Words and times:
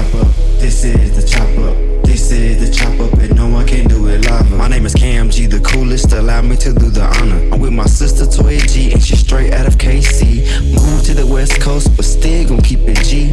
chop 0.00 0.14
up. 0.14 0.34
This 0.58 0.84
is 0.84 1.16
the 1.16 1.26
chop 1.26 1.48
up. 1.58 1.76
This 2.04 2.32
is 2.32 2.58
the 2.60 2.76
chop 2.76 2.98
up, 3.00 3.12
and 3.20 3.34
no 3.36 3.48
one 3.48 3.66
can 3.66 3.86
do 3.86 4.08
it 4.08 4.24
live. 4.26 4.50
My 4.52 4.68
name 4.68 4.86
is 4.86 4.94
Cam 4.94 5.30
G, 5.30 5.46
the 5.46 5.60
coolest. 5.60 6.12
Allow 6.12 6.42
me 6.42 6.56
to 6.56 6.72
do 6.72 6.90
the 6.90 7.04
honor. 7.04 7.52
I'm 7.52 7.60
with 7.60 7.72
my 7.72 7.86
sister 7.86 8.24
Toya 8.24 8.60
G, 8.72 8.92
and 8.92 9.02
she's 9.02 9.20
straight 9.20 9.52
out 9.52 9.66
of 9.66 9.76
KC. 9.76 10.74
Moved 10.74 11.06
to 11.06 11.14
the 11.14 11.26
West 11.26 11.60
Coast, 11.60 11.94
but 11.96 12.04
still 12.04 12.48
gon' 12.48 12.62
keep 12.62 12.80
it 12.82 13.04
G. 13.04 13.32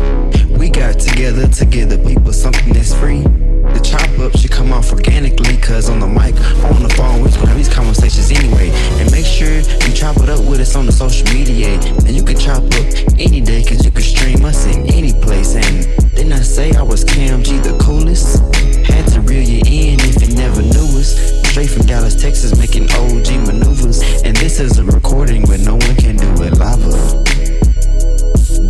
We 0.58 0.70
got 0.70 1.00
together 1.00 1.48
to 1.48 1.66
give 1.66 1.90
the 1.90 2.00
people 2.00 2.34
something 2.34 2.74
that's 2.74 2.94
free. 2.94 3.47
The 3.78 3.84
chop 3.84 4.18
up 4.18 4.36
should 4.36 4.50
come 4.50 4.74
off 4.74 4.92
organically, 4.92 5.56
cause 5.58 5.88
on 5.88 6.00
the 6.00 6.08
mic, 6.08 6.34
on 6.66 6.82
the 6.82 6.90
phone, 6.98 7.22
we 7.22 7.30
gonna 7.30 7.46
have 7.46 7.58
these 7.58 7.70
conversations 7.70 8.32
anyway. 8.32 8.72
And 8.98 9.06
make 9.12 9.28
sure 9.28 9.54
you 9.54 9.94
chop 9.94 10.18
it 10.18 10.30
up 10.30 10.44
with 10.50 10.60
us 10.62 10.76
on 10.76 10.88
the 10.88 10.92
social 10.92 11.30
media. 11.30 11.78
And 11.78 12.10
you 12.10 12.24
can 12.24 12.40
chop 12.40 12.64
up 12.66 12.88
any 13.22 13.40
day, 13.40 13.62
cause 13.62 13.86
you 13.86 13.92
can 13.92 14.02
stream 14.02 14.44
us 14.46 14.66
in 14.66 14.90
any 14.90 15.14
place. 15.14 15.54
And 15.54 15.86
didn't 16.16 16.34
I 16.34 16.42
say 16.42 16.74
I 16.74 16.82
was 16.82 17.04
Cam 17.04 17.44
G 17.44 17.60
the 17.60 17.78
coolest? 17.78 18.42
Had 18.90 19.06
to 19.14 19.22
reel 19.22 19.46
you 19.46 19.62
in 19.62 20.02
if 20.02 20.26
you 20.26 20.34
never 20.34 20.64
knew 20.64 20.98
us. 20.98 21.14
Straight 21.46 21.70
from 21.70 21.86
Dallas, 21.86 22.20
Texas, 22.20 22.58
making 22.58 22.90
OG 22.98 23.30
maneuvers. 23.46 24.02
And 24.26 24.36
this 24.38 24.60
is 24.60 24.80
a 24.80 24.86
recording 24.86 25.44
where 25.46 25.60
no 25.60 25.76
one 25.78 25.96
can 26.02 26.18
do 26.18 26.26
it 26.42 26.58
live. 26.58 26.82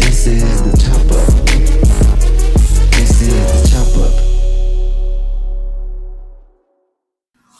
This 0.03 0.27
is 0.27 0.43
the 0.67 0.75
chop 0.75 0.99
up. 1.15 1.31
This 2.91 3.21
is 3.21 3.66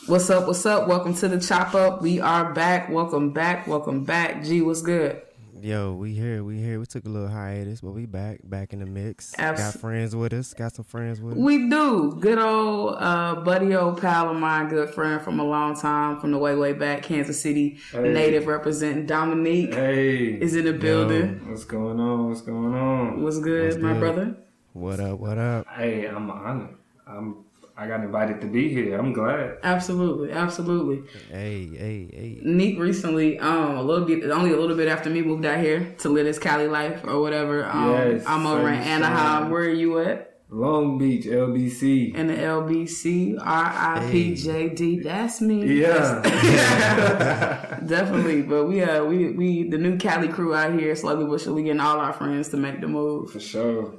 What's 0.07 0.29
up? 0.29 0.47
What's 0.47 0.65
up? 0.65 0.87
Welcome 0.87 1.13
to 1.15 1.27
the 1.27 1.39
chop 1.39 1.75
up. 1.75 2.01
We 2.01 2.19
are 2.21 2.53
back. 2.53 2.89
Welcome 2.89 3.31
back. 3.31 3.67
Welcome 3.67 4.03
back. 4.05 4.43
G, 4.43 4.61
what's 4.61 4.81
good? 4.81 5.21
Yo, 5.61 5.91
we 5.93 6.13
here, 6.13 6.43
we 6.43 6.57
here. 6.61 6.79
We 6.79 6.85
took 6.85 7.03
a 7.05 7.09
little 7.09 7.27
hiatus, 7.27 7.81
but 7.81 7.91
we 7.91 8.05
back, 8.05 8.39
back 8.43 8.71
in 8.73 8.79
the 8.79 8.85
mix. 8.85 9.33
Abs- 9.37 9.59
got 9.59 9.73
friends 9.81 10.15
with 10.15 10.31
us. 10.33 10.53
Got 10.53 10.75
some 10.75 10.85
friends 10.85 11.19
with 11.19 11.33
us. 11.33 11.39
We 11.39 11.69
do. 11.69 12.15
Good 12.21 12.37
old 12.37 12.95
uh, 12.99 13.35
buddy, 13.43 13.75
old 13.75 13.99
pal 13.99 14.29
of 14.29 14.37
mine, 14.37 14.69
good 14.69 14.89
friend 14.91 15.21
from 15.21 15.39
a 15.39 15.43
long 15.43 15.75
time, 15.75 16.19
from 16.21 16.31
the 16.31 16.37
way, 16.37 16.55
way 16.55 16.73
back, 16.73 17.03
Kansas 17.03 17.41
City 17.41 17.79
Hey. 17.91 18.13
native 18.13 18.47
representing 18.47 19.05
Dominique 19.07 19.73
Hey, 19.73 20.25
is 20.35 20.55
in 20.55 20.65
the 20.65 20.73
building. 20.73 21.41
what's 21.49 21.65
going 21.65 21.99
on? 21.99 22.29
What's 22.29 22.41
going 22.41 22.73
on? 22.75 23.23
What's 23.23 23.39
good, 23.39 23.65
What's 23.71 23.77
my 23.77 23.91
good? 23.93 23.99
brother? 23.99 24.37
What 24.73 24.99
up? 24.99 25.19
What 25.19 25.37
up? 25.37 25.67
Hey, 25.75 26.05
I'm 26.05 26.29
honored. 26.29 26.75
I'm. 27.07 27.43
I 27.79 27.85
got 27.87 27.99
invited 27.99 28.41
to 28.41 28.47
be 28.47 28.69
here. 28.69 28.97
I'm 28.97 29.13
glad. 29.13 29.59
Absolutely, 29.61 30.31
absolutely. 30.31 31.03
Hey, 31.29 31.67
hey, 31.67 32.09
hey. 32.11 32.39
Neek 32.41 32.79
recently, 32.79 33.37
um, 33.37 33.77
a 33.77 33.83
little 33.83 34.03
bit, 34.03 34.27
only 34.31 34.51
a 34.51 34.57
little 34.57 34.75
bit 34.75 34.87
after 34.87 35.11
me 35.11 35.21
moved 35.21 35.45
out 35.45 35.59
here 35.59 35.93
to 35.99 36.09
live 36.09 36.25
this 36.25 36.39
Cali 36.39 36.67
life 36.67 37.03
or 37.03 37.21
whatever. 37.21 37.63
Um, 37.65 37.91
Yes, 37.91 38.23
I'm 38.25 38.47
over 38.47 38.67
in 38.67 38.79
Anaheim. 38.79 39.43
same. 39.43 39.51
Where 39.51 39.61
are 39.61 39.69
you 39.69 39.99
at? 39.99 40.39
Long 40.49 40.97
Beach, 40.97 41.25
LBC. 41.25 42.15
In 42.15 42.27
the 42.27 42.33
LBC, 42.33 43.37
RIPJD. 43.37 45.03
That's 45.03 45.39
me. 45.41 45.81
Yeah. 45.81 46.21
Definitely, 47.85 48.41
but 48.41 48.65
we 48.65 48.81
uh 48.81 49.03
we 49.03 49.33
we 49.33 49.69
the 49.69 49.77
new 49.77 49.97
Cali 49.97 50.29
crew 50.29 50.55
out 50.55 50.73
here 50.79 50.95
slowly 50.95 51.25
but 51.25 51.41
surely 51.41 51.63
getting 51.63 51.81
all 51.81 51.99
our 51.99 52.13
friends 52.13 52.49
to 52.49 52.57
make 52.57 52.81
the 52.81 52.87
move. 52.87 53.29
For 53.29 53.39
sure. 53.39 53.93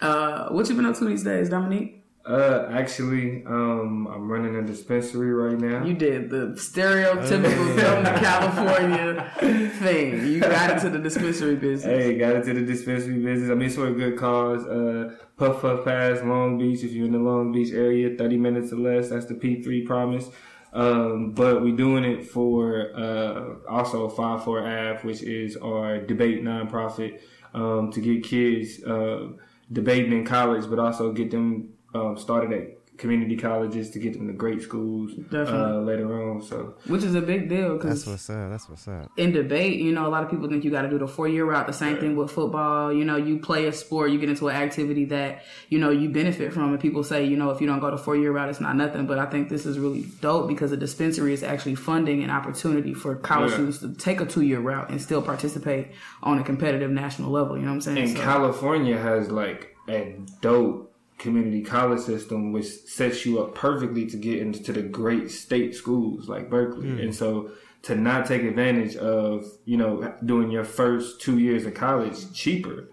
Uh, 0.00 0.48
what 0.48 0.68
you 0.68 0.74
been 0.74 0.86
up 0.86 0.96
to 0.96 1.04
these 1.04 1.22
days, 1.22 1.48
Dominique? 1.50 2.01
Uh, 2.24 2.68
actually, 2.70 3.44
um, 3.46 4.06
I'm 4.06 4.30
running 4.30 4.54
a 4.54 4.62
dispensary 4.62 5.32
right 5.32 5.58
now. 5.58 5.84
You 5.84 5.94
did 5.94 6.30
the 6.30 6.54
stereotypical 6.54 8.04
California 8.20 9.32
thing. 9.80 10.24
You 10.26 10.38
got 10.38 10.70
into 10.70 10.90
the 10.90 11.00
dispensary 11.00 11.56
business. 11.56 11.84
Hey, 11.84 12.16
got 12.16 12.36
into 12.36 12.54
the 12.54 12.62
dispensary 12.62 13.18
business. 13.18 13.50
I 13.50 13.54
mean, 13.54 13.66
it's 13.66 13.74
for 13.74 13.88
a 13.88 13.92
good 13.92 14.16
cause. 14.16 14.64
Uh, 14.66 15.16
Puff 15.36 15.62
Puff 15.62 15.84
Pass, 15.84 16.22
Long 16.22 16.58
Beach. 16.58 16.84
If 16.84 16.92
you're 16.92 17.06
in 17.06 17.12
the 17.12 17.18
Long 17.18 17.50
Beach 17.50 17.72
area, 17.72 18.16
30 18.16 18.36
minutes 18.36 18.72
or 18.72 18.76
less. 18.76 19.08
That's 19.08 19.26
the 19.26 19.34
P3 19.34 19.84
promise. 19.84 20.28
Um, 20.72 21.32
but 21.32 21.60
we're 21.60 21.76
doing 21.76 22.04
it 22.04 22.26
for 22.26 22.92
uh, 22.96 23.68
also 23.68 24.08
5-4 24.08 24.94
Ave, 24.94 25.06
which 25.06 25.22
is 25.22 25.56
our 25.56 25.98
debate 25.98 26.42
nonprofit 26.42 27.20
um, 27.52 27.90
to 27.90 28.00
get 28.00 28.22
kids 28.22 28.82
uh, 28.84 29.28
debating 29.70 30.12
in 30.12 30.24
college, 30.24 30.70
but 30.70 30.78
also 30.78 31.12
get 31.12 31.30
them 31.30 31.70
um, 31.94 32.16
started 32.16 32.52
at 32.52 32.68
community 32.98 33.36
colleges 33.36 33.90
to 33.90 33.98
get 33.98 34.12
them 34.12 34.26
to 34.28 34.32
great 34.34 34.62
schools 34.62 35.12
uh, 35.32 35.78
later 35.80 36.30
on. 36.30 36.42
So 36.42 36.74
Which 36.86 37.02
is 37.02 37.14
a 37.14 37.22
big 37.22 37.48
deal 37.48 37.78
That's 37.78 38.06
what's 38.06 38.28
up. 38.30 38.50
That's 38.50 38.68
what's 38.68 38.86
up. 38.86 39.10
in 39.16 39.32
debate, 39.32 39.80
you 39.80 39.92
know, 39.92 40.06
a 40.06 40.10
lot 40.10 40.22
of 40.22 40.30
people 40.30 40.46
think 40.48 40.62
you 40.62 40.70
got 40.70 40.82
to 40.82 40.90
do 40.90 40.98
the 40.98 41.08
four 41.08 41.26
year 41.26 41.44
route. 41.46 41.66
The 41.66 41.72
same 41.72 41.96
thing 41.98 42.14
with 42.16 42.30
football. 42.30 42.92
You 42.92 43.04
know, 43.06 43.16
you 43.16 43.38
play 43.38 43.66
a 43.66 43.72
sport, 43.72 44.10
you 44.12 44.18
get 44.20 44.28
into 44.28 44.46
an 44.48 44.56
activity 44.56 45.06
that 45.06 45.42
you 45.70 45.78
know 45.78 45.90
you 45.90 46.10
benefit 46.10 46.52
from, 46.52 46.70
and 46.70 46.78
people 46.80 47.02
say, 47.02 47.24
you 47.24 47.36
know, 47.36 47.50
if 47.50 47.60
you 47.62 47.66
don't 47.66 47.80
go 47.80 47.90
the 47.90 47.96
four 47.98 48.14
year 48.14 48.30
route, 48.30 48.50
it's 48.50 48.60
not 48.60 48.76
nothing. 48.76 49.06
But 49.06 49.18
I 49.18 49.26
think 49.26 49.48
this 49.48 49.64
is 49.66 49.78
really 49.78 50.02
dope 50.20 50.46
because 50.46 50.70
the 50.70 50.76
dispensary 50.76 51.32
is 51.32 51.42
actually 51.42 51.74
funding 51.76 52.22
an 52.22 52.30
opportunity 52.30 52.92
for 52.94 53.16
college 53.16 53.50
Yeah. 53.50 53.56
students 53.56 53.78
to 53.78 53.94
take 53.94 54.20
a 54.20 54.26
two 54.26 54.42
year 54.42 54.60
route 54.60 54.90
and 54.90 55.00
still 55.00 55.22
participate 55.22 55.88
on 56.22 56.38
a 56.38 56.44
competitive 56.44 56.90
national 56.90 57.30
level. 57.32 57.56
You 57.56 57.62
know 57.62 57.70
what 57.70 57.74
I'm 57.76 57.80
saying? 57.80 57.98
And 57.98 58.16
So- 58.18 58.22
California 58.22 58.98
has 58.98 59.30
like 59.30 59.74
a 59.88 60.16
dope 60.42 60.91
community 61.22 61.62
college 61.62 62.00
system 62.00 62.52
which 62.52 62.66
sets 62.66 63.24
you 63.24 63.40
up 63.40 63.54
perfectly 63.54 64.04
to 64.06 64.16
get 64.16 64.40
into 64.40 64.72
the 64.72 64.82
great 64.82 65.30
state 65.30 65.74
schools 65.74 66.28
like 66.28 66.50
Berkeley. 66.50 66.88
And 67.00 67.14
so 67.14 67.52
to 67.82 67.94
not 67.94 68.26
take 68.26 68.42
advantage 68.42 68.96
of, 68.96 69.46
you 69.64 69.76
know, 69.76 70.14
doing 70.24 70.50
your 70.50 70.64
first 70.64 71.20
two 71.20 71.38
years 71.38 71.64
of 71.64 71.74
college 71.74 72.32
cheaper, 72.32 72.88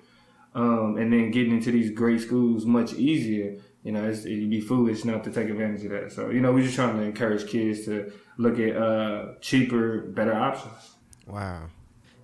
um, 0.56 0.98
and 0.98 1.12
then 1.12 1.32
getting 1.32 1.54
into 1.54 1.72
these 1.72 1.92
great 1.92 2.22
schools 2.22 2.66
much 2.66 2.94
easier, 2.94 3.58
you 3.84 3.92
know, 3.92 4.08
it's, 4.08 4.26
it'd 4.26 4.50
be 4.50 4.62
foolish 4.62 5.06
not 5.06 5.24
to 5.24 5.32
take 5.32 5.50
advantage 5.50 5.84
of 5.86 5.92
that. 5.92 6.12
So, 6.12 6.30
you 6.30 6.42
know, 6.42 6.52
we're 6.52 6.64
just 6.64 6.76
trying 6.76 6.98
to 6.98 7.04
encourage 7.04 7.48
kids 7.48 7.86
to 7.86 8.12
look 8.38 8.60
at 8.60 8.76
uh, 8.76 9.36
cheaper, 9.42 10.02
better 10.02 10.34
options. 10.34 10.96
Wow. 11.28 11.68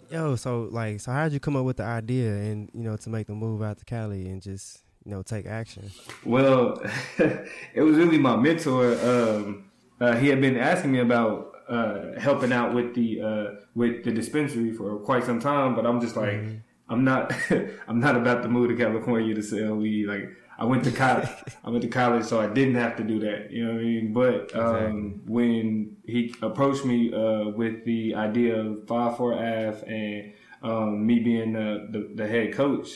Yo, 0.09 0.35
so 0.35 0.67
like, 0.71 0.99
so 0.99 1.11
how'd 1.11 1.33
you 1.33 1.39
come 1.39 1.55
up 1.55 1.65
with 1.65 1.77
the 1.77 1.83
idea 1.83 2.31
and 2.31 2.69
you 2.73 2.83
know 2.83 2.95
to 2.95 3.09
make 3.09 3.25
the 3.25 3.33
move 3.33 3.61
out 3.63 3.79
to 3.79 3.85
Cali 3.85 4.27
and 4.27 4.41
just 4.41 4.84
you 5.05 5.11
know 5.11 5.21
take 5.21 5.45
action? 5.45 5.91
Well, 6.23 6.81
it 7.17 7.81
was 7.81 7.97
really 7.97 8.17
my 8.17 8.35
mentor. 8.35 8.93
Um, 9.03 9.65
uh, 10.01 10.15
he 10.15 10.27
had 10.27 10.41
been 10.41 10.57
asking 10.57 10.91
me 10.91 10.99
about 10.99 11.53
uh, 11.69 12.19
helping 12.19 12.51
out 12.51 12.73
with 12.73 12.95
the 12.95 13.21
uh, 13.21 13.61
with 13.75 14.03
the 14.03 14.11
dispensary 14.11 14.73
for 14.73 14.97
quite 14.99 15.23
some 15.23 15.39
time, 15.39 15.75
but 15.75 15.85
I'm 15.85 16.01
just 16.01 16.15
like, 16.15 16.41
I'm 16.89 17.03
not, 17.03 17.33
I'm 17.87 17.99
not 17.99 18.15
about 18.15 18.43
to 18.43 18.49
move 18.49 18.69
to 18.69 18.75
California 18.75 19.33
to 19.35 19.41
sell 19.41 19.75
weed. 19.75 20.07
Like, 20.07 20.29
I 20.57 20.65
went 20.65 20.83
to 20.85 20.91
college, 20.91 21.29
I 21.63 21.69
went 21.69 21.83
to 21.83 21.87
college, 21.89 22.25
so 22.25 22.39
I 22.39 22.47
didn't 22.47 22.75
have 22.75 22.95
to 22.97 23.03
do 23.03 23.19
that. 23.19 23.51
You 23.51 23.65
know 23.65 23.73
what 23.73 23.79
I 23.79 23.83
mean? 23.83 24.13
But 24.13 24.55
um, 24.55 25.21
when 25.25 25.97
he 26.05 26.33
approached 26.41 26.85
me 26.85 27.13
uh, 27.13 27.49
with 27.49 27.85
the 27.85 28.15
idea 28.15 28.59
of 28.59 28.87
Five 28.87 29.17
Four 29.17 29.33
Ave 29.33 29.83
and 29.87 30.33
um, 30.61 31.05
me 31.05 31.19
being 31.19 31.53
the, 31.53 31.87
the, 31.91 32.11
the 32.15 32.27
head 32.27 32.53
coach 32.53 32.89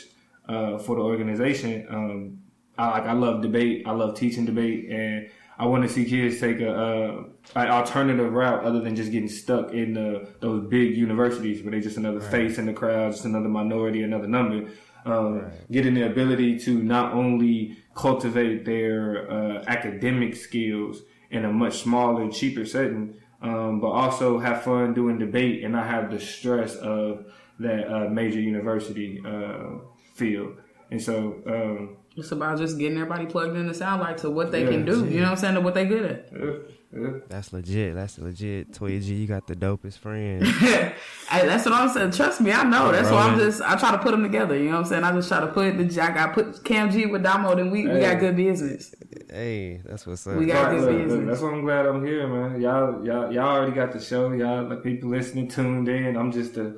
uh, 0.50 0.78
for 0.80 0.96
the 0.96 1.02
organization, 1.02 1.86
um, 1.90 2.40
I 2.78 2.90
like 2.92 3.04
I 3.04 3.14
love 3.14 3.42
debate. 3.42 3.84
I 3.86 3.92
love 3.92 4.16
teaching 4.16 4.46
debate, 4.46 4.90
and 4.90 5.30
I 5.60 5.66
want 5.66 5.84
to 5.84 5.90
see 5.90 6.06
kids 6.06 6.40
take 6.40 6.62
a, 6.62 6.74
uh, 6.74 7.24
an 7.56 7.68
alternative 7.68 8.32
route 8.32 8.64
other 8.64 8.80
than 8.80 8.96
just 8.96 9.12
getting 9.12 9.28
stuck 9.28 9.74
in 9.74 9.94
the, 9.94 10.30
those 10.40 10.66
big 10.70 10.96
universities 10.96 11.62
where 11.62 11.72
they 11.72 11.82
just 11.82 11.98
another 11.98 12.22
face 12.22 12.58
in 12.58 12.66
the 12.66 12.72
crowd, 12.74 13.12
just 13.12 13.26
another 13.26 13.50
minority, 13.50 14.04
another 14.04 14.28
number. 14.28 14.72
Um, 15.06 15.52
Getting 15.72 15.96
the 15.96 16.06
ability 16.06 16.60
to 16.60 16.82
not 16.82 17.14
only 17.14 17.78
cultivate 17.94 18.66
their 18.66 19.30
uh, 19.30 19.64
academic 19.68 20.36
skills 20.36 21.02
in 21.30 21.44
a 21.46 21.52
much 21.52 21.80
smaller, 21.80 22.30
cheaper 22.32 22.66
setting, 22.66 23.16
um, 23.42 23.82
but 23.82 23.90
also 23.90 24.40
have 24.40 24.64
fun 24.64 24.94
doing 24.94 25.18
debate 25.18 25.64
and 25.64 25.74
not 25.74 25.88
have 25.88 26.10
the 26.10 26.20
stress 26.20 26.76
of 26.76 27.26
that 27.60 27.94
uh, 27.94 28.10
major 28.10 28.40
university 28.40 29.22
uh, 29.26 29.80
field. 30.20 30.58
And 30.92 31.02
so, 31.02 31.42
um, 31.48 31.98
It's 32.18 32.32
about 32.32 32.58
just 32.58 32.78
getting 32.80 32.98
everybody 32.98 33.26
plugged 33.28 33.56
in 33.56 33.68
to 33.68 33.74
sound 33.74 34.02
like 34.02 34.18
to 34.18 34.30
what 34.30 34.52
they 34.52 34.64
Yeah, 34.64 34.72
can 34.72 34.86
do. 34.86 35.06
You 35.06 35.18
know 35.22 35.26
what 35.26 35.32
I'm 35.32 35.38
saying? 35.38 35.56
To 35.56 35.62
what 35.62 35.74
they 35.76 35.86
good 35.86 36.04
at. 36.06 36.30
yeah, 36.34 36.54
yeah. 37.02 37.10
That's 37.30 37.54
legit. 37.54 37.94
That's 37.94 38.18
legit. 38.18 38.72
Toya 38.74 39.00
G, 39.02 39.14
you 39.14 39.28
got 39.28 39.46
the 39.48 39.56
dopest 39.56 40.00
friend. 40.00 40.44
Hey, 41.30 41.46
that's 41.46 41.64
what 41.64 41.76
I'm 41.76 41.90
saying. 41.90 42.10
Trust 42.10 42.42
me, 42.42 42.52
I 42.52 42.64
know. 42.64 42.92
That's 42.92 43.12
why 43.12 43.28
I'm 43.28 43.38
just 43.38 43.62
I 43.62 43.76
try 43.76 43.92
to 43.92 44.00
put 44.00 44.10
them 44.10 44.24
together. 44.24 44.58
You 44.58 44.66
know 44.72 44.78
what 44.78 44.80
I'm 44.80 44.86
saying? 44.86 45.04
I 45.04 45.12
just 45.12 45.28
try 45.30 45.40
to 45.42 45.48
put 45.48 45.78
the 45.78 46.02
I 46.02 46.12
got 46.12 46.34
put 46.34 46.64
Cam 46.64 46.90
G 46.90 47.06
with 47.06 47.22
Domo, 47.22 47.54
then 47.56 47.70
we, 47.70 47.86
we 47.88 48.00
got 48.00 48.20
good 48.20 48.36
business. 48.36 48.96
hey, 49.30 49.80
that's 49.86 50.08
what's 50.08 50.26
up. 50.26 50.38
We 50.38 50.48
got 50.48 50.64
Right, 50.64 50.72
good 50.80 50.82
look, 50.82 50.90
look, 50.90 51.04
business. 51.04 51.28
that's 51.30 51.42
why 51.44 51.52
I'm 51.52 51.62
glad 51.62 51.86
I'm 51.86 52.04
here, 52.04 52.28
man. 52.28 52.60
Y'all, 52.60 53.06
y'all, 53.06 53.32
y'all 53.32 53.48
already 53.58 53.74
got 53.74 53.92
the 53.92 54.00
show. 54.00 54.32
Y'all, 54.34 54.68
like 54.68 54.82
people 54.82 55.12
listening, 55.12 55.48
tuned 55.50 55.88
in. 55.88 56.18
I'm 56.18 56.32
just 56.32 56.58
a, 56.58 56.74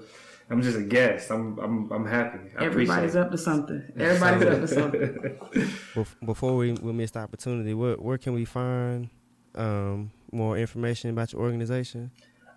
I'm 0.52 0.62
just 0.62 0.78
a 0.78 0.84
guest. 0.84 1.32
I'm, 1.32 1.58
I'm, 1.60 1.92
I'm 1.92 2.06
happy. 2.06 2.40
I 2.60 2.66
Everybody's 2.66 3.16
up 3.16 3.32
to 3.32 3.38
something. 3.38 3.82
Everybody's 3.98 4.48
up 4.48 4.60
to 4.60 4.68
something. 5.96 6.06
Before 6.26 6.58
we, 6.58 6.74
we 6.74 6.92
miss 6.92 7.12
the 7.12 7.20
opportunity, 7.20 7.74
where 7.74 7.96
where 7.96 8.18
can 8.18 8.34
we 8.34 8.44
find 8.44 9.10
um, 9.56 10.12
more 10.32 10.58
information 10.58 11.10
about 11.10 11.32
your 11.32 11.42
organization? 11.42 12.12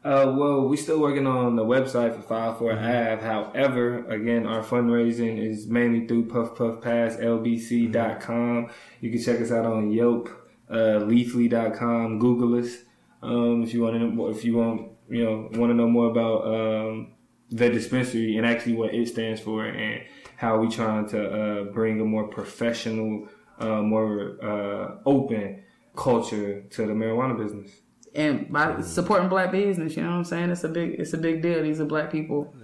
Uh, 0.05 0.35
well, 0.37 0.69
we're 0.69 0.77
still 0.77 1.01
working 1.01 1.27
on 1.27 1.57
the 1.57 1.65
website 1.65 2.15
for 2.15 2.21
Five 2.21 2.59
Four 2.59 2.73
Ave. 2.73 3.23
However, 3.25 4.05
again, 4.11 4.45
our 4.45 4.63
fundraising 4.63 5.39
is 5.39 5.67
mainly 5.67 6.07
through 6.07 6.27
Puff 6.27 6.57
Puff 6.57 6.83
Pass 6.83 7.17
LBC.com. 7.17 8.71
You 9.01 9.11
can 9.11 9.23
check 9.23 9.41
us 9.41 9.51
out 9.51 9.65
on 9.65 9.93
Yelp, 9.93 10.29
uh, 10.69 11.01
Leafly.com, 11.01 12.19
Google 12.19 12.59
us 12.59 12.79
um, 13.23 13.63
if 13.63 13.73
you 13.73 13.83
want 13.83 13.99
to. 13.99 14.29
If 14.29 14.45
you 14.45 14.57
want, 14.57 14.91
you 15.09 15.25
know, 15.25 15.49
want 15.59 15.71
to 15.71 15.75
know 15.75 15.89
more 15.89 16.11
about 16.11 16.47
um, 16.49 17.14
the 17.55 17.71
dispensary 17.71 18.37
and 18.37 18.47
actually 18.47 18.75
what 18.75 18.93
it 18.93 19.09
stands 19.09 19.41
for 19.41 19.65
and 19.65 20.03
how 20.37 20.59
we 20.59 20.69
trying 20.69 21.09
to 21.09 21.21
uh, 21.31 21.65
bring 21.73 22.01
a 22.01 22.05
more 22.05 22.27
professional, 22.29 23.29
uh, 23.61 23.81
more 23.81 24.37
uh, 24.43 24.97
open 25.07 25.63
culture 25.95 26.63
to 26.63 26.87
the 26.87 26.93
marijuana 26.93 27.39
business 27.39 27.71
and 28.15 28.53
by 28.53 28.81
supporting 28.81 29.29
black 29.29 29.51
business, 29.51 29.97
you 29.97 30.03
know 30.03 30.11
what 30.11 30.17
I'm 30.19 30.25
saying? 30.25 30.51
It's 30.51 30.65
a 30.65 30.69
big 30.69 31.01
it's 31.01 31.13
a 31.15 31.19
big 31.19 31.43
deal. 31.43 31.63
These 31.63 31.81
are 31.81 31.85
black 31.85 32.13
people 32.13 32.55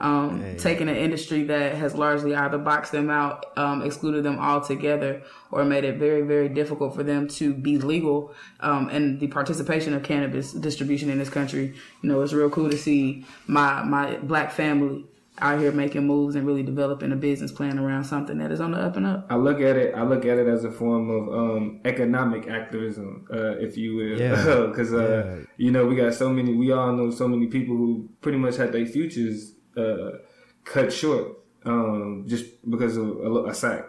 um, 0.00 0.40
hey. 0.40 0.56
taking 0.56 0.88
an 0.88 0.96
industry 0.96 1.44
that 1.44 1.74
has 1.74 1.94
largely 1.94 2.34
either 2.34 2.58
boxed 2.58 2.92
them 2.92 3.10
out, 3.10 3.46
um, 3.56 3.82
excluded 3.82 4.24
them 4.24 4.38
altogether, 4.38 5.22
or 5.50 5.64
made 5.64 5.84
it 5.84 5.96
very 5.98 6.22
very 6.22 6.48
difficult 6.48 6.94
for 6.94 7.02
them 7.02 7.28
to 7.28 7.52
be 7.52 7.78
legal. 7.78 8.32
Um, 8.60 8.88
and 8.88 9.18
the 9.18 9.26
participation 9.28 9.94
of 9.94 10.02
cannabis 10.02 10.52
distribution 10.52 11.10
in 11.10 11.18
this 11.18 11.30
country, 11.30 11.74
you 12.02 12.08
know, 12.08 12.20
it's 12.22 12.32
real 12.32 12.50
cool 12.50 12.70
to 12.70 12.78
see 12.78 13.26
my 13.46 13.82
my 13.82 14.16
black 14.18 14.52
family 14.52 15.04
out 15.40 15.60
here 15.60 15.72
making 15.72 16.06
moves 16.06 16.34
and 16.34 16.46
really 16.46 16.62
developing 16.62 17.12
a 17.12 17.16
business 17.16 17.52
plan 17.52 17.78
around 17.78 18.04
something 18.04 18.38
that 18.38 18.50
is 18.50 18.60
on 18.60 18.72
the 18.72 18.78
up 18.78 18.96
and 18.96 19.06
up. 19.06 19.26
I 19.30 19.36
look 19.36 19.60
at 19.60 19.76
it. 19.76 19.94
I 19.94 20.02
look 20.02 20.24
at 20.24 20.38
it 20.38 20.46
as 20.46 20.64
a 20.64 20.70
form 20.70 21.10
of 21.10 21.28
um, 21.28 21.80
economic 21.84 22.48
activism, 22.48 23.26
uh, 23.32 23.56
if 23.58 23.76
you 23.76 23.96
will, 23.96 24.68
because 24.68 24.92
yeah. 24.92 24.98
uh, 24.98 25.08
yeah. 25.08 25.36
you 25.56 25.70
know 25.70 25.86
we 25.86 25.96
got 25.96 26.14
so 26.14 26.30
many. 26.30 26.54
We 26.54 26.72
all 26.72 26.92
know 26.92 27.10
so 27.10 27.28
many 27.28 27.46
people 27.46 27.76
who 27.76 28.08
pretty 28.20 28.38
much 28.38 28.56
had 28.56 28.72
their 28.72 28.86
futures 28.86 29.54
uh, 29.78 30.18
cut 30.64 30.92
short 30.92 31.38
um, 31.64 32.24
just 32.26 32.46
because 32.68 32.96
of 32.96 33.08
a, 33.08 33.44
a 33.46 33.54
sack. 33.54 33.84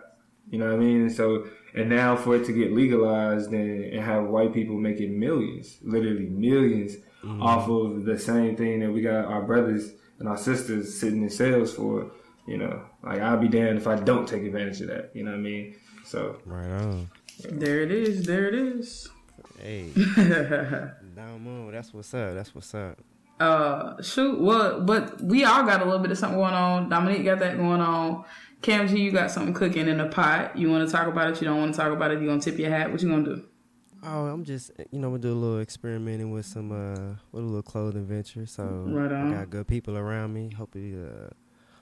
You 0.49 0.59
know 0.59 0.65
what 0.65 0.75
I 0.75 0.77
mean? 0.77 1.09
So 1.09 1.47
and 1.73 1.89
now 1.89 2.15
for 2.15 2.35
it 2.35 2.45
to 2.45 2.53
get 2.53 2.73
legalized 2.73 3.51
and, 3.51 3.85
and 3.85 4.03
have 4.03 4.25
white 4.25 4.53
people 4.53 4.75
making 4.75 5.19
millions, 5.19 5.77
literally 5.83 6.25
1000000s 6.25 7.01
mm-hmm. 7.23 7.41
off 7.41 7.69
of 7.69 8.05
the 8.05 8.17
same 8.17 8.55
thing 8.55 8.79
that 8.79 8.91
we 8.91 9.01
got 9.01 9.25
our 9.25 9.43
brothers 9.43 9.91
and 10.19 10.27
our 10.27 10.37
sisters 10.37 10.99
sitting 10.99 11.21
in 11.21 11.29
cells 11.29 11.73
for, 11.73 12.11
you 12.47 12.57
know, 12.57 12.83
like 13.03 13.19
I'll 13.19 13.37
be 13.37 13.47
damned 13.47 13.77
if 13.77 13.87
I 13.87 13.95
don't 13.95 14.27
take 14.27 14.43
advantage 14.43 14.81
of 14.81 14.87
that. 14.87 15.11
You 15.13 15.23
know 15.23 15.31
what 15.31 15.37
I 15.37 15.41
mean? 15.41 15.75
So 16.05 16.39
right 16.45 16.69
on. 16.69 17.09
There 17.45 17.81
it 17.81 17.91
is. 17.91 18.25
There 18.25 18.47
it 18.47 18.55
is. 18.55 19.07
Hey, 19.61 19.89
down 21.15 21.41
moon. 21.41 21.71
That's 21.71 21.93
what's 21.93 22.13
up. 22.13 22.33
That's 22.33 22.55
what's 22.55 22.73
up. 22.73 22.97
Uh, 23.39 24.01
shoot. 24.01 24.39
Well, 24.39 24.81
but 24.81 25.21
we 25.21 25.45
all 25.45 25.63
got 25.63 25.81
a 25.81 25.85
little 25.85 25.99
bit 25.99 26.11
of 26.11 26.17
something 26.17 26.37
going 26.37 26.53
on. 26.53 26.89
Dominique 26.89 27.23
got 27.23 27.39
that 27.39 27.57
going 27.57 27.81
on. 27.81 28.25
Cam 28.61 28.87
G, 28.87 28.99
you 28.99 29.11
got 29.11 29.31
something 29.31 29.53
cooking 29.53 29.87
in 29.87 29.97
the 29.97 30.07
pot. 30.07 30.57
You 30.57 30.69
want 30.69 30.87
to 30.87 30.91
talk 30.91 31.07
about 31.07 31.29
it? 31.29 31.41
You 31.41 31.47
don't 31.47 31.57
want 31.59 31.73
to 31.73 31.77
talk 31.79 31.93
about 31.93 32.11
it? 32.11 32.19
You 32.19 32.27
gonna 32.27 32.41
tip 32.41 32.57
your 32.57 32.69
hat? 32.69 32.91
What 32.91 33.01
you 33.01 33.09
gonna 33.09 33.23
do? 33.23 33.45
Oh, 34.03 34.27
I'm 34.27 34.43
just 34.43 34.71
you 34.91 34.99
know, 34.99 35.09
we 35.09 35.19
do 35.19 35.31
a 35.31 35.33
little 35.33 35.61
experimenting 35.61 36.31
with 36.31 36.45
some 36.45 36.71
uh 36.71 37.15
with 37.31 37.43
a 37.43 37.47
little 37.47 37.61
clothing 37.61 38.05
venture. 38.05 38.45
So 38.45 38.63
right 38.63 39.11
I 39.11 39.31
got 39.31 39.49
good 39.49 39.67
people 39.67 39.97
around 39.97 40.33
me. 40.33 40.51
Hopefully 40.51 40.95
uh 40.95 41.29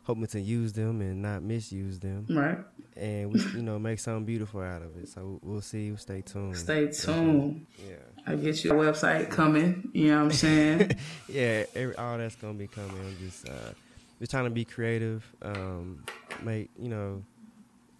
hoping 0.04 0.26
to 0.28 0.40
use 0.40 0.74
them 0.74 1.02
and 1.02 1.22
not 1.22 1.44
misuse 1.44 2.00
them. 2.00 2.26
Right. 2.30 2.60
And 2.96 3.34
we 3.34 3.40
you 3.54 3.62
know, 3.62 3.78
make 3.78 4.00
something 4.00 4.26
beautiful 4.26 4.62
out 4.62 4.82
of 4.82 4.96
it. 4.98 5.10
So 5.10 5.40
we'll 5.44 5.62
see. 5.62 5.96
Stay 5.98 6.22
tuned. 6.22 6.58
Stay 6.58 6.88
tuned. 6.92 7.66
Yeah. 7.78 7.96
I 8.28 8.36
get 8.36 8.64
your 8.64 8.76
website 8.76 9.30
coming, 9.30 9.90
you 9.94 10.10
know 10.10 10.18
what 10.18 10.24
I'm 10.26 10.32
saying? 10.32 10.92
yeah, 11.30 11.64
every, 11.74 11.96
all 11.96 12.18
that's 12.18 12.36
gonna 12.36 12.54
be 12.54 12.68
coming. 12.68 12.98
I'm 13.00 13.18
just 13.20 13.48
uh 13.48 13.72
just 14.20 14.32
trying 14.32 14.46
to 14.46 14.50
be 14.50 14.66
creative, 14.66 15.26
um, 15.42 16.04
make 16.44 16.70
you 16.78 16.90
know 16.90 17.24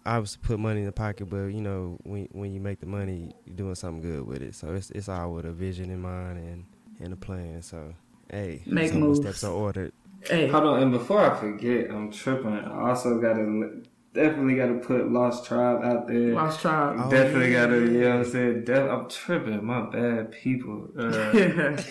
obviously 0.04 0.40
put 0.42 0.58
money 0.58 0.80
in 0.80 0.86
the 0.86 0.92
pocket, 0.92 1.26
but 1.26 1.46
you 1.46 1.60
know 1.60 1.98
when 2.02 2.28
when 2.32 2.52
you 2.52 2.60
make 2.60 2.80
the 2.80 2.86
money, 2.86 3.34
you're 3.46 3.56
doing 3.56 3.74
something 3.74 4.02
good 4.02 4.26
with 4.26 4.42
it. 4.42 4.54
So 4.54 4.74
it's 4.74 4.90
it's 4.90 5.08
all 5.08 5.32
with 5.32 5.46
a 5.46 5.52
vision 5.52 5.90
in 5.90 6.00
mind 6.00 6.38
and 6.38 6.64
and 7.00 7.12
a 7.12 7.16
plan. 7.16 7.62
So 7.62 7.94
hey, 8.30 8.62
make 8.66 8.92
moves. 8.94 9.20
Steps 9.20 9.44
are 9.44 9.52
ordered. 9.52 9.92
Hey, 10.22 10.48
hold 10.48 10.64
on, 10.64 10.82
and 10.82 10.92
before 10.92 11.20
I 11.20 11.38
forget, 11.38 11.90
I'm 11.90 12.10
tripping. 12.10 12.52
I 12.52 12.90
also 12.90 13.20
got 13.20 13.34
to 13.34 13.82
definitely 14.14 14.56
got 14.56 14.66
to 14.66 14.74
put 14.74 15.10
Lost 15.10 15.46
Tribe 15.46 15.82
out 15.84 16.08
there. 16.08 16.34
Lost 16.34 16.60
Tribe. 16.60 16.96
Oh, 16.98 17.10
definitely 17.10 17.52
yeah. 17.52 17.60
got 17.60 17.66
to, 17.68 17.80
you 17.80 18.00
know 18.00 18.10
what 18.10 18.26
I'm 18.26 18.32
saying? 18.32 18.64
Def- 18.64 18.90
I'm 18.90 19.08
tripping. 19.08 19.64
My 19.64 19.82
bad, 19.90 20.32
people. 20.32 20.88
Uh, 20.98 21.10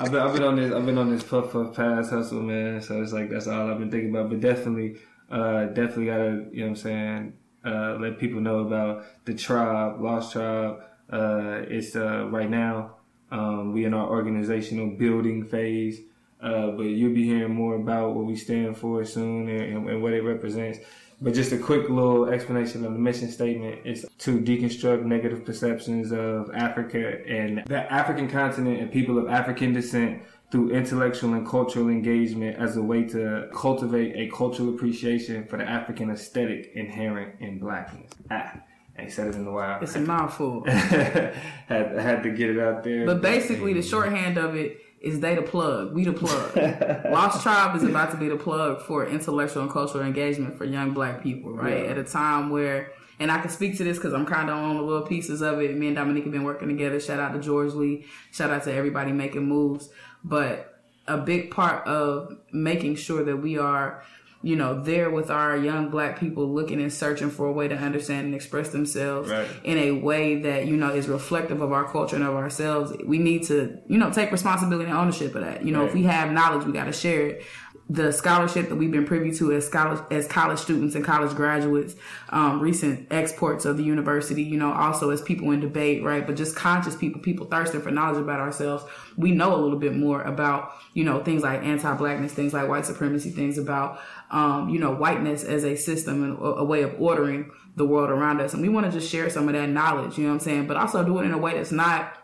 I've, 0.00 0.10
been, 0.10 0.20
I've 0.20 0.32
been 0.32 0.42
on 0.42 0.56
this. 0.56 0.72
I've 0.72 0.86
been 0.86 0.98
on 0.98 1.10
this 1.10 1.22
puff 1.22 1.52
puff 1.52 1.74
pass 1.74 2.10
hustle, 2.10 2.42
man. 2.42 2.80
So 2.80 3.02
it's 3.02 3.12
like 3.12 3.30
that's 3.30 3.46
all 3.46 3.70
I've 3.70 3.78
been 3.78 3.90
thinking 3.90 4.10
about. 4.10 4.30
But 4.30 4.40
definitely, 4.40 4.96
uh, 5.30 5.66
definitely 5.66 6.06
got 6.06 6.18
to, 6.18 6.48
you 6.52 6.60
know 6.60 6.62
what 6.62 6.68
I'm 6.68 6.76
saying? 6.76 7.32
uh, 7.64 7.96
let 8.00 8.18
people 8.18 8.40
know 8.40 8.60
about 8.60 9.04
the 9.24 9.34
tribe, 9.34 10.00
Lost 10.00 10.32
Tribe. 10.32 10.80
Uh, 11.10 11.62
it's 11.68 11.96
uh, 11.96 12.26
right 12.28 12.48
now 12.48 12.96
um, 13.30 13.72
we 13.72 13.84
in 13.84 13.94
our 13.94 14.08
organizational 14.08 14.90
building 14.96 15.44
phase, 15.44 16.00
uh, 16.40 16.70
but 16.70 16.84
you'll 16.84 17.14
be 17.14 17.24
hearing 17.24 17.54
more 17.54 17.76
about 17.76 18.14
what 18.14 18.24
we 18.24 18.36
stand 18.36 18.76
for 18.76 19.04
soon 19.04 19.48
and, 19.48 19.88
and, 19.88 20.02
what 20.02 20.12
it 20.12 20.22
represents. 20.22 20.78
But 21.22 21.34
just 21.34 21.52
a 21.52 21.58
quick 21.58 21.90
little 21.90 22.26
explanation 22.26 22.84
of 22.86 22.94
the 22.94 22.98
mission 22.98 23.30
statement 23.30 23.80
is 23.84 24.06
to 24.18 24.40
deconstruct 24.40 25.04
negative 25.04 25.44
perceptions 25.44 26.12
of 26.12 26.50
Africa 26.54 27.18
and 27.26 27.62
the 27.66 27.92
African 27.92 28.28
continent 28.28 28.80
and 28.80 28.90
people 28.90 29.18
of 29.18 29.28
African 29.28 29.74
descent 29.74 30.22
through 30.50 30.70
intellectual 30.70 31.34
and 31.34 31.46
cultural 31.46 31.88
engagement 31.88 32.56
as 32.56 32.76
a 32.76 32.82
way 32.82 33.04
to 33.04 33.48
cultivate 33.54 34.16
a 34.16 34.34
cultural 34.34 34.74
appreciation 34.74 35.46
for 35.46 35.58
the 35.58 35.64
African 35.64 36.10
aesthetic 36.10 36.72
inherent 36.74 37.40
in 37.40 37.58
blackness. 37.58 38.10
Ah, 38.30 38.54
I 38.98 39.08
said 39.08 39.28
it 39.28 39.34
in 39.36 39.46
a 39.46 39.52
while. 39.52 39.80
It's 39.80 39.94
a 39.94 40.00
mouthful. 40.00 40.64
had, 40.66 41.36
had 41.68 42.22
to 42.22 42.30
get 42.30 42.50
it 42.50 42.58
out 42.58 42.82
there. 42.82 43.06
But 43.06 43.22
basically, 43.22 43.72
the 43.72 43.82
shorthand 43.82 44.38
of 44.38 44.56
it 44.56 44.78
is 45.00 45.20
they 45.20 45.34
the 45.34 45.42
plug. 45.42 45.94
We 45.94 46.04
the 46.04 46.12
plug. 46.12 46.56
Lost 47.10 47.42
Tribe 47.42 47.74
is 47.76 47.82
about 47.82 48.10
to 48.10 48.16
be 48.16 48.28
the 48.28 48.36
plug 48.36 48.82
for 48.82 49.06
intellectual 49.06 49.62
and 49.62 49.70
cultural 49.70 50.04
engagement 50.04 50.56
for 50.58 50.64
young 50.64 50.92
black 50.92 51.22
people, 51.22 51.52
right? 51.52 51.84
Yeah. 51.84 51.90
At 51.90 51.98
a 51.98 52.04
time 52.04 52.50
where 52.50 52.92
and 53.20 53.30
I 53.30 53.38
can 53.38 53.50
speak 53.50 53.76
to 53.76 53.84
this 53.84 53.98
because 53.98 54.14
I'm 54.14 54.24
kind 54.24 54.48
of 54.48 54.56
on 54.56 54.78
the 54.78 54.82
little 54.82 55.06
pieces 55.06 55.42
of 55.42 55.60
it. 55.60 55.76
Me 55.76 55.88
and 55.88 55.96
Dominique 55.96 56.24
have 56.24 56.32
been 56.32 56.42
working 56.42 56.68
together. 56.68 56.98
Shout 56.98 57.20
out 57.20 57.34
to 57.34 57.40
George 57.40 57.74
Lee. 57.74 58.06
Shout 58.32 58.50
out 58.50 58.64
to 58.64 58.72
everybody 58.72 59.12
making 59.12 59.46
moves. 59.46 59.90
But 60.24 60.82
a 61.06 61.18
big 61.18 61.50
part 61.50 61.86
of 61.86 62.38
making 62.50 62.96
sure 62.96 63.22
that 63.22 63.36
we 63.36 63.58
are, 63.58 64.02
you 64.42 64.56
know, 64.56 64.82
there 64.82 65.10
with 65.10 65.30
our 65.30 65.56
young 65.56 65.90
black 65.90 66.18
people 66.18 66.50
looking 66.50 66.80
and 66.80 66.90
searching 66.90 67.30
for 67.30 67.46
a 67.46 67.52
way 67.52 67.68
to 67.68 67.76
understand 67.76 68.24
and 68.24 68.34
express 68.34 68.70
themselves 68.70 69.28
right. 69.28 69.46
in 69.64 69.76
a 69.76 69.90
way 69.92 70.40
that, 70.40 70.66
you 70.66 70.76
know, 70.78 70.88
is 70.94 71.08
reflective 71.08 71.60
of 71.60 71.72
our 71.72 71.84
culture 71.84 72.16
and 72.16 72.24
of 72.24 72.34
ourselves. 72.34 72.92
We 73.04 73.18
need 73.18 73.42
to, 73.48 73.78
you 73.86 73.98
know, 73.98 74.10
take 74.10 74.32
responsibility 74.32 74.88
and 74.88 74.98
ownership 74.98 75.34
of 75.34 75.42
that. 75.42 75.64
You 75.64 75.72
know, 75.72 75.80
right. 75.80 75.88
if 75.88 75.94
we 75.94 76.04
have 76.04 76.32
knowledge, 76.32 76.66
we 76.66 76.72
got 76.72 76.84
to 76.84 76.92
share 76.92 77.26
it 77.26 77.44
the 77.90 78.12
scholarship 78.12 78.68
that 78.68 78.76
we've 78.76 78.92
been 78.92 79.04
privy 79.04 79.32
to 79.32 79.50
as 79.50 79.68
college 79.68 80.00
as 80.12 80.28
college 80.28 80.60
students 80.60 80.94
and 80.94 81.04
college 81.04 81.34
graduates, 81.34 81.96
um, 82.28 82.60
recent 82.60 83.08
exports 83.10 83.64
of 83.64 83.76
the 83.76 83.82
university, 83.82 84.44
you 84.44 84.56
know, 84.56 84.72
also 84.72 85.10
as 85.10 85.20
people 85.20 85.50
in 85.50 85.58
debate, 85.58 86.04
right? 86.04 86.24
But 86.24 86.36
just 86.36 86.54
conscious 86.54 86.94
people, 86.94 87.20
people 87.20 87.46
thirsting 87.46 87.82
for 87.82 87.90
knowledge 87.90 88.22
about 88.22 88.38
ourselves. 88.38 88.84
We 89.16 89.32
know 89.32 89.56
a 89.56 89.60
little 89.60 89.78
bit 89.78 89.96
more 89.96 90.22
about, 90.22 90.70
you 90.94 91.02
know, 91.02 91.24
things 91.24 91.42
like 91.42 91.64
anti-blackness, 91.64 92.32
things 92.32 92.52
like 92.52 92.68
white 92.68 92.86
supremacy, 92.86 93.30
things 93.30 93.58
about, 93.58 94.00
um, 94.30 94.68
you 94.68 94.78
know, 94.78 94.94
whiteness 94.94 95.42
as 95.42 95.64
a 95.64 95.74
system 95.74 96.22
and 96.22 96.38
a, 96.38 96.60
a 96.60 96.64
way 96.64 96.82
of 96.82 96.94
ordering 97.00 97.50
the 97.74 97.84
world 97.84 98.10
around 98.10 98.40
us. 98.40 98.52
And 98.52 98.62
we 98.62 98.68
want 98.68 98.86
to 98.86 98.92
just 98.92 99.10
share 99.10 99.28
some 99.30 99.48
of 99.48 99.54
that 99.54 99.68
knowledge, 99.68 100.16
you 100.16 100.24
know 100.24 100.30
what 100.30 100.34
I'm 100.34 100.40
saying? 100.40 100.66
But 100.68 100.76
also 100.76 101.04
do 101.04 101.18
it 101.18 101.24
in 101.24 101.32
a 101.32 101.38
way 101.38 101.54
that's 101.54 101.72
not 101.72 102.19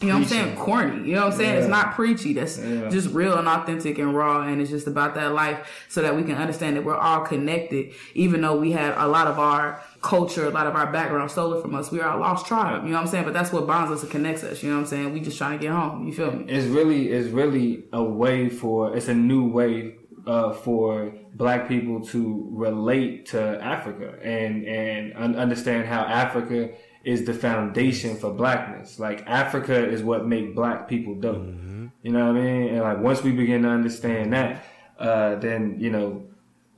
you 0.00 0.06
know 0.06 0.14
what 0.14 0.22
I'm 0.22 0.28
saying? 0.28 0.56
Corny. 0.56 1.08
You 1.08 1.16
know 1.16 1.24
what 1.24 1.32
I'm 1.32 1.38
saying? 1.38 1.54
Yeah. 1.54 1.60
It's 1.60 1.68
not 1.68 1.94
preachy. 1.94 2.32
That's 2.32 2.56
yeah. 2.56 2.88
just 2.88 3.08
real 3.08 3.36
and 3.36 3.48
authentic 3.48 3.98
and 3.98 4.14
raw. 4.14 4.42
And 4.42 4.60
it's 4.60 4.70
just 4.70 4.86
about 4.86 5.16
that 5.16 5.32
life 5.32 5.86
so 5.88 6.02
that 6.02 6.14
we 6.14 6.22
can 6.22 6.36
understand 6.36 6.76
that 6.76 6.84
we're 6.84 6.96
all 6.96 7.22
connected, 7.22 7.92
even 8.14 8.40
though 8.42 8.56
we 8.56 8.70
have 8.72 8.96
a 8.96 9.08
lot 9.08 9.26
of 9.26 9.40
our 9.40 9.82
culture, 10.00 10.46
a 10.46 10.50
lot 10.50 10.68
of 10.68 10.76
our 10.76 10.92
background 10.92 11.32
stolen 11.32 11.60
from 11.60 11.74
us. 11.74 11.90
We 11.90 12.00
are 12.00 12.16
a 12.16 12.20
lost 12.20 12.46
tribe. 12.46 12.84
You 12.84 12.90
know 12.90 12.94
what 12.94 13.02
I'm 13.02 13.08
saying? 13.08 13.24
But 13.24 13.34
that's 13.34 13.52
what 13.52 13.66
bonds 13.66 13.90
us 13.90 14.02
and 14.02 14.10
connects 14.10 14.44
us. 14.44 14.62
You 14.62 14.70
know 14.70 14.76
what 14.76 14.82
I'm 14.82 14.86
saying? 14.86 15.12
We 15.12 15.18
just 15.18 15.36
trying 15.36 15.58
to 15.58 15.62
get 15.62 15.72
home. 15.72 16.06
You 16.06 16.14
feel 16.14 16.30
me? 16.30 16.44
It's 16.46 16.68
really, 16.68 17.08
it's 17.08 17.30
really 17.30 17.82
a 17.92 18.02
way 18.02 18.48
for, 18.48 18.96
it's 18.96 19.08
a 19.08 19.14
new 19.14 19.48
way 19.48 19.96
uh, 20.28 20.52
for 20.52 21.10
black 21.32 21.66
people 21.66 22.02
to 22.02 22.46
relate 22.50 23.24
to 23.24 23.40
Africa 23.62 24.18
and, 24.22 24.66
and 24.66 25.14
understand 25.14 25.86
how 25.86 26.02
Africa 26.02 26.70
is 27.02 27.24
the 27.24 27.32
foundation 27.32 28.14
for 28.14 28.30
blackness. 28.34 28.98
Like 28.98 29.26
Africa 29.26 29.88
is 29.88 30.02
what 30.02 30.26
make 30.26 30.54
black 30.54 30.86
people 30.86 31.14
dope. 31.14 31.38
Mm-hmm. 31.38 31.86
You 32.02 32.12
know 32.12 32.26
what 32.26 32.36
I 32.36 32.44
mean? 32.44 32.68
And 32.74 32.80
like 32.82 32.98
once 32.98 33.22
we 33.22 33.32
begin 33.32 33.62
to 33.62 33.70
understand 33.70 34.34
that, 34.34 34.64
uh, 34.98 35.36
then 35.36 35.76
you 35.80 35.88
know 35.88 36.27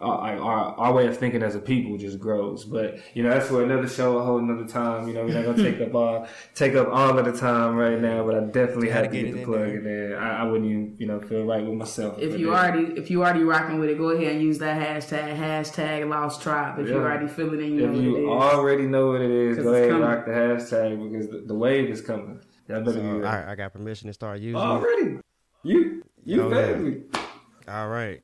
our, 0.00 0.37
our, 0.38 0.75
our 0.76 0.92
way 0.95 1.07
of 1.07 1.16
thinking 1.19 1.42
as 1.42 1.54
a 1.54 1.59
people 1.59 1.99
just 1.99 2.19
grows. 2.19 2.64
But 2.64 2.99
you 3.14 3.23
know, 3.23 3.30
that's 3.30 3.49
for 3.49 3.62
another 3.62 3.88
show, 3.88 4.19
a 4.19 4.25
whole 4.25 4.38
another 4.38 4.66
time. 4.66 5.07
You 5.09 5.14
know, 5.14 5.25
we're 5.26 5.35
not 5.35 5.45
gonna 5.57 5.62
take 5.71 5.80
up 5.80 5.95
all 5.95 6.26
take 6.54 6.75
up 6.75 6.88
all 6.88 7.19
of 7.19 7.25
the 7.25 7.33
time 7.38 7.76
right 7.76 8.00
now. 8.00 8.25
But 8.25 8.35
I 8.37 8.40
definitely 8.40 8.88
Gotta 8.88 9.00
had 9.02 9.11
to 9.11 9.16
get 9.16 9.25
get 9.26 9.33
the 9.35 9.38
in 9.40 9.45
plug 9.47 9.61
there. 9.61 9.76
in 9.78 9.85
there. 9.85 10.19
I, 10.21 10.38
I 10.38 10.45
wouldn't 10.45 10.71
even 10.71 10.97
you 10.99 11.07
know 11.07 11.21
feel 11.21 11.45
right 11.45 11.64
with 11.64 11.75
myself. 11.75 12.19
If 12.19 12.38
you 12.38 12.47
then- 12.50 12.57
already 12.57 12.85
if 12.99 13.11
you 13.11 13.23
already 13.23 13.42
rocking 13.45 13.78
with 13.78 13.90
it, 13.90 13.99
go 13.99 14.09
ahead 14.11 14.33
and 14.33 14.42
use 14.42 14.59
that 14.59 14.80
hashtag 14.80 15.37
hashtag 15.37 16.09
Lost 16.09 16.42
Tribe. 16.42 16.78
If 16.78 16.88
you 16.88 16.97
already 16.97 17.28
feel 17.28 17.52
it 17.52 17.61
and 17.61 17.75
you 17.75 17.87
know 17.87 17.90
if 17.90 17.95
what 17.97 18.02
you 18.02 18.16
it 18.16 18.23
is. 18.23 18.28
already 18.28 18.87
know 18.87 19.09
what 19.09 19.21
it 19.21 19.30
is, 19.30 19.57
'Cause 19.57 19.64
go 19.64 19.73
it's 19.75 19.78
ahead 19.87 19.90
and 19.90 20.00
coming. 20.02 20.16
rock 20.16 20.26
the 20.26 20.33
hashtag 20.33 21.12
because 21.12 21.28
the, 21.28 21.38
the 21.47 21.54
wave 21.54 21.90
is 21.90 22.00
coming. 22.00 22.40
Y'all 22.69 22.80
better 22.85 22.99
be 23.00 23.04
So 23.07 23.12
ready. 23.19 23.25
I, 23.26 23.52
I 23.52 23.54
got 23.57 23.73
permission 23.73 24.07
to 24.09 24.12
start 24.12 24.38
using. 24.40 24.61
it. 24.61 24.64
Already, 24.64 25.19
you 25.64 26.02
you 26.25 26.42
Oh, 26.42 26.49
yeah. 26.49 27.21
All 27.69 27.88
right, 27.88 28.21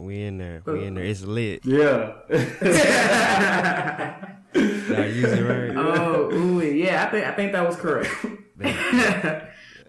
we 0.00 0.22
in 0.22 0.38
there. 0.38 0.62
We 0.66 0.84
in 0.84 0.94
there. 0.94 1.04
Uh, 1.04 1.08
it's 1.08 1.22
lit. 1.22 1.64
Yeah. 1.64 2.14
Did 4.52 4.98
I 4.98 5.06
use 5.06 5.32
it 5.32 5.42
right? 5.42 5.68
Oh, 5.78 6.30
ooh, 6.32 6.62
yeah, 6.62 7.04
I 7.04 7.10
think 7.10 7.26
I 7.26 7.32
think 7.32 7.52
that 7.52 7.66
was 7.66 7.76
correct. 7.76 8.10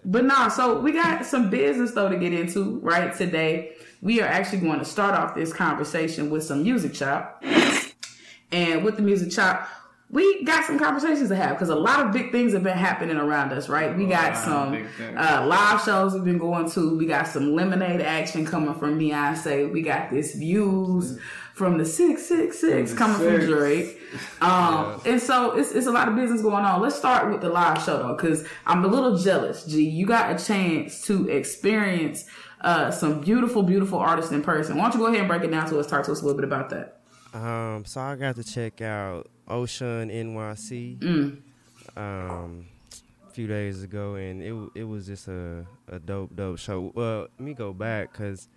but 0.04 0.24
nah, 0.24 0.48
so 0.48 0.80
we 0.80 0.92
got 0.92 1.24
some 1.26 1.50
business 1.50 1.92
though 1.92 2.08
to 2.08 2.16
get 2.16 2.32
into 2.32 2.78
right 2.80 3.14
today. 3.14 3.72
We 4.00 4.20
are 4.20 4.26
actually 4.26 4.60
going 4.60 4.78
to 4.78 4.84
start 4.84 5.14
off 5.14 5.34
this 5.34 5.52
conversation 5.52 6.30
with 6.30 6.44
some 6.44 6.62
music 6.62 6.94
chop, 6.94 7.42
and 8.52 8.84
with 8.84 8.96
the 8.96 9.02
music 9.02 9.30
chop, 9.30 9.68
we 10.10 10.44
got 10.44 10.64
some 10.64 10.78
conversations 10.78 11.28
to 11.28 11.36
have 11.36 11.50
because 11.50 11.68
a 11.68 11.74
lot 11.74 12.04
of 12.04 12.12
big 12.12 12.32
things 12.32 12.52
have 12.52 12.64
been 12.64 12.76
happening 12.76 13.16
around 13.16 13.52
us. 13.52 13.68
Right, 13.68 13.96
we 13.96 14.06
got 14.06 14.36
some 14.36 14.88
uh, 15.16 15.46
live 15.46 15.82
shows 15.82 16.14
we've 16.14 16.24
been 16.24 16.38
going 16.38 16.70
to. 16.72 16.96
We 16.96 17.06
got 17.06 17.28
some 17.28 17.54
lemonade 17.54 18.00
action 18.00 18.44
coming 18.44 18.74
from 18.74 18.98
Beyonce. 18.98 19.72
We 19.72 19.82
got 19.82 20.10
this 20.10 20.34
views 20.34 21.20
from 21.54 21.78
the 21.78 21.84
six 21.84 22.26
six 22.26 22.58
six 22.58 22.90
the 22.90 22.96
coming 22.96 23.16
from. 23.18 23.46
Drake. 23.46 24.00
Um, 24.40 25.00
and 25.04 25.20
so 25.20 25.52
it's, 25.52 25.72
it's 25.72 25.86
a 25.86 25.92
lot 25.92 26.08
of 26.08 26.16
business 26.16 26.42
going 26.42 26.64
on. 26.64 26.80
Let's 26.80 26.96
start 26.96 27.30
with 27.30 27.40
the 27.42 27.48
live 27.48 27.82
show 27.84 27.98
though, 27.98 28.14
because 28.14 28.44
I'm 28.66 28.84
a 28.84 28.88
little 28.88 29.16
jealous. 29.16 29.64
G, 29.64 29.88
you 29.88 30.06
got 30.06 30.34
a 30.34 30.44
chance 30.44 31.02
to 31.06 31.28
experience 31.28 32.24
uh, 32.62 32.90
some 32.90 33.20
beautiful, 33.20 33.62
beautiful 33.62 33.98
artists 33.98 34.32
in 34.32 34.42
person. 34.42 34.76
Why 34.76 34.84
don't 34.84 34.94
you 34.94 35.00
go 35.00 35.06
ahead 35.06 35.20
and 35.20 35.28
break 35.28 35.44
it 35.44 35.50
down 35.50 35.68
to 35.70 35.78
us? 35.78 35.86
Talk 35.86 36.04
to 36.06 36.12
us 36.12 36.22
a 36.22 36.24
little 36.24 36.40
bit 36.40 36.44
about 36.44 36.70
that. 36.70 37.00
Um, 37.32 37.84
so 37.84 38.00
I 38.00 38.16
got 38.16 38.34
to 38.36 38.44
check 38.44 38.80
out 38.80 39.30
OSHUN 39.50 40.10
NYC 40.10 40.98
Mm. 40.98 41.42
um, 41.96 42.66
a 43.28 43.32
few 43.32 43.46
days 43.46 43.82
ago, 43.82 44.14
and 44.14 44.42
it 44.42 44.54
it 44.74 44.84
was 44.84 45.06
just 45.06 45.28
a, 45.28 45.66
a 45.88 45.98
dope 45.98 46.34
dope 46.34 46.58
show. 46.58 46.92
Well, 46.94 47.20
let 47.22 47.40
me 47.40 47.54
go 47.54 47.72
back 47.72 48.12
because 48.12 48.48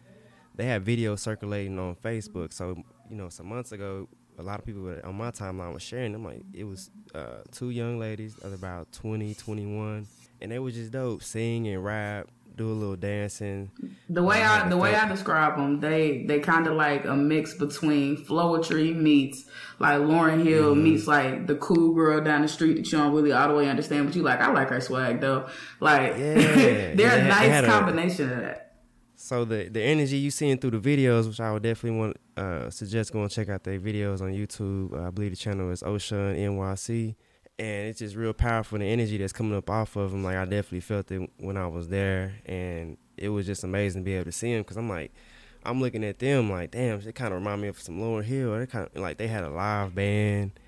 they 0.56 0.66
had 0.66 0.86
videos 0.86 1.20
circulating 1.20 1.78
on 1.80 1.96
Facebook. 1.96 2.54
So 2.54 2.76
you 3.10 3.16
know, 3.16 3.30
some 3.30 3.48
months 3.48 3.72
ago, 3.72 4.08
a 4.38 4.44
lot 4.44 4.60
of 4.60 4.66
people 4.66 4.96
on 5.04 5.16
my 5.16 5.32
timeline 5.32 5.74
was 5.74 5.84
sharing 5.84 6.12
them. 6.14 6.24
Like 6.24 6.42
it 6.54 6.64
was 6.64 6.90
uh, 7.14 7.42
two 7.52 7.70
young 7.72 8.00
ladies, 8.00 8.38
of 8.40 8.54
about 8.54 8.92
20, 8.92 9.34
21, 9.36 10.08
and 10.42 10.52
they 10.52 10.60
were 10.60 10.72
just 10.72 10.92
dope. 10.92 11.24
Sing 11.24 11.68
and 11.68 11.84
rap, 11.84 12.28
do 12.56 12.70
a 12.72 12.74
little 12.74 12.96
dancing. 12.96 13.72
The 14.10 14.22
way 14.24 14.42
Uh, 14.44 14.66
I 14.66 14.70
the 14.70 14.78
way 14.78 14.96
I 14.96 15.08
describe 15.08 15.58
them, 15.58 15.80
they 15.80 16.24
they 16.28 16.40
kind 16.40 16.68
of 16.68 16.76
like 16.76 17.06
a 17.06 17.16
mix 17.16 17.54
between 17.56 18.18
Floetry 18.18 18.96
meets 18.96 19.46
like 19.80 20.00
Lauryn 20.00 20.44
Hill 20.44 20.74
Mm-hmm. 20.74 20.84
meets 20.84 21.08
like 21.08 21.48
the 21.48 21.56
cool 21.56 21.94
girl 21.94 22.22
down 22.24 22.42
the 22.44 22.48
street 22.48 22.76
that 22.76 22.86
you 22.92 22.98
don't 22.98 23.14
really 23.14 23.32
all 23.32 23.48
the 23.48 23.56
way 23.56 23.68
understand, 23.70 24.06
but 24.08 24.16
you 24.16 24.22
like 24.24 24.40
I 24.40 24.52
like 24.52 24.70
her 24.70 24.82
swag 24.82 25.20
though. 25.22 25.48
Like 25.80 26.12
Yeah. 26.18 26.34
they're 26.96 26.96
Yeah, 27.00 27.14
a 27.16 27.28
nice 27.28 27.40
they 27.42 27.50
had 27.50 27.64
a- 27.64 27.68
combination 27.68 28.32
of 28.32 28.40
that. 28.42 28.60
So 29.16 29.46
the 29.46 29.70
the 29.70 29.82
energy 29.82 30.18
you 30.18 30.32
seeing 30.32 30.58
through 30.58 30.72
the 30.80 30.80
videos, 30.80 31.28
which 31.28 31.40
I 31.40 31.52
would 31.54 31.64
definitely 31.64 31.98
want 32.00 32.18
uh 32.38 32.70
suggest 32.70 33.14
going 33.14 33.30
check 33.30 33.48
out 33.50 33.64
their 33.64 33.80
videos 33.80 34.22
on 34.22 34.34
YouTube. 34.34 34.94
Uh, 34.94 35.08
I 35.08 35.12
believe 35.12 35.32
the 35.32 35.38
channel 35.38 35.72
is 35.72 35.82
OSHUN 35.82 36.36
NYC, 36.38 37.16
and 37.60 37.88
it's 37.90 38.00
just 38.00 38.16
real 38.16 38.34
powerful. 38.34 38.80
The 38.80 38.86
energy 38.86 39.18
that's 39.18 39.34
coming 39.34 39.56
up 39.56 39.70
off 39.70 39.96
of 39.96 40.14
him 40.14 40.24
like 40.24 40.36
I 40.36 40.46
definitely 40.46 40.82
felt 40.82 41.12
it 41.12 41.30
when 41.38 41.58
I 41.58 41.68
was 41.68 41.88
there, 41.90 42.36
and 42.46 42.98
it 43.18 43.30
was 43.30 43.46
just 43.46 43.64
amazing 43.64 44.02
to 44.02 44.06
be 44.06 44.16
able 44.16 44.26
to 44.26 44.32
see 44.32 44.52
him 44.52 44.62
because 44.62 44.78
I'm 44.78 44.90
like. 44.90 45.12
I'm 45.66 45.80
looking 45.80 46.04
at 46.04 46.20
them 46.20 46.52
like, 46.52 46.72
damn, 46.72 47.00
they 47.00 47.14
kind 47.14 47.34
of 47.34 47.40
remind 47.40 47.62
me 47.62 47.70
of 47.70 47.80
some 47.80 47.98
Lauryn 47.98 48.26
Hill. 48.26 48.60
They 48.60 48.66
kind 48.66 48.86
of 48.94 49.02
like 49.02 49.16
they 49.18 49.28
had 49.28 49.46
a 49.46 49.50
live 49.50 49.96
band. 49.96 50.60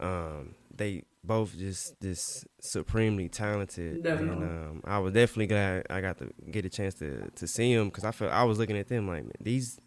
Um, 0.00 0.54
they 0.74 1.02
both 1.22 1.54
just 1.54 2.00
just 2.00 2.46
supremely 2.58 3.28
talented, 3.28 4.02
Definitely. 4.02 4.44
and 4.44 4.44
um, 4.44 4.82
I 4.86 5.00
was 5.00 5.12
definitely 5.12 5.48
glad 5.48 5.86
I 5.90 6.00
got 6.00 6.16
to 6.20 6.32
get 6.50 6.64
a 6.64 6.70
chance 6.70 6.94
to 6.94 7.30
to 7.30 7.46
see 7.46 7.74
them 7.74 7.88
because 7.88 8.04
I 8.04 8.10
felt 8.10 8.32
I 8.32 8.44
was 8.44 8.58
looking 8.58 8.78
at 8.78 8.88
them 8.88 9.06
like 9.06 9.24
man, 9.24 9.32
these, 9.38 9.78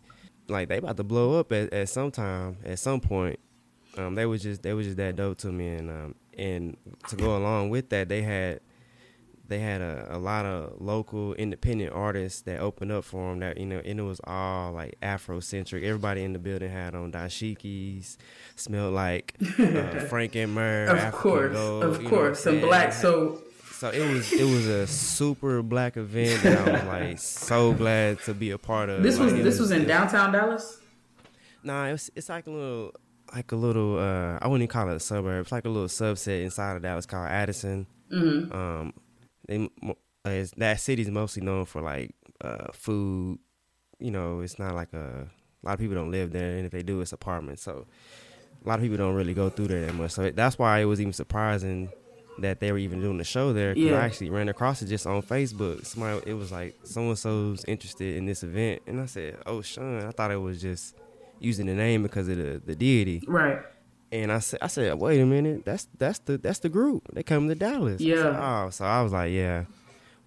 like 0.48 0.70
they 0.70 0.78
about 0.78 0.98
to 0.98 1.04
blow 1.04 1.40
up 1.40 1.52
at, 1.52 1.74
at 1.74 1.90
some 1.90 2.12
time 2.12 2.58
at 2.64 2.78
some 2.78 3.00
point. 3.00 3.40
Um, 3.98 4.14
they 4.14 4.28
was 4.28 4.44
just 4.44 4.62
they 4.62 4.74
was 4.74 4.86
just 4.86 4.98
that 4.98 5.16
dope 5.16 5.40
to 5.40 5.52
me, 5.52 5.70
and 5.70 5.90
um, 5.90 6.16
and 6.42 6.78
to 7.10 7.16
go 7.16 7.38
along 7.38 7.70
with 7.70 7.90
that, 7.90 8.10
they 8.10 8.22
had 8.24 8.60
they 9.48 9.60
had 9.60 9.82
a, 9.82 10.08
a 10.10 10.18
lot 10.18 10.46
of 10.46 10.80
local 10.80 11.34
independent 11.34 11.92
artists 11.94 12.42
that 12.44 12.62
opened 12.62 12.90
up 12.90 13.04
for 13.04 13.30
them 13.30 13.40
that 13.40 13.58
you 13.58 13.66
know 13.66 13.82
and 13.84 14.00
it 14.00 14.04
was 14.04 14.22
all 14.24 14.72
like 14.72 14.96
afrocentric 15.02 15.84
everybody 15.84 16.24
in 16.24 16.32
the 16.32 16.40
building 16.40 16.72
had 16.72 16.96
on 16.96 17.12
dashikis 17.12 18.16
smelled 18.56 18.94
like 18.94 19.36
uh, 19.60 20.00
frank 20.08 20.36
and 20.36 20.56
myrrh, 20.56 20.86
Of 20.88 20.98
African 20.98 21.20
course, 21.20 21.54
Gold, 21.54 21.84
of 21.84 22.06
course, 22.06 22.40
some 22.40 22.62
black 22.62 22.94
so 22.94 23.42
so 23.74 23.90
it 23.90 24.08
was 24.14 24.32
it 24.32 24.46
was 24.46 24.68
a 24.68 24.88
super 24.88 25.62
black 25.62 25.98
event 25.98 26.42
that 26.44 26.68
I 26.68 26.72
was 26.72 26.84
like 26.84 27.20
so 27.20 27.74
glad 27.74 28.22
to 28.22 28.34
be 28.34 28.52
a 28.52 28.58
part 28.58 28.90
of. 28.90 29.04
this 29.04 29.20
was 29.20 29.34
Like, 29.34 29.44
this 29.44 29.60
was 29.60 29.72
in 29.72 29.86
downtown 29.86 30.32
Dallas. 30.32 30.80
Nah, 31.64 31.88
it's 31.88 32.10
it's 32.16 32.30
like 32.30 32.48
a 32.48 32.52
little 32.52 32.94
like 33.34 33.52
a 33.52 33.56
little 33.56 33.98
uh 33.98 34.38
I 34.42 34.48
wouldn't 34.48 34.64
even 34.64 34.68
call 34.68 34.90
it 34.90 34.96
a 34.96 35.00
suburb. 35.00 35.42
It's 35.44 35.52
like 35.52 35.66
a 35.66 35.70
little 35.70 35.88
subset 35.88 36.44
inside 36.44 36.76
of 36.76 36.82
Dallas 36.82 37.06
called 37.06 37.30
Addison. 37.30 37.88
Mm-hmm. 38.12 38.54
Um, 38.56 38.94
they 39.48 39.70
uh, 39.88 40.30
it's, 40.30 40.52
that 40.52 40.80
city's 40.80 41.10
mostly 41.10 41.42
known 41.44 41.66
for 41.66 41.82
like 41.82 42.14
uh 42.42 42.68
food. 42.74 43.40
You 44.00 44.12
know, 44.12 44.40
it's 44.42 44.58
not 44.60 44.74
like 44.76 44.94
a, 44.94 45.28
a 45.28 45.64
lot 45.66 45.74
of 45.74 45.80
people 45.80 45.96
don't 45.96 46.12
live 46.12 46.32
there, 46.32 46.58
and 46.58 46.66
if 46.66 46.72
they 46.72 46.82
do, 46.84 47.02
it's 47.02 47.14
apartments. 47.14 47.62
So 47.64 47.86
a 48.64 48.68
lot 48.68 48.76
of 48.80 48.82
people 48.84 48.98
don't 48.98 49.16
really 49.16 49.34
go 49.34 49.50
through 49.50 49.68
there 49.68 49.86
that 49.86 49.94
much. 49.96 50.12
So 50.12 50.30
that's 50.32 50.58
why 50.58 50.80
it 50.80 50.86
was 50.86 51.00
even 51.00 51.14
surprising 51.14 51.90
that 52.40 52.60
they 52.60 52.72
were 52.72 52.78
even 52.80 53.00
doing 53.02 53.18
the 53.18 53.24
show 53.24 53.54
there. 53.54 53.74
'cause 53.76 53.84
Yeah. 53.84 54.00
I 54.00 54.06
actually 54.06 54.30
ran 54.32 54.50
across 54.50 54.82
it 54.82 54.88
just 54.88 55.06
on 55.06 55.22
Facebook. 55.22 55.86
Somebody, 55.86 56.30
it 56.30 56.34
was 56.34 56.52
like 56.52 56.76
so 56.84 57.02
and 57.02 57.18
so's 57.18 57.64
interested 57.66 58.16
in 58.18 58.26
this 58.26 58.42
event, 58.44 58.82
and 58.88 59.00
I 59.00 59.06
said, 59.06 59.38
"Oh, 59.46 59.62
Sean," 59.62 60.04
I 60.06 60.12
thought 60.12 60.32
it 60.32 60.38
was 60.38 60.60
just 60.62 60.96
using 61.42 61.66
the 61.66 61.74
name 61.74 62.04
because 62.04 62.28
of 62.30 62.38
the, 62.38 62.62
the 62.66 62.76
deity. 62.76 63.22
Right. 63.28 63.60
And 64.14 64.32
I 64.32 64.40
said, 64.40 64.60
I 64.62 64.68
said, 64.68 65.00
wait 65.00 65.20
a 65.22 65.26
minute, 65.26 65.64
that's 65.66 65.88
that's 65.98 66.20
the 66.20 66.38
that's 66.38 66.60
the 66.60 66.70
group. 66.70 67.08
They 67.14 67.24
come 67.24 67.48
to 67.48 67.56
Dallas. 67.56 68.02
I 68.02 68.06
Yeah. 68.06 68.16
said, 68.24 68.36
oh, 68.38 68.70
so 68.70 68.86
I 68.86 69.02
was 69.02 69.12
like, 69.14 69.32
yeah, 69.32 69.66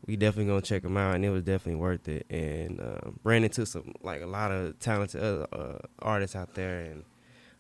we 0.07 0.17
definitely 0.17 0.47
gonna 0.51 0.63
check 0.63 0.83
them 0.83 0.97
out, 0.97 1.15
and 1.15 1.25
it 1.25 1.31
was 1.31 1.43
definitely 1.43 1.81
worth 1.81 2.09
it. 2.09 2.27
And 2.31 2.81
um, 2.81 3.21
ran 3.25 3.45
into 3.45 3.67
some 3.67 3.93
like 4.03 4.23
a 4.23 4.27
lot 4.27 4.53
of 4.53 4.79
talented 4.79 5.23
other 5.23 5.47
uh, 5.53 5.79
artists 6.01 6.35
out 6.35 6.55
there, 6.55 6.81
and 6.81 7.05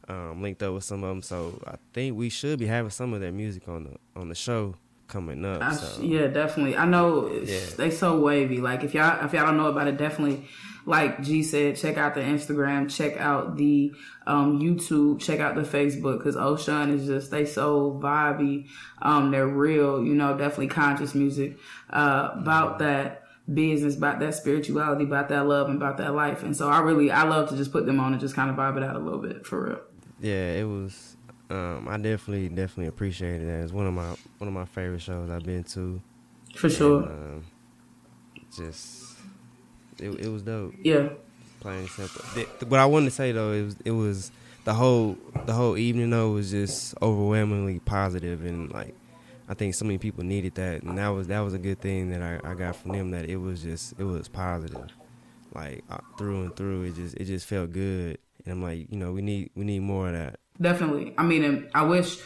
um, 0.08 0.40
linked 0.42 0.62
up 0.62 0.72
with 0.74 0.84
some 0.84 1.04
of 1.04 1.08
them. 1.10 1.20
So 1.22 1.60
I 1.66 1.76
think 1.92 2.16
we 2.16 2.30
should 2.30 2.58
be 2.58 2.66
having 2.66 2.90
some 2.90 3.12
of 3.12 3.20
their 3.20 3.32
music 3.32 3.68
on 3.68 3.84
the 3.84 3.96
on 4.18 4.28
the 4.30 4.34
show 4.34 4.76
coming 5.08 5.44
up. 5.44 5.62
I, 5.62 5.72
so 5.74 6.02
yeah, 6.02 6.26
definitely. 6.26 6.76
I 6.76 6.86
know 6.86 7.30
Yeah. 7.32 7.60
they 7.76 7.90
so 7.90 8.20
wavy. 8.20 8.58
Like 8.58 8.84
if 8.84 8.94
y'all 8.94 9.24
if 9.24 9.32
y'all 9.32 9.46
don't 9.46 9.56
know 9.56 9.66
about 9.66 9.86
it, 9.88 9.96
definitely. 9.96 10.46
Like 10.86 11.22
G 11.22 11.42
said, 11.42 11.76
check 11.76 11.96
out 11.96 12.14
the 12.14 12.20
Instagram, 12.20 12.94
check 12.94 13.16
out 13.16 13.56
the 13.56 13.92
um, 14.26 14.60
YouTube, 14.60 15.18
check 15.18 15.40
out 15.40 15.54
the 15.54 15.62
Facebook 15.62 16.18
because 16.18 16.36
OSHUN 16.36 16.92
is 16.92 17.06
just 17.06 17.30
they 17.30 17.46
so 17.46 17.98
vibey. 18.02 18.66
Um, 19.00 19.30
they're 19.30 19.46
real, 19.48 20.04
you 20.04 20.14
know, 20.14 20.36
definitely 20.36 20.66
conscious 20.66 21.14
music 21.14 21.56
uh, 21.88 22.32
about 22.34 22.80
that 22.80 23.22
business, 23.52 23.96
about 23.96 24.20
that 24.20 24.34
spirituality, 24.34 25.04
about 25.04 25.30
that 25.30 25.46
love, 25.46 25.68
and 25.68 25.76
about 25.78 25.96
that 25.96 26.14
life. 26.14 26.42
And 26.42 26.54
so 26.54 26.68
I 26.68 26.80
really 26.80 27.10
I 27.10 27.22
love 27.22 27.48
to 27.48 27.56
just 27.56 27.72
put 27.72 27.86
them 27.86 27.98
on 27.98 28.12
and 28.12 28.20
just 28.20 28.34
kind 28.34 28.50
of 28.50 28.56
vibe 28.56 28.76
it 28.76 28.82
out 28.82 28.94
a 28.94 28.98
little 28.98 29.20
bit 29.20 29.46
for 29.46 29.64
real. 29.66 29.80
yeah, 30.20 30.52
it 30.52 30.64
was. 30.68 31.13
Um, 31.50 31.86
I 31.88 31.96
definitely 31.98 32.48
definitely 32.48 32.86
appreciated 32.86 33.48
that. 33.48 33.62
It's 33.64 33.72
one 33.72 33.86
of 33.86 33.94
my 33.94 34.16
one 34.38 34.48
of 34.48 34.52
my 34.54 34.64
favorite 34.64 35.02
shows 35.02 35.30
I've 35.30 35.44
been 35.44 35.64
to. 35.64 36.00
For 36.54 36.70
sure. 36.70 37.02
And, 37.02 37.10
um, 37.10 37.44
just 38.56 39.18
it, 39.98 40.10
it 40.20 40.28
was 40.28 40.42
dope. 40.42 40.74
Yeah. 40.82 41.08
plain 41.60 41.86
simple. 41.88 42.22
What 42.68 42.80
I 42.80 42.86
wanted 42.86 43.06
to 43.06 43.10
say 43.10 43.32
though, 43.32 43.52
it 43.52 43.62
was 43.62 43.76
it 43.84 43.90
was 43.90 44.30
the 44.64 44.74
whole 44.74 45.18
the 45.46 45.52
whole 45.52 45.76
evening 45.76 46.10
though 46.10 46.30
was 46.30 46.50
just 46.50 46.94
overwhelmingly 47.02 47.80
positive 47.80 48.44
and 48.44 48.72
like 48.72 48.94
I 49.48 49.52
think 49.54 49.74
so 49.74 49.84
many 49.84 49.98
people 49.98 50.24
needed 50.24 50.54
that 50.54 50.82
and 50.82 50.96
that 50.96 51.08
was 51.08 51.26
that 51.26 51.40
was 51.40 51.52
a 51.52 51.58
good 51.58 51.80
thing 51.80 52.10
that 52.10 52.22
I, 52.22 52.50
I 52.50 52.54
got 52.54 52.76
from 52.76 52.92
them 52.92 53.10
that 53.10 53.28
it 53.28 53.36
was 53.36 53.62
just 53.62 53.94
it 53.98 54.04
was 54.04 54.26
positive 54.28 54.90
like 55.54 55.84
uh, 55.90 55.98
through 56.16 56.44
and 56.44 56.56
through 56.56 56.84
it 56.84 56.94
just 56.94 57.14
it 57.16 57.24
just 57.26 57.46
felt 57.46 57.72
good 57.72 58.16
and 58.46 58.52
I'm 58.54 58.62
like 58.62 58.90
you 58.90 58.96
know 58.96 59.12
we 59.12 59.20
need 59.20 59.50
we 59.54 59.64
need 59.64 59.80
more 59.80 60.08
of 60.08 60.14
that 60.14 60.40
Definitely. 60.60 61.14
I 61.18 61.22
mean, 61.22 61.68
I 61.74 61.82
wish. 61.84 62.18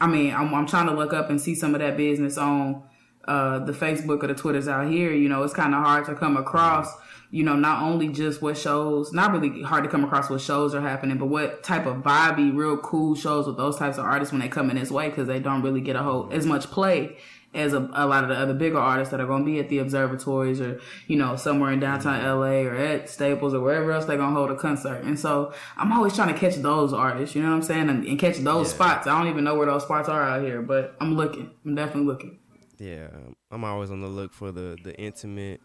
I 0.00 0.06
mean, 0.06 0.34
I'm, 0.34 0.52
I'm 0.54 0.66
trying 0.66 0.86
to 0.86 0.94
look 0.94 1.12
up 1.12 1.30
and 1.30 1.40
see 1.40 1.54
some 1.54 1.74
of 1.74 1.80
that 1.80 1.96
business 1.96 2.36
on 2.36 2.82
uh, 3.26 3.58
the 3.60 3.72
Facebook 3.72 4.22
or 4.22 4.26
the 4.26 4.34
Twitters 4.34 4.68
out 4.68 4.90
here, 4.90 5.12
you 5.12 5.28
know, 5.28 5.42
it's 5.42 5.54
kind 5.54 5.74
of 5.74 5.82
hard 5.82 6.04
to 6.06 6.14
come 6.14 6.36
across, 6.36 6.92
you 7.30 7.42
know, 7.42 7.56
not 7.56 7.82
only 7.82 8.08
just 8.08 8.42
what 8.42 8.56
shows, 8.56 9.12
not 9.12 9.32
really 9.32 9.62
hard 9.62 9.84
to 9.84 9.90
come 9.90 10.04
across 10.04 10.28
what 10.28 10.40
shows 10.40 10.74
are 10.74 10.80
happening, 10.80 11.16
but 11.16 11.26
what 11.26 11.62
type 11.62 11.86
of 11.86 11.96
vibey, 11.98 12.54
real 12.54 12.76
cool 12.76 13.14
shows 13.14 13.46
with 13.46 13.56
those 13.56 13.78
types 13.78 13.98
of 13.98 14.04
artists 14.04 14.32
when 14.32 14.40
they 14.40 14.48
come 14.48 14.70
in 14.70 14.76
this 14.76 14.90
way 14.90 15.08
because 15.08 15.26
they 15.26 15.40
don't 15.40 15.62
really 15.62 15.80
get 15.80 15.96
a 15.96 16.02
whole 16.02 16.28
as 16.32 16.44
much 16.44 16.66
play 16.66 17.16
as 17.54 17.72
a, 17.72 17.88
a, 17.94 18.06
lot 18.06 18.24
of 18.24 18.28
the 18.28 18.36
other 18.36 18.54
bigger 18.54 18.78
artists 18.78 19.10
that 19.12 19.20
are 19.20 19.26
going 19.26 19.44
to 19.44 19.50
be 19.50 19.58
at 19.58 19.68
the 19.68 19.78
observatories 19.78 20.60
or 20.60 20.80
you 21.06 21.16
know 21.16 21.36
somewhere 21.36 21.72
in 21.72 21.80
downtown 21.80 22.22
LA 22.22 22.62
or 22.68 22.74
at 22.74 23.08
Staples 23.08 23.54
or 23.54 23.60
wherever 23.60 23.92
else 23.92 24.04
they're 24.04 24.16
going 24.16 24.34
to 24.34 24.36
hold 24.36 24.50
a 24.50 24.56
concert. 24.56 25.02
And 25.04 25.18
so 25.18 25.52
I'm 25.76 25.92
always 25.92 26.14
trying 26.14 26.32
to 26.32 26.38
catch 26.38 26.56
those 26.56 26.92
artists, 26.92 27.34
you 27.34 27.42
know 27.42 27.50
what 27.50 27.56
I'm 27.56 27.62
saying, 27.62 27.88
and, 27.88 28.04
and 28.04 28.18
catch 28.18 28.38
those 28.38 28.68
yeah. 28.68 28.74
spots. 28.74 29.06
I 29.06 29.18
don't 29.18 29.28
even 29.28 29.44
know 29.44 29.56
where 29.56 29.66
those 29.66 29.84
spots 29.84 30.08
are 30.08 30.22
out 30.22 30.42
here, 30.42 30.62
but 30.62 30.96
I'm 31.00 31.16
looking. 31.16 31.50
I'm 31.64 31.74
definitely 31.74 32.06
looking. 32.06 32.38
Yeah, 32.78 33.08
I'm 33.50 33.64
always 33.64 33.90
on 33.90 34.00
the 34.00 34.08
look 34.08 34.32
for 34.32 34.50
the 34.50 34.76
the 34.82 34.94
intimate 34.98 35.60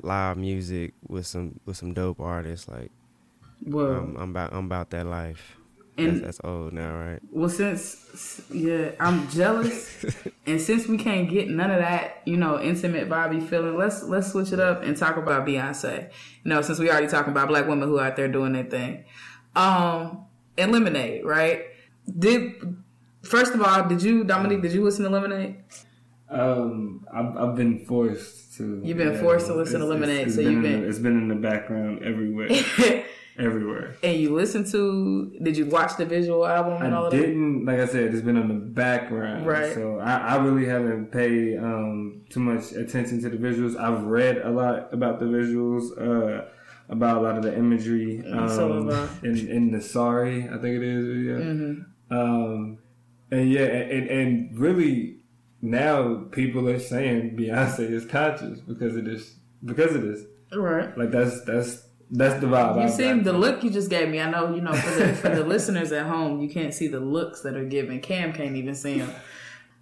live 0.00 0.36
music 0.36 0.94
with 1.08 1.26
some 1.26 1.60
with 1.64 1.76
some 1.76 1.92
dope 1.92 2.20
artists. 2.20 2.68
Like, 2.68 2.92
well, 3.64 3.96
um, 3.96 4.16
I'm 4.18 4.30
about 4.30 4.52
I'm 4.52 4.66
about 4.66 4.90
that 4.90 5.06
life. 5.06 5.56
And 5.98 6.16
that's, 6.16 6.38
that's, 6.38 6.40
old 6.42 6.72
now, 6.72 6.96
right? 6.96 7.20
Well, 7.30 7.50
since 7.50 8.40
yeah, 8.50 8.92
I'm 8.98 9.28
jealous, 9.28 10.06
and 10.46 10.60
since 10.60 10.86
we 10.88 10.96
can't 10.96 11.28
get 11.28 11.50
none 11.50 11.70
of 11.70 11.80
that, 11.80 12.22
you 12.24 12.38
know, 12.38 12.60
intimate 12.60 13.10
Bobby 13.10 13.40
feeling, 13.40 13.76
let's 13.76 14.02
let's 14.02 14.32
switch 14.32 14.52
it 14.52 14.60
up 14.60 14.82
and 14.82 14.96
talk 14.96 15.18
about 15.18 15.46
Beyonce. 15.46 16.10
You 16.44 16.48
know, 16.48 16.62
since 16.62 16.78
we 16.78 16.90
already 16.90 17.08
talking 17.08 17.30
about 17.30 17.48
black 17.48 17.68
women 17.68 17.88
who 17.88 17.98
are 17.98 18.06
out 18.06 18.16
there 18.16 18.28
doing 18.28 18.54
their 18.54 18.64
thing. 18.64 19.04
Um, 19.54 20.24
and 20.56 20.72
Lemonade, 20.72 21.24
right? 21.24 21.66
Did 22.18 22.76
first 23.22 23.54
of 23.54 23.62
all, 23.62 23.86
did 23.86 24.02
you 24.02 24.24
Dominique? 24.24 24.62
Did 24.62 24.72
you 24.72 24.82
listen 24.82 25.04
to 25.04 25.10
Lemonade? 25.10 25.56
Um, 26.30 27.06
I've, 27.12 27.36
I've 27.36 27.56
been 27.56 27.84
forced 27.84 28.56
to. 28.56 28.80
You've 28.82 28.96
been 28.96 29.12
yeah, 29.12 29.20
forced 29.20 29.46
to 29.46 29.54
listen 29.54 29.80
to 29.80 29.86
Lemonade, 29.86 30.28
it's, 30.28 30.36
it's 30.36 30.36
so 30.36 30.40
you've 30.40 30.62
been. 30.62 30.82
The, 30.82 30.88
it's 30.88 30.98
been 30.98 31.18
in 31.18 31.28
the 31.28 31.34
background 31.34 32.02
everywhere. 32.02 32.48
everywhere. 33.38 33.96
And 34.02 34.18
you 34.18 34.34
listen 34.34 34.64
to? 34.72 35.36
Did 35.42 35.56
you 35.56 35.66
watch 35.66 35.96
the 35.96 36.04
visual 36.04 36.46
album 36.46 36.82
and 36.82 36.94
I 36.94 36.96
all 36.96 37.06
of 37.06 37.12
that? 37.12 37.18
didn't. 37.18 37.64
Like 37.64 37.80
I 37.80 37.86
said, 37.86 38.14
it's 38.14 38.22
been 38.22 38.36
on 38.36 38.48
the 38.48 38.54
background, 38.54 39.46
right? 39.46 39.72
So 39.74 39.98
I, 39.98 40.16
I 40.16 40.36
really 40.36 40.66
haven't 40.66 41.12
paid 41.12 41.58
um, 41.58 42.24
too 42.30 42.40
much 42.40 42.72
attention 42.72 43.20
to 43.22 43.30
the 43.30 43.36
visuals. 43.36 43.78
I've 43.78 44.04
read 44.04 44.38
a 44.38 44.50
lot 44.50 44.92
about 44.92 45.18
the 45.18 45.26
visuals, 45.26 45.90
uh, 45.98 46.44
about 46.88 47.18
a 47.18 47.20
lot 47.20 47.36
of 47.36 47.42
the 47.42 47.56
imagery 47.56 48.24
um, 48.32 48.48
so 48.48 49.08
in, 49.22 49.48
in 49.48 49.70
the 49.72 49.80
Sorry, 49.80 50.44
I 50.48 50.58
think 50.58 50.76
it 50.76 50.82
is. 50.82 51.06
Yeah. 51.06 51.44
Mm-hmm. 51.44 51.82
Um, 52.12 52.78
and 53.30 53.50
yeah, 53.50 53.64
and, 53.64 54.08
and 54.08 54.58
really 54.58 55.22
now 55.62 56.24
people 56.32 56.68
are 56.68 56.78
saying 56.78 57.36
Beyonce 57.36 57.90
is 57.90 58.04
conscious 58.04 58.60
because 58.60 58.96
of 58.96 59.04
this 59.04 59.36
because 59.64 59.94
of 59.94 60.02
this. 60.02 60.24
Right. 60.54 60.96
Like 60.98 61.10
that's 61.10 61.42
that's 61.44 61.82
that's 62.12 62.40
the 62.40 62.46
vibe. 62.46 62.82
You 62.82 62.88
see 62.90 63.20
the 63.20 63.32
look 63.32 63.64
you 63.64 63.70
just 63.70 63.88
gave 63.88 64.08
me. 64.10 64.20
I 64.20 64.30
know 64.30 64.54
you 64.54 64.60
know 64.60 64.74
for 64.74 64.90
the 64.90 65.14
for 65.14 65.28
the 65.30 65.44
listeners 65.46 65.92
at 65.92 66.06
home, 66.06 66.40
you 66.40 66.48
can't 66.48 66.74
see 66.74 66.86
the 66.86 67.00
looks 67.00 67.40
that 67.40 67.56
are 67.56 67.64
given. 67.64 68.00
Cam 68.00 68.34
can't 68.34 68.54
even 68.54 68.74
see 68.74 68.98
them. 68.98 69.10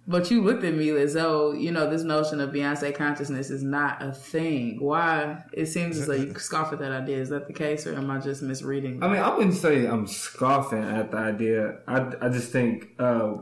But 0.07 0.31
you 0.31 0.41
looked 0.41 0.63
at 0.63 0.73
me 0.73 0.89
as 0.91 1.13
though 1.13 1.51
you 1.51 1.71
know 1.71 1.89
this 1.89 2.03
notion 2.03 2.39
of 2.39 2.51
Beyonce 2.51 2.95
consciousness 2.95 3.49
is 3.49 3.63
not 3.63 4.01
a 4.01 4.13
thing. 4.13 4.77
Why? 4.79 5.43
It 5.51 5.65
seems 5.65 5.99
as 5.99 6.07
though 6.07 6.13
you 6.13 6.33
scoff 6.35 6.71
at 6.71 6.79
that 6.79 6.93
idea. 6.93 7.17
Is 7.17 7.29
that 7.29 7.47
the 7.47 7.53
case, 7.53 7.85
or 7.85 7.95
am 7.95 8.09
I 8.09 8.19
just 8.19 8.41
misreading? 8.41 9.03
I 9.03 9.07
mean, 9.09 9.21
I 9.21 9.35
wouldn't 9.35 9.55
say 9.55 9.85
I'm 9.85 10.07
scoffing 10.07 10.83
at 10.83 11.11
the 11.11 11.17
idea. 11.17 11.79
I 11.85 12.13
I 12.21 12.29
just 12.29 12.53
think 12.53 12.91
uh, 12.97 13.33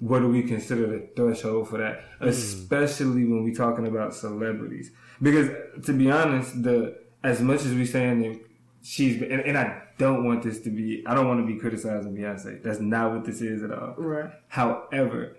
what 0.00 0.20
do 0.20 0.28
we 0.28 0.42
consider 0.42 0.86
the 0.86 1.08
threshold 1.14 1.68
for 1.68 1.78
that, 1.78 2.00
mm. 2.20 2.28
especially 2.28 3.24
when 3.26 3.44
we're 3.44 3.54
talking 3.54 3.86
about 3.86 4.14
celebrities? 4.14 4.90
Because 5.20 5.50
to 5.84 5.92
be 5.92 6.10
honest, 6.10 6.62
the 6.62 6.96
as 7.22 7.40
much 7.40 7.64
as 7.64 7.74
we 7.74 7.84
saying 7.86 8.20
that 8.20 8.40
she's 8.82 9.20
and, 9.20 9.40
and 9.40 9.58
I 9.58 9.82
don't 9.98 10.24
want 10.24 10.42
this 10.42 10.60
to 10.60 10.70
be 10.70 11.04
I 11.06 11.14
don't 11.14 11.26
want 11.26 11.40
to 11.40 11.46
be 11.46 11.58
criticizing 11.58 12.14
Beyonce. 12.14 12.62
That's 12.62 12.80
not 12.80 13.12
what 13.12 13.24
this 13.24 13.40
is 13.40 13.62
at 13.62 13.72
all. 13.72 13.94
Right. 13.96 14.30
However, 14.48 15.36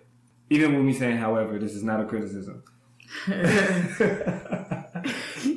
even 0.49 0.73
when 0.73 0.85
we 0.85 0.93
saying 0.93 1.17
however, 1.17 1.59
this 1.59 1.73
is 1.73 1.83
not 1.83 2.01
a 2.01 2.05
criticism. 2.05 2.63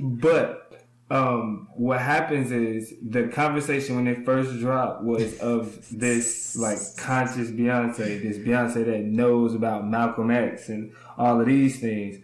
but 0.01 0.63
um, 1.11 1.69
what 1.75 2.01
happens 2.01 2.51
is 2.51 2.95
the 3.07 3.29
conversation 3.29 3.97
when 3.97 4.07
it 4.07 4.25
first 4.25 4.59
dropped 4.61 5.03
was 5.03 5.39
of 5.41 5.87
this 5.91 6.57
like 6.57 6.79
conscious 6.97 7.51
Beyonce, 7.51 8.23
this 8.23 8.39
Beyonce 8.39 8.87
that 8.87 9.03
knows 9.05 9.55
about 9.55 9.87
Malcolm 9.87 10.31
X 10.31 10.71
and 10.71 10.93
all 11.19 11.39
of 11.39 11.47
these 11.47 11.81
things. 11.81 12.17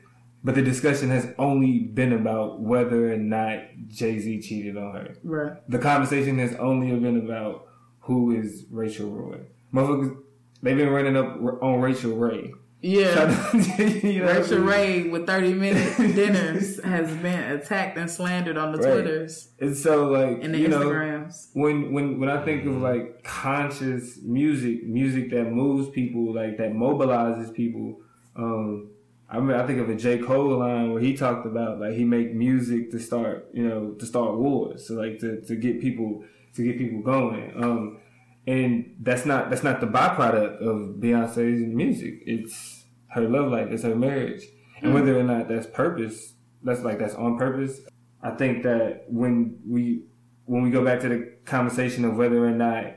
But 0.44 0.55
the 0.55 0.62
discussion 0.62 1.11
has 1.11 1.29
only 1.38 1.81
been 1.81 2.12
about 2.12 2.61
whether 2.61 3.12
or 3.12 3.16
not 3.16 3.61
Jay 3.88 4.18
Z 4.18 4.40
cheated 4.42 4.77
on 4.77 4.94
her. 4.94 5.14
Right. 5.24 5.70
The 5.70 5.79
conversation 5.79 6.38
has 6.38 6.55
only 6.57 6.90
been 6.98 7.18
about 7.18 7.66
who 8.01 8.31
is 8.31 8.64
Rachel 8.70 9.11
Roy. 9.11 9.40
Motherfuckers, 9.74 10.16
they've 10.62 10.77
been 10.77 10.90
running 10.90 11.16
up 11.16 11.37
on 11.62 11.81
Rachael 11.81 12.16
Ray. 12.16 12.53
Yeah. 12.81 13.53
you 13.57 14.20
know 14.20 14.27
Rachael 14.27 14.61
Ray 14.61 15.09
with 15.09 15.27
30 15.27 15.55
minute 15.55 15.96
dinners 16.14 16.81
has 16.85 17.11
been 17.16 17.51
attacked 17.51 17.98
and 17.98 18.09
slandered 18.09 18.57
on 18.57 18.70
the 18.70 18.79
right. 18.79 18.92
Twitters. 18.92 19.48
And 19.61 19.77
so 19.77 20.07
like 20.07 20.44
and 20.44 20.55
the 20.55 20.59
you 20.59 20.68
Instagrams. 20.68 21.55
Know, 21.57 21.62
when 21.62 21.92
when 21.92 22.20
when 22.20 22.31
I 22.31 22.44
think 22.44 22.66
of 22.66 22.77
like 22.77 23.24
conscious 23.24 24.20
music, 24.22 24.85
music 24.85 25.31
that 25.31 25.46
moves 25.51 25.90
people, 25.90 26.33
like 26.33 26.57
that 26.59 26.70
mobilizes 26.70 27.53
people, 27.53 28.01
um, 28.37 28.90
I 29.31 29.41
mean, 29.41 29.57
I 29.57 29.67
think 29.67 29.79
of 29.79 29.91
a 29.91 29.95
J. 29.95 30.19
Cole 30.19 30.59
line 30.59 30.93
where 30.93 31.03
he 31.03 31.14
talked 31.14 31.47
about 31.47 31.81
like 31.81 31.93
he 31.93 32.05
make 32.05 32.33
music 32.33 32.91
to 32.93 32.99
start, 32.99 33.49
you 33.53 33.67
know, 33.69 33.93
to 33.93 34.07
start 34.07 34.37
wars. 34.37 34.88
So 34.88 34.95
like 34.95 35.19
to, 35.19 35.43
to 35.43 35.57
get 35.57 35.81
people 35.81 36.25
to 36.55 36.64
get 36.64 36.79
people 36.79 37.03
going. 37.03 37.53
Um, 37.62 38.01
and 38.47 38.97
that's 39.01 39.27
not 39.27 39.51
that's 39.51 39.62
not 39.62 39.81
the 39.81 39.87
byproduct 39.87 40.62
of 40.62 40.97
Beyonce's 40.97 41.75
music. 41.75 42.23
It's 42.25 42.85
her 43.09 43.29
love 43.29 43.53
life. 43.53 43.69
It's 43.71 43.83
her 43.83 43.95
marriage. 43.95 44.45
And 44.81 44.95
whether 44.95 45.19
or 45.19 45.25
not 45.25 45.49
that's 45.49 45.67
purpose, 45.67 46.35
that's 46.62 46.81
like 46.81 46.99
that's 46.99 47.14
on 47.14 47.37
purpose. 47.37 47.81
I 48.23 48.31
think 48.31 48.62
that 48.62 49.05
when 49.09 49.59
we 49.67 50.05
when 50.47 50.62
we 50.62 50.71
go 50.71 50.83
back 50.83 51.01
to 51.01 51.09
the 51.09 51.33
conversation 51.45 52.05
of 52.07 52.17
whether 52.17 52.43
or 52.43 52.53
not 52.53 52.95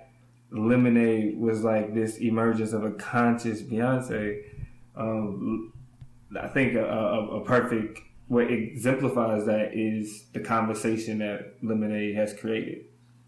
Lemonade 0.51 1.37
was 1.37 1.63
like 1.63 1.93
this 1.93 2.17
emergence 2.17 2.71
of 2.71 2.85
a 2.85 2.91
conscious 2.91 3.61
Beyonce, 3.61 4.41
um, 4.95 5.73
I 6.39 6.47
think 6.47 6.75
a, 6.75 6.85
a, 6.85 7.41
a 7.41 7.45
perfect 7.45 7.99
what 8.27 8.49
exemplifies 8.49 9.45
that 9.45 9.71
is 9.73 10.23
the 10.31 10.39
conversation 10.39 11.17
that 11.19 11.55
Lemonade 11.61 12.15
has 12.15 12.33
created. 12.33 12.85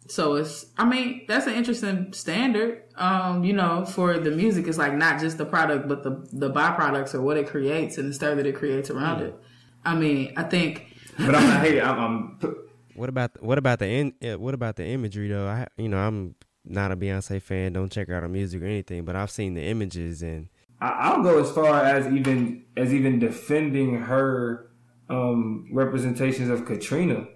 So 0.07 0.35
it's, 0.35 0.67
I 0.77 0.85
mean, 0.85 1.25
that's 1.27 1.45
an 1.45 1.55
interesting 1.55 2.13
standard. 2.13 2.83
Um, 2.95 3.43
you 3.43 3.51
know, 3.51 3.85
for 3.85 4.17
the 4.17 4.31
music, 4.31 4.67
it's 4.67 4.77
like 4.77 4.93
not 4.93 5.19
just 5.19 5.37
the 5.37 5.45
product, 5.45 5.87
but 5.87 6.03
the 6.03 6.25
the 6.31 6.49
byproducts 6.49 7.13
or 7.13 7.21
what 7.21 7.37
it 7.37 7.47
creates 7.47 7.97
and 7.97 8.09
the 8.09 8.13
stir 8.13 8.35
that 8.35 8.45
it 8.45 8.55
creates 8.55 8.89
around 8.89 9.19
mm. 9.19 9.27
it. 9.27 9.35
I 9.83 9.95
mean, 9.95 10.33
I 10.37 10.43
think. 10.43 10.95
But 11.17 11.35
I'm 11.35 11.47
not. 11.47 11.61
hey, 11.61 11.81
I'm, 11.81 11.99
I'm. 11.99 12.55
What 12.95 13.09
about 13.09 13.41
what 13.43 13.57
about 13.57 13.79
the 13.79 13.87
in, 13.87 14.13
what 14.39 14.53
about 14.53 14.75
the 14.75 14.85
imagery 14.85 15.27
though? 15.27 15.47
I 15.47 15.67
you 15.77 15.89
know 15.89 15.97
I'm 15.97 16.35
not 16.65 16.91
a 16.91 16.95
Beyonce 16.95 17.41
fan. 17.41 17.73
Don't 17.73 17.91
check 17.91 18.09
out 18.09 18.23
her 18.23 18.29
music 18.29 18.61
or 18.61 18.65
anything, 18.65 19.03
but 19.03 19.15
I've 19.15 19.31
seen 19.31 19.53
the 19.53 19.63
images 19.63 20.21
and 20.21 20.47
I'll 20.83 21.23
go 21.23 21.39
as 21.39 21.51
far 21.51 21.83
as 21.83 22.07
even 22.07 22.65
as 22.75 22.93
even 22.93 23.19
defending 23.19 24.01
her 24.01 24.69
um, 25.09 25.69
representations 25.71 26.49
of 26.49 26.65
Katrina 26.65 27.27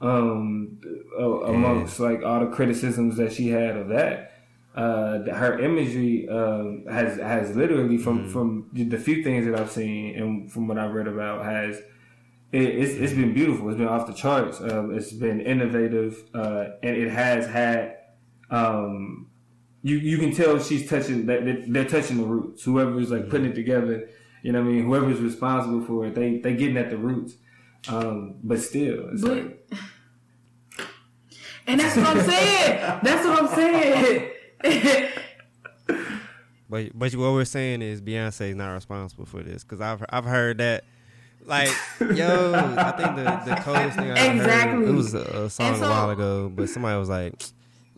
um, 0.00 0.78
amongst 1.18 1.98
like 1.98 2.22
all 2.22 2.40
the 2.40 2.46
criticisms 2.46 3.16
that 3.16 3.32
she 3.32 3.48
had 3.48 3.76
of 3.76 3.88
that. 3.88 4.32
Uh, 4.74 5.24
her 5.34 5.58
imagery 5.58 6.28
um, 6.28 6.84
has 6.88 7.18
has 7.18 7.56
literally 7.56 7.98
from 7.98 8.26
mm. 8.26 8.32
from 8.32 8.70
the 8.72 8.98
few 8.98 9.24
things 9.24 9.44
that 9.44 9.58
I've 9.58 9.72
seen 9.72 10.16
and 10.16 10.52
from 10.52 10.68
what 10.68 10.78
I've 10.78 10.92
read 10.92 11.08
about 11.08 11.44
has 11.44 11.78
it, 12.52 12.62
it's, 12.62 12.94
it's 12.94 13.12
been 13.12 13.34
beautiful. 13.34 13.68
It's 13.68 13.78
been 13.78 13.88
off 13.88 14.06
the 14.06 14.12
charts. 14.12 14.60
Um, 14.60 14.94
it's 14.96 15.12
been 15.12 15.40
innovative, 15.40 16.22
uh, 16.34 16.66
and 16.82 16.96
it 16.96 17.10
has 17.10 17.46
had. 17.46 17.96
Um, 18.50 19.27
you 19.88 19.96
you 19.98 20.18
can 20.18 20.34
tell 20.34 20.58
she's 20.58 20.88
touching 20.88 21.26
that 21.26 21.64
they're 21.66 21.84
touching 21.84 22.18
the 22.18 22.24
roots. 22.24 22.64
Whoever's 22.64 23.10
like 23.10 23.30
putting 23.30 23.50
it 23.50 23.54
together, 23.54 24.08
you 24.42 24.52
know 24.52 24.60
what 24.60 24.68
I 24.68 24.72
mean. 24.72 24.84
Whoever's 24.84 25.20
responsible 25.20 25.82
for 25.84 26.06
it, 26.06 26.14
they 26.14 26.38
they 26.38 26.54
getting 26.54 26.76
at 26.76 26.90
the 26.90 26.98
roots. 26.98 27.34
Um, 27.88 28.34
but 28.42 28.60
still, 28.60 29.08
it's 29.10 29.22
but, 29.22 29.36
like 29.36 29.58
and 31.66 31.80
that's 31.80 31.96
what 31.96 32.06
I'm 32.06 32.28
saying. 32.28 33.00
that's 33.02 33.26
what 33.26 33.42
I'm 33.42 33.54
saying. 33.54 34.30
but 36.68 36.98
but 36.98 37.14
what 37.14 37.32
we're 37.32 37.44
saying 37.44 37.82
is 37.82 38.00
Beyonce 38.02 38.50
is 38.50 38.56
not 38.56 38.72
responsible 38.72 39.26
for 39.26 39.42
this 39.42 39.64
because 39.64 39.80
I've 39.80 40.04
I've 40.10 40.24
heard 40.24 40.58
that. 40.58 40.84
Like 41.44 41.70
yo, 42.00 42.52
I 42.76 42.90
think 42.92 43.16
the 43.16 43.42
the 43.46 43.60
coldest 43.62 43.96
thing 43.96 44.10
I 44.10 44.34
exactly. 44.34 44.80
heard 44.80 44.88
it 44.88 44.92
was 44.92 45.14
a, 45.14 45.20
a 45.20 45.48
song 45.48 45.76
so, 45.76 45.86
a 45.86 45.88
while 45.88 46.10
ago, 46.10 46.52
but 46.54 46.68
somebody 46.68 46.98
was 46.98 47.08
like, 47.08 47.32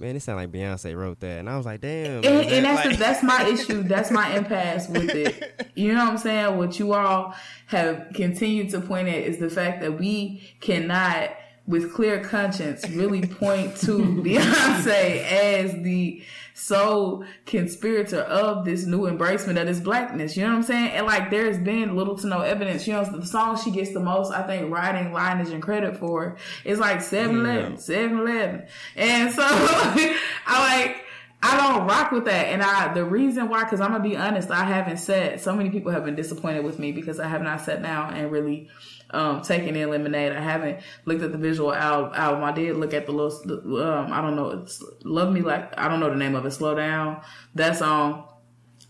man, 0.01 0.17
it 0.17 0.21
sounded 0.21 0.43
like 0.43 0.53
Beyonce 0.53 0.97
wrote 0.97 1.21
that, 1.21 1.39
and 1.41 1.49
I 1.49 1.57
was 1.57 1.67
like, 1.67 1.81
damn. 1.83 2.25
And, 2.25 2.27
and 2.27 2.65
that's 2.65 2.87
like- 2.87 2.97
the, 2.97 3.03
that's 3.05 3.23
my 3.23 3.45
issue. 3.53 3.83
That's 3.83 4.11
my 4.11 4.35
impasse 4.37 4.89
with 4.89 5.11
it. 5.11 5.71
You 5.75 5.93
know 5.95 6.05
what 6.05 6.13
I'm 6.13 6.19
saying? 6.19 6.57
What 6.59 6.79
you 6.79 6.93
all 6.95 7.35
have 7.67 8.09
continued 8.15 8.71
to 8.71 8.81
point 8.81 9.09
at 9.09 9.15
is 9.17 9.39
the 9.39 9.51
fact 9.51 9.81
that 9.83 9.99
we 9.99 10.43
cannot, 10.61 11.31
with 11.67 11.93
clear 11.95 12.25
conscience, 12.25 12.89
really 12.91 13.21
point 13.27 13.77
to 13.79 13.99
Beyonce 14.25 15.23
as 15.25 15.73
the 15.83 16.23
sole 16.61 17.25
conspirator 17.47 18.21
of 18.21 18.67
this 18.67 18.85
new 18.85 19.03
embracement 19.03 19.59
of 19.59 19.67
this 19.67 19.81
blackness. 19.81 20.37
You 20.37 20.43
know 20.43 20.51
what 20.51 20.57
I'm 20.57 20.63
saying? 20.63 20.91
And 20.91 21.07
like, 21.07 21.31
there's 21.31 21.59
been 21.59 21.97
little 21.97 22.17
to 22.19 22.27
no 22.27 22.43
evidence. 22.43 22.87
You 22.87 22.93
know, 22.93 23.05
the 23.05 23.27
song 23.27 23.59
she 23.59 23.71
gets 23.71 23.93
the 23.93 24.01
most, 24.01 24.31
I 24.31 24.43
think, 24.43 24.71
writing 24.71 25.13
lineage 25.13 25.51
and 25.51 25.63
credit 25.63 25.97
for 25.97 26.37
is 26.65 26.79
like 26.79 26.99
7-Eleven, 26.99 27.77
7-Eleven. 27.77 28.67
And 28.95 29.33
so 29.33 29.43
I 29.43 30.87
like, 30.87 31.05
I 31.43 31.57
don't 31.57 31.87
rock 31.87 32.13
with 32.13 32.27
that. 32.27 32.49
And 32.49 32.63
I, 32.63 32.93
the 32.93 33.07
reason 33.07 33.49
why, 33.49 33.65
cause 33.65 33.81
I'm 33.81 33.93
gonna 33.93 34.05
be 34.05 34.17
honest, 34.17 34.51
I 34.51 34.65
haven't 34.65 34.99
said, 34.99 35.41
so 35.41 35.57
many 35.57 35.71
people 35.71 35.91
have 35.93 36.05
been 36.05 36.15
disappointed 36.15 36.63
with 36.63 36.79
me 36.79 36.93
because 36.93 37.19
I 37.19 37.29
have 37.29 37.41
not 37.41 37.63
sat 37.63 37.83
down 37.83 38.13
and 38.13 38.31
really, 38.31 38.69
um, 39.13 39.43
taken 39.43 39.77
in 39.77 39.91
Lemonade. 39.91 40.33
I 40.33 40.41
haven't 40.41 40.81
looked 41.05 41.23
at 41.23 41.33
the 41.33 41.39
visual 41.39 41.73
al- 41.75 42.15
album. 42.15 42.45
I 42.45 42.53
did 42.53 42.77
look 42.77 42.95
at 42.95 43.07
the 43.07 43.13
little, 43.13 43.83
um, 43.83 44.13
I 44.13 44.21
don't 44.21 44.37
know, 44.37 44.51
it's 44.51 44.83
Love 45.05 45.33
Me 45.33 45.41
Like, 45.41 45.79
I 45.79 45.89
don't 45.89 46.01
know 46.01 46.11
the 46.11 46.17
name 46.17 46.35
of 46.35 46.45
it, 46.47 46.51
Slow 46.53 46.75
Down. 46.75 47.21
That 47.55 47.77
song 47.77 48.27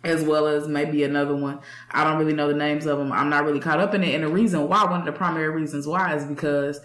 as 0.03 0.23
well 0.23 0.47
as 0.47 0.67
maybe 0.67 1.05
another 1.05 1.37
one. 1.37 1.61
I 1.91 2.05
don't 2.05 2.19
really 2.19 2.33
know 2.33 2.49
the 2.49 2.55
names 2.55 2.87
of 2.87 2.99
them. 2.99 3.13
I'm 3.13 3.29
not 3.29 3.45
really 3.45 3.61
caught 3.61 3.81
up 3.81 3.95
in 3.95 4.03
it. 4.03 4.15
And 4.15 4.25
the 4.25 4.29
reason 4.29 4.67
why, 4.69 4.85
one 4.85 5.01
of 5.01 5.07
the 5.07 5.13
primary 5.13 5.51
reasons 5.51 5.87
why 5.87 6.15
is 6.17 6.25
because 6.25 6.81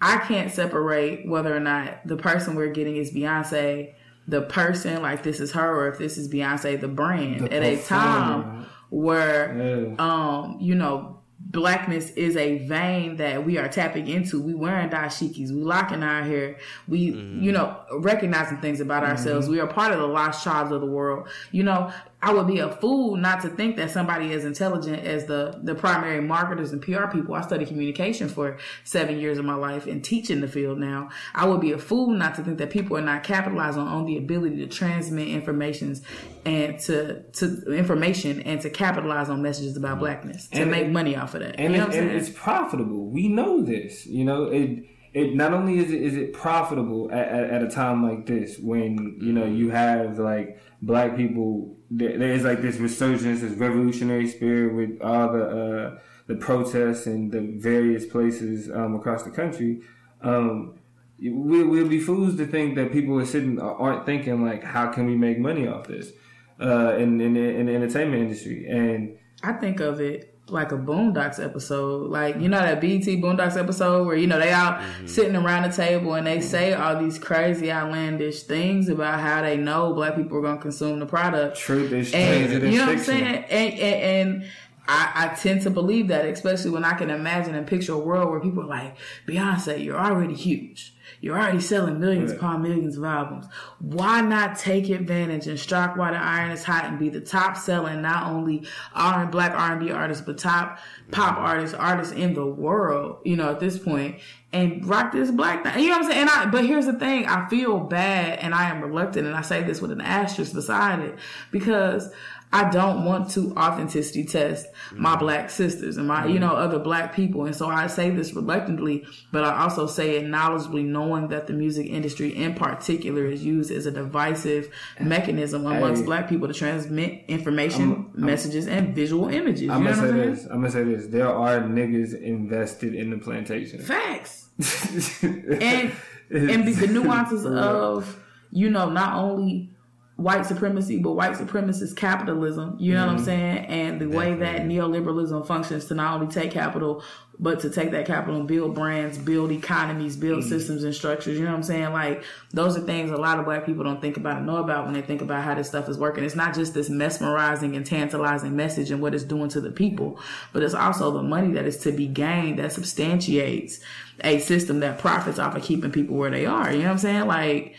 I 0.00 0.18
can't 0.18 0.50
separate 0.52 1.28
whether 1.28 1.56
or 1.56 1.60
not 1.60 2.06
the 2.06 2.16
person 2.16 2.56
we're 2.56 2.72
getting 2.72 2.96
is 2.96 3.12
Beyonce, 3.12 3.94
the 4.26 4.42
person, 4.42 5.00
like 5.00 5.22
this 5.22 5.38
is 5.38 5.52
her, 5.52 5.76
or 5.80 5.88
if 5.88 5.98
this 5.98 6.18
is 6.18 6.28
Beyonce, 6.28 6.80
the 6.80 6.88
brand, 6.88 7.42
The 7.46 7.54
at 7.54 7.62
a 7.62 7.76
time 7.80 8.66
where, 8.90 9.56
Yeah. 9.56 9.94
um, 10.00 10.58
you 10.60 10.74
know, 10.74 11.15
blackness 11.56 12.10
is 12.10 12.36
a 12.36 12.58
vein 12.58 13.16
that 13.16 13.44
we 13.44 13.56
are 13.56 13.66
tapping 13.66 14.06
into. 14.06 14.40
We 14.40 14.54
wearing 14.54 14.90
dashikis, 14.90 15.50
we 15.50 15.62
locking 15.62 16.02
our 16.02 16.22
hair, 16.22 16.58
we, 16.86 16.98
you 16.98 17.14
mm-hmm. 17.14 17.50
know, 17.52 17.80
recognizing 17.98 18.58
things 18.58 18.78
about 18.78 19.02
mm-hmm. 19.02 19.12
ourselves. 19.12 19.48
We 19.48 19.58
are 19.58 19.66
part 19.66 19.90
of 19.90 19.98
the 19.98 20.06
lost 20.06 20.42
tribes 20.42 20.70
of 20.70 20.82
the 20.82 20.86
world. 20.86 21.28
You 21.50 21.64
know, 21.64 21.90
I 22.22 22.32
would 22.32 22.46
be 22.46 22.58
a 22.60 22.70
fool 22.70 23.14
not 23.16 23.42
to 23.42 23.48
think 23.50 23.76
that 23.76 23.90
somebody 23.90 24.32
as 24.32 24.44
intelligent 24.44 25.04
as 25.04 25.26
the 25.26 25.60
the 25.62 25.74
primary 25.74 26.20
marketers 26.22 26.72
and 26.72 26.80
PR 26.80 27.06
people. 27.12 27.34
I 27.34 27.42
studied 27.42 27.68
communication 27.68 28.28
for 28.28 28.56
seven 28.84 29.18
years 29.20 29.36
of 29.38 29.44
my 29.44 29.54
life 29.54 29.86
and 29.86 30.02
teach 30.02 30.30
in 30.30 30.40
the 30.40 30.48
field 30.48 30.78
now. 30.78 31.10
I 31.34 31.46
would 31.46 31.60
be 31.60 31.72
a 31.72 31.78
fool 31.78 32.08
not 32.10 32.34
to 32.36 32.42
think 32.42 32.56
that 32.58 32.70
people 32.70 32.96
are 32.96 33.02
not 33.02 33.22
capitalizing 33.22 33.82
on 33.82 34.06
the 34.06 34.16
ability 34.16 34.56
to 34.56 34.66
transmit 34.66 35.28
informations 35.28 36.02
and 36.46 36.78
to 36.80 37.22
to 37.22 37.72
information 37.74 38.40
and 38.42 38.60
to 38.62 38.70
capitalize 38.70 39.28
on 39.28 39.42
messages 39.42 39.76
about 39.76 39.98
blackness 39.98 40.48
to 40.48 40.62
And 40.62 40.70
make 40.70 40.86
it- 40.86 40.92
money 40.92 41.16
off 41.16 41.34
of 41.34 41.40
that. 41.40 41.56
and, 41.60 41.74
you 41.74 41.78
know 41.80 41.88
it, 41.88 41.94
and 41.94 42.10
it's 42.10 42.30
profitable. 42.30 43.10
We 43.10 43.28
know 43.28 43.60
this. 43.62 44.06
You 44.06 44.24
know, 44.24 44.44
it 44.44 44.84
it 45.12 45.34
not 45.34 45.52
only 45.52 45.78
is 45.78 45.90
it 45.92 46.00
is 46.02 46.16
it 46.16 46.32
profitable 46.32 47.10
at, 47.12 47.28
at, 47.28 47.50
at 47.50 47.62
a 47.62 47.68
time 47.68 48.02
like 48.02 48.26
this 48.26 48.58
when 48.58 49.18
you 49.20 49.32
know 49.32 49.44
you 49.44 49.70
have 49.70 50.18
like 50.18 50.58
black 50.86 51.16
people. 51.16 51.76
There, 51.90 52.18
there 52.18 52.32
is 52.32 52.44
like 52.44 52.62
this 52.62 52.76
resurgence, 52.76 53.40
this 53.40 53.52
revolutionary 53.52 54.28
spirit 54.28 54.74
with 54.74 55.00
all 55.02 55.32
the 55.32 55.44
uh, 55.44 55.98
the 56.26 56.36
protests 56.36 57.06
in 57.06 57.30
the 57.30 57.40
various 57.60 58.06
places 58.06 58.70
um, 58.70 58.94
across 58.94 59.22
the 59.22 59.30
country. 59.30 59.82
Um, 60.22 60.78
we, 61.18 61.64
we'll 61.64 61.88
be 61.88 62.00
fools 62.00 62.36
to 62.36 62.46
think 62.46 62.74
that 62.76 62.92
people 62.92 63.18
are 63.18 63.26
sitting 63.26 63.60
aren't 63.60 64.04
thinking 64.06 64.44
like, 64.44 64.62
how 64.64 64.90
can 64.92 65.06
we 65.06 65.16
make 65.16 65.38
money 65.38 65.66
off 65.66 65.86
this 65.86 66.12
uh, 66.60 66.96
in, 66.96 67.20
in 67.20 67.36
in 67.36 67.66
the 67.66 67.74
entertainment 67.74 68.22
industry 68.22 68.66
and. 68.68 69.18
I 69.42 69.52
think 69.52 69.80
of 69.80 70.00
it 70.00 70.35
like 70.48 70.72
a 70.72 70.76
Boondocks 70.76 71.42
episode. 71.42 72.10
Like, 72.10 72.40
you 72.40 72.48
know 72.48 72.58
that 72.58 72.80
BT 72.80 73.20
Boondocks 73.20 73.56
episode 73.56 74.06
where, 74.06 74.16
you 74.16 74.26
know, 74.26 74.38
they 74.38 74.52
all 74.52 74.74
mm-hmm. 74.74 75.06
sitting 75.06 75.36
around 75.36 75.70
the 75.70 75.76
table 75.76 76.14
and 76.14 76.26
they 76.26 76.40
say 76.40 76.70
mm-hmm. 76.70 76.82
all 76.82 77.02
these 77.02 77.18
crazy 77.18 77.70
outlandish 77.70 78.42
things 78.44 78.88
about 78.88 79.20
how 79.20 79.42
they 79.42 79.56
know 79.56 79.92
black 79.92 80.16
people 80.16 80.38
are 80.38 80.42
going 80.42 80.56
to 80.56 80.62
consume 80.62 81.00
the 81.00 81.06
product. 81.06 81.56
Truth 81.56 81.92
is 81.92 82.14
And 82.14 82.62
you 82.72 82.78
know 82.78 82.86
what 82.86 82.98
I'm 82.98 83.04
saying? 83.04 83.24
And, 83.24 83.44
and, 83.50 83.80
and 83.80 84.50
I, 84.88 85.32
I 85.32 85.34
tend 85.34 85.62
to 85.62 85.70
believe 85.70 86.08
that, 86.08 86.24
especially 86.26 86.70
when 86.70 86.84
I 86.84 86.94
can 86.94 87.10
imagine 87.10 87.54
and 87.54 87.66
picture 87.66 87.92
a 87.92 87.98
world 87.98 88.30
where 88.30 88.40
people 88.40 88.62
are 88.62 88.66
like, 88.66 88.96
Beyonce, 89.26 89.82
you're 89.82 89.98
already 89.98 90.34
huge. 90.34 90.94
You're 91.20 91.36
already 91.36 91.60
selling 91.60 91.98
millions 91.98 92.30
Right. 92.30 92.38
upon 92.38 92.62
millions 92.62 92.96
of 92.96 93.04
albums. 93.04 93.46
Why 93.78 94.20
not 94.20 94.58
take 94.58 94.88
advantage 94.88 95.46
and 95.46 95.58
strike 95.58 95.96
while 95.96 96.12
the 96.12 96.18
iron 96.18 96.50
is 96.50 96.64
hot 96.64 96.84
and 96.84 96.98
be 96.98 97.08
the 97.08 97.20
top 97.20 97.56
selling 97.56 98.02
not 98.02 98.30
only 98.30 98.66
R 98.94 99.22
and 99.22 99.30
black 99.30 99.52
R 99.52 99.72
and 99.72 99.80
B 99.80 99.90
artists, 99.90 100.24
but 100.24 100.38
top 100.38 100.78
pop 101.10 101.36
mm-hmm. 101.36 101.44
artists, 101.44 101.74
artists 101.74 102.12
in 102.12 102.34
the 102.34 102.46
world. 102.46 103.18
You 103.24 103.36
know, 103.36 103.50
at 103.50 103.60
this 103.60 103.78
point, 103.78 104.16
and 104.52 104.86
rock 104.86 105.12
this 105.12 105.30
black 105.30 105.64
thing. 105.64 105.82
You 105.82 105.90
know 105.90 105.98
what 105.98 106.06
I'm 106.06 106.10
saying? 106.10 106.20
And 106.22 106.30
I, 106.30 106.46
but 106.46 106.64
here's 106.64 106.86
the 106.86 106.98
thing: 106.98 107.26
I 107.26 107.48
feel 107.48 107.78
bad, 107.80 108.38
and 108.38 108.54
I 108.54 108.68
am 108.70 108.82
reluctant, 108.82 109.26
and 109.26 109.36
I 109.36 109.42
say 109.42 109.62
this 109.62 109.80
with 109.80 109.90
an 109.92 110.00
asterisk 110.00 110.52
beside 110.54 111.00
it 111.00 111.18
because. 111.50 112.10
I 112.56 112.70
don't 112.70 113.04
want 113.04 113.28
to 113.32 113.52
authenticity 113.54 114.24
test 114.24 114.66
my 114.92 115.10
mm-hmm. 115.10 115.18
black 115.18 115.50
sisters 115.50 115.98
and 115.98 116.08
my, 116.08 116.24
you 116.24 116.34
mm-hmm. 116.34 116.40
know, 116.40 116.54
other 116.54 116.78
black 116.78 117.14
people. 117.14 117.44
And 117.44 117.54
so 117.54 117.68
I 117.68 117.86
say 117.86 118.08
this 118.08 118.32
reluctantly, 118.32 119.04
but 119.30 119.44
I 119.44 119.62
also 119.62 119.86
say 119.86 120.16
it 120.16 120.24
knowledgeably, 120.24 120.82
knowing 120.82 121.28
that 121.28 121.48
the 121.48 121.52
music 121.52 121.86
industry 121.86 122.34
in 122.34 122.54
particular 122.54 123.26
is 123.26 123.44
used 123.44 123.70
as 123.70 123.84
a 123.84 123.90
divisive 123.90 124.72
mechanism 124.98 125.66
amongst 125.66 126.00
Hey. 126.00 126.06
black 126.06 126.28
people 126.30 126.48
to 126.48 126.54
transmit 126.54 127.24
information, 127.28 128.10
messages, 128.14 128.66
and 128.66 128.94
visual 128.94 129.28
images. 129.28 129.62
You 129.62 129.72
I'm 129.72 129.84
gonna 129.84 129.94
say 129.94 130.02
I'm 130.02 130.10
saying? 130.10 130.30
this. 130.30 130.44
I'm 130.44 130.60
gonna 130.62 130.70
say 130.70 130.84
this. 130.84 131.06
There 131.08 131.28
are 131.28 131.60
niggas 131.60 132.18
invested 132.18 132.94
in 132.94 133.10
the 133.10 133.18
plantation. 133.18 133.80
Facts. 133.80 134.48
and 135.22 135.92
and 136.30 136.66
the 136.66 136.88
nuances 136.90 137.44
of 137.44 138.18
you 138.50 138.70
know 138.70 138.88
not 138.88 139.14
only 139.14 139.75
white 140.16 140.46
supremacy 140.46 140.98
but 140.98 141.12
white 141.12 141.32
supremacist 141.32 141.94
capitalism 141.94 142.74
you 142.80 142.94
know 142.94 143.00
what 143.00 143.10
i'm 143.10 143.16
mm-hmm. 143.16 143.24
saying? 143.26 143.66
And 143.66 144.00
the 144.00 144.08
way 144.08 144.34
that 144.34 144.62
neoliberalism 144.62 145.46
functions 145.46 145.84
to 145.86 145.94
not 145.94 146.14
only 146.14 146.32
take 146.32 146.50
capital 146.50 147.04
but 147.38 147.60
to 147.60 147.68
take 147.68 147.90
that 147.90 148.06
capital 148.06 148.36
and 148.36 148.48
build 148.48 148.74
brands 148.74 149.18
build 149.18 149.52
economies 149.52 150.16
build 150.16 150.42
mm. 150.42 150.48
systems 150.48 150.84
and 150.84 150.94
structures 150.94 151.38
you 151.38 151.44
know 151.44 151.50
what 151.50 151.58
i'm 151.58 151.62
saying? 151.62 151.92
Like 151.92 152.24
those 152.50 152.78
are 152.78 152.80
things 152.80 153.10
a 153.10 153.16
lot 153.18 153.38
of 153.38 153.44
black 153.44 153.66
people 153.66 153.84
don't 153.84 154.00
think 154.00 154.16
about 154.16 154.38
and 154.38 154.46
know 154.46 154.56
about 154.56 154.86
when 154.86 154.94
they 154.94 155.02
think 155.02 155.20
about 155.20 155.44
how 155.44 155.54
this 155.54 155.68
stuff 155.68 155.86
is 155.86 155.98
working. 155.98 156.24
It's 156.24 156.34
not 156.34 156.54
just 156.54 156.72
this 156.72 156.88
mesmerizing 156.88 157.76
and 157.76 157.84
tantalizing 157.84 158.56
message 158.56 158.90
and 158.90 159.02
what 159.02 159.14
it's 159.14 159.24
doing 159.24 159.50
to 159.50 159.60
the 159.60 159.70
people 159.70 160.18
but 160.54 160.62
it's 160.62 160.72
also 160.72 161.10
the 161.10 161.22
money 161.22 161.52
that 161.52 161.66
is 161.66 161.76
to 161.80 161.92
be 161.92 162.06
gained 162.06 162.58
that 162.58 162.72
substantiates 162.72 163.80
a 164.24 164.38
system 164.38 164.80
that 164.80 164.98
profits 164.98 165.38
off 165.38 165.54
of 165.56 165.62
keeping 165.62 165.90
people 165.90 166.16
where 166.16 166.30
they 166.30 166.46
are. 166.46 166.72
You 166.72 166.78
know 166.78 166.84
what 166.84 166.92
I'm 166.92 166.98
saying? 166.98 167.26
Like, 167.26 167.76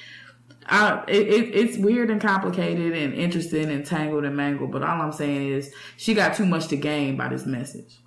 I, 0.69 1.03
it, 1.07 1.27
it, 1.27 1.55
it's 1.55 1.77
weird 1.77 2.09
and 2.09 2.19
complicated 2.19 2.93
and 2.93 3.13
interesting 3.13 3.69
and 3.71 3.85
tangled 3.85 4.25
and 4.25 4.35
mangled. 4.35 4.71
But 4.71 4.83
all 4.83 5.01
I'm 5.01 5.11
saying 5.13 5.47
is 5.49 5.73
she 5.95 6.13
got 6.13 6.35
too 6.35 6.45
much 6.45 6.67
to 6.67 6.75
gain 6.75 7.15
by 7.15 7.29
this 7.29 7.45
message. 7.45 7.99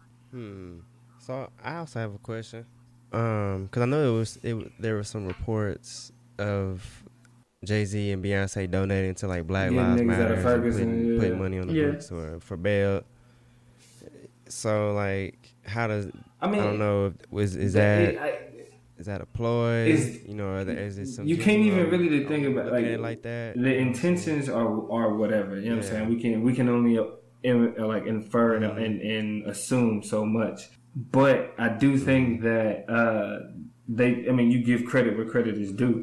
So 1.19 1.51
I 1.65 1.77
also 1.77 2.01
have 2.01 2.15
a 2.15 2.19
question, 2.19 2.67
um, 3.13 3.65
because 3.65 3.83
I 3.83 3.87
know 3.87 4.15
it 4.15 4.19
was 4.19 4.39
it. 4.43 4.81
There 4.81 4.95
were 4.95 5.03
some 5.05 5.27
reports 5.27 6.13
of 6.39 7.03
Jay 7.65 7.85
Z 7.85 8.11
and 8.13 8.25
Beyonce 8.25 8.71
donating 8.71 9.15
to 9.17 9.29
like 9.29 9.47
Black 9.47 9.71
Yeah, 9.73 9.89
Lives 9.89 10.03
Matter, 10.03 10.25
of 10.27 10.33
and 10.33 10.43
Ferguson, 10.43 10.85
putting, 10.87 11.13
yeah. 11.15 11.19
putting 11.21 11.39
money 11.39 11.59
on 11.59 11.67
the 11.69 11.75
Yeah. 11.75 11.87
books 11.93 12.11
or 12.13 12.41
for 12.41 12.57
bail. 12.57 13.03
So 14.49 14.93
like, 14.95 15.37
how 15.65 15.87
does 15.87 16.09
I 16.41 16.49
mean? 16.49 16.61
I, 16.61 16.65
don't 16.65 16.79
know 16.79 17.07
if 17.07 17.13
was 17.31 17.57
is 17.57 17.75
it- 17.75 17.79
that 17.79 18.19
I- 18.23 18.39
is 19.01 19.07
that 19.07 19.21
a 19.21 19.27
ploy? 19.27 19.89
It's- 19.95 20.19
you 20.29 20.35
know, 20.39 20.49
or 20.57 20.61
is 20.89 20.99
it 20.99 21.07
some 21.15 21.27
you 21.27 21.37
can't 21.47 21.63
even 21.69 21.85
really 21.95 22.25
think 22.31 22.47
about 22.47 22.67
like, 22.73 22.85
it 22.85 23.01
like 23.01 23.23
that. 23.23 23.57
The 23.67 23.75
intentions 23.87 24.49
are 24.49 24.71
are 24.99 25.11
whatever. 25.21 25.53
You 25.59 25.71
know 25.71 25.77
what 25.77 25.85
I'm 25.87 25.91
saying? 25.91 26.09
We 26.13 26.21
can 26.23 26.33
we 26.47 26.53
can 26.59 26.69
only 26.69 26.95
in, 27.43 27.57
like 27.93 28.05
infer 28.07 28.47
and, 28.57 28.65
Mm-hmm. 28.65 28.85
and 28.85 28.95
and 29.17 29.29
assume 29.53 30.03
so 30.03 30.19
much. 30.41 30.59
But 31.19 31.39
I 31.67 31.69
do 31.85 31.91
think 32.09 32.43
that 32.43 32.73
uh, 32.99 33.35
they. 33.89 34.11
I 34.29 34.33
mean, 34.33 34.49
you 34.51 34.59
give 34.71 34.85
credit 34.93 35.17
where 35.17 35.25
credit 35.35 35.57
is 35.57 35.73
due. 35.73 35.97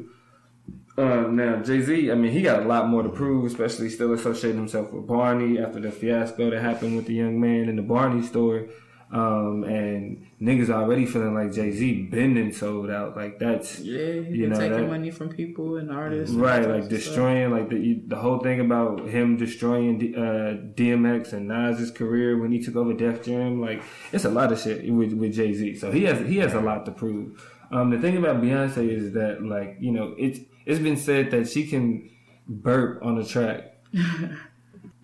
Uh, 0.96 1.26
now 1.30 1.52
Jay 1.62 1.80
Z, 1.80 2.10
I 2.10 2.16
mean, 2.16 2.32
he 2.32 2.42
got 2.42 2.62
a 2.64 2.66
lot 2.66 2.88
more 2.88 3.02
to 3.04 3.08
prove, 3.08 3.44
especially 3.44 3.88
still 3.88 4.12
associating 4.14 4.58
himself 4.58 4.92
with 4.92 5.06
Barney 5.06 5.52
after 5.64 5.78
the 5.78 5.92
fiasco 5.92 6.50
that 6.50 6.60
happened 6.60 6.96
with 6.96 7.06
the 7.06 7.14
young 7.14 7.40
man 7.40 7.68
in 7.68 7.76
the 7.76 7.82
Barney 7.94 8.22
store. 8.22 8.66
Um, 9.10 9.64
and 9.64 10.26
niggas 10.38 10.68
already 10.68 11.06
feeling 11.06 11.32
like 11.34 11.54
Jay 11.54 11.70
Z 11.70 12.08
bending 12.12 12.52
sold 12.52 12.90
out. 12.90 13.16
Like 13.16 13.38
that's 13.38 13.78
Yeah, 13.80 13.98
You 14.38 14.48
know, 14.48 14.56
taking 14.58 14.72
that- 14.82 14.86
money 14.88 15.10
from 15.10 15.30
people 15.30 15.78
and 15.78 15.90
artists. 15.90 16.34
Right, 16.36 16.62
all 16.62 16.72
like 16.72 16.82
types 16.82 16.92
of 16.94 17.00
stuff. 17.00 17.14
destroying, 17.14 17.50
like 17.50 17.70
the 17.70 18.02
the 18.06 18.16
whole 18.16 18.38
thing 18.40 18.60
about 18.60 19.08
him 19.08 19.38
destroying 19.38 19.98
D- 19.98 20.14
uh, 20.14 20.56
DMX 20.76 21.32
and 21.32 21.48
Nas's 21.48 21.90
career 21.90 22.36
when 22.38 22.52
he 22.52 22.58
took 22.62 22.76
over 22.76 22.92
Def 22.92 23.22
Jam. 23.24 23.62
Like 23.62 23.82
it's 24.12 24.26
a 24.26 24.30
lot 24.30 24.52
of 24.52 24.60
shit 24.60 24.92
with 24.92 25.14
with 25.14 25.32
Jay 25.32 25.54
Z. 25.54 25.76
So 25.76 25.90
he 25.90 26.02
has 26.04 26.18
he 26.28 26.36
has 26.38 26.52
a 26.52 26.60
lot 26.60 26.84
to 26.84 26.92
prove. 26.92 27.42
Um, 27.70 27.88
the 27.90 27.98
thing 27.98 28.16
about 28.18 28.42
Beyonce 28.42 28.86
is 28.90 29.12
that 29.14 29.42
like 29.42 29.78
you 29.80 29.92
know 29.92 30.14
it's 30.18 30.38
it's 30.66 30.80
been 30.80 30.96
said 30.98 31.30
that 31.30 31.48
she 31.48 31.66
can 31.66 32.10
burp 32.46 33.02
on 33.02 33.16
a 33.16 33.24
track, 33.24 33.74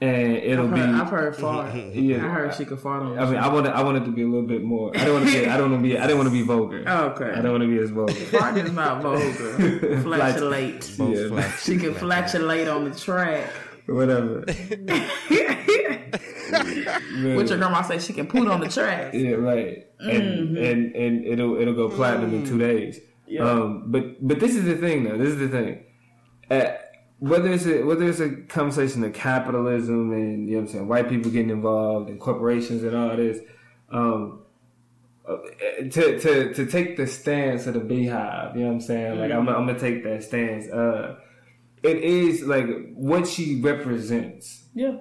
and 0.05 0.37
it'll 0.51 0.67
I've 0.69 0.75
be. 0.75 0.81
heard, 0.81 0.95
I've 1.01 1.11
heard 1.11 1.37
fart. 1.45 1.75
Yeah. 1.75 2.17
I 2.17 2.29
heard 2.37 2.55
she 2.55 2.65
could 2.65 2.81
fart 2.81 3.03
on. 3.03 3.19
I 3.19 3.25
mean, 3.27 3.37
I 3.37 3.49
want 3.53 3.67
I 3.67 3.83
want 3.83 3.97
it 3.99 4.05
to 4.05 4.11
be 4.13 4.23
a 4.23 4.27
little 4.27 4.47
bit 4.55 4.63
more. 4.63 4.91
I 4.97 5.05
don't 5.05 5.15
want 5.15 5.27
to 5.29 5.33
be. 5.33 5.47
I 5.49 5.57
don't 5.57 5.71
want 5.71 5.83
to 5.83 5.89
be. 5.89 5.99
I 5.99 6.03
didn't 6.07 6.19
want 6.19 6.29
to 6.29 6.33
be 6.33 6.43
vulgar. 6.43 6.81
Okay. 6.89 7.31
I 7.39 7.41
don't 7.43 7.53
want 7.53 7.63
to 7.63 7.69
be 7.75 7.79
as 7.79 7.91
vulgar. 7.91 8.13
Fart 8.39 8.57
is 8.57 8.73
not 8.73 9.03
vulgar. 9.03 9.23
Flatulate. 10.07 10.83
Yeah. 10.99 11.29
flat- 11.29 11.59
She 11.61 11.77
can 11.79 11.95
flatulate 11.95 12.69
on 12.69 12.85
the 12.91 12.95
track. 12.99 13.51
Whatever. 13.87 14.45
What 17.37 17.49
your 17.49 17.59
grandma 17.59 17.83
say 17.83 17.99
she 17.99 18.13
can 18.13 18.27
put 18.27 18.47
on 18.49 18.61
the 18.61 18.69
track. 18.69 19.13
Yeah, 19.15 19.33
right. 19.33 19.87
And 20.01 20.57
and 20.59 20.95
and 20.95 21.25
it'll 21.27 21.57
it'll 21.61 21.75
go 21.75 21.89
platinum 21.89 22.35
in 22.35 22.47
two 22.47 22.59
days. 22.59 23.01
Yeah. 23.27 23.43
Um, 23.49 23.85
but 23.91 24.27
but 24.27 24.39
this 24.41 24.55
is 24.55 24.65
the 24.65 24.77
thing 24.77 25.05
though. 25.05 25.17
This 25.19 25.29
is 25.31 25.39
the 25.39 25.49
thing. 25.49 25.85
Uh, 26.51 26.75
whether 27.29 27.51
it's 27.53 27.67
a 27.67 27.83
whether 27.83 28.09
it's 28.09 28.21
a 28.21 28.31
conversation 28.49 29.03
of 29.05 29.13
capitalism 29.13 30.13
and 30.13 30.49
you 30.49 30.55
know 30.57 30.61
what 30.63 30.69
I'm 30.69 30.73
saying, 30.73 30.89
white 30.89 31.09
people 31.09 31.31
getting 31.31 31.51
involved 31.51 32.11
and 32.11 32.21
corporations 32.21 32.83
and 32.83 32.95
all 32.97 33.17
this, 33.17 33.39
um, 33.91 34.43
uh, 35.29 35.37
to 35.91 36.19
to 36.21 36.53
to 36.55 36.67
take 36.67 36.97
the 36.97 37.07
stance 37.07 37.67
of 37.67 37.75
the 37.75 37.81
beehive, 37.81 38.55
you 38.57 38.63
know 38.63 38.69
what 38.69 38.75
I'm 38.75 38.81
saying? 38.81 39.19
Like 39.19 39.31
I'm 39.33 39.49
I'm 39.49 39.67
gonna 39.67 39.79
take 39.79 40.05
that 40.05 40.23
stance. 40.23 40.69
Uh, 40.69 41.17
it 41.83 41.99
is 41.99 42.43
like 42.43 42.67
what 42.95 43.27
she 43.27 43.61
represents 43.61 44.65
Yeah. 44.75 44.97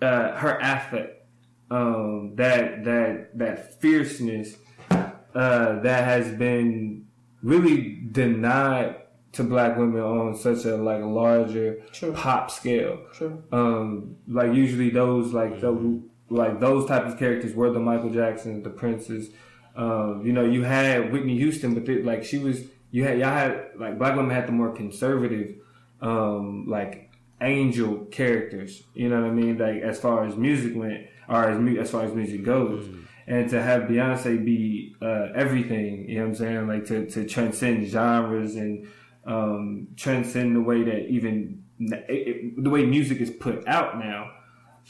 uh, 0.00 0.36
her 0.36 0.58
affect, 0.60 1.26
um, 1.70 2.34
that 2.36 2.84
that 2.84 3.38
that 3.38 3.80
fierceness 3.80 4.56
uh, 4.90 5.80
that 5.80 6.04
has 6.04 6.30
been 6.36 7.06
really 7.42 7.98
denied 8.12 8.96
to 9.32 9.42
black 9.42 9.76
women 9.76 10.00
on 10.00 10.36
such 10.36 10.64
a 10.64 10.76
like 10.76 11.02
larger 11.02 11.82
True. 11.92 12.12
pop 12.12 12.50
scale. 12.50 13.00
True. 13.14 13.42
Um, 13.50 14.16
like 14.28 14.52
usually 14.54 14.90
those 14.90 15.32
like 15.32 15.60
those 15.60 16.02
like 16.28 16.60
those 16.60 16.86
type 16.86 17.04
of 17.06 17.18
characters 17.18 17.54
were 17.54 17.70
the 17.70 17.80
Michael 17.80 18.10
Jacksons, 18.10 18.62
the 18.64 18.70
Princes. 18.70 19.30
Um, 19.74 20.22
you 20.24 20.32
know, 20.32 20.44
you 20.44 20.64
had 20.64 21.12
Whitney 21.12 21.36
Houston, 21.38 21.74
but 21.74 21.86
they, 21.86 22.02
like 22.02 22.24
she 22.24 22.38
was, 22.38 22.62
you 22.90 23.04
had 23.04 23.18
y'all 23.18 23.30
had 23.30 23.70
like 23.78 23.98
black 23.98 24.16
women 24.16 24.30
had 24.30 24.46
the 24.46 24.52
more 24.52 24.72
conservative, 24.74 25.56
um, 26.00 26.66
like 26.68 27.10
angel 27.40 28.04
characters. 28.06 28.82
You 28.94 29.08
know 29.08 29.20
what 29.20 29.30
I 29.30 29.32
mean? 29.32 29.58
Like 29.58 29.82
as 29.82 29.98
far 29.98 30.24
as 30.24 30.36
music 30.36 30.76
went, 30.76 31.06
or 31.28 31.48
as 31.48 31.58
mu- 31.58 31.80
as 31.80 31.90
far 31.90 32.04
as 32.04 32.12
music 32.14 32.44
goes. 32.44 32.86
And 33.26 33.48
to 33.50 33.62
have 33.62 33.82
Beyonce 33.82 34.44
be 34.44 34.96
uh, 35.00 35.28
everything, 35.34 36.08
you 36.08 36.16
know 36.16 36.22
what 36.22 36.28
I'm 36.30 36.34
saying? 36.34 36.66
Like 36.66 36.84
to, 36.86 37.06
to 37.10 37.24
transcend 37.24 37.86
genres 37.86 38.56
and 38.56 38.88
um, 39.24 39.88
transcend 39.96 40.56
the 40.56 40.60
way 40.60 40.82
that 40.82 41.08
even 41.08 41.62
it, 41.78 42.04
it, 42.08 42.64
the 42.64 42.70
way 42.70 42.84
music 42.84 43.18
is 43.18 43.30
put 43.30 43.66
out 43.66 43.98
now 43.98 44.30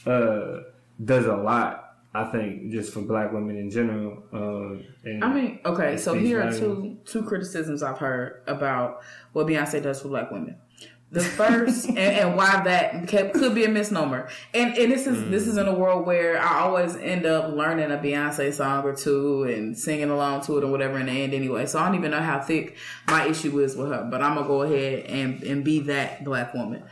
uh, 0.05 0.61
does 1.03 1.25
a 1.25 1.35
lot. 1.35 1.79
I 2.15 2.25
think 2.25 2.71
just 2.71 2.93
for 2.93 3.01
black 3.01 3.33
women 3.33 3.57
in 3.57 3.71
general. 3.71 4.23
Um, 4.31 4.85
and 5.03 5.23
I 5.23 5.33
mean, 5.33 5.59
okay, 5.65 5.97
so 5.97 6.13
here 6.13 6.41
are 6.41 6.51
two 6.51 6.99
two 7.05 7.23
criticisms 7.23 7.81
I've 7.81 7.97
heard 7.97 8.43
about 8.45 9.01
what 9.31 9.47
Beyonce 9.47 9.81
does 9.81 10.01
for 10.01 10.09
black 10.09 10.29
women. 10.29 10.57
The 11.13 11.21
first, 11.21 11.87
and, 11.89 11.97
and 11.97 12.35
why 12.35 12.63
that 12.63 13.07
kept, 13.07 13.35
could 13.35 13.53
be 13.53 13.65
a 13.65 13.69
misnomer, 13.69 14.27
and 14.53 14.75
and 14.75 14.91
this 14.91 15.05
is 15.05 15.29
this 15.29 15.47
is 15.47 15.57
in 15.57 15.67
a 15.67 15.73
world 15.73 16.07
where 16.07 16.41
I 16.41 16.61
always 16.61 16.95
end 16.95 17.27
up 17.27 17.53
learning 17.53 17.91
a 17.91 17.97
Beyonce 17.97 18.51
song 18.51 18.83
or 18.83 18.95
two 18.95 19.43
and 19.43 19.77
singing 19.77 20.09
along 20.09 20.41
to 20.45 20.57
it 20.57 20.63
or 20.63 20.71
whatever 20.71 20.97
in 20.99 21.05
the 21.05 21.11
end 21.11 21.35
anyway. 21.35 21.67
So 21.67 21.77
I 21.77 21.85
don't 21.85 21.95
even 21.95 22.11
know 22.11 22.19
how 22.19 22.41
thick 22.41 22.77
my 23.07 23.27
issue 23.27 23.59
is 23.59 23.75
with 23.75 23.89
her, 23.89 24.07
but 24.09 24.23
I'm 24.23 24.35
gonna 24.35 24.47
go 24.47 24.63
ahead 24.63 25.05
and 25.05 25.43
and 25.43 25.63
be 25.63 25.81
that 25.81 26.23
black 26.23 26.53
woman. 26.55 26.83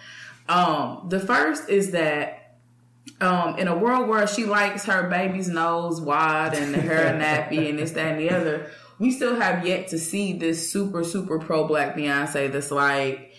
Um, 0.47 1.07
the 1.10 1.19
first 1.19 1.67
is 1.67 1.91
that 1.91 2.57
um, 3.21 3.57
in 3.57 3.67
a 3.67 3.77
world 3.77 4.07
where 4.07 4.27
she 4.27 4.45
likes 4.45 4.86
her 4.86 5.10
baby's 5.10 5.47
nose 5.47 5.99
wide 5.99 6.53
and 6.53 6.75
her 6.75 7.05
nappy 7.19 7.69
and 7.69 7.79
this, 7.79 7.91
that, 7.91 8.13
and 8.13 8.19
the 8.19 8.29
other, 8.29 8.69
we 8.99 9.12
still 9.12 9.39
have 9.39 9.65
yet 9.65 9.88
to 9.89 9.97
see 9.97 10.34
this 10.34 10.71
super, 10.71 11.03
super 11.03 11.39
pro 11.39 11.67
black 11.67 11.95
Beyonce 11.95 12.51
that's 12.51 12.71
like, 12.71 13.31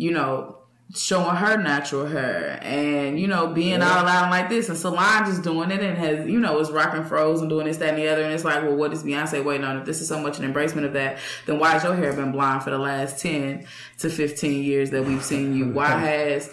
you 0.00 0.10
know, 0.10 0.56
showing 0.94 1.36
her 1.36 1.56
natural 1.58 2.06
hair 2.06 2.58
and, 2.62 3.20
you 3.20 3.28
know, 3.28 3.48
being 3.48 3.82
all 3.82 4.06
out 4.06 4.30
like 4.30 4.48
this. 4.48 4.70
And 4.70 4.78
Solange 4.78 5.28
is 5.28 5.38
doing 5.38 5.70
it 5.70 5.80
and 5.80 5.96
has, 5.98 6.26
you 6.26 6.40
know, 6.40 6.58
is 6.58 6.70
rocking 6.70 7.04
froze 7.04 7.42
and 7.42 7.50
doing 7.50 7.66
this, 7.66 7.76
that, 7.76 7.90
and 7.90 7.98
the 7.98 8.08
other. 8.08 8.22
And 8.22 8.32
it's 8.32 8.42
like, 8.42 8.62
well, 8.62 8.74
what 8.74 8.94
is 8.94 9.04
Beyonce 9.04 9.44
waiting 9.44 9.64
on? 9.64 9.76
If 9.76 9.84
this 9.84 10.00
is 10.00 10.08
so 10.08 10.18
much 10.18 10.38
an 10.38 10.50
embracement 10.50 10.86
of 10.86 10.94
that, 10.94 11.18
then 11.44 11.58
why 11.58 11.72
has 11.72 11.84
your 11.84 11.94
hair 11.94 12.14
been 12.14 12.32
blonde 12.32 12.62
for 12.62 12.70
the 12.70 12.78
last 12.78 13.20
10 13.20 13.66
to 13.98 14.08
15 14.08 14.64
years 14.64 14.90
that 14.90 15.04
we've 15.04 15.24
seen 15.24 15.54
you? 15.54 15.66
Why 15.70 15.90
has 15.90 16.50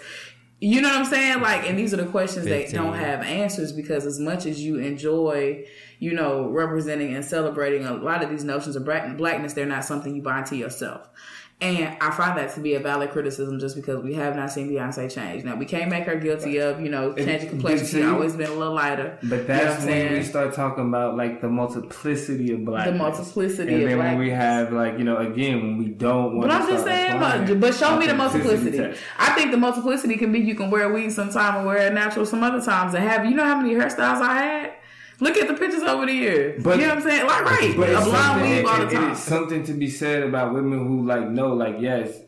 you 0.60 0.80
know 0.80 0.88
what 0.88 0.98
I'm 0.98 1.04
saying? 1.04 1.40
Like, 1.40 1.68
and 1.68 1.78
these 1.78 1.94
are 1.94 1.98
the 1.98 2.06
questions 2.06 2.44
that 2.46 2.70
don't 2.72 2.94
have 2.94 3.22
answers 3.22 3.72
because 3.72 4.04
as 4.04 4.18
much 4.18 4.44
as 4.44 4.60
you 4.60 4.78
enjoy, 4.78 5.64
you 6.00 6.12
know, 6.12 6.48
representing 6.48 7.14
and 7.14 7.24
celebrating 7.24 7.86
a 7.86 7.94
lot 7.94 8.24
of 8.24 8.30
these 8.30 8.42
notions 8.42 8.74
of 8.74 8.84
blackness, 8.84 9.52
they're 9.52 9.66
not 9.66 9.84
something 9.84 10.16
you 10.16 10.22
bind 10.22 10.46
to 10.46 10.56
yourself. 10.56 11.08
And 11.60 11.96
I 12.00 12.12
find 12.12 12.38
that 12.38 12.54
to 12.54 12.60
be 12.60 12.74
a 12.74 12.80
valid 12.80 13.10
criticism 13.10 13.58
just 13.58 13.74
because 13.74 14.00
we 14.04 14.14
have 14.14 14.36
not 14.36 14.52
seen 14.52 14.70
Beyonce 14.70 15.12
change. 15.12 15.42
Now, 15.42 15.56
we 15.56 15.64
can't 15.64 15.90
make 15.90 16.04
her 16.04 16.14
guilty 16.14 16.58
of, 16.58 16.80
you 16.80 16.88
know, 16.88 17.12
changing 17.14 17.48
complexion. 17.48 17.86
She's 17.86 18.04
always 18.04 18.36
been 18.36 18.48
a 18.48 18.54
little 18.54 18.74
lighter. 18.74 19.18
But 19.24 19.30
You 19.30 19.38
know 19.38 19.44
that's 19.46 19.84
when 19.84 20.12
we 20.12 20.22
start 20.22 20.54
talking 20.54 20.86
about 20.86 21.16
like 21.16 21.40
the 21.40 21.48
multiplicity 21.48 22.52
of 22.52 22.64
black. 22.64 22.86
The 22.86 22.92
multiplicity 22.92 23.74
and 23.74 23.88
then 23.88 23.98
when 23.98 24.18
we 24.18 24.30
have 24.30 24.72
like 24.72 24.98
you 24.98 25.04
know 25.04 25.16
again 25.16 25.60
when 25.62 25.78
we 25.78 25.88
don't 25.88 26.36
want. 26.36 26.48
But 26.48 26.50
I'm 26.52 26.68
just 26.68 26.84
saying, 26.84 27.18
but, 27.18 27.60
but 27.60 27.74
show 27.74 27.98
me 27.98 28.06
the 28.06 28.14
multiplicity. 28.14 28.78
test. 28.78 29.00
I 29.18 29.32
think 29.32 29.50
the 29.50 29.56
multiplicity 29.56 30.16
can 30.16 30.30
be 30.30 30.38
you 30.38 30.54
can 30.54 30.70
wear 30.70 30.88
a 30.88 30.92
weave 30.92 31.12
sometime 31.12 31.56
and 31.56 31.66
wear 31.66 31.78
it 31.78 31.92
natural 31.92 32.24
some 32.24 32.44
other 32.44 32.64
times 32.64 32.94
and 32.94 33.02
have 33.02 33.24
you 33.24 33.34
know 33.34 33.44
how 33.44 33.60
many 33.60 33.74
hairstyles 33.74 34.20
I 34.22 34.42
had? 34.42 34.72
Look 35.20 35.36
at 35.36 35.48
the 35.48 35.54
pictures 35.54 35.82
over 35.82 36.06
the 36.06 36.12
years. 36.12 36.62
But- 36.62 36.78
you 36.78 36.82
know 36.86 36.94
what 36.94 37.04
I'm 37.04 37.10
saying? 37.10 37.26
Like 37.26 37.44
right, 37.44 37.74
But 37.76 37.88
a 37.90 38.00
blonde 38.04 38.42
weave 38.42 38.64
all 38.66 38.76
the 38.76 38.82
it- 38.86 38.92
it 38.92 38.96
time. 38.96 39.10
is 39.12 39.18
something 39.18 39.62
to 39.64 39.72
be 39.72 39.88
said 39.88 40.22
about 40.22 40.54
women 40.54 40.78
who 40.86 41.04
like 41.06 41.28
know, 41.28 41.52
like, 41.54 41.76
yes, 41.80 42.20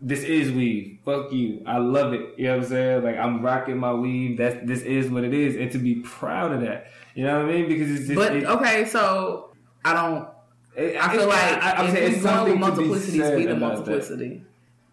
this 0.00 0.22
is 0.22 0.52
weave. 0.52 0.98
Fuck 1.04 1.32
you. 1.32 1.62
I 1.66 1.78
love 1.78 2.12
it. 2.12 2.34
You 2.36 2.44
know 2.44 2.56
what 2.58 2.62
I'm 2.64 2.68
saying? 2.68 3.02
Like 3.04 3.16
I'm 3.18 3.42
rocking 3.42 3.78
my 3.78 3.92
weave. 3.92 4.38
That's 4.38 4.56
this 4.64 4.82
is 4.82 5.10
what 5.10 5.24
it 5.24 5.34
is. 5.34 5.56
And 5.56 5.70
to 5.72 5.78
be 5.78 5.96
proud 5.96 6.52
of 6.52 6.60
that. 6.60 6.86
You 7.16 7.24
know 7.24 7.40
what 7.42 7.48
I 7.48 7.52
mean? 7.52 7.68
Because 7.68 7.90
it's 7.90 8.06
just 8.06 8.14
But 8.14 8.36
it, 8.36 8.44
okay, 8.44 8.84
so 8.84 9.50
I 9.84 9.92
don't. 9.94 10.28
it- 10.76 10.96
I 11.02 11.12
feel 11.16 11.26
like 11.26 11.64
I, 11.64 11.72
I'm 11.72 11.86
if 11.86 11.92
saying 11.94 12.12
it's 12.12 12.22
something 12.22 12.46
to 12.46 12.52
be 12.54 12.58
multiplicity, 12.60 13.18
said 13.18 13.36
be 13.38 13.46
the 13.46 13.56
about 13.56 13.84
that. 13.86 14.40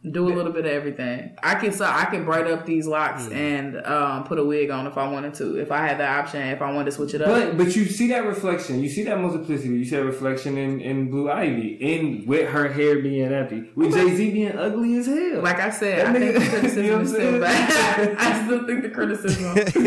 Multiplicity. 0.06 0.12
Do 0.12 0.34
a 0.34 0.34
little 0.36 0.52
bit 0.52 0.66
of 0.66 0.72
everything. 0.72 1.36
I 1.42 1.56
can 1.56 1.72
so 1.72 1.86
I 1.86 2.06
can 2.06 2.26
braid 2.26 2.48
up 2.48 2.66
these 2.66 2.88
locks 2.88 3.26
Hmm. 3.28 3.34
and 3.34 3.86
um, 3.86 4.24
put 4.24 4.40
a 4.40 4.44
wig 4.46 4.70
on 4.70 4.88
if 4.88 4.98
I 4.98 5.08
wanted 5.10 5.34
to. 5.36 5.60
If 5.60 5.72
I 5.72 5.86
had 5.86 5.98
the 6.00 6.08
option, 6.08 6.42
if 6.42 6.62
I 6.62 6.72
wanted 6.72 6.86
to 6.86 6.92
switch 6.92 7.14
it 7.14 7.22
up. 7.22 7.28
But 7.28 7.58
but 7.58 7.76
you 7.76 7.86
see 7.86 8.08
that 8.10 8.26
reflection, 8.26 8.82
you 8.82 8.90
see 8.90 9.04
that 9.04 9.20
multiplicity, 9.20 9.70
you 9.70 9.86
see 9.86 9.96
that 9.96 10.06
reflection 10.06 10.58
in, 10.58 10.82
in 10.82 11.10
Blue 11.10 11.30
Ivy, 11.30 11.78
in 11.80 12.26
with 12.26 12.50
her 12.50 12.68
hair 12.72 13.00
being 13.00 13.30
nappy, 13.30 13.76
with 13.76 13.94
Jay 13.94 14.16
Z 14.16 14.32
being 14.32 14.58
ugly 14.58 14.96
as 14.98 15.08
hell. 15.08 15.42
Like 15.42 15.60
I 15.60 15.70
said, 15.70 16.00
That 16.00 16.16
I 16.16 16.20
think 16.20 16.34
the 16.34 16.40
nigga- 16.40 16.50
criticism 16.50 16.84
you 16.86 16.92
know 16.92 16.98
what 16.98 17.06
is 17.06 17.12
still 17.12 17.40
bad. 17.42 18.16
I 18.20 18.46
still 18.46 18.68
think 18.68 18.82
the 18.84 18.90
criticism. 18.90 19.56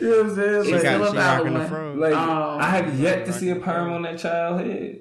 you 0.00 0.10
know 0.10 0.22
what 0.22 0.26
I'm 0.30 0.34
saying? 0.36 0.64
She 0.64 0.72
Like, 0.72 0.80
still 0.80 0.98
got 0.98 1.02
a 1.02 1.10
she 1.10 1.16
valid 1.16 1.46
the 1.46 1.74
one. 1.74 2.00
like 2.00 2.14
Um, 2.14 2.60
I 2.60 2.68
have 2.70 2.98
yet 3.00 3.26
to 3.26 3.32
see 3.32 3.50
a 3.50 3.56
perm 3.56 3.92
on 3.92 4.02
that 4.02 4.18
child 4.18 4.60
head. 4.60 5.00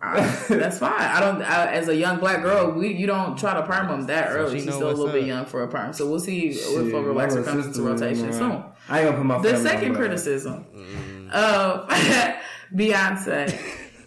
I- 0.00 0.44
that's 0.48 0.78
fine. 0.78 0.92
I 0.92 1.20
don't. 1.20 1.42
I, 1.42 1.72
as 1.72 1.88
a 1.88 1.94
young 1.96 2.18
black 2.20 2.42
girl, 2.42 2.70
we 2.70 2.94
you 2.94 3.06
don't 3.06 3.36
try 3.36 3.54
to 3.54 3.62
perm 3.66 3.88
them 3.88 4.06
that 4.06 4.30
early. 4.30 4.58
she 4.60 4.64
She's 4.66 4.74
still 4.74 4.88
a 4.88 4.92
little 4.92 5.12
bit 5.12 5.26
young 5.26 5.44
for 5.44 5.62
a 5.62 5.68
perm. 5.68 5.92
So 5.92 6.08
we'll 6.08 6.20
see 6.20 6.52
Shit, 6.52 6.62
if 6.62 6.92
relaxer 6.92 7.44
comes 7.44 7.66
into 7.66 7.82
rotation 7.82 8.32
soon. 8.32 8.62
I 8.88 9.00
ain't 9.00 9.08
gonna 9.08 9.16
put 9.18 9.26
my 9.26 9.42
The 9.42 9.56
second 9.56 9.94
criticism 9.94 10.64
of 11.32 11.88
Beyonce 12.74 13.58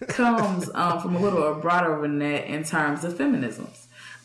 comes 0.08 0.70
um, 0.74 1.00
from 1.00 1.16
a 1.16 1.20
little 1.20 1.54
broader 1.56 1.94
of 1.94 2.04
a 2.04 2.08
net 2.08 2.46
in 2.46 2.64
terms 2.64 3.04
of 3.04 3.16
feminism. 3.16 3.68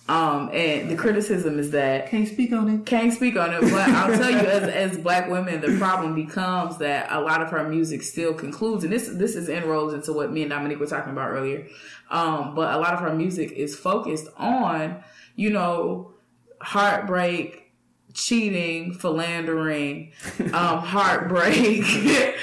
Um, 0.10 0.50
and 0.54 0.90
the 0.90 0.96
criticism 0.96 1.60
is 1.60 1.72
that 1.72 2.10
Can't 2.10 2.28
speak 2.28 2.54
on 2.54 2.70
it. 2.70 2.86
can't 2.86 3.12
speak 3.14 3.36
on 3.36 3.54
it, 3.54 3.60
but 3.62 3.74
I'll 3.90 4.18
tell 4.18 4.32
you, 4.32 4.38
as, 4.38 4.64
as 4.94 4.98
black 4.98 5.30
women, 5.30 5.60
the 5.60 5.78
problem 5.78 6.16
becomes 6.16 6.78
that 6.78 7.12
a 7.12 7.20
lot 7.20 7.42
of 7.42 7.50
her 7.50 7.68
music 7.68 8.02
still 8.04 8.34
concludes, 8.34 8.86
and 8.86 8.94
this 8.94 9.10
this 9.10 9.36
is 9.36 9.50
inroads 9.50 9.94
into 9.94 10.14
what 10.14 10.32
me 10.32 10.44
and 10.44 10.52
Dominique 10.52 10.80
were 10.80 10.88
talking 10.88 11.12
about 11.12 11.32
earlier. 11.32 11.68
Um, 12.10 12.56
but 12.56 12.74
a 12.74 12.78
lot 12.78 12.94
of 12.94 13.02
her 13.02 13.14
music 13.14 13.52
is 13.52 13.76
focused 13.76 14.28
on, 14.38 15.04
you 15.36 15.50
know, 15.50 16.14
heartbreak, 16.62 17.72
cheating, 18.14 18.94
philandering, 18.94 20.14
um, 20.54 20.80
heartbreak. 20.80 21.84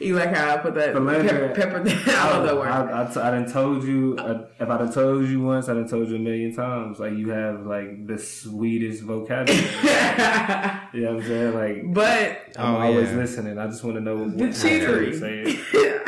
you 0.00 0.14
like 0.14 0.32
how 0.34 0.54
I 0.54 0.56
put 0.58 0.74
that 0.74 0.94
Philandering. 0.94 1.54
pepper, 1.54 1.80
pepper 1.84 2.10
I 2.10 2.30
love 2.30 2.44
that 2.46 2.56
word. 2.56 2.68
I, 2.68 3.02
I, 3.08 3.12
t- 3.12 3.20
I 3.20 3.30
done 3.30 3.50
told 3.50 3.84
you, 3.84 4.16
uh, 4.18 4.46
if 4.60 4.68
I 4.68 4.78
done 4.78 4.92
told 4.92 5.26
you 5.28 5.40
once, 5.42 5.68
I 5.68 5.74
done 5.74 5.88
told 5.88 6.08
you 6.08 6.16
a 6.16 6.18
million 6.18 6.54
times. 6.54 6.98
Like, 6.98 7.14
you 7.14 7.30
have, 7.30 7.66
like, 7.66 8.06
the 8.06 8.18
sweetest 8.18 9.02
vocabulary. 9.02 9.62
you 10.92 11.00
know 11.02 11.14
what 11.14 11.22
I'm 11.22 11.28
saying? 11.28 11.54
Like, 11.54 11.94
but 11.94 12.56
I'm 12.58 12.74
Oh, 12.76 12.80
always 12.80 13.10
yeah. 13.10 13.16
listening. 13.16 13.58
I 13.58 13.66
just 13.66 13.82
want 13.84 13.96
to 13.96 14.00
know 14.00 14.16
what 14.16 14.36
The 14.38 14.44
how 14.44 14.46
you 14.46 15.10
cheatery. 15.12 16.04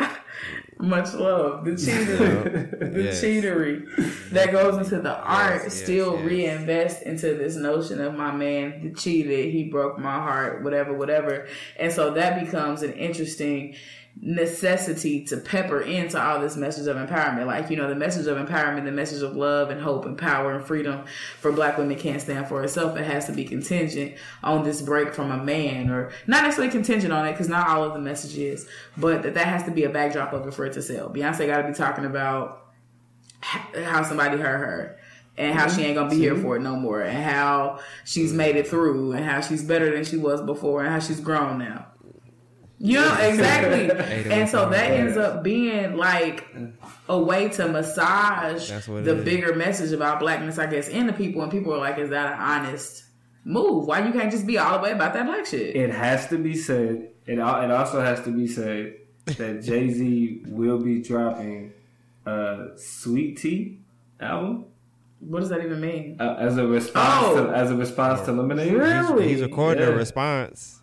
say 0.81 0.87
it. 0.87 0.89
Much 0.89 1.13
love. 1.13 1.65
The 1.65 1.71
cheatery, 1.71 2.93
the 2.93 3.03
Yes. 3.03 3.21
cheatery 3.21 3.85
mm-hmm. 3.85 4.33
that 4.35 4.51
goes 4.51 4.77
into 4.77 5.01
the 5.01 5.17
art 5.19 5.61
yes, 5.63 5.73
still 5.73 6.15
yes. 6.17 6.25
reinvest 6.25 7.03
into 7.03 7.33
this 7.35 7.55
notion 7.55 8.01
of 8.01 8.15
my 8.15 8.31
man 8.31 8.83
that 8.83 8.97
cheated, 8.97 9.53
he 9.53 9.65
broke 9.65 9.97
my 9.99 10.15
heart, 10.15 10.63
whatever, 10.63 10.93
whatever. 10.93 11.47
And 11.77 11.91
so 11.91 12.11
that 12.11 12.43
becomes 12.43 12.81
an 12.83 12.93
interesting 12.93 13.75
necessity 14.19 15.23
to 15.25 15.37
pepper 15.37 15.81
into 15.81 16.21
all 16.21 16.39
this 16.39 16.55
message 16.55 16.87
of 16.87 16.95
empowerment. 16.95 17.45
Like, 17.45 17.69
you 17.69 17.77
know, 17.77 17.87
the 17.87 17.95
message 17.95 18.27
of 18.27 18.37
empowerment, 18.37 18.85
the 18.85 18.91
message 18.91 19.23
of 19.23 19.35
love 19.35 19.69
and 19.69 19.81
hope 19.81 20.05
and 20.05 20.17
power 20.17 20.53
and 20.53 20.65
freedom 20.65 21.05
for 21.39 21.51
black 21.51 21.77
women 21.77 21.97
can't 21.97 22.21
stand 22.21 22.47
for 22.47 22.63
itself. 22.63 22.97
It 22.97 23.05
has 23.05 23.25
to 23.25 23.31
be 23.31 23.45
contingent 23.45 24.15
on 24.43 24.63
this 24.63 24.81
break 24.81 25.13
from 25.13 25.31
a 25.31 25.43
man 25.43 25.89
or 25.89 26.11
not 26.27 26.43
necessarily 26.43 26.71
contingent 26.71 27.13
on 27.13 27.27
it 27.27 27.31
because 27.31 27.49
not 27.49 27.67
all 27.67 27.83
of 27.83 27.93
the 27.93 27.99
message 27.99 28.37
is, 28.37 28.67
but 28.97 29.23
that 29.23 29.33
that 29.33 29.47
has 29.47 29.63
to 29.63 29.71
be 29.71 29.83
a 29.83 29.89
backdrop 29.89 30.33
of 30.33 30.47
it 30.47 30.53
for 30.53 30.65
it 30.65 30.73
to 30.73 30.81
sell. 30.81 31.09
Beyonce 31.09 31.47
got 31.47 31.61
to 31.61 31.67
be 31.67 31.73
talking 31.73 32.05
about 32.05 32.67
how 33.41 34.03
somebody 34.03 34.37
hurt 34.37 34.59
her 34.59 34.97
and 35.37 35.57
how 35.57 35.65
mm-hmm. 35.65 35.77
she 35.77 35.85
ain't 35.85 35.95
gonna 35.95 36.09
be 36.09 36.17
here 36.17 36.33
mm-hmm. 36.33 36.43
for 36.43 36.57
it 36.57 36.61
no 36.61 36.75
more 36.75 37.01
and 37.01 37.23
how 37.23 37.79
she's 38.05 38.33
made 38.33 38.55
it 38.55 38.67
through 38.67 39.13
and 39.13 39.25
how 39.25 39.41
she's 39.41 39.63
better 39.63 39.91
than 39.93 40.03
she 40.03 40.17
was 40.17 40.41
before 40.41 40.83
and 40.83 40.89
how 40.89 40.99
she's 40.99 41.19
grown 41.19 41.57
now. 41.57 41.87
You 42.83 42.95
know, 42.99 43.15
exactly. 43.19 43.89
and 44.31 44.49
so 44.49 44.69
that 44.69 44.89
ends 44.91 45.15
up 45.17 45.43
being 45.43 45.95
like 45.97 46.47
a 47.07 47.19
way 47.21 47.49
to 47.49 47.67
massage 47.67 48.69
That's 48.69 48.87
what 48.87 48.99
it 48.99 49.05
the 49.05 49.17
is. 49.19 49.23
bigger 49.25 49.53
message 49.55 49.91
about 49.91 50.19
blackness, 50.19 50.57
I 50.57 50.65
guess, 50.65 50.87
in 50.87 51.05
the 51.05 51.13
people. 51.13 51.43
And 51.43 51.51
people 51.51 51.73
are 51.75 51.77
like, 51.77 51.99
is 51.99 52.09
that 52.09 52.33
an 52.33 52.39
honest 52.39 53.03
move? 53.45 53.85
Why 53.85 54.05
you 54.05 54.11
can't 54.11 54.31
just 54.31 54.47
be 54.47 54.57
all 54.57 54.77
the 54.77 54.83
way 54.83 54.91
about 54.93 55.13
that 55.13 55.25
black 55.27 55.45
shit? 55.45 55.75
It 55.75 55.91
has 55.91 56.27
to 56.29 56.37
be 56.39 56.55
said. 56.55 57.09
It 57.27 57.37
it 57.37 57.39
also 57.39 58.01
has 58.01 58.21
to 58.23 58.31
be 58.31 58.47
said 58.47 58.95
that 59.25 59.61
Jay 59.63 59.91
Z 59.91 60.41
will 60.47 60.79
be 60.79 61.01
dropping 61.03 61.73
a 62.25 62.69
Sweet 62.77 63.37
Tea 63.37 63.79
album 64.19 64.65
What 65.19 65.41
does 65.41 65.49
that 65.49 65.63
even 65.63 65.79
mean? 65.79 66.17
uh, 66.19 66.35
as 66.39 66.57
a 66.57 66.65
response 66.65 67.25
Oh. 67.27 67.45
to 67.45 67.51
as 67.55 67.69
a 67.69 67.75
response 67.75 68.21
to 68.21 68.31
Lemonade. 68.31 68.73
Really? 68.73 69.27
He's 69.29 69.41
recording 69.43 69.83
Yeah. 69.83 69.89
a 69.89 69.95
response. 69.95 70.80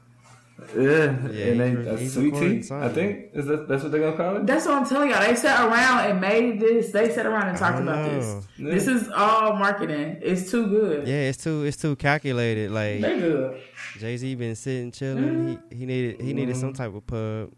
Yeah, 0.77 0.83
Yeah, 1.31 1.47
and 1.47 1.61
they, 1.61 1.71
he's- 1.97 2.11
a 2.17 2.21
Sweet 2.21 2.35
Tea. 2.35 2.63
something. 2.63 2.89
I 2.91 2.93
think 2.93 3.31
is 3.33 3.47
that 3.47 3.69
that's 3.69 3.83
what 3.83 3.91
they're 3.93 4.01
gonna 4.03 4.17
call 4.17 4.37
it. 4.37 4.47
That's 4.47 4.67
what 4.67 4.75
I'm 4.75 4.87
telling 4.87 5.11
y'all. 5.11 5.21
They 5.27 5.35
sat 5.35 5.67
around 5.67 6.11
and 6.11 6.21
made 6.21 6.61
this. 6.61 6.93
They 6.93 7.11
sat 7.13 7.25
around 7.27 7.49
and 7.49 7.57
talked 7.59 7.81
about 7.81 8.07
know. 8.07 8.15
this. 8.21 8.47
Yeah. 8.59 8.71
This 8.75 8.87
is 8.87 9.09
all 9.09 9.55
marketing. 9.55 10.19
It's 10.21 10.51
too 10.51 10.67
good. 10.67 11.09
Yeah, 11.09 11.29
it's 11.31 11.43
too 11.43 11.65
it's 11.65 11.77
too 11.79 11.97
calculated. 11.97 12.71
Like 12.71 13.01
They 13.01 13.19
good. 13.19 13.61
Jay 13.99 14.17
Z 14.19 14.35
been 14.35 14.55
sitting 14.57 14.93
chilling. 14.93 15.59
He 15.71 15.77
he 15.79 15.87
needed 15.87 16.21
he 16.21 16.33
needed 16.35 16.57
some 16.57 16.73
type 16.75 16.95
of 16.95 17.07
pub. 17.07 17.51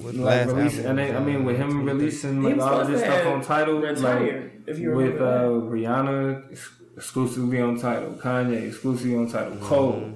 With 0.00 0.14
Like 0.16 0.46
last 0.46 0.54
release, 0.54 0.72
album 0.78 0.90
and 0.90 0.98
they, 0.98 1.06
was, 1.12 1.20
I 1.20 1.24
mean, 1.24 1.44
with 1.44 1.56
him 1.56 1.84
releasing 1.84 2.42
He 2.42 2.54
like 2.54 2.60
all 2.60 2.80
of 2.80 2.88
this 2.88 3.00
stuff 3.00 3.26
on 3.26 3.42
Tidal, 3.42 3.80
retired, 3.80 4.42
like 4.44 4.52
if 4.68 4.78
you 4.78 4.92
with 4.94 5.20
uh, 5.20 5.48
Rihanna 5.48 6.52
exclusively 6.96 7.60
on 7.60 7.78
Tidal, 7.78 8.12
Kanye 8.14 8.68
exclusively 8.68 9.16
on 9.16 9.28
Tidal, 9.28 9.52
Mm-hmm. 9.52 9.64
Cole, 9.66 10.12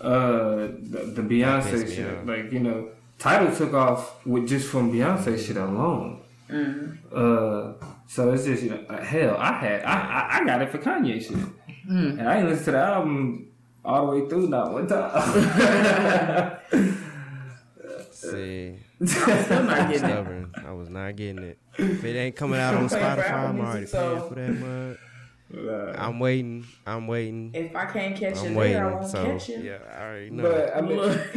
uh, 0.00 0.56
the, 0.56 1.12
the 1.14 1.22
Beyonce 1.22 1.94
shit, 1.94 2.06
off. 2.18 2.26
like 2.26 2.50
you 2.52 2.60
know, 2.60 2.88
Tidal 3.18 3.54
took 3.54 3.74
off 3.74 4.24
with 4.26 4.48
just 4.48 4.68
from 4.68 4.92
Beyonce 4.92 5.38
shit 5.38 5.56
alone. 5.56 6.22
Mm-hmm. 6.48 6.92
Uh, 7.14 7.72
so 8.08 8.32
it's 8.32 8.44
just 8.44 8.62
you 8.62 8.70
know, 8.70 8.84
uh, 8.88 9.02
hell, 9.02 9.36
I 9.38 9.52
had 9.52 9.82
I, 9.84 9.92
I 9.94 10.38
I 10.40 10.44
got 10.44 10.62
it 10.62 10.70
for 10.70 10.78
Kanye 10.78 11.20
shit, 11.22 11.36
Mm. 11.88 12.18
and 12.18 12.28
I 12.28 12.38
ain't 12.38 12.48
listened 12.48 12.64
to 12.66 12.70
the 12.72 12.78
album 12.78 13.46
all 13.84 14.06
the 14.10 14.20
way 14.20 14.28
through 14.28 14.48
not 14.48 14.72
one 14.72 14.86
time. 14.86 16.58
See, 18.12 18.76
Still 19.04 19.62
not 19.64 19.90
getting 19.90 20.10
it. 20.10 20.48
I 20.66 20.72
was 20.72 20.88
not 20.90 21.16
getting 21.16 21.42
it. 21.42 21.58
If 21.78 22.04
it 22.04 22.16
ain't 22.16 22.36
coming 22.36 22.60
out 22.60 22.74
on 22.74 22.88
Spotify, 22.88 23.32
I'm 23.32 23.60
already 23.60 23.86
so- 23.86 24.28
paying 24.28 24.28
for 24.28 24.34
that 24.34 24.66
mug. 24.66 24.98
Uh, 25.52 25.92
I'm 25.98 26.20
waiting. 26.20 26.64
I'm 26.86 27.06
waiting. 27.08 27.50
If 27.54 27.74
I 27.74 27.86
can't 27.86 28.16
catch 28.16 28.38
I'm 28.38 28.52
you 28.52 28.58
waiting. 28.58 28.74
there, 28.76 28.86
I 28.90 28.94
won't 28.94 29.06
So 29.10 29.24
catch 29.24 29.48
you. 29.48 29.58
yeah, 29.58 29.78
I 29.96 30.02
already 30.02 30.30
know. 30.30 30.42
but 30.44 30.76
I 30.76 30.80
mean, 30.80 30.96
Look, 30.96 31.32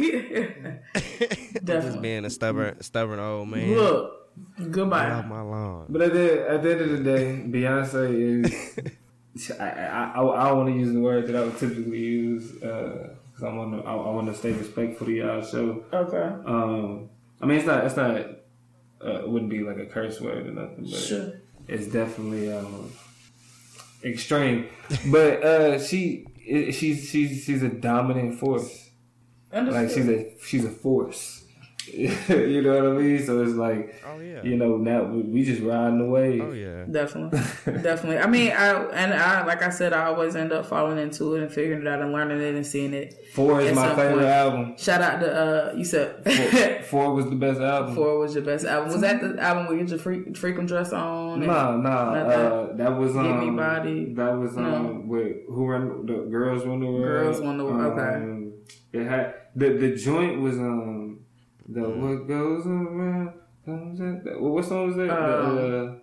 Just 0.94 1.64
definitely. 1.64 2.00
being 2.00 2.24
a 2.24 2.30
stubborn, 2.30 2.80
stubborn 2.82 3.18
old 3.18 3.48
man. 3.48 3.74
Look, 3.74 4.20
Get 4.56 4.66
off 4.66 4.72
goodbye. 4.72 5.22
my 5.22 5.40
lawn. 5.42 5.86
But 5.88 6.02
at 6.02 6.12
the, 6.12 6.50
at 6.50 6.62
the 6.62 6.72
end 6.72 6.80
of 6.80 6.90
the 6.90 6.98
day, 7.04 7.44
Beyonce 7.46 8.44
is. 8.44 8.78
I, 9.60 9.64
I, 9.64 10.12
I, 10.14 10.22
I 10.22 10.52
want 10.52 10.68
to 10.68 10.74
use 10.78 10.92
the 10.92 11.00
word 11.00 11.26
that 11.26 11.34
I 11.34 11.42
would 11.42 11.58
typically 11.58 11.98
use 11.98 12.52
because 12.52 13.42
I 13.42 13.52
want 13.52 13.72
to 13.82 13.88
I, 13.88 13.94
I 13.94 14.10
want 14.10 14.28
to 14.28 14.34
stay 14.34 14.52
respectful 14.52 15.06
to 15.08 15.12
y'all 15.12 15.42
show. 15.42 15.82
Okay, 15.92 16.22
Um, 16.46 17.10
I 17.40 17.46
mean, 17.46 17.58
it's 17.58 17.66
not 17.66 17.84
it's 17.84 17.96
not 17.96 18.10
uh, 19.04 19.22
it 19.24 19.28
wouldn't 19.28 19.50
be 19.50 19.64
like 19.64 19.78
a 19.78 19.86
curse 19.86 20.20
word 20.20 20.46
or 20.46 20.52
nothing, 20.52 20.84
but 20.88 21.00
sure. 21.00 21.32
it's 21.66 21.88
definitely 21.88 22.52
um, 22.52 22.92
extreme. 24.04 24.68
but 25.06 25.42
uh, 25.42 25.78
she 25.82 26.26
she's 26.44 27.08
she's 27.08 27.44
she's 27.44 27.62
a 27.62 27.68
dominant 27.68 28.38
force. 28.38 28.90
Like 29.52 29.90
she's 29.90 30.08
a 30.08 30.32
she's 30.44 30.64
a 30.64 30.70
force. 30.70 31.43
you 31.92 32.62
know 32.62 32.74
what 32.90 32.98
I 32.98 33.02
mean? 33.02 33.24
So 33.26 33.42
it's 33.42 33.52
like 33.54 34.02
Oh 34.06 34.18
yeah. 34.20 34.42
you 34.42 34.56
know 34.56 34.76
now 34.76 35.04
we, 35.04 35.22
we 35.22 35.44
just 35.44 35.60
riding 35.62 35.98
the 35.98 36.04
wave. 36.06 36.42
Oh 36.42 36.52
yeah. 36.52 36.84
Definitely, 36.90 37.38
definitely. 37.82 38.18
I 38.18 38.26
mean, 38.26 38.52
I 38.52 38.72
and 38.90 39.12
I 39.14 39.44
like 39.44 39.62
I 39.62 39.70
said, 39.70 39.92
I 39.92 40.04
always 40.06 40.36
end 40.36 40.52
up 40.52 40.66
falling 40.66 40.98
into 40.98 41.34
it 41.34 41.42
and 41.42 41.50
figuring 41.52 41.82
it 41.82 41.88
out 41.88 42.00
and 42.00 42.12
learning 42.12 42.40
it 42.40 42.54
and 42.54 42.66
seeing 42.66 42.94
it. 42.94 43.14
Four 43.32 43.60
is 43.60 43.74
my 43.74 43.88
favorite 43.94 44.14
point. 44.16 44.24
album. 44.26 44.76
Shout 44.78 45.00
out 45.02 45.20
to 45.20 45.34
uh, 45.34 45.74
you 45.76 45.84
said 45.84 46.22
Four, 46.24 46.82
Four 47.04 47.14
was 47.14 47.24
the 47.26 47.36
best 47.36 47.60
album. 47.60 47.94
Four 47.94 48.18
was 48.18 48.34
your 48.34 48.44
best 48.44 48.64
album. 48.66 48.92
Was 48.92 49.00
that 49.00 49.20
the 49.20 49.40
album 49.42 49.66
where 49.66 49.74
you 49.76 49.82
get 49.82 49.90
your 49.90 49.98
freak, 49.98 50.26
freakum 50.34 50.66
dress 50.66 50.92
on? 50.92 51.40
No, 51.40 51.46
Nah, 51.46 51.76
nah. 51.76 52.12
Uh, 52.14 52.76
that 52.76 52.96
was 52.96 53.16
um. 53.16 53.24
Give 53.26 53.50
Me 53.50 53.56
Body. 53.56 54.12
That 54.14 54.32
was 54.38 54.56
um. 54.56 54.64
No. 54.64 55.02
With 55.06 55.36
who 55.48 55.66
run 55.66 56.06
the 56.06 56.14
girls 56.30 56.64
run 56.66 56.80
the 56.80 56.86
world. 56.86 57.02
Girls 57.04 57.40
Run 57.40 57.58
the 57.58 57.64
World, 57.64 57.98
okay. 57.98 58.16
Um, 58.16 58.52
it 58.92 59.04
had 59.06 59.34
the 59.56 59.70
the 59.70 59.96
joint 59.96 60.40
was 60.40 60.56
um. 60.58 61.03
The 61.68 61.80
Mm. 61.80 62.00
what 62.00 62.28
goes 62.28 62.66
around. 62.66 63.30
comes 63.64 64.00
at- 64.00 64.40
What 64.40 64.64
song 64.64 64.88
was 64.88 64.96
that? 64.96 65.08
Um, 65.10 65.56
the, 65.56 66.00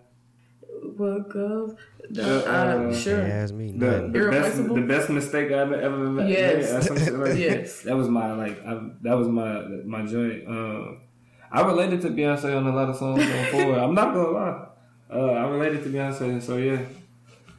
What 0.97 1.29
goes? 1.29 1.75
The, 2.09 2.23
Uh, 2.23 2.51
uh, 2.51 2.89
uh, 2.89 2.93
sure. 2.93 3.23
He 3.23 3.29
has 3.29 3.53
me. 3.53 3.69
uh, 3.69 3.79
the, 3.79 4.09
the 4.11 4.29
best 4.31 4.57
the 4.67 4.81
best 4.81 5.09
mistake 5.11 5.51
I've 5.51 5.71
ever 5.71 5.97
made. 6.09 6.29
Yes. 6.31 6.73
Or 6.73 6.81
some 6.81 6.97
shit 6.97 7.13
like. 7.13 7.37
Yes. 7.37 7.83
That 7.83 7.95
was 7.95 8.09
my 8.09 8.33
like. 8.33 8.57
I, 8.65 8.89
that 9.03 9.13
was 9.15 9.27
my 9.27 9.61
my 9.85 10.01
joint. 10.05 10.47
Um, 10.47 11.01
I 11.51 11.61
related 11.61 12.01
to 12.01 12.09
Beyonce 12.09 12.55
on 12.57 12.65
a 12.65 12.73
lot 12.75 12.89
of 12.89 12.95
songs 12.95 13.21
on 13.23 13.45
Four. 13.51 13.77
I'm 13.77 13.93
not 13.93 14.13
gonna 14.15 14.29
lie. 14.31 14.67
Uh, 15.13 15.31
I 15.31 15.47
related 15.49 15.83
to 15.83 15.89
Beyonce, 15.89 16.41
so 16.41 16.57
yeah. 16.57 16.79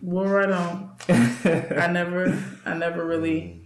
Well, 0.02 0.26
right 0.26 0.50
on. 0.50 0.90
I 1.08 1.86
never, 1.92 2.36
I 2.66 2.74
never 2.74 3.06
really. 3.06 3.60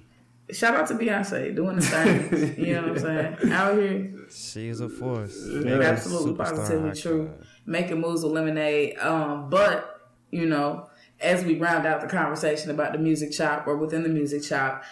Shout 0.50 0.74
out 0.76 0.86
to 0.88 0.94
Beyonce 0.94 1.54
doing 1.56 1.76
the 1.76 1.82
things. 1.82 2.58
You 2.58 2.74
know 2.74 2.82
what 2.82 2.90
I'm 2.90 2.98
saying? 2.98 3.52
Out 3.52 3.78
here, 3.78 4.12
She 4.30 4.68
is 4.68 4.80
a 4.80 4.88
force. 4.88 5.36
absolutely, 5.64 6.34
positively 6.34 7.00
true. 7.00 7.30
Making 7.64 8.00
moves 8.00 8.22
with 8.22 8.32
lemonade. 8.32 8.98
Um, 8.98 9.50
but 9.50 10.08
you 10.30 10.46
know, 10.46 10.88
as 11.20 11.44
we 11.44 11.58
round 11.58 11.86
out 11.86 12.00
the 12.00 12.06
conversation 12.08 12.70
about 12.70 12.92
the 12.92 12.98
music 12.98 13.32
shop 13.32 13.66
or 13.66 13.76
within 13.76 14.02
the 14.02 14.08
music 14.08 14.44
shop, 14.44 14.84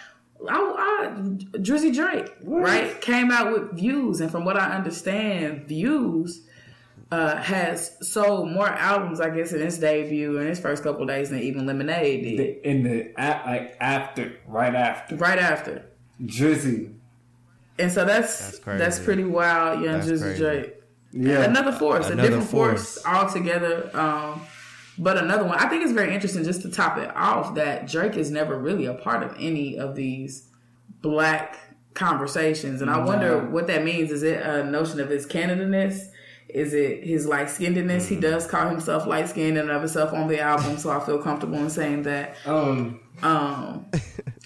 I, 0.49 0.53
I 0.53 1.07
Drizzy 1.57 1.93
Drake, 1.93 2.29
right, 2.43 2.99
came 3.01 3.31
out 3.31 3.51
with 3.51 3.73
views, 3.77 4.21
and 4.21 4.31
from 4.31 4.45
what 4.45 4.57
I 4.57 4.75
understand, 4.75 5.67
views. 5.67 6.41
Uh, 7.11 7.37
has 7.37 7.95
sold 8.01 8.49
more 8.51 8.67
albums, 8.67 9.21
I 9.21 9.29
guess, 9.29 9.53
in 9.53 9.61
its 9.61 9.77
debut 9.77 10.39
in 10.39 10.47
its 10.47 10.59
first 10.59 10.81
couple 10.81 11.03
of 11.03 11.07
days 11.07 11.29
than 11.29 11.39
even 11.39 11.67
Lemonade 11.67 12.23
did. 12.23 12.57
in 12.65 12.81
the 12.81 13.11
a- 13.15 13.41
like 13.45 13.77
after, 13.79 14.33
right 14.47 14.73
after 14.73 15.15
right 15.15 15.37
after. 15.37 15.85
Drizzy. 16.23 16.94
And 17.77 17.91
so 17.91 18.05
that's 18.05 18.59
That's 18.59 18.79
that's, 18.79 18.99
pretty 18.99 19.23
wild, 19.25 19.81
young 19.83 19.99
That's 19.99 20.07
Drizzy 20.09 20.21
crazy. 20.21 20.39
Drake. 20.39 20.73
Yeah, 21.11 21.43
Another 21.43 21.71
force, 21.71 22.09
a 22.09 22.15
different 22.15 22.43
force. 22.45 22.95
force. 23.01 23.05
altogether. 23.05 23.89
Um, 23.93 24.41
but 24.97 25.17
another 25.17 25.43
one, 25.45 25.57
I 25.59 25.67
think 25.67 25.83
it's 25.83 25.91
very 25.93 26.13
interesting 26.13 26.43
just 26.43 26.61
to 26.63 26.69
top 26.71 26.97
it 26.97 27.09
off 27.15 27.55
that 27.55 27.87
Drake 27.87 28.15
is 28.15 28.31
never 28.31 28.57
really 28.57 28.85
a 28.85 28.93
part 28.93 29.23
of 29.23 29.35
any 29.39 29.77
of 29.77 29.95
these 29.95 30.47
black 31.01 31.57
conversations. 31.93 32.81
And 32.81 32.89
I 32.89 33.03
wonder 33.03 33.39
what 33.39 33.67
that 33.67 33.83
means. 33.83 34.11
Is 34.11 34.23
it 34.23 34.41
a 34.45 34.63
notion 34.63 34.99
of 34.99 35.09
his 35.09 35.25
Canada-ness? 35.25 36.09
Is 36.49 36.73
it 36.73 37.03
his 37.03 37.25
light 37.25 37.47
skinnedness? 37.47 38.07
He 38.07 38.15
does 38.17 38.45
call 38.47 38.69
himself 38.69 39.05
light 39.07 39.27
skinned 39.29 39.57
and 39.57 39.69
of 39.69 39.81
himself 39.81 40.13
on 40.13 40.27
the 40.27 40.39
album, 40.39 40.77
so 40.77 40.91
I 40.91 40.99
feel 41.05 41.17
comfortable 41.17 41.57
in 41.57 41.69
saying 41.69 42.03
that. 42.03 42.35
um, 42.45 42.99
Um, 43.23 43.87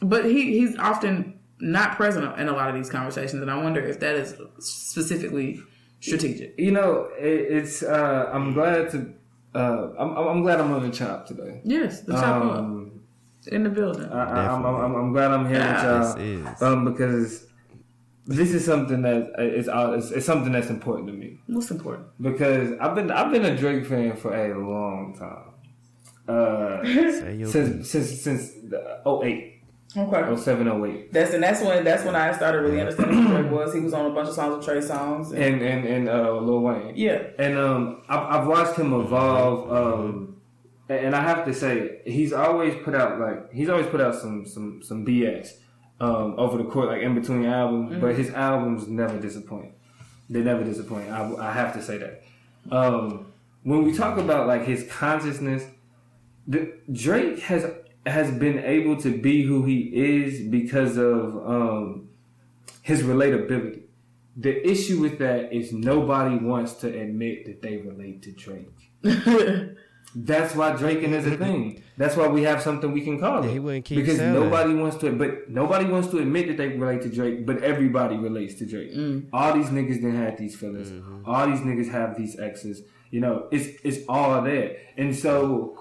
but 0.01 0.25
he 0.25 0.59
he's 0.59 0.77
often 0.77 1.38
not 1.59 1.95
present 1.97 2.37
in 2.39 2.47
a 2.47 2.53
lot 2.53 2.69
of 2.69 2.75
these 2.75 2.89
conversations, 2.89 3.41
and 3.41 3.51
I 3.51 3.61
wonder 3.61 3.81
if 3.81 3.99
that 3.99 4.15
is 4.15 4.35
specifically 4.59 5.61
strategic. 5.99 6.55
you 6.57 6.71
know, 6.71 7.09
it, 7.19 7.25
it's. 7.57 7.83
Uh, 7.83 8.29
I'm 8.33 8.53
glad 8.53 8.89
to. 8.91 9.13
Uh, 9.55 9.89
I'm, 9.97 10.11
I'm 10.17 10.27
I'm 10.27 10.41
glad 10.41 10.59
I'm 10.61 10.71
on 10.71 10.83
the 10.83 10.91
chop 10.95 11.25
today. 11.27 11.61
Yes, 11.63 12.01
the 12.01 12.13
chop 12.13 12.43
up 12.45 12.55
Um, 12.57 13.01
in 13.47 13.63
the 13.63 13.69
building. 13.69 14.07
I, 14.09 14.23
I, 14.45 14.53
I'm, 14.53 14.65
I'm, 14.65 14.95
I'm 14.95 15.11
glad 15.13 15.31
I'm 15.31 15.47
here 15.47 15.59
This 15.59 16.15
with 16.15 16.43
y'all. 16.43 16.53
is. 16.53 16.61
Um, 16.61 16.85
because 16.85 17.47
this 18.27 18.51
is 18.51 18.63
something 18.63 19.01
that 19.01 19.31
is 19.39 19.67
uh, 19.67 19.95
it's, 19.97 20.11
it's 20.11 20.25
something 20.25 20.51
that's 20.51 20.69
important 20.69 21.07
to 21.07 21.13
me 21.13 21.39
What's 21.47 21.71
important? 21.71 22.07
because 22.21 22.73
I've 22.79 22.93
been 22.93 23.09
I've 23.09 23.31
been 23.31 23.43
a 23.45 23.57
Drake 23.57 23.87
fan 23.87 24.15
for 24.17 24.35
a 24.35 24.55
long 24.55 25.15
time. 25.17 25.45
Uh, 26.27 26.83
Say 26.83 27.37
your 27.37 27.47
piece. 27.47 27.51
since 27.53 27.89
since 27.89 28.21
since 28.21 28.51
the 28.69 29.01
08, 29.07 29.58
Okay. 29.97 30.35
07, 30.35 30.67
08. 30.85 31.11
That's 31.11 31.33
and 31.33 31.41
that's 31.43 31.61
when 31.61 31.83
that's 31.83 32.03
when 32.03 32.15
I 32.15 32.31
started 32.33 32.61
really 32.61 32.79
understanding 32.79 33.23
who 33.23 33.27
Drake 33.41 33.51
was. 33.51 33.73
He 33.73 33.79
was 33.79 33.93
on 33.93 34.05
a 34.05 34.13
bunch 34.13 34.29
of 34.29 34.35
songs 34.35 34.57
with 34.57 34.65
Trey 34.65 34.77
Songz. 34.77 35.31
And, 35.31 35.61
and 35.61 35.63
and 35.63 35.85
and 35.85 36.09
uh, 36.09 36.33
Lil 36.33 36.59
Wayne. 36.61 36.93
yeah. 36.95 37.23
And 37.39 37.57
um, 37.57 38.01
I've, 38.07 38.41
I've 38.41 38.47
watched 38.47 38.77
him 38.79 38.93
evolve. 38.93 39.71
Um, 39.71 40.35
and 40.89 41.15
I 41.15 41.21
have 41.21 41.45
to 41.45 41.53
say, 41.53 42.01
he's 42.05 42.33
always 42.33 42.75
put 42.83 42.93
out 42.95 43.19
like 43.19 43.51
he's 43.51 43.69
always 43.69 43.87
put 43.87 43.99
out 43.99 44.13
some 44.15 44.45
some 44.45 44.81
some 44.83 45.05
BS 45.05 45.53
um, 45.99 46.35
over 46.37 46.57
the 46.57 46.65
court, 46.69 46.89
like 46.89 47.01
in 47.01 47.15
between 47.15 47.45
albums. 47.45 47.99
But 47.99 48.15
his 48.15 48.29
albums 48.29 48.87
never 48.87 49.19
disappoint. 49.19 49.73
They 50.29 50.41
never 50.41 50.63
disappoint. 50.63 51.09
I, 51.09 51.33
I 51.35 51.51
have 51.51 51.73
to 51.73 51.81
say 51.81 51.97
that. 51.97 52.23
Um, 52.71 53.25
when 53.63 53.83
we 53.83 53.93
talk 53.93 54.19
about 54.19 54.47
like 54.47 54.65
his 54.65 54.83
consciousness, 54.91 55.65
the, 56.47 56.73
Drake 56.91 57.39
has 57.39 57.65
has 58.05 58.31
been 58.31 58.59
able 58.59 58.97
to 58.97 59.17
be 59.17 59.43
who 59.43 59.65
he 59.65 59.91
is 59.93 60.47
because 60.47 60.97
of 60.97 61.35
um, 61.45 62.09
his 62.81 63.03
relatability. 63.03 63.83
The 64.37 64.67
issue 64.67 65.01
with 65.01 65.19
that 65.19 65.51
is 65.51 65.73
nobody 65.73 66.37
wants 66.37 66.73
to 66.75 66.87
admit 66.87 67.45
that 67.45 67.61
they 67.61 67.77
relate 67.77 68.23
to 68.23 68.31
Drake. 68.31 68.69
That's 70.15 70.55
why 70.55 70.75
Draking 70.75 71.13
is 71.13 71.27
a 71.27 71.37
thing. 71.37 71.83
That's 71.97 72.15
why 72.15 72.27
we 72.27 72.41
have 72.43 72.61
something 72.63 72.91
we 72.91 73.01
can 73.01 73.19
call 73.19 73.43
it. 73.43 73.51
He 73.51 73.59
wouldn't 73.59 73.85
keep 73.85 73.97
because 73.97 74.17
selling. 74.17 74.49
nobody 74.49 74.73
wants 74.73 74.97
to, 74.97 75.11
but 75.11 75.49
nobody 75.49 75.85
wants 75.85 76.07
to 76.09 76.17
admit 76.17 76.47
that 76.47 76.57
they 76.57 76.69
relate 76.69 77.03
to 77.03 77.09
Drake. 77.09 77.45
But 77.45 77.61
everybody 77.61 78.17
relates 78.17 78.55
to 78.55 78.65
Drake. 78.65 78.91
All 79.31 79.53
these 79.53 79.67
niggas 79.67 79.95
didn't 79.95 80.15
have 80.15 80.37
these 80.37 80.55
feelings. 80.55 80.91
All 81.25 81.45
these 81.47 81.59
niggas 81.59 81.91
have 81.91 82.17
these 82.17 82.39
exes. 82.39 82.81
You 83.11 83.21
know, 83.21 83.47
it's 83.51 83.67
it's 83.83 84.05
all 84.07 84.41
there. 84.41 84.77
And 84.97 85.15
so, 85.15 85.78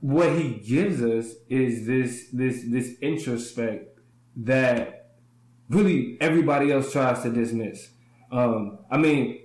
what 0.00 0.32
he 0.32 0.54
gives 0.54 1.02
us 1.02 1.34
is 1.48 1.86
this 1.86 2.28
this 2.32 2.64
this 2.66 2.98
introspect 3.00 3.98
that 4.36 5.12
really 5.68 6.16
everybody 6.20 6.72
else 6.72 6.92
tries 6.92 7.22
to 7.22 7.30
dismiss. 7.30 7.90
Um, 8.32 8.78
I 8.90 8.96
mean, 8.96 9.40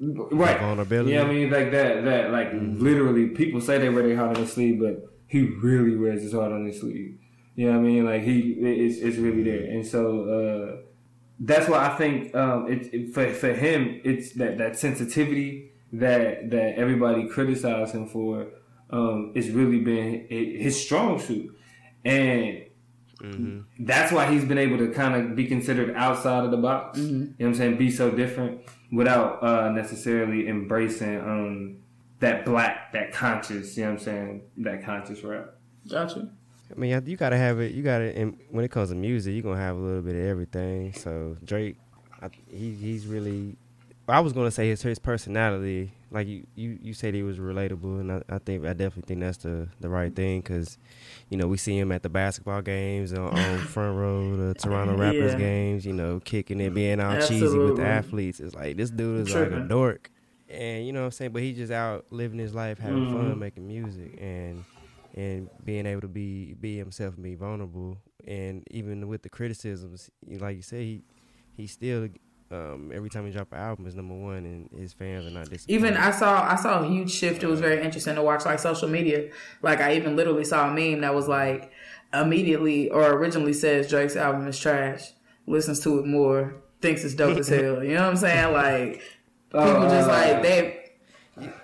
right? 0.00 0.58
vulnerability. 0.58 1.12
Yeah, 1.12 1.22
I 1.22 1.26
mean, 1.26 1.50
like 1.50 1.70
that. 1.72 2.04
That 2.04 2.30
like 2.30 2.50
literally, 2.52 3.28
people 3.28 3.60
say 3.60 3.78
they 3.78 3.88
wear 3.90 4.06
their 4.06 4.16
heart 4.16 4.36
on 4.36 4.42
their 4.42 4.46
sleeve, 4.46 4.80
but 4.80 5.04
he 5.26 5.42
really 5.42 5.96
wears 5.96 6.22
his 6.22 6.32
heart 6.32 6.52
on 6.52 6.66
his 6.66 6.80
sleeve. 6.80 7.18
You 7.54 7.66
know 7.66 7.72
what 7.72 7.78
I 7.78 7.82
mean? 7.82 8.04
Like 8.04 8.22
he, 8.22 8.52
it's 8.60 8.98
it's 8.98 9.18
really 9.18 9.42
there, 9.42 9.64
and 9.64 9.86
so 9.86 10.24
uh, 10.24 10.82
that's 11.40 11.68
why 11.68 11.86
I 11.86 11.96
think 11.96 12.34
um, 12.34 12.70
it, 12.70 12.94
it 12.94 13.14
for 13.14 13.30
for 13.34 13.52
him, 13.52 14.00
it's 14.04 14.32
that 14.34 14.58
that 14.58 14.78
sensitivity 14.78 15.72
that 15.92 16.50
that 16.50 16.78
everybody 16.78 17.28
criticized 17.28 17.94
him 17.94 18.06
for 18.06 18.46
um, 18.90 19.32
it's 19.34 19.48
really 19.48 19.80
been 19.80 20.26
his 20.28 20.80
strong 20.80 21.18
suit, 21.18 21.56
and 22.04 22.64
that's 23.80 24.12
why 24.12 24.30
he's 24.30 24.44
been 24.44 24.58
able 24.58 24.78
to 24.78 24.88
kind 24.88 25.14
of 25.14 25.34
be 25.36 25.46
considered 25.46 25.94
outside 25.96 26.44
of 26.44 26.50
the 26.50 26.56
box. 26.56 26.98
You 26.98 27.04
know 27.04 27.34
what 27.38 27.46
I'm 27.46 27.54
saying? 27.54 27.76
Be 27.78 27.90
so 27.90 28.10
different 28.10 28.62
without 28.92 29.42
uh, 29.42 29.70
necessarily 29.72 30.48
embracing 30.48 31.18
um, 31.20 31.78
that 32.20 32.44
black, 32.44 32.92
that 32.92 33.12
conscious. 33.12 33.76
You 33.76 33.84
know 33.84 33.90
what 33.90 33.98
I'm 33.98 34.04
saying? 34.04 34.42
That 34.58 34.84
conscious 34.84 35.22
rap. 35.22 35.54
Gotcha. 35.90 36.30
I 36.70 36.78
mean, 36.78 37.02
you 37.06 37.16
gotta 37.16 37.36
have 37.36 37.60
it. 37.60 37.72
You 37.72 37.82
gotta. 37.82 38.16
And 38.16 38.38
when 38.50 38.64
it 38.64 38.70
comes 38.70 38.90
to 38.90 38.94
music, 38.94 39.34
you're 39.34 39.42
gonna 39.42 39.56
have 39.60 39.76
a 39.76 39.80
little 39.80 40.02
bit 40.02 40.14
of 40.14 40.22
everything. 40.22 40.92
So 40.92 41.36
Drake, 41.44 41.76
I, 42.20 42.28
he 42.50 42.72
he's 42.74 43.06
really. 43.06 43.56
I 44.14 44.20
was 44.20 44.32
gonna 44.32 44.50
say 44.50 44.68
his 44.68 44.82
his 44.82 44.98
personality. 44.98 45.92
Like 46.10 46.26
you, 46.26 46.46
you, 46.54 46.78
you 46.80 46.94
said 46.94 47.12
he 47.14 47.22
was 47.22 47.38
relatable, 47.38 48.00
and 48.00 48.10
I, 48.12 48.22
I 48.28 48.38
think 48.38 48.64
I 48.64 48.72
definitely 48.72 49.02
think 49.06 49.20
that's 49.20 49.38
the 49.38 49.68
the 49.80 49.88
right 49.90 50.14
thing 50.14 50.40
because, 50.40 50.78
you 51.28 51.36
know, 51.36 51.46
we 51.46 51.58
see 51.58 51.76
him 51.78 51.92
at 51.92 52.02
the 52.02 52.08
basketball 52.08 52.62
games 52.62 53.12
on, 53.12 53.28
on 53.28 53.62
front 53.74 53.96
row, 53.98 54.36
the 54.36 54.54
Toronto 54.54 54.96
Raptors 54.96 55.32
Yeah. 55.32 55.36
games. 55.36 55.84
You 55.84 55.92
know, 55.92 56.20
kicking 56.24 56.60
it, 56.60 56.72
being 56.72 57.00
all 57.00 57.16
cheesy 57.18 57.58
with 57.58 57.76
the 57.76 57.82
athletes. 57.84 58.40
It's 58.40 58.54
like 58.54 58.76
this 58.78 58.90
dude 58.90 59.20
is 59.20 59.34
like 59.34 59.52
a 59.52 59.60
dork, 59.60 60.10
and 60.48 60.86
you 60.86 60.92
know 60.92 61.00
what 61.00 61.06
I'm 61.06 61.12
saying. 61.12 61.32
But 61.32 61.42
he's 61.42 61.56
just 61.58 61.72
out 61.72 62.06
living 62.10 62.38
his 62.38 62.54
life, 62.54 62.78
having 62.78 63.02
Mm-hmm. 63.02 63.12
fun, 63.12 63.38
making 63.38 63.66
music, 63.68 64.14
and 64.18 64.64
and 65.14 65.50
being 65.64 65.84
able 65.86 66.00
to 66.02 66.08
be 66.08 66.54
be 66.54 66.76
himself 66.78 67.14
and 67.14 67.22
be 67.24 67.34
vulnerable 67.34 67.98
and 68.26 68.62
even 68.70 69.08
with 69.08 69.22
the 69.22 69.28
criticisms 69.30 70.10
like 70.28 70.54
you 70.56 70.62
say 70.62 70.84
he 70.84 71.02
he 71.56 71.66
still 71.66 72.08
um, 72.50 72.90
every 72.94 73.10
time 73.10 73.26
he 73.26 73.32
drop 73.32 73.52
an 73.52 73.58
album 73.58 73.86
is 73.86 73.94
number 73.94 74.14
one 74.14 74.36
and 74.36 74.70
his 74.80 74.92
fans 74.92 75.26
are 75.26 75.30
not 75.30 75.50
disappointed. 75.50 75.74
Even 75.74 75.96
I 75.96 76.10
saw 76.10 76.42
I 76.42 76.56
saw 76.56 76.82
a 76.82 76.88
huge 76.88 77.10
shift. 77.10 77.42
It 77.42 77.46
was 77.46 77.60
very 77.60 77.82
interesting 77.82 78.14
to 78.14 78.22
watch 78.22 78.46
like 78.46 78.58
social 78.58 78.88
media. 78.88 79.30
Like 79.62 79.80
I 79.80 79.96
even 79.96 80.16
literally 80.16 80.44
saw 80.44 80.68
a 80.68 80.74
meme 80.74 81.02
that 81.02 81.14
was 81.14 81.28
like 81.28 81.70
immediately 82.14 82.88
or 82.90 83.12
originally 83.12 83.52
says 83.52 83.88
Drake's 83.88 84.16
album 84.16 84.46
is 84.48 84.58
trash, 84.58 85.12
listens 85.46 85.80
to 85.80 85.98
it 85.98 86.06
more, 86.06 86.56
thinks 86.80 87.04
it's 87.04 87.14
dope 87.14 87.36
as 87.36 87.48
hell. 87.48 87.84
You 87.84 87.94
know 87.94 88.02
what 88.02 88.10
I'm 88.10 88.16
saying? 88.16 88.52
Like 88.52 89.02
people 89.52 89.88
just 89.88 90.08
like 90.08 90.42
they 90.42 90.77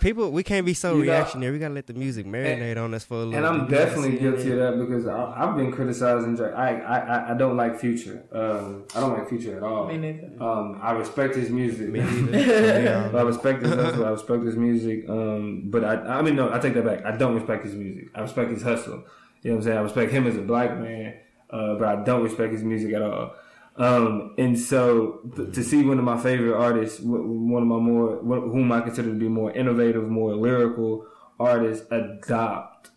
people 0.00 0.30
we 0.30 0.42
can't 0.42 0.64
be 0.66 0.74
so 0.74 0.92
You 0.96 1.04
know- 1.04 1.12
reactionary 1.12 1.52
we 1.52 1.58
gotta 1.58 1.74
let 1.74 1.86
the 1.86 1.94
music 1.94 2.26
marinate 2.26 2.76
on 2.82 2.94
us 2.94 3.04
for 3.04 3.14
a 3.14 3.18
little 3.18 3.34
And 3.36 3.46
I'm 3.46 3.60
bit. 3.60 3.68
We 3.68 3.72
gotta 3.74 3.84
definitely 3.86 4.18
guilty 4.18 4.52
of 4.52 4.58
that 4.58 4.78
because 4.78 5.06
I, 5.06 5.32
I've 5.36 5.56
been 5.56 5.72
criticizing 5.72 6.36
Drake. 6.36 6.54
I, 6.54 6.80
I 6.80 6.98
I- 6.98 7.30
I 7.32 7.34
don't 7.34 7.56
like 7.56 7.78
Future. 7.78 8.22
Um, 8.32 8.84
I 8.94 9.00
don't 9.00 9.12
like 9.18 9.28
Future 9.28 9.56
at 9.56 9.62
all. 9.62 9.86
Me 9.88 9.96
neither. 9.96 10.30
Um, 10.40 10.78
I 10.82 10.92
respect 10.92 11.34
his 11.34 11.50
music. 11.50 11.88
Me 11.88 12.00
neither. 12.00 12.38
Yeah. 12.84 13.10
I 13.14 13.22
respect 13.22 13.62
his 13.62 13.72
hustle. 13.74 14.04
I 14.04 14.10
respect 14.10 14.42
his 14.44 14.56
music. 14.56 15.08
Um, 15.08 15.64
but 15.66 15.84
I, 15.84 15.94
I 16.18 16.22
mean, 16.22 16.36
no, 16.36 16.52
I 16.52 16.58
take 16.58 16.74
that 16.74 16.84
back. 16.84 17.04
I 17.04 17.16
don't 17.16 17.34
respect 17.34 17.64
his 17.64 17.74
music. 17.74 18.08
I 18.14 18.20
respect 18.20 18.50
his 18.50 18.62
hustle. 18.62 19.04
You 19.42 19.50
know 19.50 19.56
what 19.56 19.60
I'm 19.60 19.62
saying? 19.62 19.78
I 19.78 19.80
respect 19.82 20.12
him 20.12 20.26
as 20.26 20.36
a 20.36 20.42
black 20.42 20.78
man, 20.78 21.14
uh, 21.50 21.74
but 21.74 21.86
I 21.88 22.02
don't 22.04 22.22
respect 22.22 22.52
his 22.52 22.62
music 22.64 22.92
at 22.94 23.02
all. 23.02 23.34
Um, 23.76 24.34
and 24.38 24.56
so 24.58 25.20
th- 25.34 25.52
to 25.54 25.64
see 25.64 25.84
one 25.84 25.98
of 25.98 26.04
my 26.04 26.16
favorite 26.20 26.56
artists, 26.56 27.00
one 27.00 27.62
of 27.62 27.68
my 27.68 27.78
more, 27.78 28.16
wh- 28.18 28.52
whom 28.52 28.70
I 28.70 28.80
consider 28.80 29.08
to 29.08 29.18
be 29.18 29.28
more 29.28 29.50
innovative, 29.50 30.04
more 30.08 30.34
lyrical 30.34 31.06
artists, 31.40 31.84
adopt 31.90 32.90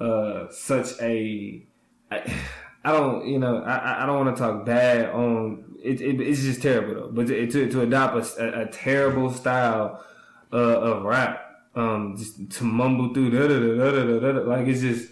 uh, 0.00 0.46
such 0.50 0.98
a, 1.00 1.66
I, 2.10 2.34
I 2.84 2.92
don't, 2.92 3.26
you 3.26 3.38
know, 3.38 3.58
I, 3.58 4.02
I- 4.02 4.06
don't 4.06 4.24
want 4.24 4.36
to 4.36 4.42
talk 4.42 4.64
bad 4.66 5.10
on. 5.10 5.64
It, 5.82 6.00
it, 6.00 6.20
it's 6.20 6.40
just 6.42 6.62
terrible 6.62 6.94
though. 6.94 7.10
But 7.12 7.26
to 7.26 7.46
to, 7.46 7.70
to 7.70 7.80
adopt 7.82 8.38
a, 8.38 8.62
a, 8.62 8.66
terrible 8.66 9.32
style 9.32 10.04
uh, 10.52 10.56
of 10.56 11.02
rap, 11.04 11.44
um, 11.74 12.16
just 12.16 12.50
to 12.52 12.64
mumble 12.64 13.12
through, 13.12 13.30
da, 13.30 13.48
da, 13.48 13.58
da, 13.58 13.90
da, 13.90 14.20
da, 14.20 14.32
da, 14.32 14.48
like 14.48 14.66
it's 14.68 14.80
just, 14.80 15.10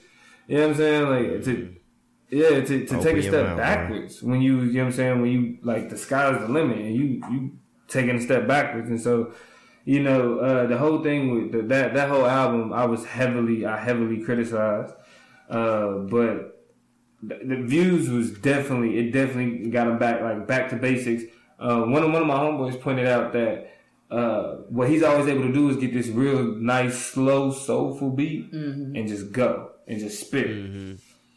you 0.49 0.57
know 0.57 0.63
what 0.69 0.71
I'm 0.71 0.77
saying, 0.77 1.09
like 1.09 1.45
to. 1.45 1.77
Yeah, 2.31 2.61
to, 2.61 2.87
to 2.87 3.03
take 3.03 3.17
a 3.17 3.23
step 3.23 3.33
mouth, 3.33 3.57
bro. 3.57 3.57
backwards 3.57 4.23
when 4.23 4.41
you, 4.41 4.61
you 4.61 4.73
know 4.75 4.81
what 4.81 4.87
I'm 4.87 4.93
saying, 4.93 5.21
when 5.21 5.31
you 5.31 5.59
like 5.63 5.91
the 5.91 5.99
sky's 5.99 6.41
the 6.41 6.49
limit 6.49 6.79
and 6.79 6.95
you 6.95 7.05
you 7.31 7.59
taking 7.89 8.17
a 8.17 8.21
step 8.21 8.47
backwards, 8.47 8.89
and 8.89 9.01
so 9.01 9.33
you 9.85 10.01
know 10.01 10.39
uh, 10.39 10.67
the 10.67 10.79
whole 10.79 11.03
thing 11.03 11.33
with 11.33 11.53
the, 11.53 11.63
that 11.63 11.95
that 11.95 12.09
whole 12.09 12.27
album, 12.27 12.73
I 12.73 12.85
was 12.87 13.05
heavily 13.05 13.67
I 13.67 13.79
heavily 13.79 14.23
criticized, 14.23 14.95
uh, 15.49 15.89
but 16.09 16.65
the, 17.23 17.41
the 17.45 17.57
views 17.57 18.09
was 18.09 18.31
definitely 18.31 18.99
it 18.99 19.13
definitely 19.13 19.69
got 19.71 19.89
him 19.89 19.99
back 19.99 20.21
like 20.21 20.47
back 20.47 20.71
to 20.71 20.77
basics. 20.77 21.25
Uh, 21.59 21.83
one 21.83 22.03
of 22.03 22.13
one 22.13 22.23
of 22.23 22.29
my 22.29 22.37
homeboys 22.39 22.81
pointed 22.81 23.07
out 23.07 23.33
that 23.33 23.73
uh, 24.11 24.57
what 24.69 24.89
he's 24.89 25.03
always 25.03 25.27
able 25.29 25.43
to 25.43 25.53
do 25.53 25.69
is 25.69 25.77
get 25.77 25.93
this 25.93 26.09
real 26.09 26.43
nice 26.57 26.97
slow 26.97 27.53
soulful 27.53 28.11
beat 28.11 28.53
and 28.97 29.09
just 29.09 29.33
go 29.33 29.71
and 29.87 29.99
just 29.99 30.21
spit. 30.21 30.47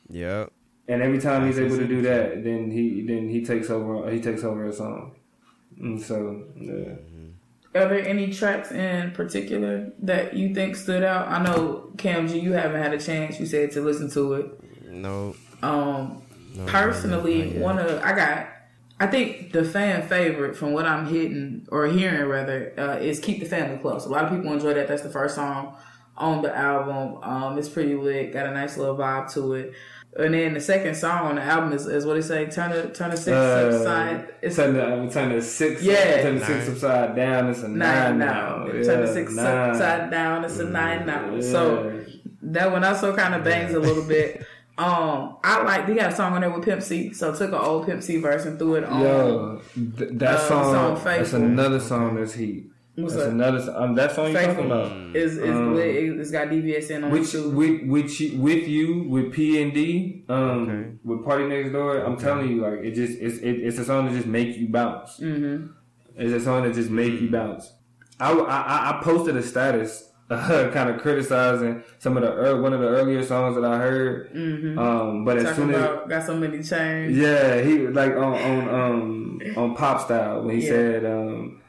Yep. 0.09 0.51
And 0.87 1.01
every 1.01 1.19
time 1.19 1.47
he's 1.47 1.59
able 1.59 1.77
to 1.77 1.87
do 1.87 2.01
that, 2.01 2.43
then 2.43 2.69
he 2.69 3.03
then 3.07 3.29
he 3.29 3.45
takes 3.45 3.69
over 3.69 4.09
he 4.11 4.19
takes 4.19 4.43
over 4.43 4.65
a 4.65 4.73
song. 4.73 5.15
And 5.79 6.01
so 6.01 6.43
yeah. 6.57 6.95
Are 7.75 7.87
there 7.87 8.05
any 8.05 8.31
tracks 8.31 8.71
in 8.71 9.11
particular 9.11 9.91
that 9.99 10.35
you 10.35 10.53
think 10.53 10.75
stood 10.75 11.03
out? 11.03 11.27
I 11.27 11.41
know 11.43 11.89
Cam 11.97 12.27
G, 12.27 12.39
you 12.39 12.51
haven't 12.51 12.81
had 12.81 12.93
a 12.93 12.99
chance. 12.99 13.39
You 13.39 13.47
said 13.47 13.71
to 13.71 13.81
listen 13.81 14.11
to 14.11 14.33
it. 14.33 14.91
No. 14.91 15.35
Um, 15.63 16.21
no 16.53 16.65
personally, 16.67 17.45
not 17.45 17.53
yet. 17.53 17.61
one 17.61 17.79
of 17.79 18.03
I 18.03 18.15
got. 18.15 18.47
I 18.99 19.07
think 19.07 19.51
the 19.51 19.63
fan 19.65 20.07
favorite 20.07 20.55
from 20.55 20.71
what 20.73 20.85
I'm 20.85 21.07
hitting 21.07 21.67
or 21.71 21.87
hearing 21.87 22.29
rather 22.29 22.73
uh, 22.77 22.97
is 22.97 23.19
"Keep 23.19 23.39
the 23.39 23.45
Family 23.45 23.77
Close." 23.77 24.05
A 24.05 24.09
lot 24.09 24.25
of 24.25 24.29
people 24.29 24.53
enjoy 24.53 24.75
that. 24.75 24.87
That's 24.87 25.01
the 25.01 25.09
first 25.09 25.35
song 25.35 25.75
on 26.15 26.43
the 26.43 26.55
album. 26.55 27.23
Um, 27.23 27.57
it's 27.57 27.69
pretty 27.69 27.95
lit. 27.95 28.33
Got 28.33 28.45
a 28.45 28.51
nice 28.51 28.77
little 28.77 28.95
vibe 28.95 29.33
to 29.33 29.53
it. 29.53 29.73
And 30.15 30.33
then 30.35 30.53
the 30.53 30.61
second 30.61 30.93
song 30.95 31.25
on 31.25 31.35
the 31.35 31.41
album 31.41 31.73
is, 31.73 31.87
is 31.87 32.05
what 32.05 32.13
they 32.13 32.21
say, 32.21 32.45
turn 32.45 32.71
the 32.71 32.89
turn 32.89 33.09
the 33.11 33.17
six 33.17 33.29
Uh, 33.35 33.83
side. 33.83 34.27
It's 34.43 34.55
turn 34.55 34.73
the 34.75 35.09
turn 35.11 35.33
the 35.35 35.41
six 35.41 35.81
Yeah. 35.81 36.21
turn 36.21 36.37
the 36.37 36.45
six 36.45 36.69
upside 36.69 37.15
down. 37.15 37.49
It's 37.49 37.63
a 37.63 37.67
nine 37.67 37.77
nine, 37.79 38.19
now. 38.19 38.65
now. 38.65 38.71
Turn 38.71 39.01
the 39.01 39.11
six 39.11 39.33
nine. 39.33 39.45
upside 39.71 40.11
down. 40.11 40.45
It's 40.45 40.59
a 40.59 40.65
nine 40.69 41.05
now. 41.07 41.33
Yeah. 41.33 41.41
So 41.41 41.99
that 42.43 42.71
one 42.71 42.83
also 42.83 43.15
kind 43.15 43.33
of 43.33 43.43
bangs 43.43 43.73
a 43.73 43.79
little 43.79 44.03
bit. 44.03 44.45
Um, 44.77 45.37
I 45.43 45.63
like 45.63 45.87
they 45.87 45.95
got 45.95 46.13
a 46.13 46.15
song 46.15 46.33
on 46.33 46.41
there 46.41 46.49
with 46.49 46.65
Pimp 46.65 46.81
C, 46.81 47.13
so 47.13 47.33
took 47.33 47.49
an 47.49 47.55
old 47.55 47.85
Pimp 47.85 48.01
C 48.03 48.17
verse 48.17 48.45
and 48.45 48.57
threw 48.59 48.75
it 48.75 48.83
on. 48.83 49.01
Yo, 49.01 49.61
th- 49.97 50.09
that 50.13 50.35
Uh, 50.35 50.47
song, 50.47 50.95
song 50.95 51.03
that's 51.03 51.33
another 51.33 51.79
song 51.79 52.15
that's 52.15 52.33
heat. 52.33 52.71
What's 52.95 53.13
that's 53.15 53.25
that? 53.25 53.31
another 53.33 53.57
s- 53.57 53.69
um, 53.69 53.95
that 53.95 54.11
song 54.11 54.27
you 54.27 54.33
talking 54.33 54.47
Faithful 54.49 54.65
about. 54.71 55.15
is 55.15 55.37
is 55.37 55.49
Um. 55.49 55.75
It's 55.77 56.29
got 56.31 56.47
DVSN 56.49 57.03
on 57.03 57.09
it 57.09 57.11
Which 57.11 57.31
too. 57.31 57.49
with 57.49 57.81
with 57.87 58.19
you, 58.21 58.37
with 58.39 58.67
you 58.67 59.03
with 59.09 59.33
P 59.33 59.61
and 59.61 59.73
D 59.73 60.25
um 60.29 60.39
Okay. 60.69 60.89
with 61.03 61.25
Party 61.25 61.47
Next 61.47 61.71
Door, 61.71 61.97
I'm 62.05 62.17
telling 62.17 62.49
you 62.51 62.61
like 62.61 62.79
it 62.83 62.91
just 62.91 63.17
it's 63.19 63.37
it, 63.39 63.53
it's 63.67 63.79
a 63.79 63.85
song 63.85 64.05
that 64.05 64.13
just 64.13 64.27
make 64.27 64.55
you 64.57 64.67
bounce. 64.67 65.19
mm-hmm. 65.19 65.67
It's 66.15 66.33
a 66.33 66.39
song 66.39 66.63
that 66.63 66.75
just 66.75 66.91
make 66.91 67.19
you 67.19 67.29
bounce. 67.31 67.73
I, 68.19 68.31
I, 68.31 68.89
I 68.91 69.01
posted 69.03 69.35
a 69.35 69.41
status 69.41 70.11
uh, 70.29 70.69
kind 70.73 70.89
of 70.91 71.01
criticizing 71.01 71.83
some 71.97 72.15
of 72.15 72.21
the 72.23 72.29
ear 72.45 72.61
one 72.61 72.73
of 72.73 72.79
the 72.79 72.87
earlier 72.87 73.23
songs 73.23 73.55
that 73.55 73.65
I 73.65 73.77
heard. 73.79 74.31
Mm-hmm. 74.33 74.77
Um, 74.77 75.25
but 75.25 75.37
as 75.37 75.55
soon 75.55 75.71
as 75.71 75.77
about 75.77 76.07
got 76.09 76.23
so 76.23 76.37
many 76.37 76.61
chains. 76.61 77.17
yeah, 77.17 77.59
he 77.61 77.87
like 77.87 78.11
on 78.15 78.33
on 78.33 78.69
um 78.69 79.41
on 79.57 79.75
pop 79.75 79.99
style 80.01 80.43
when 80.43 80.55
he 80.59 80.63
Yeah. 80.63 80.69
said 80.69 81.05
um 81.05 81.59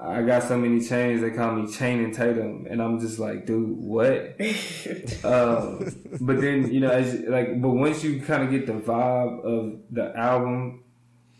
I 0.00 0.22
got 0.22 0.42
so 0.42 0.58
many 0.58 0.80
chains 0.80 1.20
they 1.20 1.30
call 1.30 1.52
me 1.54 1.70
Chain 1.72 2.02
and 2.04 2.12
Tatum 2.12 2.66
and 2.68 2.82
I'm 2.82 2.98
just 3.00 3.18
like 3.18 3.46
dude 3.46 3.70
what 3.78 4.36
um 5.24 5.86
but 6.20 6.40
then 6.40 6.72
you 6.72 6.80
know 6.80 6.90
as 6.90 7.14
like 7.28 7.60
but 7.60 7.70
once 7.70 8.02
you 8.02 8.20
kind 8.20 8.42
of 8.42 8.50
get 8.50 8.66
the 8.66 8.72
vibe 8.72 9.44
of 9.44 9.80
the 9.90 10.16
album 10.16 10.82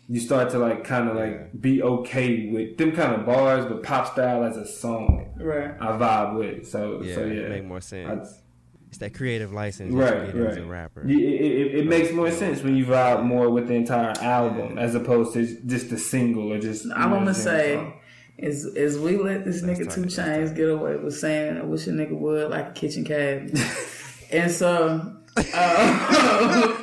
you 0.07 0.19
start 0.19 0.51
to 0.51 0.59
like 0.59 0.83
kind 0.83 1.09
of 1.09 1.15
like 1.15 1.59
be 1.59 1.81
okay 1.81 2.49
with 2.51 2.77
them 2.77 2.91
kind 2.93 3.13
of 3.13 3.25
bars 3.25 3.65
but 3.65 3.83
pop 3.83 4.11
style 4.11 4.43
as 4.43 4.55
a 4.57 4.65
song 4.67 5.33
right. 5.37 5.71
I 5.79 5.87
vibe 5.97 6.37
with 6.37 6.67
so 6.69 7.01
Yeah, 7.03 7.15
so 7.15 7.21
it 7.25 7.41
yeah 7.41 7.47
make 7.49 7.65
more 7.65 7.81
sense. 7.81 8.27
I- 8.39 8.41
it's 8.87 8.99
that 8.99 9.13
creative 9.13 9.51
license 9.51 9.93
that 9.93 9.99
Right, 9.99 10.27
you 10.33 10.41
get 10.41 10.51
as 10.51 10.57
a 10.57 10.61
right. 10.61 10.69
rapper. 10.69 11.03
Yeah, 11.05 11.17
it, 11.17 11.41
it, 11.41 11.75
it 11.79 11.85
makes 11.87 12.13
more 12.13 12.31
sense 12.31 12.61
when 12.61 12.77
you 12.77 12.85
vibe 12.85 13.25
more 13.25 13.49
with 13.49 13.67
the 13.67 13.73
entire 13.73 14.13
album 14.21 14.77
as 14.77 14.95
opposed 14.95 15.33
to 15.33 15.45
just 15.65 15.91
a 15.91 15.97
single 15.97 16.53
or 16.53 16.59
just. 16.59 16.85
I'm 16.95 17.09
gonna 17.09 17.33
say 17.33 17.75
song. 17.75 17.93
Is 18.37 18.65
is 18.65 18.97
we 18.99 19.17
let 19.17 19.45
this 19.45 19.61
That's 19.61 19.79
nigga 19.79 19.93
2 19.93 20.01
Chainz 20.03 20.53
get 20.55 20.69
away 20.69 20.97
with 20.97 21.15
saying 21.17 21.57
I 21.57 21.63
wish 21.63 21.87
a 21.87 21.91
nigga 21.91 22.11
would 22.11 22.49
like 22.51 22.67
a 22.69 22.71
kitchen 22.73 23.05
cabinet. 23.05 23.57
and 24.31 24.51
so 24.51 25.13
uh, 25.37 26.75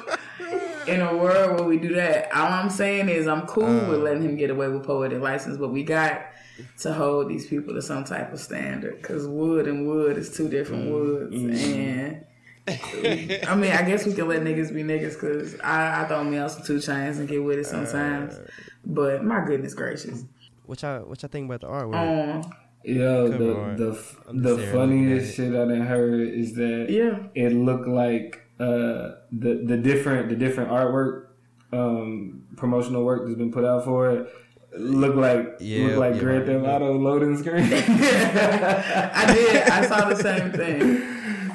in 0.86 1.00
a 1.02 1.14
world 1.16 1.58
where 1.60 1.68
we 1.68 1.78
do 1.78 1.94
that, 1.94 2.34
all 2.34 2.50
I'm 2.50 2.70
saying 2.70 3.08
is 3.10 3.26
I'm 3.26 3.46
cool 3.46 3.66
with 3.66 4.00
Uh. 4.00 4.02
letting 4.02 4.22
him 4.22 4.36
get 4.36 4.50
away 4.50 4.68
with 4.68 4.84
poetic 4.84 5.20
license, 5.20 5.58
but 5.58 5.68
we 5.68 5.82
got 5.82 6.22
to 6.80 6.92
hold 6.92 7.28
these 7.28 7.46
people 7.46 7.74
to 7.74 7.82
some 7.82 8.04
type 8.04 8.32
of 8.32 8.40
standard 8.40 8.96
because 9.00 9.26
wood 9.26 9.66
and 9.68 9.86
wood 9.86 10.16
is 10.16 10.34
two 10.34 10.48
different 10.48 10.86
Mm. 10.86 10.90
woods 10.90 11.34
and. 11.68 12.24
I 12.68 13.56
mean, 13.56 13.72
I 13.72 13.82
guess 13.82 14.06
we 14.06 14.14
can 14.14 14.28
let 14.28 14.42
niggas 14.42 14.72
be 14.72 14.84
niggas 14.84 15.14
because 15.14 15.58
I, 15.60 16.02
I 16.02 16.04
throw 16.06 16.22
me 16.22 16.36
out 16.36 16.52
some 16.52 16.62
2 16.62 16.76
Chainz 16.76 17.18
and 17.18 17.26
get 17.28 17.42
with 17.42 17.58
it 17.58 17.66
sometimes. 17.66 18.34
Uh. 18.34 18.46
but 18.86 19.24
my 19.24 19.44
goodness 19.44 19.74
gracious. 19.74 20.22
What 20.72 20.80
y'all 20.80 21.00
what 21.00 21.22
y'all 21.22 21.28
think 21.28 21.50
about 21.52 21.60
the 21.60 21.66
artwork? 21.66 22.44
Um, 22.46 22.52
Yo, 22.82 23.30
Cover 23.30 23.44
the 23.44 23.54
art. 23.54 23.76
the 23.76 24.04
I'm 24.26 24.42
the 24.42 24.56
funniest 24.72 25.36
shit 25.36 25.50
I 25.50 25.66
done 25.66 25.82
heard 25.82 26.26
is 26.30 26.54
that 26.54 26.86
yeah. 26.88 27.18
it 27.34 27.52
looked 27.52 27.86
like 27.86 28.40
uh 28.58 29.20
the 29.30 29.62
the 29.66 29.76
different 29.76 30.30
the 30.30 30.34
different 30.34 30.70
artwork 30.70 31.26
um 31.74 32.44
promotional 32.56 33.04
work 33.04 33.26
that's 33.26 33.36
been 33.36 33.52
put 33.52 33.66
out 33.66 33.84
for 33.84 34.08
it 34.12 34.34
look 34.74 35.14
like 35.14 35.56
Yeah, 35.60 35.88
look 35.88 35.96
like 35.98 36.14
yeah, 36.14 36.20
Grand 36.20 36.46
Theft 36.46 36.64
right. 36.64 36.74
Auto 36.76 36.94
loading 36.98 37.36
screen. 37.36 37.64
I 37.70 39.24
did. 39.34 39.68
I 39.68 39.86
saw 39.86 40.08
the 40.08 40.16
same 40.16 40.52
thing. 40.52 40.80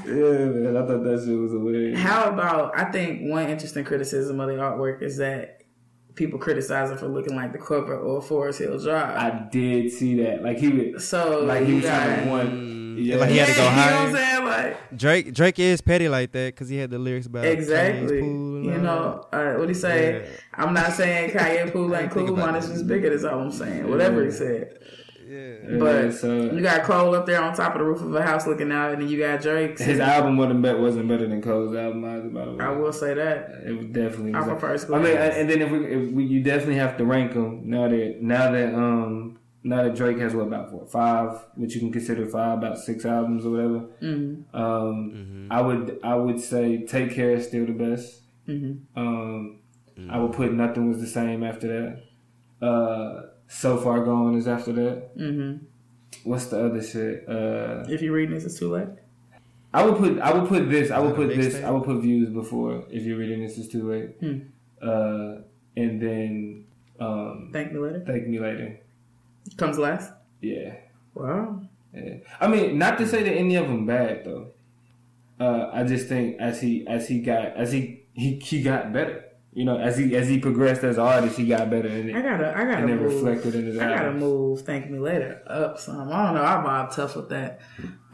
yeah, 0.06 0.46
man, 0.46 0.78
I 0.78 0.86
thought 0.86 1.04
that 1.04 1.24
shit 1.26 1.36
was 1.40 1.54
hilarious. 1.54 2.00
How 2.00 2.30
about? 2.30 2.78
I 2.78 2.92
think 2.92 3.32
one 3.32 3.50
interesting 3.50 3.84
criticism 3.84 4.40
of 4.40 4.48
the 4.48 4.58
artwork 4.58 5.02
is 5.02 5.18
that 5.18 5.64
people 6.18 6.38
criticize 6.40 6.92
it 6.92 7.00
for 7.00 7.08
looking 7.08 7.36
like 7.36 7.54
the 7.54 7.58
cover 7.60 7.98
or 7.98 8.22
Forest 8.22 8.60
Hill 8.60 8.78
Drive. 8.80 9.16
I 9.16 9.48
did 9.50 9.92
see 9.94 10.22
that. 10.24 10.44
Like 10.44 10.58
he 10.58 10.70
was 10.70 11.08
so 11.08 11.40
like 11.46 11.64
he 11.64 11.70
you 11.70 11.76
was 11.76 11.86
trying 11.86 12.26
to 12.26 12.30
one. 12.30 12.74
Yeah. 13.00 13.18
like 13.18 13.30
he 13.30 13.38
had 13.38 13.48
to 13.48 13.54
go 13.54 13.64
Yeah, 13.64 13.70
higher. 13.70 13.92
You 14.08 14.08
know 14.08 14.12
what 14.12 14.20
I'm 14.22 14.26
saying? 14.26 14.46
Like 14.46 14.98
Drake 14.98 15.34
Drake 15.34 15.60
is 15.60 15.82
petty 15.82 16.10
like 16.10 16.32
that 16.32 16.56
because 16.56 16.68
he 16.68 16.78
had 16.78 16.90
the 16.90 16.98
lyrics 17.00 17.28
about 17.28 17.46
exactly. 17.46 18.22
Kanye's 18.22 18.22
pool 18.22 18.56
and 18.56 18.66
You 18.66 18.72
all 18.74 18.78
know 18.80 19.26
uh, 19.32 19.54
what 19.60 19.70
he 19.70 19.76
say? 19.76 20.22
Yeah. 20.24 20.28
I'm 20.56 20.74
not 20.74 20.94
saying 20.94 21.32
Kanye 21.32 21.72
pool 21.72 21.96
ain't 21.96 22.12
Think 22.12 22.28
cool. 22.28 22.38
about 22.38 22.54
Mine 22.54 22.62
is 22.64 22.70
just 22.70 22.88
bigger. 22.88 23.10
That's 23.12 23.24
all 23.24 23.40
I'm 23.40 23.52
saying. 23.52 23.88
Whatever 23.90 24.26
he 24.26 24.32
said. 24.32 24.80
That. 25.28 25.60
Yeah. 25.72 25.78
But 25.80 26.06
Yeah, 26.06 26.12
so 26.12 26.42
You 26.52 26.62
got 26.62 26.84
Cole 26.84 27.16
up 27.16 27.26
there 27.26 27.42
on 27.42 27.54
top 27.56 27.74
of 27.74 27.80
the 27.80 27.86
roof 27.86 28.02
of 28.02 28.14
a 28.16 28.22
house 28.22 28.48
looking 28.48 28.72
out, 28.72 28.94
and 28.94 29.02
then 29.02 29.10
you 29.10 29.18
got 29.20 29.42
Drake. 29.42 29.78
his 29.80 30.00
album 30.00 30.38
wasn't 30.38 30.62
better, 30.62 30.80
wasn't 30.80 31.08
better 31.08 31.28
than 31.28 31.42
Cole's 31.42 31.76
album 31.76 32.06
either. 32.06 32.30
By 32.30 32.46
the 32.46 32.52
way, 32.54 32.66
I 32.66 32.70
will 32.72 32.94
say 32.94 33.14
that. 33.14 33.50
It 33.66 33.78
was 33.78 33.88
definitely. 33.88 34.34
I 34.34 34.40
was 34.40 34.48
prefer 34.48 34.76
like- 34.78 34.90
I 35.02 35.04
mean, 35.04 35.16
Days. 35.18 35.34
and 35.38 35.50
then 35.50 35.62
if 35.62 35.72
we, 35.72 35.86
if 35.86 36.12
we, 36.12 36.24
you 36.26 36.44
definitely 36.44 36.76
have 36.76 36.98
to 36.98 37.06
rank 37.06 37.34
them 37.34 37.62
now 37.70 37.88
that 37.88 38.18
now 38.22 38.52
that 38.52 38.74
um 38.74 39.40
now 39.64 39.84
that 39.84 39.96
Drake 39.96 40.18
has 40.20 40.34
what 40.34 40.48
about 40.48 40.72
what 40.72 40.90
five, 40.90 41.46
which 41.56 41.74
you 41.76 41.82
can 41.82 41.92
consider 41.92 42.26
five, 42.28 42.60
about 42.60 42.78
six 42.78 43.06
albums 43.06 43.46
or 43.46 43.50
whatever. 43.52 43.80
hmm 44.00 44.42
Um, 44.54 45.48
I 45.52 45.62
would 45.62 46.00
I 46.04 46.16
would 46.16 46.40
say 46.40 46.86
Take 46.86 47.12
Care 47.14 47.32
is 47.32 47.48
still 47.48 47.66
the 47.66 47.74
best. 47.74 48.22
hmm 48.46 48.74
Um, 48.96 49.60
I 50.10 50.20
would 50.20 50.32
put 50.34 50.54
Nothing 50.54 50.90
Was 50.90 51.02
the 51.02 51.08
Same 51.08 51.44
after 51.44 51.68
that. 51.68 52.66
Uh, 52.66 53.24
so 53.48 53.78
Far 53.78 54.04
Gone 54.04 54.36
is 54.36 54.48
after 54.48 54.72
that. 54.74 55.18
Mm-hmm. 55.18 55.66
What's 56.24 56.46
the 56.48 56.66
other 56.66 56.82
shit? 56.84 57.28
Uh, 57.28 57.86
If 57.90 58.02
you're 58.02 58.14
reading 58.14 58.36
this, 58.36 58.46
it's 58.46 58.60
too 58.60 58.72
late. 58.74 58.88
I 59.74 59.86
would 59.86 59.98
put 59.98 60.20
I 60.20 60.34
would 60.34 60.48
put 60.50 60.70
this 60.70 60.90
I 60.92 61.00
would 61.00 61.12
Is 61.12 61.18
that 61.18 61.24
a 61.24 61.28
put 61.28 61.36
this 61.36 61.56
mixtape? 61.56 61.64
I 61.66 61.72
would 61.72 61.84
put 61.84 62.02
views 62.02 62.30
before 62.30 62.86
if 62.90 63.04
you're 63.04 63.18
reading 63.18 63.44
this 63.44 63.58
is 63.58 63.68
too 63.68 63.90
late. 63.92 64.16
Hmm. 64.20 64.40
Uh, 64.82 65.42
and 65.76 66.02
then 66.02 66.66
um, 67.00 67.50
Thank 67.54 67.74
me 67.74 67.80
later. 67.80 68.04
thank 68.06 68.28
me 68.28 68.40
later. 68.40 68.80
Comes 69.58 69.78
last. 69.78 70.12
Yeah, 70.42 70.76
Wow. 71.14 71.62
yeah. 71.94 72.16
I 72.40 72.48
mean, 72.48 72.78
not 72.78 72.98
to 73.00 73.08
say 73.08 73.24
that 73.24 73.34
any 73.34 73.56
of 73.56 73.68
them 73.68 73.86
bad 73.86 74.24
though. 74.26 74.52
Uh, 75.40 75.70
I 75.72 75.84
just 75.84 76.08
think 76.08 76.38
as 76.40 76.60
he 76.62 76.88
as 76.88 77.08
he 77.08 77.22
got 77.22 77.56
as 77.58 77.72
he 77.72 78.04
he, 78.14 78.40
he 78.40 78.62
got 78.64 78.92
better. 78.94 79.26
You 79.58 79.66
know, 79.66 79.80
as 79.80 79.98
he 79.98 80.16
as 80.16 80.28
he 80.28 80.38
progressed 80.38 80.84
as 80.84 81.00
an 81.00 81.04
artist, 81.04 81.36
he 81.36 81.48
got 81.48 81.72
better 81.72 81.88
in 81.88 82.16
I 82.16 82.22
gotta, 82.22 82.56
I 82.56 82.64
gotta 82.64 82.84
and 82.84 82.92
it 82.92 83.02
move. 83.02 83.12
reflected 83.16 83.56
in 83.56 83.66
his 83.66 83.80
I 83.80 83.88
gotta 83.88 84.12
move. 84.12 84.62
Thank 84.62 84.92
me 84.92 85.00
later 85.00 85.42
up 85.48 85.80
some. 85.80 86.12
I 86.12 86.26
don't 86.28 86.36
know. 86.36 86.44
I 86.44 86.64
vibe 86.64 86.96
tough 86.96 87.16
with 87.16 87.30
that. 87.30 87.62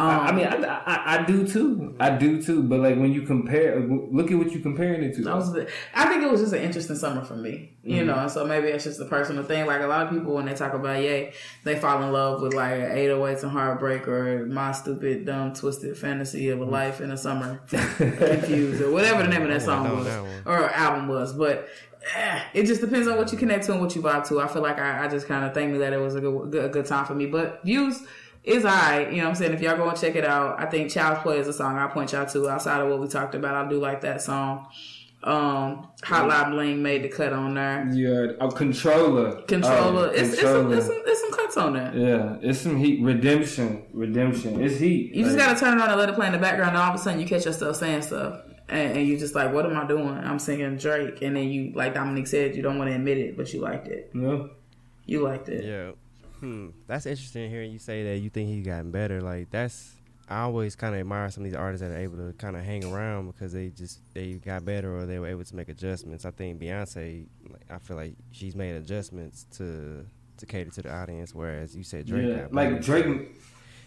Um, 0.03 0.19
I, 0.19 0.27
I 0.27 0.31
mean, 0.31 0.45
I, 0.47 0.55
I, 0.85 1.17
I 1.19 1.23
do 1.25 1.47
too. 1.47 1.95
I 1.99 2.09
do 2.17 2.41
too. 2.41 2.63
But 2.63 2.79
like 2.81 2.97
when 2.97 3.13
you 3.13 3.21
compare, 3.23 3.79
look 3.79 4.31
at 4.31 4.37
what 4.37 4.51
you're 4.51 4.61
comparing 4.61 5.03
it 5.03 5.15
to. 5.15 5.21
that 5.23 5.35
was 5.35 5.55
I 5.93 6.05
think 6.07 6.23
it 6.23 6.29
was 6.31 6.41
just 6.41 6.53
an 6.53 6.61
interesting 6.61 6.95
summer 6.95 7.23
for 7.23 7.35
me, 7.35 7.73
you 7.83 7.97
Mm-hmm. 7.97 8.07
know. 8.07 8.27
So 8.27 8.45
maybe 8.45 8.67
it's 8.67 8.83
just 8.83 8.99
a 8.99 9.05
personal 9.05 9.43
thing. 9.43 9.65
Like 9.65 9.81
a 9.81 9.87
lot 9.87 10.05
of 10.07 10.11
people 10.13 10.33
when 10.35 10.45
they 10.45 10.53
talk 10.53 10.73
about 10.73 11.01
Yay, 11.01 11.33
they 11.63 11.75
fall 11.79 12.01
in 12.03 12.11
love 12.11 12.41
with 12.41 12.53
like 12.53 12.73
808s 12.81 13.43
and 13.43 13.51
Heartbreak 13.51 14.07
or 14.07 14.45
my 14.45 14.71
stupid, 14.71 15.25
dumb, 15.25 15.53
twisted 15.53 15.97
fantasy 15.97 16.45
Mm-hmm. 16.47 16.61
of 16.61 16.67
a 16.67 16.71
life 16.71 16.99
in 17.01 17.09
the 17.09 17.17
summer, 17.17 17.61
confused 17.67 18.81
or 18.81 18.91
whatever 18.91 19.23
the 19.23 19.29
name 19.29 19.43
of 19.43 19.49
that 19.49 19.61
song 19.61 19.89
was 19.95 20.05
that 20.05 20.19
or 20.45 20.69
album 20.71 21.07
was. 21.07 21.33
But 21.33 21.69
eh, 22.15 22.41
it 22.53 22.63
just 22.65 22.81
depends 22.81 23.07
on 23.07 23.17
what 23.17 23.31
you 23.31 23.37
connect 23.37 23.65
to 23.65 23.71
and 23.73 23.81
what 23.81 23.95
you 23.95 24.01
vibe 24.01 24.27
to. 24.29 24.41
I 24.41 24.47
feel 24.47 24.61
like 24.61 24.79
I, 24.79 25.05
I 25.05 25.07
just 25.07 25.27
kind 25.27 25.45
of 25.45 25.53
thank 25.53 25.71
me 25.71 25.77
that 25.79 25.93
it 25.93 25.97
was 25.99 26.15
a 26.15 26.21
good, 26.21 26.51
good, 26.51 26.65
a 26.65 26.69
good 26.69 26.85
time 26.85 27.05
for 27.05 27.15
me. 27.15 27.25
But 27.27 27.63
views 27.63 28.01
is 28.43 28.65
alright. 28.65 29.09
You 29.11 29.17
know 29.17 29.23
what 29.23 29.29
I'm 29.29 29.35
saying? 29.35 29.53
If 29.53 29.61
y'all 29.61 29.77
go 29.77 29.89
and 29.89 29.97
check 29.97 30.15
it 30.15 30.25
out, 30.25 30.59
I 30.59 30.65
think 30.65 30.91
Child's 30.91 31.21
Play 31.21 31.39
is 31.39 31.47
a 31.47 31.53
song 31.53 31.77
I'll 31.77 31.89
point 31.89 32.11
y'all 32.11 32.25
to 32.25 32.49
outside 32.49 32.81
of 32.81 32.89
what 32.89 32.99
we 32.99 33.07
talked 33.07 33.35
about. 33.35 33.55
I 33.55 33.69
do 33.69 33.79
like 33.79 34.01
that 34.01 34.21
song. 34.21 34.67
Um, 35.23 35.87
Hot 36.03 36.29
Hotline 36.29 36.51
Bling 36.51 36.83
made 36.83 37.03
the 37.03 37.07
cut 37.07 37.31
on 37.31 37.53
there. 37.53 37.89
Yeah, 37.93 38.33
a 38.41 38.51
Controlla. 38.51 39.43
Controlla. 39.43 40.09
Oh, 40.09 40.11
it's, 40.11 40.35
Controlla. 40.35 40.75
It's, 40.75 40.87
some, 40.87 40.95
it's, 40.95 41.03
some, 41.03 41.03
it's 41.05 41.21
some 41.21 41.31
cuts 41.31 41.57
on 41.57 41.73
there. 41.73 41.91
yeah, 41.95 42.37
it's 42.41 42.59
some 42.59 42.75
heat. 42.75 43.01
Redemption, 43.01 43.85
redemption. 43.93 44.61
It's 44.61 44.79
heat. 44.79 45.15
You 45.15 45.23
just 45.23 45.37
gotta 45.37 45.57
turn 45.57 45.77
it 45.77 45.81
on 45.81 45.89
and 45.89 45.97
let 45.97 46.09
it 46.09 46.15
play 46.15 46.27
in 46.27 46.33
the 46.33 46.39
background, 46.39 46.71
and 46.71 46.79
all 46.79 46.89
of 46.89 46.95
a 46.95 46.97
sudden 47.01 47.21
you 47.21 47.25
catch 47.25 47.45
yourself 47.45 47.77
saying 47.77 48.01
stuff. 48.01 48.41
And, 48.67 48.97
and 48.97 49.07
you 49.07 49.17
just 49.17 49.33
like, 49.33 49.53
what 49.53 49.65
am 49.65 49.77
I 49.77 49.87
doing? 49.87 50.09
I'm 50.09 50.39
singing 50.39 50.75
Drake, 50.77 51.21
and 51.21 51.37
then 51.37 51.47
you, 51.47 51.71
like 51.73 51.93
Dominique 51.93 52.27
said, 52.27 52.55
you 52.55 52.61
don't 52.61 52.77
want 52.77 52.89
to 52.89 52.95
admit 52.95 53.17
it, 53.17 53.37
but 53.37 53.53
you 53.53 53.61
liked 53.61 53.87
it. 53.87 54.11
Yeah. 54.13 54.47
You 55.05 55.21
liked 55.21 55.47
it. 55.47 55.63
Yeah. 55.63 55.91
Hmm. 56.43 56.69
That's 56.87 57.05
interesting 57.05 57.49
hearing 57.49 57.71
you 57.71 57.79
say 57.79 58.03
that 58.03 58.17
you 58.17 58.29
think 58.29 58.49
he's 58.49 58.65
gotten 58.65 58.91
better. 58.91 59.21
Like 59.21 59.49
that's 59.49 59.93
I 60.27 60.41
always 60.41 60.75
kind 60.75 60.93
of 60.93 60.99
admire 61.01 61.29
some 61.31 61.43
of 61.43 61.49
these 61.51 61.57
artists 61.57 61.85
that 61.87 61.93
are 61.93 61.97
able 61.99 62.17
to 62.17 62.33
kind 62.33 62.55
of 62.55 62.63
hang 62.63 62.83
around 62.85 63.27
because 63.27 63.53
they 63.53 63.69
just 63.69 64.01
they 64.13 64.33
got 64.33 64.65
better 64.65 64.95
or 64.95 65.05
they 65.05 65.19
were 65.19 65.27
able 65.27 65.43
to 65.43 65.55
make 65.55 65.69
adjustments. 65.69 66.25
I 66.25 66.31
think 66.31 66.59
Beyonce, 66.59 67.27
like, 67.49 67.61
I 67.69 67.77
feel 67.77 67.97
like 67.97 68.15
she's 68.31 68.55
made 68.55 68.75
adjustments 68.75 69.45
to 69.57 70.05
to 70.37 70.45
cater 70.45 70.69
to 70.71 70.81
the 70.81 70.93
audience, 70.93 71.33
whereas 71.33 71.75
you 71.75 71.83
said 71.83 72.05
Drake 72.07 72.27
yeah. 72.27 72.47
Like. 72.51 72.81
Drake. 72.81 73.37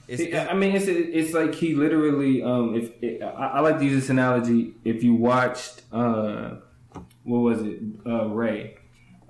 It's, 0.09 0.23
I 0.37 0.55
mean, 0.55 0.77
it's 0.77 0.87
it's 0.87 1.35
like 1.35 1.53
he 1.55 1.75
literally. 1.75 2.43
Um, 2.43 2.77
if 2.77 3.03
it, 3.03 3.23
I, 3.23 3.27
I 3.29 3.61
like 3.61 3.79
to 3.81 3.85
use 3.85 4.01
this 4.03 4.09
analogy, 4.09 4.73
if 4.85 5.03
you 5.03 5.15
watched, 5.15 5.83
uh, 5.93 6.59
what 7.25 7.39
was 7.41 7.61
it, 7.63 7.81
uh, 8.07 8.29
Ray, 8.29 8.77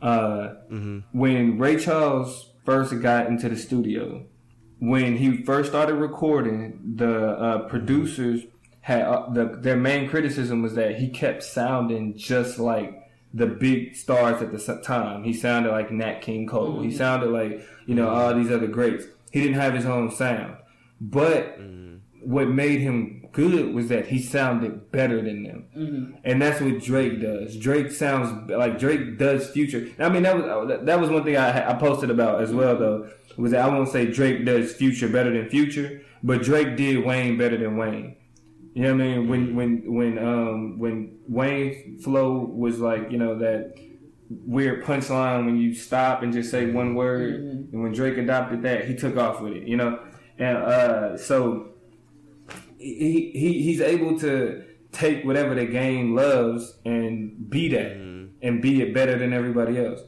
uh, 0.02 0.54
Mhm. 0.70 1.04
when 1.12 1.58
Ray 1.58 1.78
Charles 1.78 2.50
first 2.66 3.00
got 3.00 3.26
into 3.26 3.48
the 3.48 3.56
studio, 3.56 4.26
when 4.78 5.16
he 5.16 5.42
first 5.44 5.70
started 5.70 5.94
recording, 5.94 6.94
the 6.96 7.30
uh, 7.30 7.58
producers 7.68 8.42
had 8.82 9.02
uh, 9.02 9.28
the 9.30 9.58
their 9.60 9.76
main 9.76 10.08
criticism 10.08 10.62
was 10.62 10.74
that 10.74 10.96
he 10.96 11.08
kept 11.08 11.42
sounding 11.42 12.16
just 12.16 12.58
like 12.58 13.02
the 13.32 13.46
big 13.46 13.96
stars 13.96 14.42
at 14.42 14.52
the 14.52 14.80
time. 14.84 15.24
He 15.24 15.32
sounded 15.32 15.70
like 15.70 15.90
Nat 15.90 16.20
King 16.20 16.46
Cole. 16.46 16.74
Mm-hmm. 16.74 16.90
He 16.90 16.96
sounded 16.96 17.30
like 17.30 17.62
you 17.86 17.94
know 17.94 18.08
all 18.08 18.34
these 18.34 18.50
other 18.50 18.66
greats. 18.66 19.04
He 19.32 19.40
didn't 19.40 19.60
have 19.60 19.74
his 19.74 19.86
own 19.86 20.10
sound, 20.10 20.56
but 21.00 21.58
mm-hmm. 21.58 21.85
What 22.26 22.48
made 22.48 22.80
him 22.80 23.24
good 23.32 23.72
was 23.72 23.88
that 23.88 24.08
he 24.08 24.20
sounded 24.20 24.90
better 24.90 25.22
than 25.22 25.44
them, 25.44 25.66
mm-hmm. 25.76 26.14
and 26.24 26.42
that's 26.42 26.60
what 26.60 26.82
Drake 26.82 27.20
does. 27.20 27.56
Drake 27.56 27.92
sounds 27.92 28.50
like 28.50 28.80
Drake 28.80 29.16
does 29.16 29.48
Future. 29.50 29.88
I 30.00 30.08
mean 30.08 30.24
that 30.24 30.36
was 30.36 30.80
that 30.82 31.00
was 31.00 31.08
one 31.08 31.22
thing 31.22 31.36
I, 31.36 31.70
I 31.70 31.74
posted 31.74 32.10
about 32.10 32.42
as 32.42 32.52
well 32.52 32.76
though 32.76 33.08
was 33.36 33.52
that 33.52 33.64
I 33.64 33.68
won't 33.68 33.88
say 33.88 34.10
Drake 34.10 34.44
does 34.44 34.74
Future 34.74 35.08
better 35.08 35.30
than 35.30 35.48
Future, 35.48 36.02
but 36.24 36.42
Drake 36.42 36.76
did 36.76 37.04
Wayne 37.04 37.38
better 37.38 37.56
than 37.56 37.76
Wayne. 37.76 38.16
You 38.74 38.82
know 38.82 38.94
what 38.94 39.02
I 39.02 39.06
mean? 39.06 39.28
When 39.28 39.54
when 39.54 39.94
when 39.94 40.18
um 40.18 40.78
when 40.80 41.18
Wayne's 41.28 42.02
flow 42.02 42.38
was 42.38 42.80
like 42.80 43.12
you 43.12 43.18
know 43.18 43.38
that 43.38 43.74
weird 44.28 44.84
punchline 44.84 45.44
when 45.44 45.56
you 45.58 45.74
stop 45.74 46.24
and 46.24 46.32
just 46.32 46.50
say 46.50 46.72
one 46.72 46.96
word, 46.96 47.34
mm-hmm. 47.34 47.72
and 47.72 47.82
when 47.84 47.92
Drake 47.92 48.18
adopted 48.18 48.62
that, 48.62 48.86
he 48.88 48.96
took 48.96 49.16
off 49.16 49.40
with 49.40 49.52
it. 49.52 49.68
You 49.68 49.76
know, 49.76 50.00
and 50.38 50.56
uh, 50.56 51.16
so 51.16 51.75
he, 52.94 53.30
he 53.34 53.62
he's 53.62 53.80
able 53.80 54.18
to 54.20 54.64
take 54.92 55.24
whatever 55.24 55.54
the 55.54 55.66
game 55.66 56.14
loves 56.14 56.78
and 56.84 57.50
be 57.50 57.68
that 57.68 57.96
mm-hmm. 57.96 58.26
and 58.42 58.62
be 58.62 58.82
it 58.82 58.94
better 58.94 59.18
than 59.18 59.32
everybody 59.32 59.78
else 59.78 60.00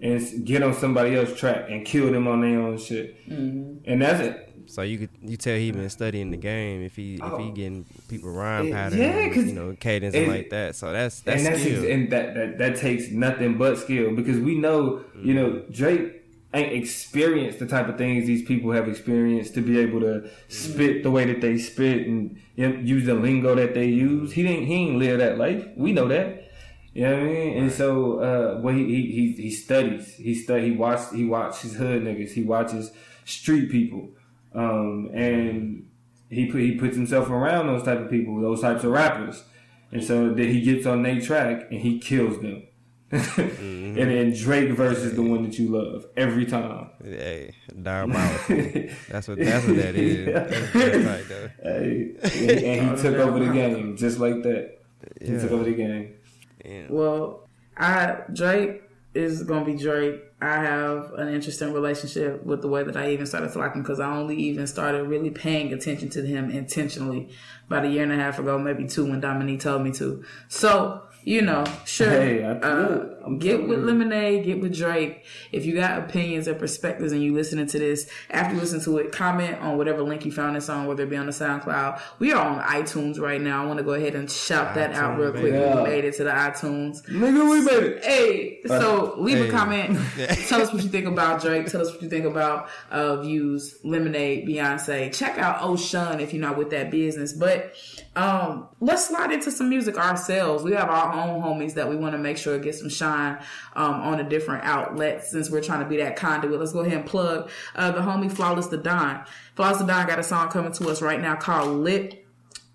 and 0.00 0.46
get 0.46 0.62
on 0.62 0.74
somebody 0.74 1.14
else's 1.14 1.38
track 1.38 1.66
and 1.68 1.84
kill 1.84 2.10
them 2.10 2.26
on 2.26 2.40
their 2.40 2.60
own 2.60 2.78
shit. 2.78 3.28
Mm-hmm. 3.28 3.90
And 3.90 4.02
that's 4.02 4.20
it. 4.20 4.46
So 4.66 4.82
you 4.82 4.98
could 4.98 5.10
you 5.20 5.36
tell 5.36 5.56
he 5.56 5.72
been 5.72 5.90
studying 5.90 6.30
the 6.30 6.36
game 6.36 6.82
if 6.82 6.94
he 6.94 7.18
oh. 7.20 7.34
if 7.34 7.40
he 7.42 7.48
oh. 7.48 7.52
getting 7.52 7.84
people 8.08 8.30
rhyme 8.30 8.70
patterns, 8.70 9.00
yeah, 9.00 9.28
cause 9.28 9.46
you 9.46 9.52
know 9.52 9.74
cadence 9.78 10.14
and, 10.14 10.28
like 10.28 10.50
that. 10.50 10.76
So 10.76 10.92
that's 10.92 11.20
that's, 11.20 11.44
and, 11.44 11.54
that's 11.54 11.60
skill. 11.60 11.90
and 11.90 12.10
that, 12.12 12.34
that 12.34 12.58
that 12.58 12.76
takes 12.76 13.10
nothing 13.10 13.58
but 13.58 13.78
skill 13.78 14.14
because 14.14 14.38
we 14.38 14.54
know 14.54 14.82
mm-hmm. 14.98 15.26
you 15.26 15.34
know 15.34 15.64
Drake 15.72 16.19
ain't 16.52 16.72
experienced 16.72 17.58
the 17.60 17.66
type 17.66 17.88
of 17.88 17.96
things 17.96 18.26
these 18.26 18.42
people 18.42 18.72
have 18.72 18.88
experienced 18.88 19.54
to 19.54 19.60
be 19.60 19.78
able 19.78 20.00
to 20.00 20.28
spit 20.48 21.02
the 21.02 21.10
way 21.10 21.24
that 21.24 21.40
they 21.40 21.58
spit 21.58 22.06
and 22.06 22.40
you 22.56 22.68
know, 22.68 22.78
use 22.80 23.06
the 23.06 23.14
lingo 23.14 23.54
that 23.54 23.74
they 23.74 23.86
use. 23.86 24.32
He 24.32 24.42
didn't 24.42 24.66
he 24.66 24.74
ain't 24.74 24.98
live 24.98 25.18
that 25.18 25.38
life. 25.38 25.66
We 25.76 25.92
know 25.92 26.08
that. 26.08 26.50
You 26.92 27.06
know 27.06 27.12
what 27.12 27.22
I 27.22 27.26
mean? 27.26 27.58
And 27.58 27.72
so, 27.72 28.18
uh, 28.18 28.60
well, 28.60 28.74
he, 28.74 28.84
he, 28.84 29.32
he, 29.40 29.50
studies. 29.52 30.14
He 30.16 30.34
study. 30.34 30.70
He 30.70 30.76
watch. 30.76 31.14
He 31.14 31.24
watches 31.24 31.76
hood 31.76 32.02
niggas. 32.02 32.32
He 32.32 32.42
watches 32.42 32.90
street 33.24 33.70
people. 33.70 34.08
Um, 34.52 35.08
and 35.14 35.88
he 36.30 36.46
put, 36.46 36.60
he 36.60 36.76
puts 36.76 36.96
himself 36.96 37.30
around 37.30 37.66
those 37.68 37.84
type 37.84 38.00
of 38.00 38.10
people, 38.10 38.40
those 38.40 38.60
types 38.60 38.84
of 38.84 38.90
rappers, 38.90 39.44
and 39.92 40.02
so 40.02 40.32
that 40.32 40.46
he 40.46 40.60
gets 40.60 40.86
on 40.86 41.02
their 41.02 41.20
track 41.20 41.68
and 41.70 41.80
he 41.80 41.98
kills 41.98 42.40
them. 42.40 42.64
Mm-hmm. 43.10 43.98
And 43.98 44.10
then 44.10 44.32
Drake 44.32 44.70
versus 44.70 45.14
the 45.14 45.22
one 45.22 45.42
that 45.42 45.58
you 45.58 45.68
love 45.68 46.06
every 46.16 46.46
time. 46.46 46.90
Hey, 47.02 47.54
diabolical. 47.82 48.56
that's 49.08 49.28
what 49.28 49.38
that's 49.38 49.66
what 49.66 49.76
that 49.76 49.94
is. 49.96 50.26
That's, 50.26 50.72
that's 50.72 51.52
hey, 51.62 52.14
and, 52.22 52.50
and 52.50 52.96
he 52.96 53.02
took 53.02 53.16
over 53.16 53.38
the 53.38 53.52
game 53.52 53.96
just 53.96 54.18
like 54.18 54.42
that. 54.42 54.78
He 55.20 55.32
yeah. 55.32 55.40
took 55.40 55.50
over 55.50 55.64
the 55.64 55.74
game. 55.74 56.14
Damn. 56.62 56.88
Well, 56.88 57.48
I 57.76 58.18
Drake 58.32 58.82
is 59.14 59.42
gonna 59.42 59.64
be 59.64 59.74
Drake. 59.74 60.22
I 60.40 60.62
have 60.62 61.12
an 61.14 61.28
interesting 61.28 61.72
relationship 61.72 62.44
with 62.44 62.62
the 62.62 62.68
way 62.68 62.82
that 62.82 62.96
I 62.96 63.10
even 63.10 63.26
started 63.26 63.52
to 63.52 63.58
like 63.58 63.74
him 63.74 63.82
because 63.82 64.00
I 64.00 64.10
only 64.10 64.36
even 64.36 64.66
started 64.66 65.04
really 65.04 65.30
paying 65.30 65.72
attention 65.72 66.08
to 66.10 66.22
him 66.22 66.50
intentionally 66.50 67.28
about 67.66 67.84
a 67.84 67.88
year 67.88 68.04
and 68.04 68.12
a 68.12 68.16
half 68.16 68.38
ago, 68.38 68.58
maybe 68.58 68.86
two, 68.86 69.04
when 69.04 69.20
Dominique 69.20 69.60
told 69.60 69.82
me 69.82 69.92
to. 69.92 70.24
So 70.48 71.02
you 71.24 71.42
know, 71.42 71.64
sure. 71.84 72.08
Hey, 72.08 72.42
uh, 72.42 73.28
get 73.38 73.68
with 73.68 73.80
Lemonade, 73.80 74.44
get 74.44 74.60
with 74.60 74.74
Drake. 74.74 75.24
If 75.52 75.66
you 75.66 75.74
got 75.74 75.98
opinions 75.98 76.48
or 76.48 76.54
perspectives 76.54 77.12
and 77.12 77.22
you 77.22 77.34
listening 77.34 77.66
to 77.66 77.78
this, 77.78 78.08
after 78.30 78.54
you 78.54 78.60
listen 78.60 78.80
to 78.82 78.98
it, 78.98 79.12
comment 79.12 79.58
on 79.60 79.76
whatever 79.76 80.02
link 80.02 80.24
you 80.24 80.32
found 80.32 80.56
this 80.56 80.68
on, 80.68 80.86
whether 80.86 81.02
it 81.02 81.10
be 81.10 81.16
on 81.16 81.26
the 81.26 81.32
SoundCloud. 81.32 82.00
We 82.18 82.32
are 82.32 82.44
on 82.44 82.62
iTunes 82.62 83.20
right 83.20 83.40
now. 83.40 83.62
I 83.62 83.66
want 83.66 83.78
to 83.78 83.84
go 83.84 83.92
ahead 83.92 84.14
and 84.14 84.30
shout 84.30 84.74
that 84.76 84.92
out 84.92 85.18
real 85.18 85.32
quick. 85.32 85.52
Yeah. 85.52 85.82
We 85.82 85.90
made 85.90 86.04
it 86.04 86.14
to 86.16 86.24
the 86.24 86.30
iTunes. 86.30 87.06
Nigga, 87.06 87.50
we 87.50 87.60
made 87.60 87.82
it. 87.82 88.04
Hey, 88.04 88.60
so 88.66 89.14
leave 89.18 89.38
hey. 89.38 89.48
a 89.48 89.50
comment. 89.50 89.98
Tell 90.48 90.62
us 90.62 90.72
what 90.72 90.82
you 90.82 90.88
think 90.88 91.06
about 91.06 91.42
Drake. 91.42 91.66
Tell 91.66 91.82
us 91.82 91.92
what 91.92 92.02
you 92.02 92.08
think 92.08 92.24
about 92.24 92.68
uh, 92.90 93.20
Views, 93.20 93.78
Lemonade, 93.84 94.48
Beyonce. 94.48 95.14
Check 95.14 95.38
out 95.38 95.60
OSHUN 95.60 96.20
if 96.20 96.32
you're 96.32 96.40
not 96.40 96.56
with 96.56 96.70
that 96.70 96.90
business. 96.90 97.32
But 97.32 97.74
um, 98.16 98.68
let's 98.80 99.06
slide 99.06 99.30
into 99.30 99.52
some 99.52 99.68
music 99.68 99.96
ourselves. 99.96 100.64
We 100.64 100.72
have 100.72 100.88
our 100.88 101.12
own 101.12 101.40
homies 101.42 101.74
that 101.74 101.88
we 101.88 101.94
want 101.94 102.12
to 102.12 102.18
make 102.18 102.38
sure 102.38 102.58
get 102.58 102.74
some 102.74 102.88
shine 102.88 103.38
um, 103.76 103.94
on 104.00 104.18
a 104.18 104.28
different 104.28 104.64
outlet 104.64 105.24
since 105.24 105.48
we're 105.48 105.62
trying 105.62 105.80
to 105.80 105.88
be 105.88 105.98
that 105.98 106.16
conduit. 106.16 106.58
Let's 106.58 106.72
go 106.72 106.80
ahead 106.80 106.94
and 106.94 107.06
plug 107.06 107.50
uh, 107.76 107.92
the 107.92 108.00
homie 108.00 108.30
FlawlessThaDon. 108.30 109.26
Flawless 109.54 109.78
the 109.78 109.86
Don 109.86 110.06
got 110.06 110.18
a 110.18 110.22
song 110.22 110.48
coming 110.48 110.72
to 110.72 110.88
us 110.88 111.02
right 111.02 111.20
now 111.20 111.36
called 111.36 111.78
Lit. 111.78 112.26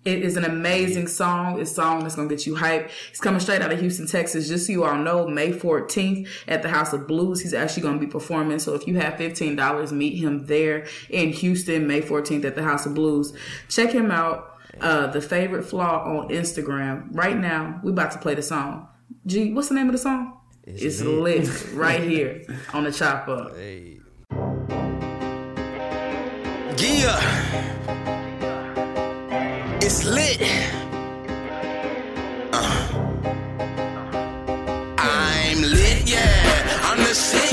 It 0.06 0.22
is 0.22 0.36
an 0.36 0.44
amazing 0.44 1.08
song. 1.08 1.60
It's 1.60 1.72
a 1.72 1.74
song 1.74 2.04
that's 2.04 2.14
gonna 2.14 2.28
get 2.28 2.46
you 2.46 2.54
hype. 2.54 2.90
It's 3.10 3.20
coming 3.20 3.40
straight 3.40 3.60
out 3.60 3.72
of 3.72 3.80
Houston, 3.80 4.06
Texas. 4.06 4.46
Just 4.46 4.66
so 4.66 4.72
you 4.72 4.84
all 4.84 4.96
know, 4.96 5.26
May 5.26 5.50
14th 5.50 6.28
at 6.46 6.62
the 6.62 6.68
House 6.68 6.92
of 6.92 7.08
Blues, 7.08 7.40
he's 7.40 7.52
actually 7.52 7.82
gonna 7.82 7.98
be 7.98 8.06
performing. 8.06 8.60
So 8.60 8.74
if 8.74 8.86
you 8.86 9.00
have 9.00 9.14
$15, 9.14 9.90
meet 9.90 10.16
him 10.16 10.46
there 10.46 10.86
in 11.10 11.32
Houston, 11.32 11.88
May 11.88 12.02
14th 12.02 12.44
at 12.44 12.54
the 12.54 12.62
House 12.62 12.86
of 12.86 12.94
Blues. 12.94 13.32
Check 13.68 13.90
him 13.90 14.12
out 14.12 14.55
uh, 14.80 15.06
the 15.08 15.20
favorite 15.20 15.64
flaw 15.64 16.04
on 16.04 16.28
Instagram. 16.28 17.08
Right 17.12 17.36
now, 17.36 17.80
we 17.82 17.90
about 17.92 18.12
to 18.12 18.18
play 18.18 18.34
the 18.34 18.42
song. 18.42 18.88
G, 19.26 19.52
what's 19.52 19.68
the 19.68 19.74
name 19.74 19.86
of 19.86 19.92
the 19.92 19.98
song? 19.98 20.40
It's, 20.64 20.82
it's 20.82 21.00
lit. 21.00 21.44
lit 21.46 21.66
right 21.74 22.02
here 22.02 22.42
on 22.72 22.84
the 22.84 22.92
chop 22.92 23.28
up. 23.28 23.56
Hey. 23.56 24.00
Yeah. 26.78 27.20
It's 29.80 30.04
lit. 30.04 30.42
Uh. 32.52 32.88
I'm 34.98 35.62
lit, 35.62 36.10
yeah. 36.10 36.80
I'm 36.82 36.98
the 36.98 37.14
shit, 37.14 37.45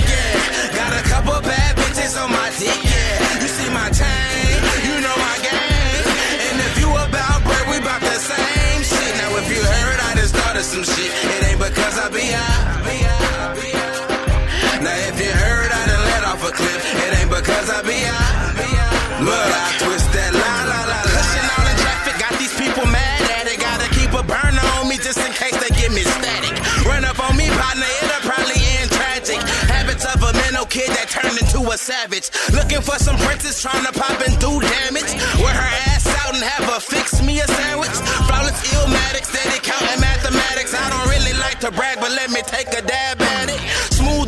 savage. 31.93 32.27
Looking 32.57 32.81
for 32.81 32.97
some 32.97 33.17
princess 33.17 33.61
trying 33.61 33.85
to 33.85 33.93
pop 33.93 34.17
and 34.25 34.33
do 34.39 34.51
damage. 34.59 35.11
Wear 35.37 35.53
her 35.53 35.71
ass 35.93 36.05
out 36.21 36.33
and 36.33 36.43
have 36.43 36.65
her 36.73 36.79
fix 36.79 37.21
me 37.21 37.39
a 37.39 37.47
sandwich. 37.47 37.95
Flawless 38.27 38.57
illmatics, 38.73 39.29
steady 39.29 39.59
counting 39.61 40.01
mathematics. 40.01 40.73
I 40.73 40.89
don't 40.89 41.07
really 41.13 41.35
like 41.37 41.59
to 41.61 41.69
brag, 41.71 41.99
but 41.99 42.11
let 42.11 42.31
me 42.31 42.41
take 42.41 42.69
a 42.73 42.81
dab 42.81 43.21
at 43.21 43.49
it. 43.53 43.61
Smooth 43.93 44.22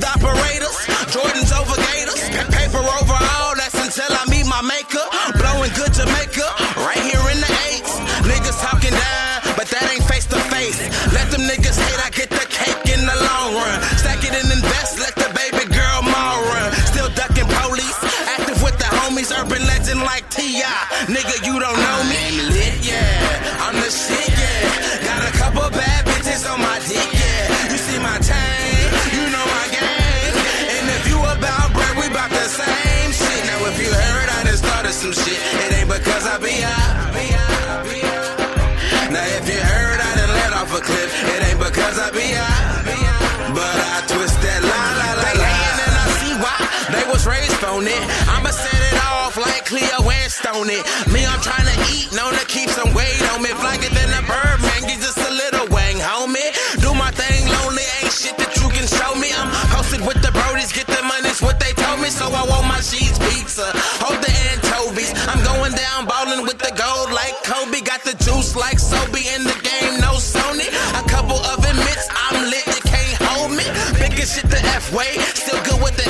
on 50.56 50.70
it. 50.72 50.84
Me, 51.12 51.28
I'm 51.28 51.42
trying 51.44 51.68
to 51.68 51.78
eat, 51.92 52.08
known 52.16 52.32
to 52.32 52.46
keep 52.48 52.70
some 52.72 52.94
weight 52.96 53.20
on 53.36 53.44
me. 53.44 53.52
It 53.52 53.92
than 53.92 54.10
a 54.16 54.24
bird, 54.24 54.60
man, 54.64 54.88
get 54.88 55.04
just 55.04 55.20
a 55.20 55.32
little 55.32 55.68
wang, 55.68 56.00
homie. 56.00 56.48
Do 56.80 56.96
my 56.96 57.12
thing, 57.12 57.44
lonely, 57.52 57.84
ain't 58.00 58.14
shit 58.14 58.40
that 58.40 58.56
you 58.56 58.72
can 58.72 58.88
show 58.88 59.12
me. 59.20 59.36
I'm 59.36 59.52
posted 59.76 60.00
with 60.08 60.24
the 60.24 60.32
brodies, 60.32 60.72
get 60.72 60.88
the 60.88 61.04
money's 61.04 61.42
what 61.44 61.60
they 61.60 61.76
told 61.76 62.00
me. 62.00 62.08
So 62.08 62.32
I 62.32 62.48
want 62.48 62.72
my 62.72 62.80
sheets 62.80 63.20
pizza, 63.20 63.68
hold 64.00 64.24
the 64.24 64.32
anchovies. 64.56 65.12
I'm 65.28 65.44
going 65.44 65.76
down, 65.76 66.08
ballin' 66.08 66.48
with 66.48 66.60
the 66.64 66.72
gold 66.72 67.12
like 67.12 67.36
Kobe. 67.44 67.84
Got 67.84 68.08
the 68.08 68.16
juice 68.24 68.56
like 68.56 68.80
Sobe 68.80 69.20
in 69.36 69.44
the 69.44 69.58
game, 69.60 70.00
no 70.00 70.16
Sony. 70.16 70.72
A 70.96 71.04
couple 71.12 71.36
of 71.52 71.60
admits, 71.68 72.08
I'm 72.16 72.48
lit, 72.48 72.64
you 72.64 72.84
can't 72.88 73.20
hold 73.28 73.52
me. 73.52 73.68
Bigger 74.00 74.24
shit 74.24 74.48
the 74.48 74.62
F 74.72 74.94
way, 74.96 75.20
still 75.36 75.60
good 75.68 75.84
with 75.84 76.00
the 76.00 76.05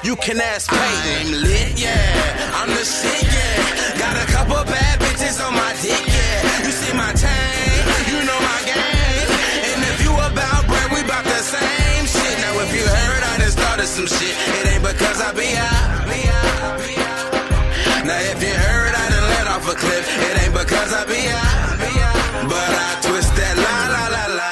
You 0.00 0.16
can 0.16 0.40
ask 0.40 0.70
Peyton. 0.70 1.28
I'm 1.28 1.42
lit, 1.44 1.78
yeah. 1.78 2.58
I'm 2.58 2.68
the 2.68 2.84
shit, 2.84 3.22
yeah. 3.22 4.00
Got 4.00 4.16
a 4.16 4.26
couple 4.32 4.56
bad 4.64 4.98
bitches 5.00 5.38
on 5.44 5.52
my 5.52 5.72
dick, 5.84 6.00
yeah. 6.08 6.64
You 6.64 6.72
see 6.72 6.94
my 6.96 7.12
chain, 7.12 7.78
you 8.08 8.18
know 8.24 8.40
my 8.40 8.60
game. 8.66 9.28
And 9.70 9.80
if 9.92 10.02
you 10.02 10.12
about 10.16 10.66
bread, 10.66 10.88
we 10.90 11.06
bout 11.06 11.22
the 11.22 11.40
same 11.44 12.04
shit. 12.08 12.34
Now 12.40 12.64
if 12.64 12.74
you 12.74 12.82
heard 12.82 13.22
I 13.22 13.38
done 13.38 13.52
started 13.52 13.86
some 13.86 14.08
shit, 14.08 14.34
it 14.58 14.74
ain't 14.74 14.82
because 14.82 15.20
I 15.20 15.30
be 15.36 15.54
out. 15.54 16.08
Be 16.10 16.20
out, 16.26 16.80
be 16.82 16.92
out. 16.98 18.08
Now 18.08 18.18
if 18.32 18.42
you 18.42 18.54
heard 18.66 18.94
I 18.96 19.04
done 19.12 19.26
let 19.38 19.46
off 19.54 19.68
a 19.70 19.76
cliff, 19.76 20.06
it 20.08 20.34
ain't 20.42 20.54
because 20.56 20.90
I 20.92 21.04
be 21.06 21.20
out. 21.30 21.78
Be 21.78 21.92
out. 22.00 22.48
But 22.50 22.70
I 22.74 22.90
twist 23.06 23.30
that 23.38 23.54
la 23.54 23.76
la 23.94 24.04
la 24.16 24.24
la. 24.40 24.50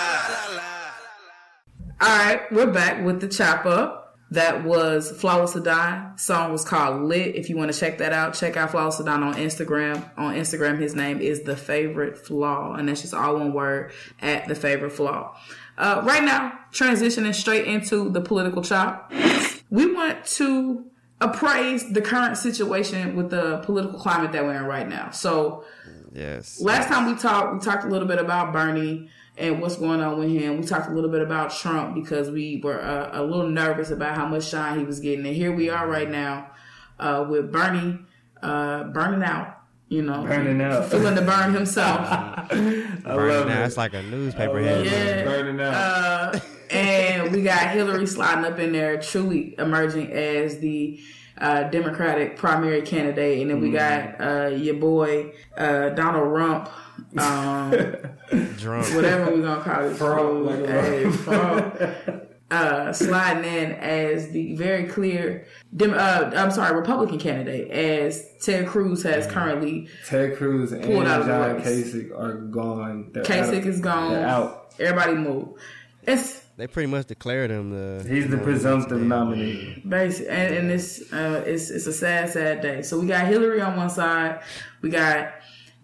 All 2.06 2.18
right, 2.22 2.40
we're 2.52 2.70
back 2.70 3.02
with 3.04 3.20
the 3.20 3.28
chop 3.28 3.66
up. 3.66 4.09
That 4.30 4.64
was 4.64 5.12
FlawlessThaDon. 5.12 6.18
Song 6.20 6.52
was 6.52 6.64
called 6.64 7.02
Lit. 7.02 7.34
If 7.34 7.50
you 7.50 7.56
want 7.56 7.72
to 7.72 7.78
check 7.78 7.98
that 7.98 8.12
out, 8.12 8.34
check 8.34 8.56
out 8.56 8.70
FlawlessThaDon 8.70 9.22
on 9.22 9.34
Instagram. 9.34 10.08
On 10.16 10.34
Instagram, 10.34 10.78
his 10.78 10.94
name 10.94 11.20
is 11.20 11.42
The 11.42 11.56
Favorite 11.56 12.16
Flaw, 12.16 12.74
and 12.74 12.88
that's 12.88 13.00
just 13.02 13.12
all 13.12 13.34
one 13.34 13.52
word 13.52 13.92
at 14.20 14.46
The 14.46 14.54
Favorite 14.54 14.90
Flaw. 14.92 15.36
Uh, 15.76 16.02
right 16.04 16.22
now, 16.22 16.52
transitioning 16.72 17.34
straight 17.34 17.66
into 17.66 18.08
the 18.10 18.20
political 18.20 18.62
chop, 18.62 19.12
we 19.70 19.92
want 19.92 20.24
to 20.26 20.84
appraise 21.20 21.92
the 21.92 22.00
current 22.00 22.36
situation 22.36 23.16
with 23.16 23.30
the 23.30 23.58
political 23.58 23.98
climate 23.98 24.30
that 24.32 24.44
we're 24.44 24.54
in 24.54 24.64
right 24.64 24.88
now. 24.88 25.10
So, 25.10 25.64
Yes. 26.12 26.60
Last 26.60 26.88
time 26.88 27.06
we 27.06 27.14
talked, 27.14 27.54
we 27.54 27.60
talked 27.60 27.84
a 27.84 27.88
little 27.88 28.08
bit 28.08 28.18
about 28.18 28.52
Bernie 28.52 29.08
and 29.38 29.60
what's 29.60 29.76
going 29.76 30.00
on 30.00 30.18
with 30.18 30.28
him. 30.30 30.58
We 30.58 30.64
talked 30.66 30.88
a 30.90 30.92
little 30.92 31.10
bit 31.10 31.22
about 31.22 31.50
Trump 31.50 31.94
because 31.94 32.30
we 32.30 32.60
were 32.62 32.80
uh, 32.82 33.10
a 33.12 33.22
little 33.22 33.48
nervous 33.48 33.90
about 33.90 34.14
how 34.16 34.26
much 34.26 34.48
shine 34.48 34.78
he 34.78 34.84
was 34.84 35.00
getting. 35.00 35.26
And 35.26 35.34
here 35.34 35.52
we 35.52 35.70
are 35.70 35.86
right 35.88 36.10
now 36.10 36.50
uh, 36.98 37.24
with 37.28 37.50
Bernie 37.52 37.98
uh, 38.42 38.84
burning 38.84 39.22
out. 39.22 39.56
You 39.88 40.02
know, 40.02 40.22
Burning 40.22 40.60
out. 40.62 40.88
feeling 40.88 41.16
the 41.16 41.22
burn 41.22 41.52
himself. 41.52 41.98
I 42.08 42.44
Burning 42.48 43.02
love 43.04 43.48
out. 43.48 43.62
it. 43.62 43.66
It's 43.66 43.76
like 43.76 43.92
a 43.92 44.02
newspaper 44.04 44.60
I 44.60 44.62
love 44.62 44.86
headline. 44.86 45.16
Yeah. 45.18 45.24
Burning 45.24 45.60
out. 45.60 45.74
Uh, 45.74 46.40
and 46.70 47.32
we 47.32 47.42
got 47.42 47.70
Hillary 47.70 48.06
sliding 48.06 48.44
up 48.44 48.56
in 48.60 48.70
there, 48.70 49.00
truly 49.02 49.56
emerging 49.58 50.12
as 50.12 50.60
the 50.60 51.00
uh, 51.38 51.64
Democratic 51.64 52.36
primary 52.36 52.82
candidate, 52.82 53.40
and 53.40 53.50
then 53.50 53.60
we 53.60 53.72
got 53.72 54.20
uh, 54.20 54.46
your 54.54 54.74
boy 54.74 55.32
uh, 55.56 55.88
Donald 55.88 56.30
Rump, 56.30 56.68
um, 57.18 57.70
Drunk. 58.56 58.86
whatever 58.94 59.30
we're 59.32 59.42
gonna 59.42 59.62
call 59.62 59.84
it, 59.88 59.94
Frog, 59.96 60.44
like 60.44 60.60
a 60.60 60.82
Hey. 60.82 62.26
Uh, 62.50 62.92
sliding 62.92 63.44
in 63.44 63.70
as 63.74 64.30
the 64.30 64.56
very 64.56 64.82
clear, 64.88 65.46
Dem- 65.76 65.94
uh, 65.94 66.32
I'm 66.34 66.50
sorry, 66.50 66.74
Republican 66.76 67.20
candidate, 67.20 67.70
as 67.70 68.26
Ted 68.40 68.66
Cruz 68.66 69.04
has 69.04 69.28
currently. 69.28 69.88
Ted 70.04 70.36
Cruz 70.36 70.72
and 70.72 71.06
out 71.06 71.26
John 71.26 71.56
race. 71.56 71.64
Kasich 71.94 72.10
are 72.18 72.34
gone. 72.34 73.10
They're 73.12 73.22
Kasich 73.22 73.58
out. 73.60 73.66
is 73.66 73.80
gone. 73.80 74.12
They're 74.14 74.26
out. 74.26 74.74
Everybody 74.80 75.14
move. 75.14 75.48
It's 76.02 76.40
They 76.56 76.66
pretty 76.66 76.88
much 76.88 77.06
declared 77.06 77.52
him 77.52 77.70
the. 77.70 78.04
He's 78.08 78.28
the 78.28 78.38
presumptive 78.38 79.00
nominee. 79.00 79.80
Basic, 79.88 80.26
and, 80.28 80.52
and 80.54 80.70
it's 80.72 81.12
uh, 81.12 81.44
it's 81.46 81.70
it's 81.70 81.86
a 81.86 81.92
sad, 81.92 82.30
sad 82.30 82.62
day. 82.62 82.82
So 82.82 82.98
we 82.98 83.06
got 83.06 83.28
Hillary 83.28 83.60
on 83.60 83.76
one 83.76 83.90
side, 83.90 84.40
we 84.82 84.90
got 84.90 85.34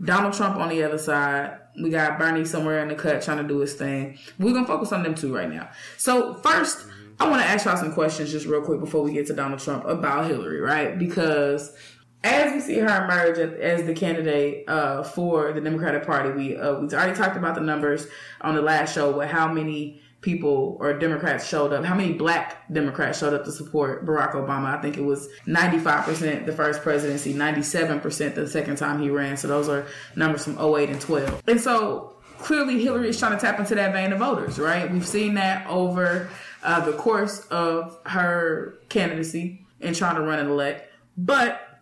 Donald 0.05 0.35
Trump 0.35 0.57
on 0.57 0.69
the 0.69 0.83
other 0.83 0.99
side, 0.99 1.59
we 1.81 1.91
got 1.91 2.19
Bernie 2.19 2.45
somewhere 2.45 2.83
in 2.83 2.89
the 2.89 2.95
cut 2.95 3.23
trying 3.23 3.39
to 3.39 3.49
do 3.49 3.59
his 3.59 3.75
thing. 3.75 4.19
We're 4.39 4.53
gonna 4.53 4.67
focus 4.67 4.93
on 4.93 5.03
them 5.03 5.15
two 5.15 5.35
right 5.35 5.51
now. 5.51 5.71
So 5.97 6.35
first, 6.35 6.87
I 7.19 7.29
want 7.31 7.43
to 7.43 7.49
ask 7.49 7.65
y'all 7.65 7.77
some 7.77 7.93
questions 7.93 8.31
just 8.31 8.47
real 8.47 8.61
quick 8.63 8.81
before 8.81 9.03
we 9.03 9.13
get 9.13 9.27
to 9.29 9.35
Donald 9.35 9.61
Trump 9.61 9.85
about 9.87 10.27
Hillary, 10.27 10.61
right? 10.61 10.99
Because 10.99 11.75
as 12.23 12.53
we 12.53 12.61
see 12.61 12.79
her 12.79 13.05
emerge 13.05 13.39
as- 13.39 13.87
the 13.87 13.95
candidate 13.95 14.69
uh, 14.69 15.03
for 15.03 15.53
the 15.53 15.61
Democratic 15.61 16.05
Party, 16.05 16.31
we 16.31 16.57
uh, 16.57 16.81
we 16.81 16.89
already 16.89 17.15
talked 17.15 17.37
about 17.37 17.55
the 17.55 17.61
numbers 17.61 18.07
on 18.41 18.55
the 18.55 18.63
last 18.63 18.95
show 18.95 19.17
with 19.17 19.31
how 19.31 19.51
many 19.51 20.03
people 20.21 20.77
or 20.81 20.99
Democrats 20.99 21.49
showed 21.49 21.73
up, 21.73 21.85
how 21.85 21.95
many 21.95 22.13
black 22.13 22.67
Democrats 22.73 23.19
showed 23.19 23.35
up 23.35 23.45
to 23.45 23.53
support 23.53 24.05
Barack 24.05 24.33
Obama. 24.33 24.77
I 24.77 24.81
think 24.81 24.97
it 24.97 25.05
was 25.05 25.29
95% 25.47 26.47
the 26.47 26.53
first 26.53 26.83
presidency, 26.83 27.35
97% 27.35 28.35
the 28.35 28.49
second 28.49 28.77
time 28.77 29.01
he 29.01 29.11
ran. 29.11 29.37
So 29.37 29.47
those 29.49 29.69
are 29.69 29.87
numbers 30.17 30.45
from 30.45 30.59
08 30.59 30.91
and 30.91 31.01
12. 31.01 31.43
And 31.47 31.61
so 31.61 32.17
clearly 32.39 32.83
Hillary 32.83 33.09
is 33.09 33.19
trying 33.19 33.33
to 33.33 33.39
tap 33.39 33.61
into 33.61 33.75
that 33.75 33.93
vein 33.93 34.13
of 34.13 34.19
voters, 34.19 34.59
right? 34.59 34.91
We've 34.91 35.07
seen 35.07 35.35
that 35.35 35.67
over 35.69 36.29
uh, 36.63 36.85
the 36.85 36.93
course 36.93 37.47
of 37.47 37.99
her 38.07 38.79
candidacy 38.89 39.67
and 39.81 39.95
trying 39.95 40.17
to 40.17 40.23
run 40.23 40.39
and 40.39 40.51
elect. 40.51 40.93
But 41.17 41.81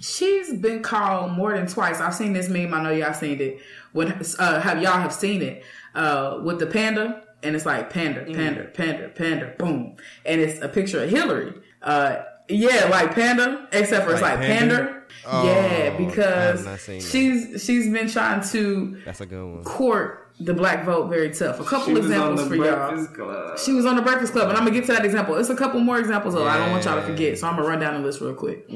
she's 0.00 0.52
been 0.54 0.82
called 0.82 1.32
more 1.32 1.56
than 1.56 1.66
twice. 1.66 2.00
I've 2.00 2.14
seen 2.14 2.32
this 2.32 2.48
meme. 2.48 2.74
I 2.74 2.82
know 2.82 2.90
y'all 2.90 3.14
seen 3.14 3.40
it. 3.40 3.60
When 3.92 4.12
uh, 4.38 4.60
have 4.60 4.82
y'all 4.82 4.98
have 4.98 5.12
seen 5.12 5.42
it 5.42 5.64
uh, 5.94 6.40
with 6.42 6.58
the 6.58 6.66
panda, 6.66 7.22
and 7.42 7.54
it's 7.56 7.66
like 7.66 7.90
panda, 7.90 8.24
panda, 8.24 8.64
panda, 8.64 9.08
panda, 9.08 9.54
boom, 9.58 9.96
and 10.24 10.40
it's 10.40 10.60
a 10.62 10.68
picture 10.68 11.02
of 11.02 11.10
Hillary. 11.10 11.52
Uh, 11.82 12.22
yeah, 12.48 12.88
like 12.90 13.14
panda, 13.14 13.68
except 13.72 14.04
for 14.06 14.12
it's 14.12 14.22
Like 14.22 14.38
like 14.38 14.46
panda? 14.46 14.76
panda. 14.76 14.92
Oh, 15.26 15.44
yeah, 15.44 15.96
because 15.96 16.66
she's 17.10 17.62
she's 17.64 17.88
been 17.90 18.08
trying 18.08 18.42
to 18.50 19.00
That's 19.04 19.20
a 19.20 19.26
good 19.26 19.44
one. 19.44 19.64
court 19.64 20.25
the 20.38 20.52
black 20.52 20.84
vote 20.84 21.08
very 21.08 21.30
tough. 21.30 21.60
A 21.60 21.64
couple 21.64 21.86
She 21.86 21.92
was 21.94 22.04
on 22.06 22.12
examples 22.12 22.42
the 22.42 22.48
for 22.48 22.56
y'all. 22.56 22.88
Breakfast 22.90 23.14
Club. 23.14 23.58
She 23.58 23.72
was 23.72 23.86
on 23.86 23.96
the 23.96 24.02
Breakfast 24.02 24.32
Club, 24.32 24.48
and 24.48 24.58
I'm 24.58 24.64
gonna 24.64 24.74
get 24.78 24.86
to 24.86 24.92
that 24.92 25.04
example. 25.04 25.34
It's 25.36 25.48
a 25.48 25.56
couple 25.56 25.80
more 25.80 25.98
examples 25.98 26.34
though. 26.34 26.46
I 26.46 26.58
don't 26.58 26.70
want 26.70 26.84
y'all 26.84 26.96
to 26.96 27.02
forget, 27.02 27.38
so 27.38 27.46
I'm 27.48 27.56
gonna 27.56 27.68
run 27.68 27.80
down 27.80 27.94
the 27.94 28.06
list 28.06 28.20
real 28.20 28.34
quick. 28.34 28.66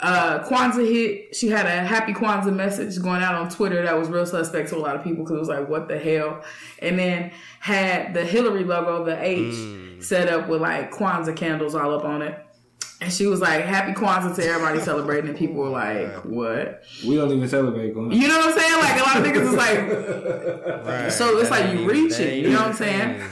Uh, 0.00 0.40
Kwanzaa 0.46 0.86
hit. 0.90 1.36
She 1.36 1.48
had 1.48 1.66
a 1.66 1.70
happy 1.86 2.12
Kwanzaa 2.14 2.54
message 2.54 3.00
going 3.02 3.22
out 3.22 3.34
on 3.34 3.50
Twitter 3.50 3.82
that 3.82 3.98
was 3.98 4.08
real 4.08 4.26
suspect 4.26 4.70
to 4.70 4.76
a 4.76 4.78
lot 4.78 4.96
of 4.96 5.02
people 5.04 5.24
because 5.24 5.36
it 5.36 5.40
was 5.40 5.48
like, 5.48 5.68
"What 5.68 5.88
the 5.88 5.98
hell?" 5.98 6.42
And 6.80 6.98
then 6.98 7.32
had 7.60 8.14
the 8.14 8.24
Hillary 8.24 8.64
logo, 8.64 9.04
the 9.04 9.22
H, 9.22 10.02
set 10.02 10.28
up 10.28 10.48
with 10.48 10.60
like 10.62 10.92
Kwanzaa 10.92 11.36
candles 11.36 11.74
all 11.74 11.94
up 11.94 12.04
on 12.04 12.22
it. 12.22 12.38
And 12.98 13.12
she 13.12 13.26
was 13.26 13.40
like, 13.42 13.62
"Happy 13.66 13.92
Kwanzaa 13.92 14.34
to 14.36 14.42
everybody 14.46 14.80
celebrating," 14.80 15.28
and 15.28 15.38
people 15.38 15.56
were 15.56 15.68
like, 15.68 16.24
"What?" 16.24 16.82
We 17.06 17.14
don't 17.16 17.30
even 17.30 17.46
celebrate 17.46 17.94
Kwanzaa. 17.94 18.14
You 18.14 18.26
know 18.26 18.38
what 18.38 18.54
I'm 18.54 18.58
saying? 18.58 18.80
Like 18.80 19.00
a 19.00 19.04
lot 19.04 19.16
of 19.18 19.24
niggas 19.24 19.48
is 19.48 19.54
like, 19.54 20.86
Right. 20.86 21.12
so 21.12 21.36
it's 21.38 21.50
That 21.50 21.60
like 21.66 21.72
you 21.74 21.80
ain't- 21.80 21.90
reach 21.92 22.18
it. 22.18 22.38
You 22.42 22.50
know 22.52 22.60
what 22.60 22.68
I'm 22.68 22.72
saying? 22.74 23.22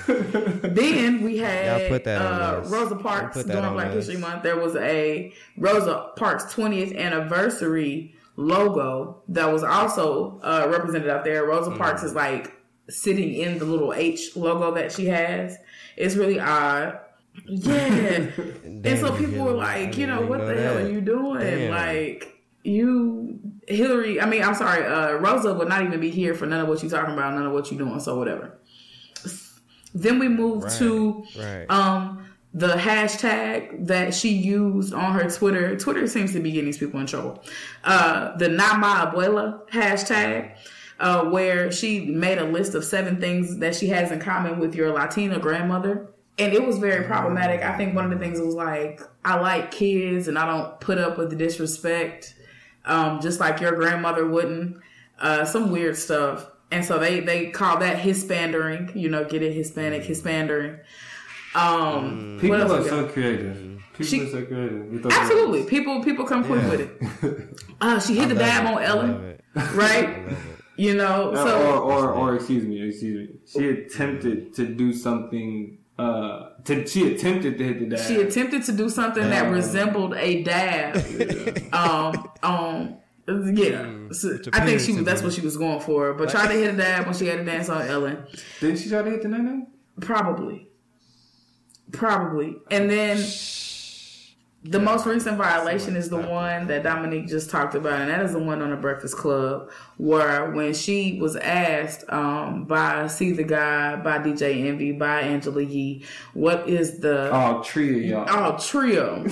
then 0.74 1.22
we 1.22 1.38
had 1.38 1.88
put 1.90 2.04
that 2.04 2.20
uh. 2.20 2.62
Rosa 2.66 2.96
Parks 2.96 3.36
put 3.38 3.46
that 3.46 3.54
during 3.54 3.72
Black 3.72 3.86
us. 3.88 3.94
History 4.06 4.16
Month. 4.18 4.42
There 4.42 4.58
was 4.58 4.76
a 4.76 5.32
Rosa 5.56 6.10
Parks 6.16 6.44
20th 6.54 6.94
anniversary 6.98 8.14
logo 8.36 9.22
that 9.28 9.50
was 9.50 9.62
also 9.62 10.40
uh, 10.42 10.66
represented 10.70 11.08
out 11.08 11.24
there. 11.24 11.46
Rosa 11.46 11.70
Mm. 11.70 11.78
Parks 11.78 12.02
is 12.02 12.14
like 12.14 12.52
sitting 12.90 13.32
in 13.32 13.58
the 13.58 13.64
little 13.64 13.94
H 13.94 14.36
logo 14.36 14.74
that 14.74 14.92
she 14.92 15.06
has. 15.06 15.56
It's 15.96 16.16
really 16.16 16.38
odd. 16.38 16.98
Yeah. 17.46 17.74
and 18.64 18.98
so 18.98 19.16
people 19.16 19.44
were 19.44 19.52
like, 19.52 19.96
you 19.96 20.06
know, 20.06 20.22
what 20.22 20.38
know 20.38 20.46
the 20.54 20.60
hell 20.60 20.78
are 20.78 20.88
you 20.88 21.00
doing? 21.00 21.40
Damn. 21.40 21.70
Like, 21.70 22.30
you, 22.62 23.38
Hillary, 23.68 24.20
I 24.20 24.26
mean, 24.26 24.42
I'm 24.42 24.54
sorry, 24.54 24.84
uh, 24.86 25.14
Rosa 25.18 25.52
would 25.52 25.68
not 25.68 25.82
even 25.82 26.00
be 26.00 26.10
here 26.10 26.34
for 26.34 26.46
none 26.46 26.60
of 26.60 26.68
what 26.68 26.82
you're 26.82 26.90
talking 26.90 27.12
about, 27.14 27.34
none 27.34 27.46
of 27.46 27.52
what 27.52 27.70
you're 27.70 27.78
doing, 27.78 28.00
so 28.00 28.16
whatever. 28.18 28.58
Then 29.94 30.18
we 30.18 30.28
move 30.28 30.64
Right, 30.64 30.72
to 30.78 31.24
right. 31.38 31.66
um 31.70 32.26
the 32.52 32.68
hashtag 32.74 33.86
that 33.88 34.14
she 34.14 34.28
used 34.30 34.94
on 34.94 35.12
her 35.12 35.28
Twitter. 35.28 35.76
Twitter 35.76 36.06
seems 36.06 36.32
to 36.32 36.40
be 36.40 36.52
getting 36.52 36.66
these 36.66 36.78
people 36.78 37.00
in 37.00 37.06
trouble. 37.06 37.42
Uh, 37.82 38.36
the 38.36 38.48
Not 38.48 38.78
My 38.78 39.04
Abuela 39.06 39.68
hashtag, 39.70 40.54
uh, 41.00 41.24
where 41.24 41.72
she 41.72 42.06
made 42.06 42.38
a 42.38 42.44
list 42.44 42.74
of 42.76 42.84
seven 42.84 43.20
things 43.20 43.58
that 43.58 43.74
she 43.74 43.88
has 43.88 44.12
in 44.12 44.20
common 44.20 44.60
with 44.60 44.74
your 44.76 44.92
Latina 44.92 45.40
grandmother. 45.40 46.13
And 46.38 46.52
it 46.52 46.66
was 46.66 46.78
very 46.78 47.04
problematic. 47.04 47.62
I 47.62 47.76
think 47.76 47.94
one 47.94 48.04
of 48.04 48.10
the 48.10 48.18
things 48.18 48.40
was 48.40 48.54
like, 48.54 49.00
I 49.24 49.38
like 49.38 49.70
kids 49.70 50.26
and 50.28 50.36
I 50.38 50.46
don't 50.46 50.80
put 50.80 50.98
up 50.98 51.16
with 51.16 51.30
the 51.30 51.36
disrespect, 51.36 52.34
um, 52.86 53.20
just 53.20 53.38
like 53.38 53.60
your 53.60 53.72
grandmother 53.72 54.26
wouldn't. 54.26 54.78
uh, 55.20 55.44
some 55.44 55.70
weird 55.70 55.96
stuff. 55.96 56.46
And 56.72 56.84
so 56.84 56.98
they 56.98 57.20
they 57.20 57.50
call 57.50 57.78
that 57.78 57.98
hispandering. 57.98 58.96
You 58.96 59.08
know, 59.08 59.24
get 59.24 59.42
it 59.42 59.52
Hispanic 59.52 60.02
hispandering. 60.02 60.80
Um, 61.54 62.38
People 62.40 62.62
are 62.62 62.82
so 62.82 63.06
creative. 63.08 63.80
People 63.92 64.06
She- 64.06 64.22
are 64.22 64.30
so 64.30 64.44
creative. 64.44 65.06
Absolutely, 65.06 65.60
words. 65.60 65.70
people 65.70 66.02
people 66.02 66.24
come 66.24 66.42
quick 66.44 66.62
with 66.70 66.80
it. 66.80 67.60
Uh, 67.80 68.00
she 68.00 68.14
hit 68.16 68.28
the 68.28 68.34
love 68.34 68.44
dab 68.44 68.64
it. 68.64 68.74
on 68.74 68.82
Ellen, 68.82 69.38
right? 69.54 70.08
I 70.08 70.16
love 70.16 70.32
it. 70.32 70.36
You 70.76 70.94
know, 70.96 71.32
so 71.34 71.82
or, 71.82 71.92
or, 72.08 72.12
or 72.12 72.34
excuse 72.34 72.64
me, 72.64 72.82
excuse 72.88 73.28
me. 73.28 73.36
She 73.46 73.68
attempted 73.68 74.52
to 74.54 74.66
do 74.66 74.92
something. 74.92 75.78
Uh, 75.96 76.50
to, 76.64 76.86
she 76.86 77.14
attempted 77.14 77.56
to 77.56 77.64
hit 77.64 77.78
the 77.78 77.96
dab. 77.96 78.06
she 78.06 78.20
attempted 78.20 78.64
to 78.64 78.72
do 78.72 78.88
something 78.88 79.22
that 79.30 79.50
resembled 79.50 80.14
a 80.14 80.42
dab. 80.42 80.96
um, 81.72 82.30
um, 82.42 82.96
yeah, 83.26 83.86
So 84.10 84.38
I 84.52 84.66
think 84.66 84.80
she 84.80 84.92
appear 84.92 84.98
to 84.98 85.02
that's 85.02 85.22
what 85.22 85.32
she 85.32 85.40
was 85.40 85.56
going 85.56 85.80
for. 85.80 86.12
But 86.14 86.30
tried 86.30 86.48
to 86.48 86.54
hit 86.54 86.74
a 86.74 86.76
dab 86.76 87.06
when 87.06 87.14
she 87.14 87.26
had 87.26 87.38
to 87.38 87.44
dance 87.44 87.68
on 87.68 87.82
Ellen. 87.82 88.26
Didn't 88.60 88.78
she 88.78 88.88
try 88.88 89.02
to 89.02 89.10
hit 89.10 89.22
the 89.22 89.28
name? 89.28 89.68
Probably. 90.00 90.68
Probably. 91.92 92.56
And 92.70 92.90
then 92.90 93.16
the 94.66 94.80
most 94.80 95.04
recent 95.04 95.36
violation 95.36 95.94
is 95.94 96.08
the 96.08 96.16
one 96.16 96.66
that 96.68 96.82
Dominique 96.82 97.28
just 97.28 97.50
talked 97.50 97.74
about, 97.74 98.00
and 98.00 98.10
that 98.10 98.22
is 98.22 98.32
the 98.32 98.38
one 98.38 98.62
on 98.62 98.70
the 98.70 98.76
Breakfast 98.76 99.14
Club, 99.14 99.70
where 99.98 100.50
when 100.52 100.72
she 100.72 101.18
was 101.20 101.36
asked 101.36 102.02
um, 102.08 102.64
by 102.64 103.06
See 103.06 103.32
the 103.32 103.44
Guy, 103.44 103.96
by 103.96 104.18
DJ 104.18 104.66
Envy, 104.66 104.92
by 104.92 105.20
Angela 105.20 105.60
Yee, 105.60 106.06
what 106.32 106.66
is 106.66 107.00
the 107.00 107.28
Oh, 107.30 107.62
trio, 107.62 108.24
y'all. 108.24 108.26
Oh, 108.26 108.58
trio. 108.58 109.22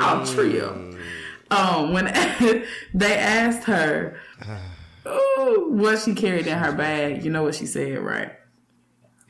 oh, 0.00 0.32
trio. 0.34 0.92
Um, 1.52 1.92
when 1.92 2.06
they 2.94 3.16
asked 3.16 3.62
her 3.64 4.18
what 5.04 6.00
she 6.00 6.14
carried 6.14 6.48
in 6.48 6.58
her 6.58 6.72
bag, 6.72 7.24
you 7.24 7.30
know 7.30 7.44
what 7.44 7.54
she 7.54 7.66
said, 7.66 8.00
right? 8.00 8.32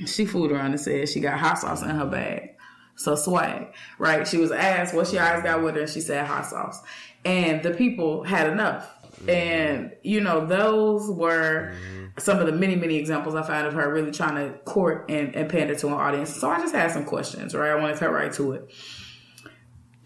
She 0.07 0.25
fooled 0.25 0.53
around 0.53 0.71
and 0.71 0.81
said 0.81 1.09
she 1.09 1.21
got 1.21 1.39
hot 1.39 1.59
sauce 1.59 1.83
in 1.83 1.91
her 1.91 2.07
bag. 2.07 2.55
So 2.99 3.15
swag, 3.15 3.73
right? 3.99 4.27
She 4.27 4.39
was 4.39 4.51
asked 4.51 4.93
what 4.93 5.07
she 5.07 5.19
always 5.19 5.45
got 5.45 5.63
with 5.63 5.77
her, 5.77 5.83
and 5.83 5.91
she 5.91 6.01
said 6.01 6.27
hot 6.27 6.47
sauce. 6.47 6.83
And 7.25 7.63
the 7.63 7.71
people 7.71 8.25
had 8.25 8.49
enough. 8.51 8.93
Mm-hmm. 9.21 9.31
And, 9.31 9.97
you 10.03 10.21
know, 10.21 10.45
those 10.45 11.09
were 11.09 11.73
mm-hmm. 11.73 12.07
some 12.19 12.41
of 12.41 12.47
the 12.47 12.53
many, 12.53 12.75
many 12.75 12.97
examples 12.97 13.37
I 13.37 13.43
found 13.43 13.69
of 13.69 13.75
her 13.75 13.93
really 13.93 14.11
trying 14.11 14.35
to 14.35 14.59
court 14.61 15.07
and, 15.09 15.35
and 15.37 15.49
pander 15.49 15.77
to 15.77 15.87
an 15.87 15.93
audience. 15.93 16.35
So 16.35 16.51
I 16.51 16.59
just 16.59 16.75
had 16.75 16.91
some 16.91 17.05
questions, 17.05 17.55
right? 17.55 17.71
I 17.71 17.77
want 17.77 17.95
to 17.95 18.01
cut 18.01 18.13
right 18.13 18.33
to 18.33 18.53
it. 18.53 18.75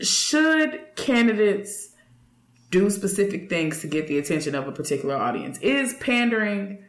Should 0.01 0.95
candidates 0.97 1.91
do 2.71 2.91
specific 2.91 3.49
things 3.49 3.81
to 3.81 3.87
get 3.87 4.07
the 4.07 4.19
attention 4.19 4.55
of 4.55 4.69
a 4.69 4.73
particular 4.73 5.17
audience? 5.17 5.59
Is 5.61 5.95
pandering 5.95 6.85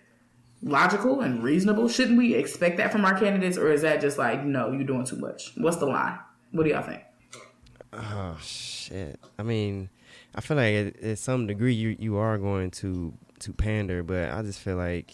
logical 0.64 1.22
and 1.22 1.44
reasonable? 1.44 1.88
Shouldn't 1.90 2.18
we 2.18 2.34
expect 2.36 2.78
that 2.78 2.92
from 2.92 3.06
our 3.06 3.18
candidates, 3.18 3.58
or 3.58 3.72
is 3.72 3.82
that 3.84 4.02
just 4.02 4.18
like, 4.18 4.44
no, 4.44 4.72
you're 4.72 4.84
doing 4.84 5.06
too 5.06 5.18
much? 5.18 5.52
What's 5.58 5.78
the 5.78 5.86
line? 5.86 6.18
What 6.52 6.64
do 6.64 6.70
y'all 6.70 6.84
think? 6.84 7.02
Oh 7.92 8.38
shit! 8.42 9.20
I 9.38 9.44
mean, 9.44 9.90
I 10.34 10.42
feel 10.42 10.58
like 10.58 10.74
at, 10.74 11.04
at 11.04 11.20
some 11.20 11.46
degree 11.48 11.74
you 11.74 11.96
you 12.00 12.18
are 12.18 12.38
going 12.38 12.72
to 12.72 13.14
to 13.40 13.54
pander, 13.54 14.02
but 14.04 14.30
I 14.32 14.42
just 14.42 14.60
feel 14.60 14.78
like 14.78 15.14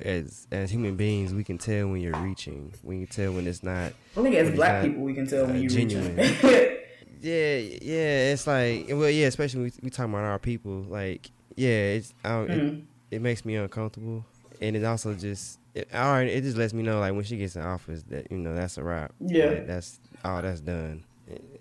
as 0.00 0.46
as 0.52 0.70
human 0.70 0.96
beings 0.96 1.32
we 1.34 1.42
can 1.44 1.58
tell 1.58 1.88
when 1.88 2.00
you're 2.00 2.20
reaching. 2.20 2.74
We 2.82 2.98
can 2.98 3.06
tell 3.08 3.32
when 3.32 3.46
it's 3.46 3.62
not. 3.62 3.92
I 4.16 4.22
think 4.22 4.34
as 4.36 4.54
black 4.54 4.82
people, 4.84 5.02
we 5.02 5.14
can 5.14 5.26
tell 5.26 5.46
when 5.46 5.60
you're 5.60 5.70
genuine. 5.70 6.16
reaching. 6.16 6.68
Yeah, 7.24 7.58
yeah. 7.80 8.32
It's 8.32 8.48
like 8.48 8.86
well, 8.88 9.08
yeah. 9.08 9.26
Especially 9.28 9.60
when 9.60 9.70
we, 9.70 9.72
we 9.84 9.90
talking 9.90 10.12
about 10.12 10.24
our 10.24 10.40
people. 10.40 10.82
Like 10.88 11.30
yeah, 11.54 11.68
it's 11.94 12.12
I 12.24 12.28
Mm-hmm. 12.30 12.50
it, 12.50 12.82
it 13.12 13.22
makes 13.22 13.44
me 13.44 13.54
uncomfortable, 13.54 14.24
and 14.62 14.76
it 14.76 14.84
also 14.84 15.14
just 15.14 15.58
it, 15.74 15.88
all 15.94 16.12
right. 16.12 16.28
It 16.28 16.42
just 16.42 16.56
lets 16.56 16.72
me 16.72 16.82
know 16.82 17.00
like 17.00 17.14
when 17.14 17.24
she 17.24 17.36
gets 17.36 17.56
in 17.56 17.62
office 17.62 18.02
that 18.04 18.30
you 18.30 18.38
know 18.38 18.54
that's 18.54 18.78
a 18.78 18.82
wrap. 18.82 19.12
Yeah. 19.20 19.46
Like, 19.46 19.66
that's 19.66 20.00
all 20.24 20.40
that's 20.42 20.60
done. 20.60 21.04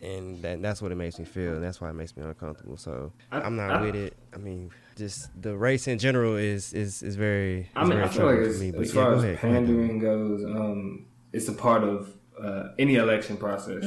And 0.02 0.42
that, 0.42 0.62
that's 0.62 0.82
what 0.82 0.92
it 0.92 0.96
makes 0.96 1.18
me 1.20 1.24
feel. 1.26 1.54
And 1.54 1.64
that's 1.64 1.80
why 1.80 1.90
it 1.90 1.94
makes 1.94 2.18
me 2.18 2.24
uncomfortable. 2.24 2.76
So 2.78 3.14
I- 3.32 3.42
I'm 3.42 3.56
not 3.56 3.70
I- 3.72 3.82
with 3.82 3.96
it. 3.96 4.14
I 4.34 4.38
mean, 4.38 4.72
just 4.98 5.30
the 5.42 5.56
race 5.56 5.88
in 5.88 5.98
general 6.00 6.36
is 6.36 6.74
is 6.74 7.02
is 7.04 7.16
very. 7.16 7.70
I 7.76 7.84
is 7.84 7.90
mean, 7.90 7.98
very 7.98 8.04
I 8.04 8.12
feel 8.12 8.26
like 8.26 8.36
troubling 8.36 8.50
as, 8.50 8.58
for 8.58 8.64
me, 8.64 8.72
but 8.72 8.82
as 8.82 8.94
yeah, 8.96 9.02
far 9.02 9.12
go 9.12 9.18
as 9.18 9.24
ahead, 9.24 9.36
go 9.36 9.42
pandering 9.42 10.00
goes, 10.00 10.44
um, 10.46 11.06
it's 11.32 11.48
a 11.48 11.54
part 11.54 11.84
of 11.84 12.14
uh, 12.42 12.64
any 12.80 12.96
election 12.96 13.38
process. 13.38 13.86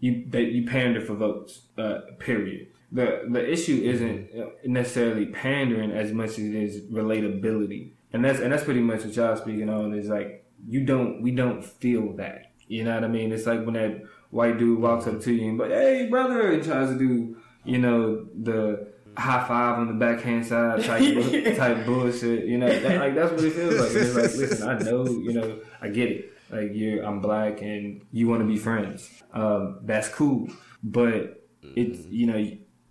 You 0.00 0.24
that 0.30 0.44
you 0.52 0.64
pander 0.66 1.00
for 1.00 1.14
votes. 1.14 1.62
Uh, 1.76 2.00
period. 2.18 2.68
The 2.92 3.26
the 3.28 3.46
issue 3.52 3.82
isn't 3.84 4.30
uh, 4.40 4.46
necessarily 4.64 5.26
pandering 5.26 5.90
as 5.90 6.12
much 6.12 6.30
as 6.30 6.38
it 6.38 6.54
is 6.54 6.80
relatability, 6.84 7.90
and 8.12 8.24
that's 8.24 8.40
and 8.40 8.52
that's 8.52 8.64
pretty 8.64 8.80
much 8.80 9.04
what 9.04 9.14
y'all 9.14 9.36
speaking 9.36 9.68
on. 9.68 9.94
Is 9.94 10.08
like 10.08 10.44
you 10.66 10.84
don't 10.84 11.22
we 11.22 11.30
don't 11.30 11.64
feel 11.64 12.14
that. 12.14 12.52
You 12.66 12.84
know 12.84 12.94
what 12.94 13.04
I 13.04 13.08
mean? 13.08 13.32
It's 13.32 13.46
like 13.46 13.64
when 13.64 13.74
that 13.74 14.02
white 14.30 14.58
dude 14.58 14.80
walks 14.80 15.06
up 15.06 15.20
to 15.22 15.32
you 15.32 15.48
and 15.50 15.58
like, 15.58 15.70
"Hey, 15.70 16.06
brother," 16.08 16.52
and 16.52 16.62
tries 16.64 16.90
to 16.90 16.98
do 16.98 17.36
you 17.64 17.78
know 17.78 18.26
the 18.34 18.88
high 19.16 19.46
five 19.46 19.78
on 19.78 19.88
the 19.88 19.94
backhand 19.94 20.46
side 20.46 20.84
type 20.84 21.02
bu- 21.14 21.54
type 21.54 21.84
bullshit. 21.84 22.46
You 22.46 22.58
know, 22.58 22.68
that, 22.68 23.00
like 23.00 23.14
that's 23.14 23.32
what 23.32 23.44
it 23.44 23.52
feels 23.52 23.74
like. 23.74 23.90
It's 23.92 24.14
like, 24.14 24.36
listen, 24.36 24.68
I 24.68 24.78
know, 24.78 25.04
you 25.06 25.32
know, 25.32 25.58
I 25.80 25.88
get 25.88 26.10
it. 26.10 26.32
Like 26.50 26.70
you're, 26.72 27.04
I'm 27.04 27.20
black, 27.20 27.60
and 27.60 28.02
you 28.10 28.28
want 28.28 28.40
to 28.40 28.46
be 28.46 28.56
friends. 28.56 29.10
Um, 29.32 29.80
that's 29.82 30.08
cool, 30.08 30.48
but 30.82 31.46
it's 31.62 32.06
you 32.06 32.26
know, 32.26 32.50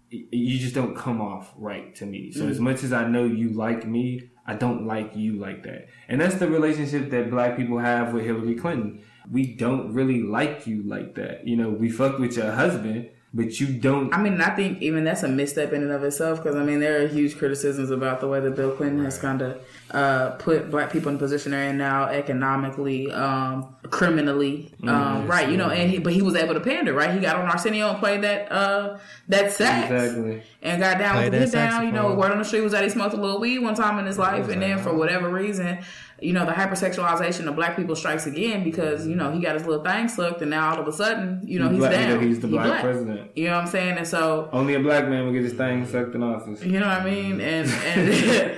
you, 0.10 0.60
just 0.60 0.76
don't 0.76 0.96
come 0.96 1.22
off 1.22 1.54
right 1.58 1.94
to 1.96 2.06
me. 2.06 2.32
So 2.32 2.48
as 2.48 2.60
mm. 2.60 2.62
much 2.62 2.84
as 2.84 2.94
I 2.94 3.08
know 3.08 3.26
you 3.26 3.50
like 3.50 3.86
me, 3.86 4.30
I 4.46 4.54
don't 4.54 4.88
like 4.88 5.16
you 5.16 5.34
like 5.34 5.64
that. 5.64 5.90
And 6.08 6.22
that's 6.22 6.36
the 6.36 6.48
relationship 6.48 7.10
that 7.12 7.30
black 7.30 7.58
people 7.58 7.80
have 7.80 8.14
with 8.14 8.24
Hillary 8.24 8.56
Clinton. 8.56 9.04
We 9.30 9.56
don't 9.56 9.94
really 9.94 10.24
like 10.24 10.66
you 10.66 10.84
like 10.84 11.16
that. 11.16 11.46
You 11.46 11.58
know, 11.58 11.70
we 11.70 11.90
fuck 11.90 12.18
with 12.18 12.38
your 12.38 12.52
husband, 12.52 13.10
but 13.34 13.60
you 13.60 13.68
don't. 13.68 14.14
I 14.14 14.22
mean, 14.22 14.40
I 14.42 14.56
think 14.56 14.82
even 14.82 15.04
that's 15.04 15.24
a 15.24 15.28
misstep 15.28 15.74
in 15.74 15.84
and 15.84 15.92
of 15.92 16.04
itself 16.04 16.42
because 16.42 16.56
I 16.56 16.64
mean 16.64 16.80
there 16.80 17.04
are 17.04 17.08
huge 17.08 17.38
criticisms 17.38 17.92
about 17.92 18.22
the 18.22 18.28
way 18.28 18.40
that 18.40 18.56
Bill 18.56 18.72
Clinton 18.72 19.04
has 19.04 19.18
kind 19.20 19.42
of 19.42 19.62
uh, 19.92 20.32
put 20.32 20.72
black 20.72 20.92
people 20.92 21.10
in 21.10 21.16
the 21.16 21.20
position 21.20 21.52
they're 21.52 21.70
in 21.70 21.78
now, 21.78 22.06
economically, 22.06 23.12
um, 23.12 23.76
criminally, 23.90 24.74
um, 24.84 25.28
right? 25.28 25.50
You 25.50 25.58
know, 25.58 25.70
and 25.70 25.92
he 25.92 26.00
but 26.00 26.14
he 26.14 26.22
was 26.22 26.36
able 26.36 26.54
to 26.54 26.60
pander, 26.62 26.94
right? 26.94 27.14
He 27.14 27.20
got 27.20 27.36
on 27.36 27.46
Arsenio 27.46 27.90
and 27.90 28.00
played 28.00 28.22
that 28.24 28.52
uh, 28.52 28.98
that 29.28 29.52
sax 29.52 29.92
Exactly. 29.92 30.42
and 30.62 30.82
got 30.82 30.98
down 30.98 31.16
Played 31.16 31.32
with 31.34 31.34
the 31.34 31.40
that 31.40 31.52
get 31.52 31.70
down. 31.70 31.86
You 31.86 31.92
know, 31.92 31.98
saxophone. 32.04 32.18
word 32.18 32.32
on 32.32 32.38
the 32.40 32.46
street 32.46 32.62
was 32.62 32.72
that 32.72 32.84
he 32.84 32.90
smoked 32.90 33.14
a 33.14 33.18
little 33.18 33.40
weed 33.40 33.60
one 33.60 33.76
time 33.76 34.00
in 34.00 34.06
his 34.06 34.18
life, 34.18 34.48
and 34.50 34.62
then 34.62 34.80
for 34.80 34.94
whatever 34.94 35.30
reason. 35.30 35.80
You 36.20 36.34
know 36.34 36.46
the 36.46 36.52
hypersexualization 36.52 37.48
of 37.48 37.56
black 37.56 37.76
people 37.76 37.96
strikes 37.96 38.26
again 38.26 38.64
because 38.64 39.06
you 39.06 39.16
know 39.16 39.32
he 39.32 39.40
got 39.40 39.54
his 39.56 39.66
little 39.68 39.84
thing 39.84 40.08
sucked 40.08 40.42
and 40.42 40.50
now 40.50 40.72
all 40.74 40.80
of 40.82 40.88
a 40.88 40.92
sudden 40.92 41.42
you 41.44 41.60
know 41.60 41.70
he's 41.70 41.78
black- 41.78 41.92
you 41.92 41.98
down. 41.98 42.10
know, 42.10 42.20
he's 42.28 42.40
the 42.40 42.48
He 42.48 42.54
black 42.54 42.82
president. 42.82 43.32
You 43.36 43.46
know 43.46 43.56
what 43.56 43.62
I'm 43.66 43.68
saying? 43.68 43.98
And 43.98 44.08
so 44.08 44.50
Only 44.52 44.74
a 44.74 44.80
black 44.80 45.08
man 45.08 45.26
will 45.26 45.34
get 45.34 45.44
his 45.44 45.54
thing 45.54 45.86
sucked 45.86 46.16
in 46.16 46.24
office. 46.24 46.64
you 46.64 46.80
know 46.80 46.88
what 46.88 47.02
I 47.02 47.06
mean? 47.06 47.40
And 47.40 47.70
and 47.70 48.58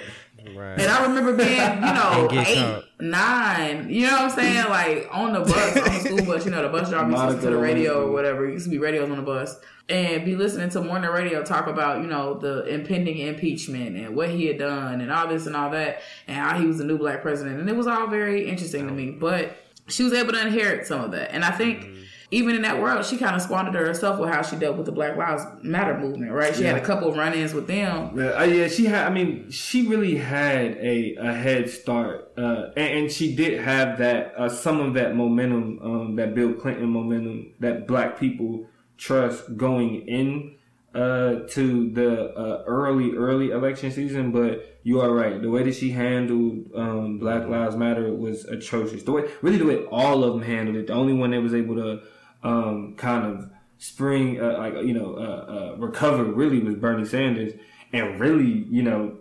Right. 0.55 0.80
and 0.80 0.89
I 0.89 1.03
remember 1.05 1.34
being, 1.36 1.49
you 1.49 1.82
know, 1.82 2.12
And 2.22 2.30
get 2.30 2.47
eight, 2.47 2.55
caught. 2.57 2.84
nine. 3.01 3.89
You 3.89 4.07
know 4.07 4.14
what 4.14 4.22
I'm 4.22 4.30
saying? 4.32 4.70
Like 4.70 5.10
on 5.12 5.34
the 5.34 5.41
bus, 5.41 5.78
on 5.78 5.84
the 5.84 5.99
school 5.99 6.26
bus. 6.26 6.45
You 6.45 6.51
know, 6.51 6.62
the 6.64 6.70
bus 6.70 6.89
driver 6.91 7.10
used 7.12 7.22
to 7.22 7.28
listen 7.28 7.41
to 7.51 7.55
the 7.57 7.62
radio 7.62 8.07
or 8.07 8.12
whatever. 8.14 8.47
It 8.47 8.53
used 8.53 8.66
to 8.66 8.72
be 8.72 8.78
radios 8.80 9.10
on 9.10 9.18
the 9.18 9.22
bus, 9.24 9.57
and 9.89 10.23
be 10.23 10.35
listening 10.35 10.69
to 10.69 10.81
morning 10.81 11.09
radio 11.09 11.43
talk 11.43 11.67
about 11.67 12.01
you 12.01 12.07
know 12.07 12.35
the 12.35 12.65
impending 12.65 13.17
impeachment 13.17 13.97
and 13.97 14.15
what 14.15 14.29
he 14.29 14.45
had 14.45 14.59
done 14.59 15.01
and 15.01 15.11
all 15.11 15.27
this 15.27 15.45
and 15.47 15.55
all 15.55 15.71
that, 15.71 16.01
and 16.27 16.37
how 16.37 16.57
he 16.59 16.65
was 16.65 16.77
the 16.77 16.83
new 16.83 16.97
black 16.97 17.21
president. 17.21 17.59
And 17.59 17.69
it 17.69 17.75
was 17.75 17.87
all 17.87 18.07
very 18.07 18.47
interesting 18.47 18.87
to 18.87 18.93
me. 18.93 19.11
But 19.11 19.57
she 19.87 20.03
was 20.03 20.13
able 20.13 20.33
to 20.33 20.41
inherit 20.41 20.85
some 20.87 21.01
of 21.03 21.11
that, 21.11 21.33
and 21.33 21.43
I 21.43 21.51
think. 21.51 21.97
Even 22.31 22.55
in 22.55 22.61
that 22.61 22.79
world, 22.79 23.03
she 23.03 23.17
kind 23.17 23.35
of 23.35 23.41
squandered 23.41 23.73
herself 23.73 24.19
with 24.19 24.29
how 24.29 24.43
she 24.43 24.55
dealt 24.55 24.77
with 24.77 24.85
the 24.85 24.91
Black 24.91 25.17
Lives 25.17 25.41
Matter 25.63 25.97
movement, 25.97 26.31
right? 26.31 26.55
She 26.55 26.61
had 26.61 26.77
a 26.77 26.85
couple 26.85 27.09
of 27.09 27.17
run-ins 27.17 27.55
with 27.55 27.65
them, 27.65 28.15
Yeah, 28.15 28.39
uh, 28.39 28.43
yeah, 28.43 28.67
she 28.67 28.85
had. 28.85 29.07
I 29.07 29.09
mean, 29.09 29.49
she 29.49 29.87
really 29.87 30.15
had 30.15 30.77
a, 30.77 31.15
a 31.15 31.33
head 31.33 31.71
start, 31.71 32.31
uh, 32.37 32.69
and, 32.77 32.99
and 32.99 33.11
she 33.11 33.35
did 33.35 33.59
have 33.61 33.97
that 33.97 34.35
uh, 34.37 34.47
some 34.47 34.79
of 34.79 34.93
that 34.93 35.15
momentum, 35.15 35.79
um, 35.81 36.15
that 36.17 36.35
Bill 36.35 36.53
Clinton 36.53 36.89
momentum, 36.89 37.51
that 37.61 37.87
Black 37.87 38.19
people 38.19 38.67
trust 38.99 39.57
going 39.57 40.07
in 40.07 40.55
uh, 40.93 41.47
to 41.49 41.89
the 41.91 42.33
uh, 42.33 42.63
early 42.67 43.15
early 43.15 43.51
election 43.51 43.91
season. 43.91 44.31
But 44.31 44.79
you 44.83 45.01
are 45.01 45.11
right. 45.11 45.41
The 45.41 45.49
way 45.49 45.63
that 45.63 45.75
she 45.75 45.91
handled 45.91 46.71
um, 46.75 47.19
Black 47.19 47.47
Lives 47.47 47.75
Matter 47.75 48.13
was 48.13 48.45
atrocious. 48.45 49.03
The 49.03 49.11
way, 49.11 49.29
really, 49.41 49.57
the 49.57 49.65
way 49.65 49.85
all 49.85 50.23
of 50.23 50.33
them 50.33 50.43
handled 50.43 50.77
it. 50.77 50.87
The 50.87 50.93
only 50.93 51.13
one 51.13 51.31
that 51.31 51.41
was 51.41 51.53
able 51.53 51.75
to 51.75 52.01
um, 52.43 52.95
kind 52.95 53.25
of 53.25 53.49
spring, 53.77 54.41
uh, 54.41 54.57
like 54.57 54.73
you 54.85 54.93
know, 54.93 55.15
uh, 55.15 55.73
uh, 55.73 55.75
recover 55.77 56.23
really 56.23 56.59
was 56.59 56.75
Bernie 56.75 57.05
Sanders, 57.05 57.53
and 57.93 58.19
really, 58.19 58.65
you 58.69 58.83
know, 58.83 59.17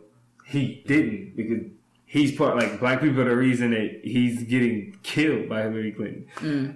he 0.46 0.82
didn't 0.86 1.36
because 1.36 1.62
he's 2.06 2.32
part 2.36 2.56
like 2.56 2.80
black 2.80 3.00
people 3.00 3.20
are 3.20 3.28
the 3.28 3.36
reason 3.36 3.70
that 3.72 4.00
he's 4.02 4.42
getting 4.44 4.96
killed 5.02 5.48
by 5.48 5.62
Hillary 5.62 5.92
Clinton. 5.92 6.26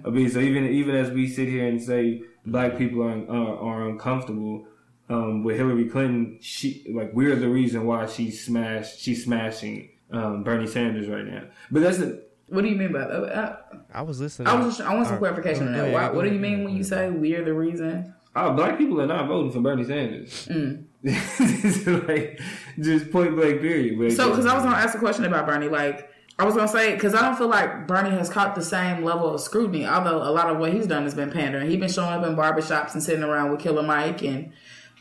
I 0.05 0.09
mean, 0.09 0.29
so 0.29 0.39
even 0.39 0.67
even 0.67 0.95
as 0.95 1.09
we 1.11 1.27
sit 1.27 1.47
here 1.47 1.67
and 1.67 1.81
say 1.81 2.21
black 2.45 2.77
people 2.77 3.03
are 3.03 3.29
are, 3.29 3.57
are 3.57 3.89
uncomfortable, 3.89 4.65
um, 5.09 5.43
with 5.43 5.57
Hillary 5.57 5.85
Clinton, 5.85 6.37
she 6.41 6.85
like 6.93 7.11
we're 7.13 7.35
the 7.35 7.49
reason 7.49 7.85
why 7.85 8.05
she 8.05 8.31
smashed 8.31 8.99
she's 8.99 9.23
smashing 9.23 9.89
um, 10.11 10.43
Bernie 10.43 10.67
Sanders 10.67 11.07
right 11.07 11.25
now. 11.25 11.43
But 11.71 11.81
that's 11.81 11.99
a, 11.99 12.19
What 12.47 12.61
do 12.61 12.67
you 12.69 12.75
mean 12.75 12.91
by 12.91 12.99
that? 12.99 13.11
Uh, 13.11 13.55
I 13.93 14.01
was 14.01 14.19
listening. 14.19 14.47
I 14.47 14.55
was 14.55 14.77
just, 14.77 14.87
I 14.87 14.93
want 14.93 15.07
some 15.07 15.17
clarification 15.17 15.67
on 15.67 15.73
that. 15.73 15.91
Why, 15.91 16.09
what 16.09 16.23
do 16.23 16.31
you 16.31 16.39
mean 16.39 16.63
when 16.63 16.75
you 16.75 16.83
say 16.83 17.09
we're 17.09 17.43
the 17.43 17.53
reason? 17.53 18.13
oh, 18.35 18.53
black 18.53 18.77
people 18.77 18.99
are 19.01 19.07
not 19.07 19.27
voting 19.27 19.51
for 19.51 19.59
Bernie 19.59 19.83
Sanders. 19.83 20.47
Mm. 20.47 20.85
It's 21.03 21.85
like 22.07 22.39
just 22.79 23.11
point 23.11 23.35
blank 23.35 23.61
period. 23.61 23.99
But 23.99 24.11
So, 24.13 24.29
because 24.29 24.45
I 24.45 24.53
was 24.55 24.63
gonna 24.63 24.77
ask 24.77 24.95
a 24.95 24.99
question 24.99 25.25
about 25.25 25.45
Bernie, 25.45 25.67
like 25.67 26.09
I 26.39 26.45
was 26.45 26.55
gonna 26.55 26.67
say, 26.67 26.93
because 26.93 27.13
I 27.13 27.21
don't 27.21 27.37
feel 27.37 27.47
like 27.47 27.87
Bernie 27.87 28.09
has 28.11 28.29
caught 28.29 28.55
the 28.55 28.63
same 28.63 29.03
level 29.03 29.33
of 29.33 29.39
scrutiny. 29.39 29.85
Although 29.85 30.17
a 30.17 30.31
lot 30.31 30.49
of 30.49 30.57
what 30.57 30.73
he's 30.73 30.87
done 30.87 31.03
has 31.03 31.13
been 31.13 31.31
pandering. 31.31 31.69
He's 31.69 31.79
been 31.79 31.91
showing 31.91 32.09
up 32.09 32.25
in 32.25 32.35
barbershops 32.35 32.93
and 32.93 33.03
sitting 33.03 33.23
around 33.23 33.51
with 33.51 33.59
Killer 33.59 33.83
Mike, 33.83 34.23
and 34.23 34.51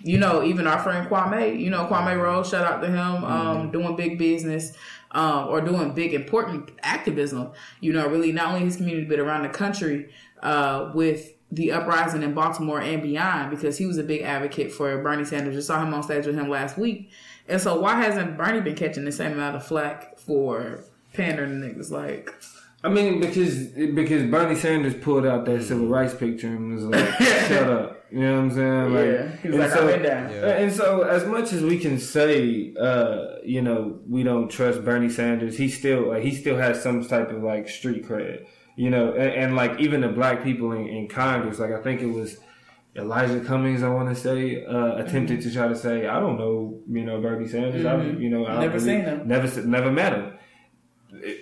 you 0.02 0.18
know, 0.18 0.42
even 0.42 0.66
our 0.66 0.78
friend 0.78 1.08
Kwame. 1.08 1.58
You 1.58 1.70
know, 1.70 1.86
Kwame 1.86 2.20
Rose. 2.20 2.50
Shout 2.50 2.64
out 2.64 2.82
to 2.82 2.88
him, 2.88 3.24
um, 3.24 3.70
doing 3.70 3.96
big 3.96 4.18
business. 4.18 4.72
Um, 5.14 5.48
or 5.48 5.60
doing 5.60 5.92
big 5.92 6.14
important 6.14 6.70
activism, 6.82 7.50
you 7.82 7.92
know, 7.92 8.08
really 8.08 8.32
not 8.32 8.54
only 8.54 8.60
his 8.60 8.76
community 8.76 9.04
but 9.04 9.18
around 9.18 9.42
the 9.42 9.50
country 9.50 10.08
uh, 10.42 10.90
with 10.94 11.34
the 11.50 11.70
uprising 11.70 12.22
in 12.22 12.32
Baltimore 12.32 12.80
and 12.80 13.02
beyond 13.02 13.50
because 13.50 13.76
he 13.76 13.84
was 13.84 13.98
a 13.98 14.02
big 14.02 14.22
advocate 14.22 14.72
for 14.72 15.02
Bernie 15.02 15.26
Sanders. 15.26 15.54
Just 15.54 15.66
saw 15.66 15.82
him 15.82 15.92
on 15.92 16.02
stage 16.02 16.24
with 16.24 16.34
him 16.34 16.48
last 16.48 16.78
week. 16.78 17.10
And 17.46 17.60
so 17.60 17.78
why 17.78 18.00
hasn't 18.00 18.38
Bernie 18.38 18.62
been 18.62 18.74
catching 18.74 19.04
the 19.04 19.12
same 19.12 19.32
amount 19.32 19.56
of 19.56 19.66
flack 19.66 20.18
for 20.18 20.82
pandering 21.14 21.60
to 21.60 21.66
niggas? 21.66 21.90
Like, 21.90 22.30
I 22.84 22.88
mean, 22.88 23.20
because 23.20 23.66
because 23.68 24.30
Bernie 24.30 24.56
Sanders 24.56 24.94
pulled 24.94 25.26
out 25.26 25.44
that 25.44 25.62
civil 25.62 25.86
rights 25.88 26.14
picture 26.14 26.48
and 26.48 26.74
was 26.74 26.84
like, 26.84 27.08
"Shut 27.48 27.70
up," 27.70 28.04
you 28.10 28.20
know 28.20 28.32
what 28.34 28.38
I'm 28.40 28.50
saying? 28.50 28.92
Like, 28.94 29.06
Yeah. 29.06 29.36
He 29.36 29.48
was 29.48 29.54
and 29.54 29.58
like, 29.58 29.70
so, 29.70 29.82
"I've 29.88 29.94
been 29.94 30.02
down." 30.02 30.30
And 30.32 30.72
so, 30.72 31.02
as 31.02 31.24
much 31.24 31.52
as 31.52 31.62
we 31.62 31.78
can 31.78 31.98
say, 31.98 32.74
uh, 32.80 33.36
you 33.44 33.62
know, 33.62 34.00
we 34.08 34.22
don't 34.24 34.48
trust 34.50 34.84
Bernie 34.84 35.08
Sanders, 35.10 35.56
he 35.56 35.68
still 35.68 36.08
like 36.08 36.22
he 36.24 36.34
still 36.34 36.56
has 36.56 36.82
some 36.82 37.04
type 37.06 37.30
of 37.30 37.42
like 37.42 37.68
street 37.68 38.04
cred, 38.04 38.46
you 38.76 38.90
know, 38.90 39.12
and, 39.12 39.30
and 39.32 39.56
like 39.56 39.78
even 39.78 40.00
the 40.00 40.08
black 40.08 40.42
people 40.42 40.72
in, 40.72 40.88
in 40.88 41.08
Congress, 41.08 41.58
like 41.58 41.72
I 41.72 41.80
think 41.82 42.00
it 42.02 42.06
was. 42.06 42.36
Elijah 42.94 43.40
Cummings, 43.40 43.82
I 43.82 43.88
want 43.88 44.10
to 44.10 44.14
say, 44.14 44.66
uh, 44.66 44.96
attempted 44.96 45.40
to 45.40 45.50
try 45.50 45.66
to 45.66 45.74
say, 45.74 46.06
I 46.06 46.20
don't 46.20 46.36
know, 46.36 46.78
you 46.90 47.02
know, 47.06 47.22
Bernie 47.22 47.48
Sanders. 47.48 47.86
I, 47.86 48.02
you 48.02 48.28
know, 48.28 48.44
I 48.44 48.50
Mm-hmm. 48.50 48.60
Never 48.60 48.72
really- 48.74 48.84
seen 48.84 49.00
him. 49.00 49.26
Never, 49.26 49.62
never 49.66 49.90
met 49.90 50.12
him 50.12 50.31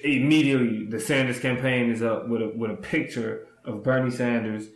immediately 0.02 0.86
the 0.86 1.00
Sanders 1.00 1.38
campaign 1.38 1.90
is 1.90 2.02
up 2.02 2.28
with 2.28 2.42
a 2.42 2.52
with 2.56 2.70
a 2.70 2.76
picture 2.76 3.46
of 3.64 3.82
Bernie 3.82 4.10
Sanders 4.10 4.68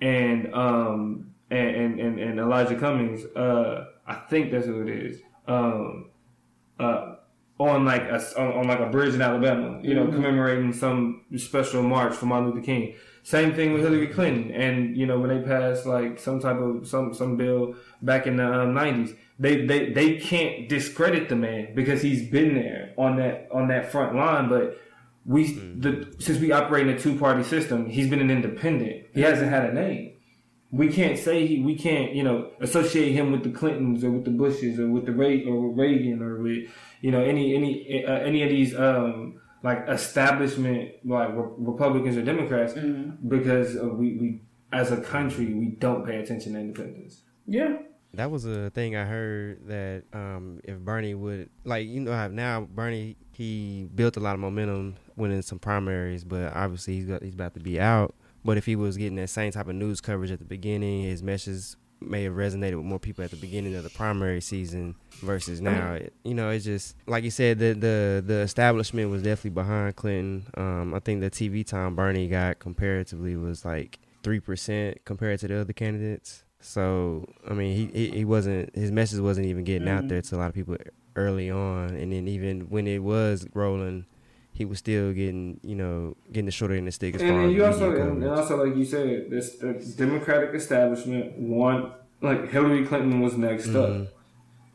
and 0.00 0.52
um 0.54 1.32
and 1.50 2.00
and, 2.00 2.18
and, 2.18 2.38
Elijah 2.38 2.76
Cummings. 2.76 3.24
Uh, 3.36 3.86
I 4.06 4.14
think 4.14 4.52
that's 4.52 4.66
who 4.66 4.82
it 4.82 4.88
is. 4.88 5.20
Um, 5.48 6.10
uh, 6.78 7.16
on 7.58 7.84
like 7.84 8.02
a 8.02 8.40
on, 8.40 8.66
like 8.66 8.80
a 8.80 8.86
bridge 8.86 9.14
in 9.14 9.20
Alabama, 9.20 9.80
you 9.82 9.94
know, 9.94 10.06
commemorating 10.06 10.72
some 10.72 11.24
special 11.36 11.82
march 11.82 12.14
for 12.14 12.26
Martin 12.26 12.50
Luther 12.50 12.64
King. 12.64 12.94
Same 13.22 13.54
thing 13.54 13.74
with 13.74 13.82
Hillary 13.82 14.06
Clinton, 14.06 14.50
and 14.52 14.96
you 14.96 15.06
know 15.06 15.18
when 15.18 15.28
they 15.28 15.46
passed 15.46 15.84
like 15.84 16.18
some 16.18 16.40
type 16.40 16.56
of 16.56 16.88
some 16.88 17.12
some 17.12 17.36
bill 17.36 17.74
back 18.00 18.26
in 18.26 18.36
the 18.36 18.50
um, 18.50 18.72
nineties, 18.72 19.14
they 19.40 19.64
they 19.64 19.90
they 19.92 20.16
can't 20.16 20.68
discredit 20.68 21.30
the 21.30 21.36
man 21.36 21.74
because 21.74 22.02
he's 22.02 22.28
been 22.30 22.54
there 22.54 22.92
on 22.98 23.16
that 23.16 23.48
on 23.50 23.68
that 23.68 23.90
front 23.90 24.14
line. 24.14 24.50
But 24.50 24.78
we 25.24 25.52
the 25.54 26.14
since 26.18 26.38
we 26.38 26.52
operate 26.52 26.86
in 26.86 26.94
a 26.94 26.98
two 26.98 27.18
party 27.18 27.42
system, 27.42 27.86
he's 27.88 28.08
been 28.08 28.20
an 28.20 28.30
independent. 28.30 29.06
He 29.14 29.22
hasn't 29.22 29.50
had 29.50 29.64
a 29.70 29.72
name. 29.72 30.12
We 30.70 30.92
can't 30.92 31.18
say 31.18 31.46
he, 31.46 31.62
we 31.62 31.74
can't 31.74 32.14
you 32.14 32.22
know 32.22 32.50
associate 32.60 33.12
him 33.12 33.32
with 33.32 33.42
the 33.42 33.50
Clintons 33.50 34.04
or 34.04 34.10
with 34.10 34.24
the 34.26 34.30
Bushes 34.30 34.78
or 34.78 34.88
with 34.88 35.06
the 35.06 35.12
Ray 35.12 35.44
or 35.44 35.68
with 35.68 35.78
Reagan 35.78 36.22
or 36.22 36.42
with 36.42 36.68
you 37.00 37.10
know 37.10 37.22
any 37.22 37.54
any 37.56 38.04
uh, 38.04 38.18
any 38.18 38.42
of 38.42 38.50
these 38.50 38.76
um 38.78 39.40
like 39.62 39.88
establishment 39.88 40.90
like 41.04 41.30
re- 41.30 41.54
Republicans 41.58 42.16
or 42.16 42.22
Democrats 42.22 42.74
because 43.26 43.76
uh, 43.76 43.88
we 43.88 44.16
we 44.16 44.42
as 44.70 44.92
a 44.92 45.00
country 45.00 45.46
we 45.54 45.66
don't 45.78 46.04
pay 46.06 46.16
attention 46.18 46.52
to 46.52 46.60
independence. 46.60 47.22
yeah. 47.46 47.78
That 48.14 48.30
was 48.30 48.44
a 48.44 48.70
thing 48.70 48.96
I 48.96 49.04
heard 49.04 49.66
that 49.68 50.02
um, 50.12 50.60
if 50.64 50.78
Bernie 50.78 51.14
would 51.14 51.48
like 51.64 51.86
you 51.86 52.00
know 52.00 52.28
now 52.28 52.62
Bernie 52.62 53.16
he 53.32 53.88
built 53.94 54.16
a 54.16 54.20
lot 54.20 54.34
of 54.34 54.40
momentum 54.40 54.96
winning 55.16 55.42
some 55.42 55.58
primaries, 55.58 56.24
but 56.24 56.54
obviously 56.54 56.94
he's 56.94 57.06
got, 57.06 57.22
he's 57.22 57.34
about 57.34 57.54
to 57.54 57.60
be 57.60 57.80
out. 57.80 58.14
But 58.44 58.56
if 58.56 58.66
he 58.66 58.76
was 58.76 58.96
getting 58.96 59.16
that 59.16 59.30
same 59.30 59.52
type 59.52 59.68
of 59.68 59.74
news 59.74 60.00
coverage 60.00 60.30
at 60.30 60.38
the 60.38 60.44
beginning, 60.44 61.02
his 61.02 61.22
message 61.22 61.76
may 62.00 62.24
have 62.24 62.32
resonated 62.32 62.76
with 62.76 62.86
more 62.86 62.98
people 62.98 63.24
at 63.24 63.30
the 63.30 63.36
beginning 63.36 63.74
of 63.74 63.82
the 63.82 63.90
primary 63.90 64.40
season 64.40 64.94
versus 65.22 65.60
now. 65.60 65.94
It, 65.94 66.12
you 66.24 66.34
know, 66.34 66.50
it's 66.50 66.64
just 66.64 66.96
like 67.06 67.24
you 67.24 67.30
said, 67.30 67.58
the 67.58 67.74
the 67.74 68.22
the 68.26 68.40
establishment 68.40 69.10
was 69.10 69.22
definitely 69.22 69.50
behind 69.50 69.96
Clinton. 69.96 70.46
Um, 70.56 70.94
I 70.94 71.00
think 71.00 71.20
the 71.20 71.30
TV 71.30 71.66
time 71.66 71.94
Bernie 71.94 72.28
got 72.28 72.58
comparatively 72.58 73.36
was 73.36 73.64
like 73.64 73.98
three 74.22 74.40
percent 74.40 75.04
compared 75.04 75.40
to 75.40 75.48
the 75.48 75.60
other 75.60 75.72
candidates. 75.72 76.44
So 76.60 77.26
I 77.48 77.54
mean, 77.54 77.90
he, 77.92 78.10
he 78.10 78.24
wasn't 78.24 78.74
his 78.76 78.92
message 78.92 79.20
wasn't 79.20 79.46
even 79.46 79.64
getting 79.64 79.88
out 79.88 80.04
mm. 80.04 80.08
there 80.08 80.22
to 80.22 80.36
a 80.36 80.38
lot 80.38 80.48
of 80.48 80.54
people 80.54 80.76
early 81.16 81.50
on, 81.50 81.96
and 81.96 82.12
then 82.12 82.28
even 82.28 82.70
when 82.70 82.86
it 82.86 83.02
was 83.02 83.46
rolling, 83.54 84.06
he 84.52 84.64
was 84.64 84.78
still 84.78 85.12
getting 85.12 85.58
you 85.62 85.74
know 85.74 86.16
getting 86.30 86.46
the 86.46 86.52
shorter 86.52 86.74
end 86.74 86.80
of 86.80 86.86
the 86.86 86.92
stick 86.92 87.14
as 87.14 87.22
And 87.22 87.30
far 87.30 87.44
as 87.44 87.54
you 87.54 87.64
also, 87.64 87.90
and 87.90 88.22
coverage. 88.22 88.38
also 88.38 88.64
like 88.64 88.76
you 88.76 88.84
said, 88.84 89.30
this 89.30 89.56
the 89.56 89.72
Democratic 89.96 90.54
establishment 90.54 91.38
want 91.38 91.94
like 92.20 92.50
Hillary 92.50 92.86
Clinton 92.86 93.20
was 93.20 93.36
next 93.36 93.68
mm-hmm. 93.68 94.02
up. 94.02 94.08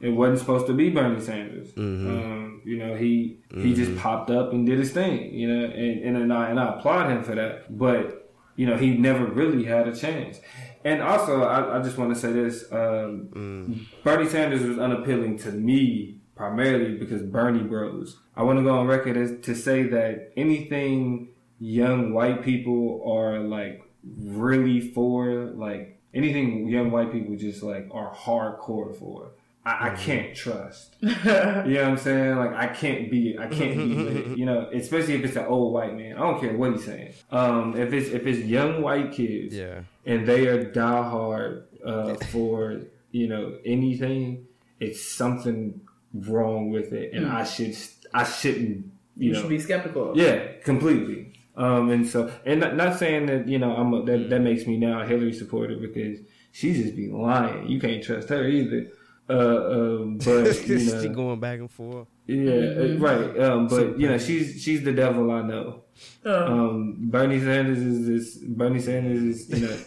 It 0.02 0.10
wasn't 0.10 0.40
supposed 0.40 0.68
to 0.68 0.74
be 0.74 0.90
Bernie 0.90 1.22
Sanders. 1.22 1.72
Mm-hmm. 1.72 2.08
Um, 2.08 2.62
you 2.66 2.78
know, 2.78 2.96
he 2.96 3.38
he 3.54 3.74
just 3.74 3.92
mm-hmm. 3.92 4.00
popped 4.00 4.32
up 4.32 4.52
and 4.52 4.66
did 4.66 4.80
his 4.80 4.92
thing. 4.92 5.34
You 5.34 5.48
know, 5.54 5.66
and 5.66 6.04
and, 6.04 6.18
and 6.18 6.34
I 6.34 6.50
and 6.50 6.60
I 6.60 6.78
applaud 6.78 7.12
him 7.12 7.24
for 7.24 7.36
that. 7.36 7.78
But 7.78 8.34
you 8.56 8.66
know, 8.66 8.78
he 8.78 8.98
never 8.98 9.26
really 9.26 9.66
had 9.66 9.88
a 9.88 9.96
chance. 9.96 10.40
And 10.86 11.02
also, 11.02 11.44
I, 11.44 11.80
I 11.80 11.82
just 11.82 11.98
want 11.98 12.14
to 12.14 12.20
say 12.20 12.32
this: 12.32 12.72
um, 12.72 13.88
Bernie 14.04 14.30
Sanders 14.30 14.62
was 14.64 14.78
unappealing 14.78 15.38
to 15.40 15.52
me 15.52 16.20
primarily 16.36 16.96
because 16.96 17.24
Bernie 17.24 17.64
Bros. 17.64 18.20
I 18.36 18.44
want 18.44 18.60
to 18.60 18.64
go 18.64 18.78
on 18.78 18.88
record 18.88 19.18
as 19.18 19.34
to 19.46 19.56
say 19.56 19.84
that 19.84 20.32
anything 20.38 21.30
young 21.60 22.14
white 22.14 22.44
people 22.44 23.02
are 23.06 23.40
like 23.40 23.82
really 24.04 24.80
for, 24.80 25.52
like 25.56 26.00
anything 26.14 26.68
young 26.68 26.92
white 26.92 27.12
people 27.12 27.36
just 27.36 27.64
like 27.64 27.88
are 27.92 28.14
hardcore 28.14 28.96
for. 28.96 29.32
I, 29.66 29.90
I 29.90 29.96
can't 29.96 30.36
trust. 30.36 30.96
you 31.02 31.10
know 31.10 31.64
what 31.64 31.78
I'm 31.84 31.98
saying? 31.98 32.36
Like 32.36 32.54
I 32.54 32.68
can't 32.68 33.10
be, 33.10 33.36
I 33.40 33.48
can't 33.48 33.76
be 33.76 33.96
with 33.96 34.18
it. 34.18 34.38
You 34.38 34.46
know, 34.46 34.70
especially 34.72 35.16
if 35.16 35.24
it's 35.26 35.36
an 35.36 35.46
old 35.46 35.74
white 35.74 35.96
man. 35.96 36.16
I 36.18 36.20
don't 36.20 36.40
care 36.40 36.56
what 36.56 36.74
he's 36.74 36.86
saying. 36.86 37.14
Um, 37.32 37.76
if 37.76 37.92
it's 37.92 38.10
if 38.10 38.28
it's 38.28 38.40
young 38.46 38.84
white 38.84 39.12
kids, 39.14 39.56
Yeah. 39.56 39.82
And 40.06 40.28
they 40.28 40.48
are 40.48 40.66
diehard 40.72 41.64
uh, 41.86 42.16
for 42.32 42.82
you 43.12 43.28
know 43.28 43.58
anything, 43.66 44.46
it's 44.80 45.02
something 45.06 45.82
wrong 46.14 46.70
with 46.72 46.94
it, 46.94 47.14
and 47.14 47.28
I 47.28 47.44
should 47.44 47.76
I 48.14 48.24
shouldn't 48.24 48.86
you, 49.18 49.28
You 49.28 49.34
know 49.34 49.40
should 49.42 49.50
be 49.50 49.60
skeptical. 49.60 50.14
yeah 50.16 50.54
completely. 50.64 51.34
Um, 51.58 51.90
and 51.90 52.06
so 52.06 52.30
and 52.46 52.60
not, 52.60 52.76
not 52.76 53.00
saying 53.00 53.28
that 53.28 53.48
you 53.48 53.58
know 53.60 53.74
I'm 53.76 53.94
a, 53.94 54.04
that 54.06 54.30
that 54.30 54.42
makes 54.42 54.68
me 54.68 54.76
now 54.78 55.02
a 55.02 55.06
Hillary 55.06 55.32
supporter 55.34 55.78
because 55.78 56.20
she 56.52 56.74
just 56.74 56.96
be 56.96 57.10
lying. 57.10 57.68
You 57.70 57.80
can't 57.80 58.04
trust 58.04 58.28
her 58.30 58.46
either. 58.46 58.88
Uh, 59.30 59.34
um, 59.72 60.18
but 60.26 60.68
you 60.68 60.80
know, 60.92 61.02
she 61.02 61.08
going 61.10 61.40
back 61.40 61.60
and 61.60 61.72
forth. 61.72 62.08
yeah, 62.28 62.54
uh, 62.54 62.98
right. 63.00 63.40
Um, 63.40 63.68
but 63.68 63.98
you 64.00 64.08
know, 64.10 64.18
she's 64.18 64.62
she's 64.62 64.84
the 64.84 64.92
devil 64.92 65.32
I 65.32 65.42
know. 65.44 65.84
Uh, 66.26 66.46
Um, 66.46 66.96
Bernie 67.10 67.40
Sanders 67.40 67.80
is 67.80 68.06
this. 68.08 68.36
Bernie 68.44 68.82
Sanders 68.82 69.24
is 69.24 69.50
you 69.50 69.66
know 69.68 69.78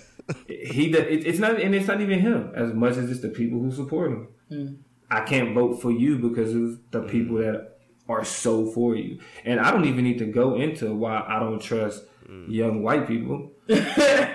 he. 0.48 0.90
do- 0.92 0.98
It, 0.98 1.26
it's 1.26 1.38
not 1.38 1.60
and 1.60 1.74
it's 1.74 1.86
not 1.86 2.00
even 2.00 2.20
him 2.20 2.52
as 2.54 2.72
much 2.72 2.96
as 2.96 3.10
it's 3.10 3.20
the 3.20 3.28
people 3.28 3.60
who 3.60 3.70
support 3.70 4.12
him. 4.12 4.28
Mm. 4.50 4.78
I 5.10 5.20
can't 5.20 5.54
vote 5.54 5.80
for 5.80 5.90
you 5.90 6.18
because 6.18 6.54
of 6.54 6.80
the 6.90 7.00
mm. 7.02 7.10
people 7.10 7.38
that 7.38 7.78
are 8.08 8.24
so 8.24 8.66
for 8.66 8.94
you, 8.96 9.20
and 9.44 9.60
I 9.60 9.70
don't 9.70 9.84
even 9.84 10.04
need 10.04 10.18
to 10.18 10.26
go 10.26 10.54
into 10.54 10.94
why 10.94 11.24
I 11.26 11.38
don't 11.38 11.60
trust 11.60 12.04
young 12.48 12.82
white 12.82 13.06
people. 13.08 13.52
yeah, 13.68 14.34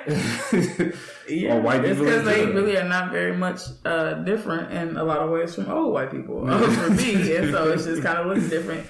or 1.56 1.62
white 1.62 1.84
it's 1.84 2.00
people 2.00 2.06
because 2.06 2.26
they 2.26 2.46
really 2.46 2.78
are 2.78 2.88
not 2.88 3.12
very 3.12 3.36
much 3.36 3.62
uh, 3.86 4.14
different 4.24 4.72
in 4.72 4.98
a 4.98 5.04
lot 5.04 5.20
of 5.20 5.30
ways 5.32 5.56
from 5.56 5.70
old 5.70 5.94
white 5.94 6.12
people 6.12 6.50
uh, 6.50 6.60
for 6.72 6.90
me, 6.92 7.14
and 7.36 7.52
so 7.52 7.72
it's 7.72 7.86
just 7.86 8.04
kind 8.04 8.18
of 8.20 8.28
looks 8.28 8.50
different, 8.50 8.86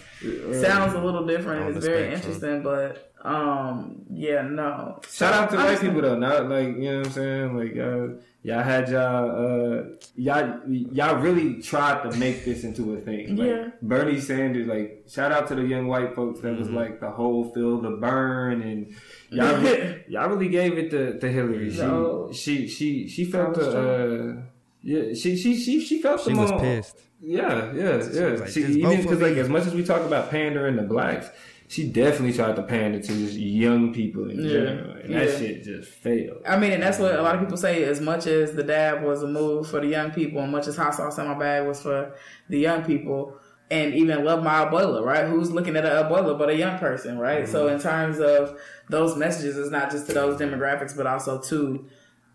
sounds 0.61 0.93
a 0.93 1.01
little 1.01 1.25
different. 1.25 1.63
On 1.63 1.75
It's 1.75 1.85
very 1.85 2.09
spectrum. 2.15 2.33
interesting, 2.33 2.63
but 2.63 3.11
um, 3.23 4.01
yeah, 4.11 4.41
no. 4.41 4.99
Shout 5.09 5.33
out 5.33 5.49
to 5.51 5.57
white 5.57 5.79
people 5.79 6.01
though, 6.01 6.17
not 6.17 6.49
like 6.49 6.67
you 6.75 6.91
know 6.91 6.97
what 6.99 7.07
I'm 7.07 7.13
saying. 7.13 7.57
Like 7.57 7.73
y'all, 7.75 8.19
y'all 8.41 8.63
had 8.63 8.89
y'all, 8.89 9.31
uh, 9.31 9.83
y'all, 10.15 10.59
y'all 10.67 11.15
really 11.21 11.61
tried 11.61 12.09
to 12.09 12.17
make 12.17 12.43
this 12.43 12.65
into 12.65 12.95
a 12.95 12.99
thing. 12.99 13.37
Like, 13.37 13.47
Yeah. 13.47 13.69
Bernie 13.81 14.19
Sanders, 14.19 14.67
like 14.67 15.05
shout 15.07 15.31
out 15.31 15.47
to 15.49 15.55
the 15.55 15.63
young 15.63 15.87
white 15.87 16.15
folks 16.15 16.41
that 16.41 16.57
was 16.57 16.69
like 16.69 16.99
the 16.99 17.11
whole 17.11 17.53
feel 17.53 17.79
the 17.79 17.91
Bern 17.91 18.61
and 18.61 18.92
y'all, 19.29 19.61
re- 19.61 20.03
y'all 20.07 20.29
really 20.29 20.49
gave 20.49 20.77
it 20.77 20.89
to, 20.91 21.19
to 21.19 21.31
Hillary. 21.31 21.71
She, 21.71 21.77
No. 21.81 22.31
she, 22.33 22.67
she, 22.67 23.07
she 23.07 23.25
felt 23.25 23.55
the, 23.55 24.37
uh, 24.39 24.41
Yeah, 24.81 25.13
she 25.13 25.35
she 25.37 25.55
she 25.55 25.79
she 25.81 26.01
felt 26.01 26.21
She 26.21 26.29
them 26.31 26.39
was 26.41 26.51
all. 26.51 26.59
pissed. 26.59 26.99
Yeah, 27.21 27.71
yeah, 27.73 27.83
yeah. 28.11 28.31
was 28.31 28.41
like, 28.41 28.49
she, 28.49 28.61
even 28.63 29.01
because 29.01 29.21
like 29.21 29.37
as 29.37 29.47
much 29.49 29.65
as 29.65 29.73
we 29.73 29.83
talk 29.83 30.01
about 30.05 30.29
pandering 30.29 30.75
to 30.75 30.83
blacks, 30.83 31.29
she 31.69 31.87
definitely 31.89 32.33
tried 32.33 32.57
to 32.57 32.63
pander 32.63 32.99
to 32.99 33.07
just 33.07 33.35
young 33.37 33.93
people 33.93 34.29
in 34.29 34.43
Yeah. 34.43 34.51
general, 34.51 34.91
and 34.97 35.13
that 35.15 35.29
shit 35.39 35.63
just 35.63 35.89
failed. 35.89 36.41
I 36.45 36.59
mean, 36.59 36.73
and 36.73 36.83
that's 36.83 36.99
what 36.99 37.15
a 37.15 37.21
lot 37.21 37.35
of 37.35 37.41
people 37.41 37.55
say. 37.57 37.85
As 37.85 38.01
much 38.01 38.27
as 38.27 38.53
the 38.53 38.63
dab 38.63 39.03
was 39.03 39.23
a 39.23 39.27
move 39.27 39.69
for 39.69 39.79
the 39.79 39.87
young 39.87 40.11
people, 40.11 40.41
and 40.41 40.51
much 40.51 40.67
as 40.67 40.75
hot 40.75 40.95
sauce 40.95 41.17
in 41.17 41.25
my 41.27 41.33
bag 41.39 41.65
was 41.65 41.81
for 41.81 42.13
the 42.49 42.59
young 42.59 42.83
people, 42.83 43.37
and 43.71 43.93
even 43.95 44.25
love 44.25 44.43
my 44.43 44.65
abuela, 44.65 45.01
right? 45.03 45.25
Who's 45.25 45.49
looking 45.49 45.77
at 45.77 45.85
a 45.85 46.03
abuela 46.03 46.37
but 46.37 46.49
a 46.49 46.55
young 46.57 46.77
person, 46.77 47.17
right? 47.17 47.47
So 47.47 47.69
in 47.69 47.79
terms 47.79 48.19
of 48.19 48.59
those 48.93 49.17
messages, 49.17 49.57
is 49.57 49.71
not 49.71 49.91
just 49.91 50.07
to 50.07 50.13
those 50.13 50.39
demographics, 50.39 50.95
but 50.95 51.07
also 51.07 51.41
to 51.41 51.85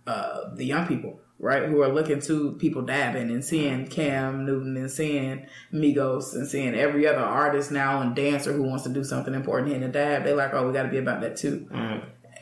uh, 0.07 0.55
the 0.55 0.65
young 0.65 0.87
people, 0.87 1.21
right? 1.39 1.69
Who 1.69 1.83
are 1.83 1.89
looking 1.89 2.21
to 2.23 2.53
people 2.53 2.83
dabbing 2.83 3.31
and 3.31 3.45
seeing 3.45 3.87
Cam 3.87 4.45
Newton 4.45 4.77
and 4.77 4.91
seeing 4.91 5.47
Migos 5.73 6.35
and 6.35 6.49
seeing 6.49 6.75
every 6.75 7.07
other 7.07 7.21
artist 7.21 7.71
now 7.71 8.01
and 8.01 8.15
dancer 8.15 8.53
who 8.53 8.65
wants 8.65 8.83
to 8.85 8.91
do 8.91 9.05
something 9.05 9.35
important 9.35 9.73
in 9.73 9.83
the 9.83 9.89
dab. 9.89 10.25
They 10.25 10.35
like, 10.35 10.53
oh, 10.53 10.67
we 10.67 10.73
got 10.73 10.83
to 10.83 10.89
be 10.89 10.99
about 10.99 11.21
that 11.21 11.37
too. 11.37 11.69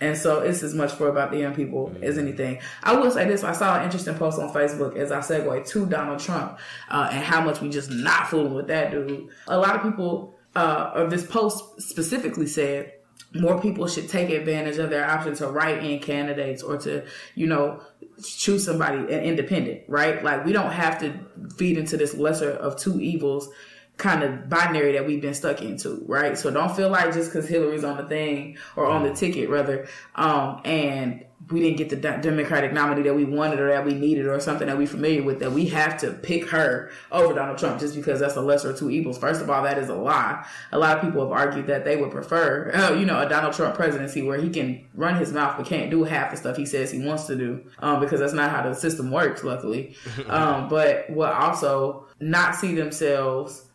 And 0.01 0.17
so 0.17 0.41
it's 0.41 0.63
as 0.63 0.75
much 0.75 0.93
for 0.93 1.09
about 1.09 1.31
the 1.31 1.39
young 1.39 1.55
people 1.55 1.95
as 2.03 2.19
anything. 2.19 2.61
I 2.83 2.95
will 2.97 3.11
say 3.11 3.27
this: 3.27 3.45
I 3.45 3.53
saw 3.53 3.79
an 3.79 3.85
interesting 3.85 4.15
post 4.15 4.39
on 4.39 4.53
Facebook 4.53 4.97
as 4.97 5.13
I 5.13 5.21
segue 5.21 5.67
to 5.69 5.87
Donald 5.87 6.21
Trump 6.21 6.59
uh, 6.91 7.09
and 7.11 7.25
how 7.25 7.41
much 7.41 7.61
we 7.61 7.69
just 7.69 7.91
not 7.91 8.29
fooling 8.29 8.55
with 8.55 8.69
that 8.69 8.91
dude. 8.91 9.29
A 9.49 9.59
lot 9.59 9.75
of 9.75 9.83
people, 9.83 10.35
uh, 10.55 10.93
or 10.95 11.07
this 11.09 11.27
post 11.27 11.81
specifically 11.81 12.47
said, 12.47 12.93
more 13.41 13.61
people 13.61 13.87
should 13.87 14.09
take 14.09 14.31
advantage 14.31 14.79
of 14.79 14.91
their 14.91 15.09
option 15.09 15.35
to 15.37 15.49
write 15.49 15.85
in 15.85 15.99
candidates 16.01 16.63
or 16.63 16.77
to, 16.79 17.05
you 17.35 17.47
know, 17.47 17.81
choose 18.23 18.65
somebody 18.65 18.99
an 18.99 19.23
independent, 19.23 19.83
right? 19.89 20.23
Like 20.23 20.45
we 20.45 20.53
don't 20.53 20.73
have 20.73 20.99
to 21.01 21.13
feed 21.57 21.79
into 21.79 21.97
this 21.97 22.15
lesser 22.15 22.51
of 22.51 22.77
two 22.77 23.01
evils 23.01 23.49
kind 23.97 24.23
of 24.23 24.49
binary 24.49 24.93
that 24.93 25.07
we've 25.07 25.23
been 25.23 25.35
stuck 25.35 25.63
into, 25.63 26.05
right? 26.07 26.37
So 26.37 26.51
don't 26.51 26.75
feel 26.75 26.91
like 26.91 27.15
just 27.15 27.31
because 27.31 27.49
Hillary's 27.49 27.85
on 27.85 27.97
the 27.97 28.07
thing 28.07 28.59
or 28.77 28.87
on 28.87 29.03
the 29.05 29.15
ticket 29.15 29.49
rather, 29.49 29.87
um, 30.15 30.61
and 30.65 31.25
we 31.51 31.61
didn't 31.61 31.77
get 31.77 31.91
the 31.91 31.97
Democratic 31.97 32.73
nominee 32.73 33.03
that 33.03 33.15
we 33.15 33.25
wanted 33.25 33.61
or 33.61 33.69
that 33.69 33.85
we 33.85 33.95
needed 33.95 34.27
or 34.27 34.41
something 34.41 34.67
that 34.67 34.77
we're 34.77 34.87
familiar 34.87 35.23
with 35.23 35.39
that 35.41 35.53
we 35.53 35.67
have 35.67 35.97
to 36.01 36.13
pick 36.13 36.49
her 36.49 36.91
over 37.13 37.35
Donald 37.35 37.59
Trump 37.59 37.79
just 37.79 37.95
because 37.95 38.19
that's 38.19 38.35
the 38.35 38.43
lesser 38.43 38.71
of 38.71 38.79
two 38.79 38.91
evils. 38.91 39.17
First 39.17 39.41
of 39.41 39.49
all, 39.49 39.63
that 39.63 39.79
is 39.79 39.89
a 39.89 39.95
lie. 39.95 40.45
A 40.73 40.79
lot 40.79 40.97
of 40.97 41.05
people 41.05 41.23
have 41.23 41.31
argued 41.31 41.69
that 41.69 41.85
they 41.85 41.97
would 41.97 42.11
prefer, 42.11 42.71
uh, 42.75 42.95
you 42.95 43.07
know, 43.07 43.21
a 43.21 43.29
Donald 43.29 43.55
Trump 43.55 43.77
presidency 43.77 44.23
where 44.23 44.39
he 44.39 44.51
can 44.51 44.85
run 44.95 45.15
his 45.17 45.33
mouth 45.33 45.57
but 45.57 45.67
can't 45.67 45.91
do 45.91 46.03
half 46.03 46.33
the 46.33 46.37
stuff 46.37 46.57
he 46.57 46.67
says 46.67 46.91
he 46.91 46.99
wants 46.99 47.27
to 47.27 47.37
do, 47.37 47.65
um, 47.79 48.01
because 48.01 48.19
that's 48.19 48.33
not 48.33 48.51
how 48.51 48.69
the 48.69 48.75
system 48.75 49.11
works, 49.11 49.45
luckily. 49.45 49.95
um, 50.29 50.69
but 50.69 51.09
will 51.11 51.27
also 51.27 52.07
not 52.19 52.57
see 52.57 52.75
themselves 52.75 53.67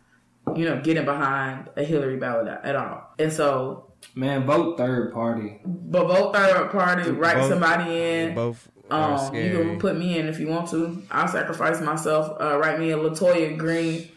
you 0.55 0.65
know, 0.65 0.81
getting 0.81 1.05
behind 1.05 1.69
a 1.77 1.83
Hillary 1.83 2.17
ballot 2.17 2.47
at 2.63 2.75
all. 2.75 3.07
And 3.19 3.31
so, 3.31 3.90
Man, 4.15 4.45
vote 4.45 4.77
third 4.77 5.13
party. 5.13 5.59
but 5.65 6.07
vote 6.07 6.35
third 6.35 6.71
party, 6.71 7.11
write 7.11 7.37
Both- 7.37 7.49
somebody 7.49 7.97
in. 8.01 8.35
Both 8.35 8.67
are 8.89 9.29
Um, 9.29 9.35
you 9.35 9.51
can 9.51 9.79
put 9.79 9.97
me 9.97 10.17
in 10.19 10.27
if 10.27 10.39
you 10.39 10.47
want 10.47 10.69
to. 10.71 11.01
I'll 11.09 11.27
sacrifice 11.27 11.79
myself. 11.81 12.35
Uh, 12.41 12.57
write 12.57 12.77
me 12.79 12.91
a 12.91 12.97
Latoya 12.97 13.57
Green. 13.57 14.09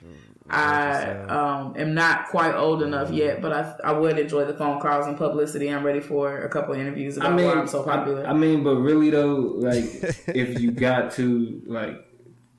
I 0.50 1.04
um, 1.22 1.74
am 1.78 1.94
not 1.94 2.28
quite 2.28 2.54
old 2.54 2.82
enough 2.82 3.10
yet, 3.10 3.40
but 3.40 3.52
I 3.52 3.74
I 3.82 3.92
would 3.92 4.18
enjoy 4.18 4.44
the 4.44 4.52
phone 4.52 4.78
calls 4.78 5.06
and 5.06 5.16
publicity. 5.16 5.68
I'm 5.68 5.84
ready 5.84 6.00
for 6.00 6.42
a 6.42 6.48
couple 6.50 6.74
of 6.74 6.80
interviews 6.80 7.16
about 7.16 7.32
I 7.32 7.36
mean, 7.36 7.46
why 7.46 7.54
I'm 7.54 7.66
so 7.66 7.82
popular. 7.82 8.26
I, 8.26 8.30
I 8.30 8.32
mean, 8.34 8.62
but 8.62 8.76
really 8.76 9.08
though, 9.08 9.36
like, 9.56 9.84
if 10.26 10.60
you 10.60 10.70
got 10.70 11.12
to 11.12 11.62
like, 11.66 12.03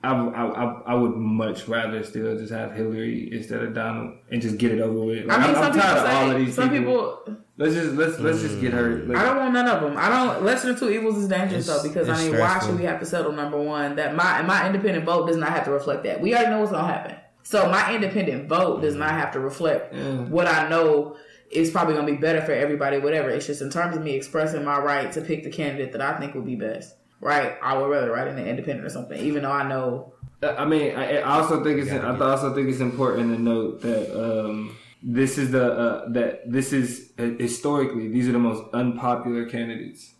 I, 0.05 0.13
I, 0.27 0.63
I- 0.65 0.81
I 0.87 0.93
would 0.93 1.15
much 1.15 1.67
rather 1.67 2.03
still 2.03 2.37
just 2.37 2.51
have 2.53 2.73
Hillary 2.73 3.29
instead 3.33 3.61
of 3.63 3.73
Donald 3.73 4.17
and 4.31 4.41
just 4.41 4.57
get 4.57 4.71
it 4.71 4.79
over 4.81 4.99
with. 5.05 5.25
Like, 5.25 5.37
I 5.39 5.47
mean, 5.47 5.55
I'm, 5.55 5.55
some 5.55 5.63
I'm 5.63 5.71
people 5.73 5.81
tired 5.87 5.97
of 5.97 6.05
all 6.13 6.25
of 6.31 6.37
say 6.37 6.45
these 6.45 6.55
some 6.55 6.69
people. 6.69 7.17
people. 7.25 7.37
Let's 7.57 7.73
just 7.73 7.93
let's 7.95 8.19
let's 8.19 8.41
just 8.41 8.59
get 8.59 8.73
her. 8.73 8.97
Like, 9.05 9.17
I 9.17 9.23
don't 9.25 9.37
want 9.37 9.53
none 9.53 9.67
of 9.67 9.81
them. 9.81 9.95
I 9.97 10.09
don't. 10.09 10.43
Lesser 10.43 10.67
than 10.67 10.77
two 10.77 10.89
evils 10.91 11.17
is 11.17 11.27
dangerous 11.29 11.65
though 11.67 11.81
because 11.83 12.09
I 12.09 12.13
it's 12.13 12.23
mean, 12.23 12.37
why 12.39 12.59
should 12.59 12.77
we 12.77 12.83
have 12.83 12.99
to 12.99 13.05
settle 13.05 13.31
number 13.31 13.57
one? 13.61 13.95
That 13.95 14.13
my 14.15 14.41
my 14.41 14.65
independent 14.67 15.05
vote 15.05 15.27
does 15.27 15.37
not 15.37 15.49
have 15.49 15.63
to 15.65 15.71
reflect 15.71 16.03
that. 16.03 16.19
We 16.21 16.33
already 16.35 16.49
know 16.51 16.59
what's 16.59 16.71
gonna 16.71 16.87
happen. 16.87 17.15
So 17.43 17.69
my 17.69 17.95
independent 17.95 18.49
vote 18.49 18.81
does 18.81 18.95
not 18.95 19.11
have 19.11 19.31
to 19.33 19.39
reflect 19.39 19.93
what 20.29 20.47
I 20.47 20.67
know 20.67 21.15
is 21.49 21.71
probably 21.71 21.93
gonna 21.93 22.07
be 22.11 22.17
better 22.17 22.41
for 22.41 22.51
everybody. 22.51 22.97
Whatever. 22.97 23.29
It's 23.29 23.47
just 23.47 23.61
in 23.61 23.69
terms 23.69 23.95
of 23.95 24.03
me 24.03 24.15
expressing 24.15 24.65
my 24.65 24.77
right 24.79 25.11
to 25.13 25.21
pick 25.21 25.43
the 25.43 25.49
candidate 25.49 25.93
that 25.93 26.01
I 26.01 26.19
think 26.19 26.33
would 26.35 26.45
be 26.45 26.55
best. 26.55 26.93
Right. 27.21 27.57
I 27.61 27.77
would 27.77 27.89
rather 27.89 28.11
write 28.11 28.27
in 28.27 28.37
an 28.37 28.47
independent 28.47 28.85
or 28.85 28.89
something, 28.89 29.19
even 29.19 29.43
though 29.43 29.51
I 29.51 29.67
know. 29.67 30.13
I 30.43 30.65
mean, 30.65 30.95
I, 30.95 31.17
I 31.19 31.39
also 31.39 31.63
think 31.63 31.79
it's 31.81 31.91
I 31.91 32.17
also 32.19 32.53
think 32.53 32.69
it's 32.69 32.79
important 32.81 33.35
to 33.35 33.41
note 33.41 33.81
that 33.81 34.05
um, 34.45 34.75
this 35.01 35.37
is 35.37 35.51
the 35.51 35.71
uh, 35.73 36.09
that 36.09 36.51
this 36.51 36.71
is 36.73 37.11
uh, 37.17 37.23
historically 37.39 38.09
these 38.09 38.27
are 38.27 38.33
the 38.33 38.39
most 38.39 38.63
unpopular 38.73 39.45
candidates 39.45 40.13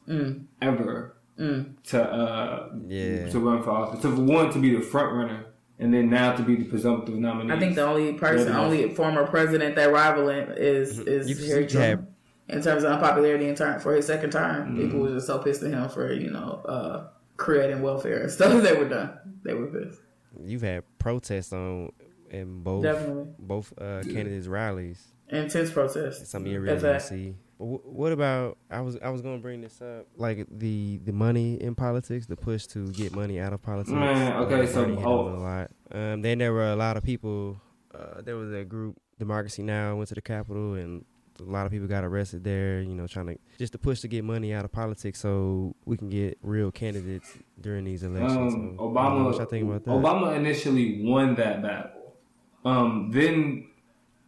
ever 0.62 1.16
to 1.38 2.02
uh, 2.02 2.70
Yeah. 2.88 3.28
to 3.30 3.40
run 3.40 3.62
for 3.62 3.72
office. 3.72 4.02
To 4.02 4.10
one 4.16 4.52
to 4.54 4.60
be 4.60 4.74
the 4.76 4.82
front 4.82 5.14
runner, 5.14 5.46
and 5.80 5.94
then 5.94 6.10
now 6.10 6.36
to 6.36 6.42
be 6.42 6.56
the 6.56 6.64
presumptive 6.66 7.16
nominee. 7.16 7.54
I 7.54 7.60
think 7.60 7.76
the 7.76 7.86
only 7.86 8.14
person, 8.14 8.54
Yeah. 8.54 8.62
only 8.62 8.94
former 8.96 9.28
president 9.28 9.76
that 9.76 9.92
rivaling 9.92 10.48
is 10.58 10.98
is 11.00 11.30
You- 11.30 11.48
Harry 11.50 11.64
you 11.64 11.70
Trump. 11.70 12.10
Have- 12.48 12.58
in 12.58 12.64
terms 12.64 12.84
of 12.84 12.92
unpopularity 12.92 13.48
in 13.48 13.56
turn 13.56 13.80
for 13.80 13.94
his 13.96 14.06
second 14.08 14.32
term, 14.32 14.68
Mm-hmm. 14.70 14.82
people 14.82 15.00
were 15.00 15.10
just 15.14 15.28
so 15.28 15.40
pissed 15.40 15.64
at 15.64 15.72
him 15.72 15.90
for 15.90 16.12
you 16.14 16.30
know 16.32 16.62
uh, 16.68 17.08
creating 17.38 17.82
welfare 17.82 18.22
and 18.24 18.32
stuff. 18.38 18.62
They 18.64 18.74
were 18.74 18.90
done. 18.90 19.12
They 19.44 19.54
were 19.54 19.68
pissed. 19.68 20.00
You've 20.44 20.62
had 20.64 20.84
protests 21.00 21.54
on 21.54 21.92
in 22.30 22.62
both 22.64 22.84
Definitely. 22.84 23.28
both 23.40 23.74
uh, 23.80 24.02
candidates' 24.04 24.48
rallies. 24.48 25.02
Intense 25.30 25.72
protests. 25.72 26.30
Some 26.30 26.46
of 26.46 26.52
you 26.52 26.64
That's 26.66 26.84
really 26.84 26.94
that. 26.94 27.02
see. 27.02 27.36
What 27.58 28.12
about? 28.12 28.58
I 28.70 28.82
was 28.82 28.98
I 29.02 29.10
was 29.10 29.22
going 29.22 29.38
to 29.38 29.42
bring 29.42 29.62
this 29.62 29.82
up, 29.82 30.08
like 30.18 30.46
the 30.52 31.00
the 31.06 31.14
money 31.14 31.56
in 31.62 31.74
politics, 31.74 32.26
the 32.26 32.36
push 32.36 32.66
to 32.68 32.90
get 32.92 33.14
money 33.16 33.40
out 33.40 33.54
of 33.54 33.62
politics. 33.62 33.94
Man, 33.94 34.34
okay, 34.44 34.64
Uh, 34.64 34.68
so, 34.68 35.02
oh. 35.06 35.30
a 35.30 35.40
lot. 35.40 35.72
Um, 35.92 36.22
then 36.22 36.40
there 36.40 36.52
were 36.52 36.70
a 36.72 36.76
lot 36.76 36.98
of 36.98 37.04
people. 37.04 37.62
Uh, 37.98 38.22
there 38.22 38.36
was 38.36 38.52
a 38.52 38.66
group, 38.66 38.98
Democracy 39.18 39.64
Now, 39.64 39.96
went 39.96 40.10
to 40.10 40.16
the 40.16 40.22
Capitol, 40.22 40.74
and 40.74 41.06
a 41.40 41.44
lot 41.44 41.66
of 41.66 41.72
people 41.72 41.88
got 41.88 42.04
arrested 42.04 42.44
there. 42.44 42.82
You 42.82 42.96
know, 42.96 43.08
trying 43.08 43.28
to 43.28 43.38
just 43.58 43.74
to 43.74 43.78
push 43.80 44.02
to 44.02 44.08
get 44.08 44.24
money 44.24 44.54
out 44.54 44.66
of 44.66 44.72
politics, 44.72 45.20
so 45.20 45.76
we 45.86 45.98
can 45.98 46.10
get 46.10 46.38
real 46.42 46.72
candidates 46.72 47.38
during 47.60 47.84
these 47.86 48.04
elections. 48.04 48.54
Um, 48.54 48.76
So, 48.78 48.84
Obama. 48.84 49.26
What 49.26 49.38
y'all 49.38 49.46
think 49.46 49.66
about 49.68 49.84
that? 49.86 49.92
Obama 49.92 50.36
initially 50.36 51.02
won 51.04 51.36
that 51.36 51.62
battle, 51.62 52.14
um, 52.64 53.10
then 53.12 53.68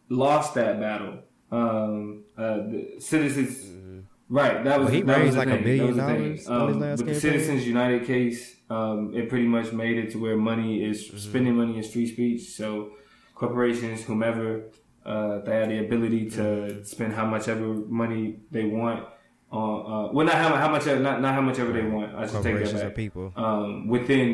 lost 0.08 0.54
that 0.54 0.80
battle. 0.80 1.20
Um, 1.50 2.24
uh, 2.36 2.56
the 2.58 2.96
citizens, 2.98 4.04
right? 4.28 4.62
That 4.64 4.78
was 4.80 4.90
Mm-hmm. 4.90 4.92
Well, 4.92 4.92
he 4.94 5.02
that 5.02 5.18
raised 5.18 5.34
the 5.34 5.38
like 5.38 5.48
a 5.48 5.52
thing. 5.52 5.64
billion 5.64 5.86
was 5.86 5.96
the 5.96 6.06
thing. 6.06 6.22
dollars 6.36 6.48
Um, 6.48 6.80
with 6.80 7.06
the? 7.06 7.14
Citizens 7.14 7.66
United 7.66 8.04
case, 8.06 8.56
um, 8.68 9.14
it 9.14 9.28
pretty 9.30 9.46
much 9.46 9.72
made 9.72 9.96
it 9.96 10.10
to 10.12 10.18
where 10.20 10.36
money 10.36 10.84
is 10.84 11.06
Mm-hmm. 11.08 11.16
spending 11.18 11.56
money 11.56 11.78
is 11.78 11.90
free 11.90 12.06
speech. 12.06 12.42
So 12.50 12.90
corporations, 13.34 14.02
whomever, 14.04 14.64
uh, 15.08 15.38
they 15.44 15.54
have 15.60 15.68
the 15.70 15.78
ability 15.86 16.22
to 16.30 16.42
Mm-hmm. 16.42 16.82
spend 16.84 17.12
how 17.14 17.26
much 17.26 17.48
ever 17.48 17.68
money 18.02 18.22
they 18.50 18.64
want. 18.64 19.00
On, 19.50 20.08
uh, 20.08 20.12
well, 20.12 20.26
not 20.26 20.34
how, 20.42 20.54
how 20.56 20.70
much, 20.70 20.84
not 20.86 21.22
not 21.24 21.32
how 21.34 21.40
much 21.40 21.58
ever 21.58 21.72
they 21.72 21.86
want. 21.96 22.14
I 22.14 22.26
should 22.26 22.42
take 22.42 22.62
that 22.64 22.74
back 22.82 22.94
people. 22.94 23.32
um, 23.34 23.88
within 23.88 24.26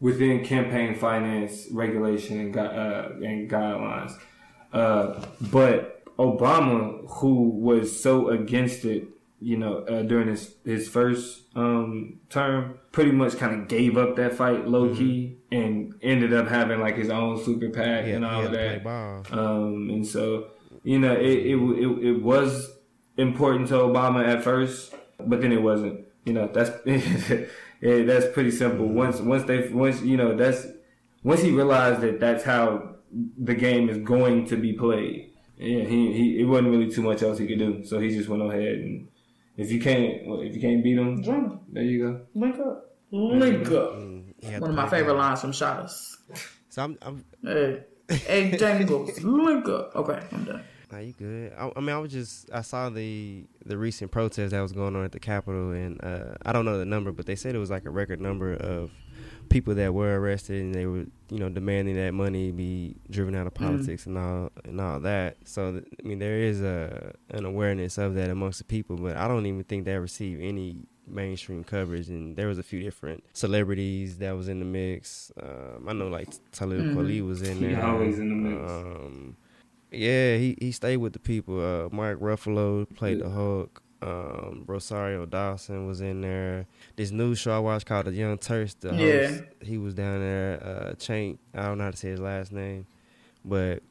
within 0.00 0.42
campaign 0.44 0.94
finance 0.96 1.68
regulation 1.70 2.40
and, 2.40 2.50
gu- 2.54 2.60
uh, 2.82 3.12
and 3.22 3.48
guidelines. 3.50 4.12
Uh, 4.72 5.24
but 5.52 6.02
Obama, 6.16 7.06
who 7.18 7.50
was 7.50 7.84
so 8.02 8.28
against 8.30 8.84
it, 8.84 9.04
you 9.40 9.56
know, 9.58 9.78
uh, 9.92 10.02
during 10.02 10.28
his 10.28 10.54
his 10.64 10.88
first 10.88 11.42
um, 11.54 12.18
term, 12.30 12.78
pretty 12.92 13.12
much 13.12 13.36
kind 13.36 13.60
of 13.60 13.68
gave 13.68 13.96
up 13.98 14.16
that 14.16 14.32
fight 14.34 14.66
low 14.66 14.94
key 14.94 15.36
and 15.52 15.94
ended 16.02 16.32
up 16.32 16.48
having 16.48 16.80
like 16.80 16.96
his 16.96 17.10
own 17.10 17.42
super 17.44 17.68
PAC 17.70 18.06
Yeah, 18.06 18.14
and 18.16 18.24
all 18.24 18.42
of 18.44 18.50
had 18.50 18.52
to 18.52 18.56
play 18.58 18.68
that. 18.68 18.84
ball. 18.84 19.38
Um, 19.38 19.90
and 19.90 20.06
so, 20.06 20.48
you 20.82 20.98
know, 20.98 21.12
it, 21.12 21.46
it 21.52 21.56
it 21.56 22.04
it 22.10 22.22
was 22.22 22.70
important 23.16 23.68
to 23.68 23.74
Obama 23.74 24.26
at 24.26 24.42
first, 24.42 24.94
but 25.20 25.40
then 25.42 25.52
it 25.52 25.62
wasn't. 25.62 26.00
You 26.24 26.32
know, 26.34 26.48
that's 26.52 26.70
yeah, 26.86 28.02
that's 28.04 28.26
pretty 28.32 28.50
simple. 28.50 28.86
Once 28.86 29.20
once 29.20 29.44
they 29.44 29.68
once 29.68 30.02
you 30.02 30.16
know 30.16 30.36
that's 30.36 30.66
once 31.24 31.42
he 31.42 31.50
realized 31.50 32.00
that 32.00 32.20
that's 32.20 32.44
how 32.44 32.96
the 33.38 33.54
game 33.54 33.88
is 33.88 33.98
going 33.98 34.46
to 34.46 34.56
be 34.56 34.72
played. 34.72 35.30
Yeah, 35.58 35.84
he, 35.84 36.12
he 36.12 36.40
it 36.40 36.44
wasn't 36.44 36.70
really 36.70 36.90
too 36.90 37.02
much 37.02 37.22
else 37.22 37.38
he 37.38 37.46
could 37.46 37.58
do. 37.58 37.84
So 37.84 38.00
he 38.00 38.08
just 38.08 38.28
went 38.28 38.42
ahead 38.42 38.78
and 38.78 39.08
if 39.56 39.70
you 39.70 39.80
can't 39.80 40.22
if 40.48 40.54
you 40.54 40.60
can't 40.60 40.82
beat 40.82 40.96
him, 40.98 41.22
Join 41.22 41.42
them. 41.48 41.60
there 41.72 41.82
you 41.84 41.98
go. 42.06 42.20
Link 42.34 42.58
up. 42.58 42.96
Link 43.10 43.70
up. 43.70 43.94
He 44.00 44.21
One 44.42 44.70
of 44.70 44.74
my 44.76 44.88
favorite 44.88 45.14
lines 45.14 45.40
from 45.40 45.52
Shottas. 45.52 46.16
So 46.68 46.82
I'm, 46.82 46.98
I'm 47.02 47.24
Hey, 47.44 47.84
hey, 48.08 48.56
Jamie 48.56 48.84
Books, 48.84 49.22
link 49.22 49.68
up. 49.68 49.94
Okay, 49.94 50.20
I'm 50.32 50.44
done. 50.44 50.64
Nah, 50.90 50.98
you 50.98 51.12
good. 51.12 51.52
I, 51.56 51.70
I 51.76 51.80
mean, 51.80 51.88
I 51.90 51.98
was 51.98 52.12
just 52.12 52.50
I 52.52 52.60
saw 52.62 52.90
the 52.90 53.46
the 53.64 53.78
recent 53.78 54.10
protest 54.10 54.50
that 54.50 54.60
was 54.60 54.72
going 54.72 54.94
on 54.96 55.04
at 55.04 55.12
the 55.12 55.20
Capitol, 55.20 55.70
and 55.72 56.02
uh, 56.04 56.34
I 56.44 56.52
don't 56.52 56.64
know 56.64 56.78
the 56.78 56.84
number, 56.84 57.12
but 57.12 57.26
they 57.26 57.36
said 57.36 57.54
it 57.54 57.58
was 57.58 57.70
like 57.70 57.84
a 57.86 57.90
record 57.90 58.20
number 58.20 58.52
of 58.54 58.90
people 59.48 59.74
that 59.74 59.92
were 59.92 60.18
arrested 60.18 60.62
and 60.62 60.74
they 60.74 60.86
were 60.86 61.04
you 61.28 61.38
know 61.38 61.48
demanding 61.48 61.94
that 61.96 62.12
money 62.14 62.50
be 62.52 62.96
driven 63.10 63.34
out 63.34 63.46
of 63.46 63.52
Mm-hmm. 63.54 63.64
politics 63.64 64.06
and 64.06 64.16
all 64.18 64.50
and 64.64 64.80
all 64.80 65.00
that. 65.00 65.36
So 65.44 65.82
I 66.02 66.06
mean, 66.06 66.18
there 66.18 66.38
is 66.38 66.60
a 66.62 67.14
an 67.30 67.44
awareness 67.44 67.96
of 67.98 68.14
that 68.14 68.28
amongst 68.30 68.58
the 68.58 68.64
people, 68.64 68.96
but 68.96 69.16
I 69.16 69.28
don't 69.28 69.46
even 69.46 69.64
think 69.64 69.84
they 69.84 69.96
receive 69.98 70.40
any 70.40 70.76
mainstream 71.06 71.64
coverage. 71.64 72.08
And 72.08 72.36
there 72.36 72.46
was 72.48 72.58
a 72.58 72.62
few 72.62 72.80
different 72.82 73.24
celebrities 73.32 74.18
that 74.18 74.36
was 74.36 74.48
in 74.48 74.58
the 74.58 74.64
mix. 74.64 75.32
Um, 75.40 75.88
I 75.88 75.92
know 75.92 76.08
like 76.08 76.28
Talib 76.52 76.80
Mm-hmm. 76.80 76.98
Kweli 76.98 77.26
was 77.26 77.42
in 77.42 77.60
there. 77.60 77.70
He 77.70 77.74
there. 77.76 77.84
always 77.86 78.18
in 78.18 78.28
the 78.28 78.34
mix. 78.34 78.70
Um, 78.72 79.36
yeah, 79.90 80.36
he 80.36 80.56
he 80.58 80.72
stayed 80.72 80.96
with 80.98 81.12
the 81.12 81.18
people. 81.18 81.60
Uh, 81.60 81.88
Mark 81.94 82.18
Ruffalo 82.20 82.86
played 82.94 83.20
the 83.20 83.28
Hulk. 83.30 83.82
Um, 84.00 84.64
Rosario 84.66 85.26
Dawson 85.26 85.86
was 85.86 86.00
in 86.00 86.22
there. 86.22 86.66
This 86.96 87.12
new 87.12 87.36
show 87.36 87.54
I 87.54 87.58
watched 87.60 87.86
called 87.86 88.06
The 88.06 88.12
Young 88.12 88.36
Turks. 88.38 88.74
The 88.74 88.88
Yeah. 88.88 89.28
host, 89.28 89.42
he 89.60 89.78
was 89.78 89.94
down 89.94 90.18
there. 90.18 90.60
Uh, 90.64 90.94
Chain, 90.94 91.38
I 91.54 91.62
don't 91.66 91.78
know 91.78 91.84
how 91.84 91.90
to 91.92 91.96
say 91.96 92.08
his 92.08 92.18
last 92.18 92.50
name, 92.52 92.86
but 93.44 93.82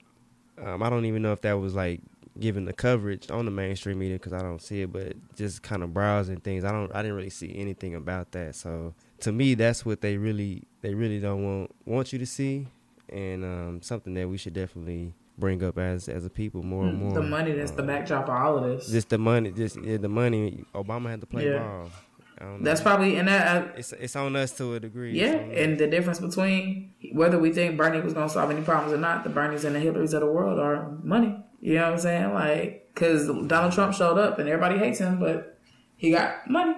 um, 0.61 0.83
I 0.83 0.89
don't 0.89 1.05
even 1.05 1.21
know 1.21 1.31
if 1.31 1.41
that 1.41 1.53
was 1.53 1.75
like 1.75 2.01
giving 2.41 2.65
the 2.65 2.73
coverage 2.73 3.31
on 3.31 3.45
the 3.45 3.51
mainstream 3.51 3.99
media 3.99 4.15
because 4.17 4.33
I 4.33 4.41
don't 4.41 4.61
see 4.61 4.81
it. 4.81 4.91
But 4.91 5.13
just 5.35 5.61
kind 5.61 5.83
of 5.83 5.93
browsing 5.93 6.41
things, 6.41 6.63
I 6.65 6.71
don't. 6.71 6.93
I 6.93 7.01
didn't 7.01 7.15
really 7.15 7.29
see 7.29 7.53
anything 7.55 7.95
about 7.95 8.31
that. 8.33 8.55
So 8.55 8.93
to 9.21 9.31
me, 9.31 9.53
that's 9.53 9.85
what 9.85 10.01
they 10.01 10.17
really 10.17 10.63
they 10.81 10.93
really 10.93 11.19
don't 11.19 11.43
want 11.43 11.71
want 11.85 12.11
you 12.11 12.19
to 12.19 12.25
see, 12.25 12.67
and 13.09 13.45
um, 13.45 13.81
something 13.81 14.13
that 14.15 14.27
we 14.27 14.37
should 14.37 14.53
definitely 14.53 15.13
bring 15.37 15.63
up 15.63 15.77
as 15.77 16.09
as 16.09 16.25
a 16.25 16.29
people 16.29 16.61
more 16.63 16.85
and 16.85 16.97
more. 16.99 17.13
The 17.13 17.21
money 17.21 17.53
that's 17.53 17.71
the 17.71 17.83
backdrop 17.83 18.25
of 18.25 18.35
all 18.35 18.57
of 18.57 18.63
this. 18.63 18.89
just 18.89 19.09
the 19.09 19.17
money, 19.17 19.51
just 19.51 19.81
yeah, 19.81 19.97
the 19.97 20.09
money. 20.09 20.65
Obama 20.75 21.09
had 21.09 21.21
to 21.21 21.27
play 21.27 21.45
Yeah. 21.49 21.59
ball. 21.59 21.89
I 22.39 22.43
know. 22.45 22.57
That's 22.61 22.81
probably 22.81 23.17
and 23.17 23.27
that. 23.27 23.47
Uh, 23.65 23.69
it's 23.77 23.93
it's 23.93 24.15
on 24.15 24.35
us 24.35 24.51
to 24.57 24.73
a 24.73 24.79
degree. 24.79 25.13
yeah, 25.17 25.33
It's 25.33 25.59
us. 25.59 25.63
and 25.65 25.77
the 25.77 25.87
difference 25.87 26.19
between 26.19 26.93
whether 27.13 27.37
we 27.37 27.53
think 27.53 27.77
Bernie 27.77 28.01
was 28.01 28.13
gonna 28.13 28.29
solve 28.29 28.49
any 28.49 28.61
problems 28.63 28.93
or 28.93 28.97
not, 28.97 29.23
the 29.23 29.29
Bernies 29.29 29.63
and 29.63 29.75
the 29.75 29.79
Hillarys 29.79 30.13
of 30.15 30.21
the 30.21 30.25
world 30.25 30.59
are 30.59 30.91
money. 31.03 31.37
You 31.61 31.75
know 31.75 31.83
what 31.83 31.93
I'm 31.93 31.99
saying? 31.99 32.33
Like, 32.33 32.89
because 32.93 33.27
Donald 33.47 33.73
Trump 33.73 33.93
showed 33.93 34.17
up 34.17 34.39
and 34.39 34.49
everybody 34.49 34.77
hates 34.77 34.99
him, 34.99 35.19
but 35.19 35.57
he 35.95 36.11
got 36.11 36.49
money. 36.49 36.75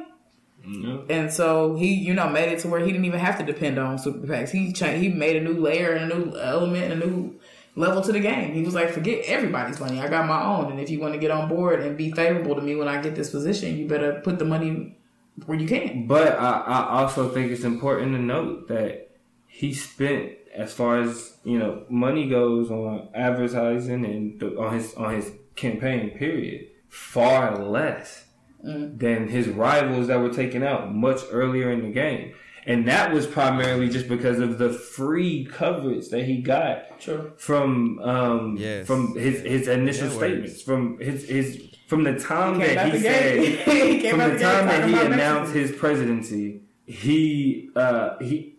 Yeah. 0.66 1.00
And 1.10 1.34
so 1.34 1.76
he, 1.76 1.94
you 1.94 2.14
know, 2.14 2.30
made 2.30 2.52
it 2.52 2.60
to 2.60 2.68
where 2.68 2.80
he 2.80 2.92
didn't 2.92 3.06
even 3.06 3.20
have 3.20 3.38
to 3.40 3.46
depend 3.46 3.80
on 3.80 3.98
super 3.98 4.26
PACs. 4.26 4.50
He 4.50 4.72
changed, 4.72 5.02
he 5.02 5.10
made 5.10 5.36
a 5.36 5.42
new 5.42 5.60
layer 5.60 5.94
and 5.94 6.12
a 6.12 6.16
new 6.16 6.38
element, 6.38 6.92
and 6.92 7.02
a 7.02 7.06
new 7.06 7.40
level 7.76 8.02
to 8.02 8.12
the 8.12 8.20
game. 8.20 8.54
He 8.54 8.62
was 8.62 8.74
like, 8.74 8.92
forget 8.92 9.26
everybody's 9.26 9.80
money. 9.80 10.00
I 10.00 10.08
got 10.08 10.28
my 10.28 10.44
own. 10.44 10.72
And 10.72 10.80
if 10.80 10.90
you 10.90 11.00
want 11.00 11.14
to 11.14 11.20
get 11.20 11.32
on 11.32 11.50
board 11.50 11.82
and 11.82 11.98
be 11.98 12.12
favorable 12.12 12.56
to 12.56 12.62
me 12.62 12.76
when 12.76 12.88
I 12.88 13.02
get 13.02 13.16
this 13.16 13.32
position, 13.32 13.78
you 13.78 13.88
better 13.88 14.22
put 14.24 14.40
the 14.40 14.46
money 14.46 14.98
where 15.46 15.58
you 15.58 15.68
can. 15.68 16.08
But 16.08 16.38
I, 16.38 16.60
I 16.60 17.02
also 17.02 17.30
think 17.30 17.52
it's 17.52 17.64
important 17.64 18.14
to 18.14 18.20
note 18.20 18.68
that 18.68 19.10
he 19.48 19.74
spent, 19.74 20.34
as 20.56 20.74
far 20.74 21.00
as 21.02 21.38
you 21.44 21.58
know, 21.60 21.84
money 21.90 22.28
goes 22.30 22.70
on 22.72 23.10
advertising 23.14 24.06
and 24.06 24.40
the, 24.40 24.58
on 24.60 24.74
his 24.74 24.94
on 24.96 25.14
his 25.16 25.32
campaign 25.56 26.12
period, 26.12 26.68
far 26.90 27.58
less 27.58 28.26
than 28.64 29.28
his 29.28 29.50
rivals 29.50 30.08
that 30.08 30.20
were 30.20 30.30
taken 30.34 30.64
out 30.64 30.94
much 30.96 31.20
earlier 31.32 31.70
in 31.72 31.82
the 31.82 31.92
game. 31.92 32.34
And 32.66 32.88
that 32.88 33.12
was 33.12 33.28
primarily 33.28 33.90
just 33.90 34.08
because 34.08 34.40
of 34.40 34.58
the 34.58 34.70
free 34.70 35.44
coverage 35.52 36.08
that 36.10 36.24
he 36.24 36.38
got 36.42 36.98
True. 37.00 37.34
from 37.36 38.00
um 38.00 38.56
Yes. 38.58 38.88
from 38.88 39.18
his 39.18 39.42
his 39.42 39.68
initial 39.68 40.08
Yeah, 40.08 40.18
statements 40.18 40.62
from 40.62 40.98
his 41.00 41.28
his 41.28 41.70
from 41.88 42.04
the 42.06 42.18
time 42.18 42.62
He 42.62 42.68
that 42.68 42.94
he 42.94 43.00
said. 43.00 43.40
He 44.04 44.10
from 44.10 44.22
out 44.22 44.32
the 44.32 44.38
the 44.38 44.44
time 44.44 44.68
that 44.68 44.88
he 44.88 44.96
announced 44.98 45.54
his 45.54 45.74
presidency 45.74 46.62
he 46.86 47.70
uh 47.76 48.18
he 48.20 48.53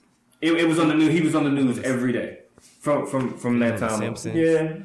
it, 0.46 0.52
it 0.60 0.68
was 0.68 0.78
on 0.78 0.88
the 0.88 0.94
news 0.94 1.12
he 1.12 1.20
was 1.20 1.34
on 1.34 1.44
the 1.44 1.50
news 1.50 1.78
every 1.80 2.12
day 2.12 2.38
from 2.80 3.06
from 3.06 3.36
from 3.36 3.58
that 3.60 3.78
time. 3.78 3.98
Simpsons. 3.98 4.36
Yeah, 4.36 4.76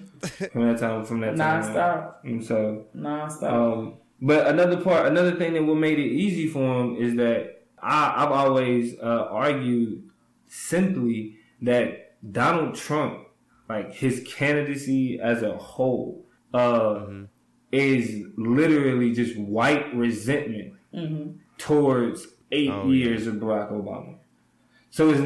from 0.52 0.68
that 0.68 0.80
time 0.80 1.06
from 1.06 1.20
that 1.22 1.36
time 1.38 1.64
on. 1.64 1.70
Nonstop. 1.74 2.14
and 2.24 2.44
so 2.46 2.86
nonstop. 2.96 3.52
um, 3.54 3.94
but 4.22 4.48
another 4.48 4.78
part, 4.82 5.08
another 5.08 5.36
thing 5.36 5.54
that 5.54 5.64
what 5.64 5.78
made 5.78 5.98
it 6.00 6.12
easy 6.26 6.48
for 6.48 6.82
him 6.82 6.96
is 6.98 7.16
that 7.16 7.62
I, 7.82 8.14
I've 8.18 8.32
always 8.32 8.96
uh, 9.00 9.28
argued 9.32 10.04
simply 10.48 11.36
that 11.62 12.16
Donald 12.32 12.76
Trump, 12.76 13.28
like 13.70 13.94
his 13.94 14.26
candidacy 14.28 15.20
as 15.22 15.42
a 15.42 15.56
whole, 15.58 16.26
uh, 16.54 17.06
is 17.72 18.26
literally 18.36 19.14
just 19.14 19.38
white 19.38 19.94
resentment 19.96 20.74
towards 21.58 22.28
eight 22.52 22.72
Oh, 22.72 22.90
years 22.92 23.28
of 23.28 23.36
Barack 23.36 23.72
Obama. 23.72 24.16
So 24.90 25.12
it's 25.12 25.22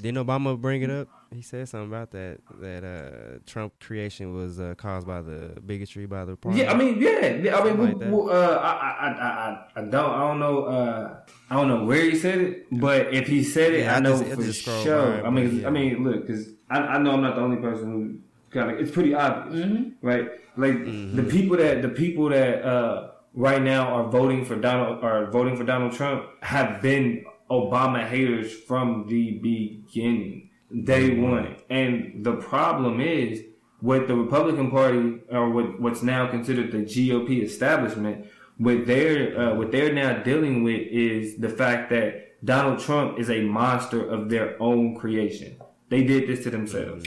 Didn't 0.00 0.24
Obama 0.26 0.58
bring 0.60 0.82
it 0.82 0.90
up? 0.90 1.08
He 1.32 1.42
said 1.42 1.68
something 1.68 1.88
about 1.88 2.10
that. 2.10 2.38
That 2.60 2.82
uh, 2.84 3.38
Trump 3.46 3.74
creation 3.80 4.34
was 4.34 4.58
uh, 4.58 4.74
caused 4.76 5.06
by 5.06 5.20
the 5.22 5.60
bigotry 5.64 6.06
by 6.06 6.24
the 6.24 6.36
party. 6.36 6.58
Yeah, 6.58 6.72
I 6.72 6.76
mean, 6.76 6.98
yeah. 7.00 7.36
yeah, 7.36 7.56
I 7.58 7.64
mean, 7.64 7.76
Something 7.76 7.78
like 7.86 7.98
that. 7.98 8.04
w- 8.10 8.26
w- 8.26 8.30
uh, 8.30 8.60
I, 8.62 8.70
I, 8.70 9.08
I, 9.08 9.28
I, 9.28 9.66
I 9.76 9.80
don't, 9.82 9.94
I 9.94 10.28
don't 10.28 10.40
know, 10.40 10.64
uh, 10.64 11.20
I 11.50 11.54
don't 11.54 11.68
know 11.68 11.84
where 11.84 12.02
he 12.02 12.16
said 12.16 12.38
it, 12.40 12.66
but 12.72 13.14
if 13.14 13.28
he 13.28 13.44
said 13.44 13.72
it, 13.74 13.80
Yeah, 13.84 13.94
I 13.94 13.96
I 13.96 14.00
know 14.00 14.18
just- 14.18 14.34
for 14.34 14.42
just 14.42 14.62
sure. 14.64 15.20
by, 15.22 15.26
I 15.28 15.30
mean, 15.30 15.60
yeah. 15.60 15.66
I 15.68 15.70
mean, 15.70 16.02
look, 16.02 16.26
because 16.26 16.48
I, 16.68 16.78
I 16.78 16.98
know 16.98 17.12
I'm 17.12 17.22
not 17.22 17.36
the 17.36 17.42
only 17.42 17.58
person 17.58 17.92
who 17.92 18.18
kind 18.58 18.70
of. 18.72 18.80
It's 18.80 18.90
pretty 18.90 19.14
obvious, 19.14 19.92
right? 20.02 20.30
Like 20.56 20.74
Mm-hmm. 20.74 21.16
the 21.16 21.22
people 21.22 21.56
that 21.58 21.80
the 21.82 21.88
people 21.90 22.28
that 22.30 22.64
uh, 22.64 23.10
right 23.34 23.62
now 23.62 23.86
are 23.94 24.08
voting 24.10 24.44
for 24.44 24.56
Donald 24.56 25.04
are 25.04 25.30
voting 25.30 25.56
for 25.56 25.62
Donald 25.62 25.92
Trump 25.92 26.24
have 26.42 26.82
been 26.82 27.24
Obama 27.50 28.06
haters 28.06 28.52
from 28.52 29.06
the 29.08 29.32
beginning, 29.38 30.50
day 30.84 31.10
Mm-hmm. 31.10 31.22
one. 31.30 31.56
And 31.68 32.24
the 32.24 32.36
problem 32.36 33.00
is 33.00 33.42
with 33.82 34.08
the 34.08 34.14
Republican 34.14 34.70
Party 34.70 35.18
or 35.30 35.50
what 35.50 35.80
what's 35.80 36.02
now 36.02 36.26
considered 36.28 36.70
the 36.72 36.78
GOP 36.78 37.42
establishment, 37.42 38.26
what 38.58 38.86
they're 38.86 39.38
uh, 39.40 39.54
what 39.54 39.72
they're 39.72 39.92
now 39.92 40.22
dealing 40.22 40.62
with 40.62 40.80
is 40.90 41.36
the 41.38 41.48
fact 41.48 41.90
that 41.90 42.44
Donald 42.44 42.78
Trump 42.78 43.18
is 43.18 43.28
a 43.30 43.40
monster 43.42 44.02
of 44.08 44.28
their 44.30 44.56
own 44.62 44.96
creation. 44.96 45.56
They 45.88 46.02
did 46.04 46.28
this 46.28 46.42
to 46.44 46.50
themselves. 46.50 47.06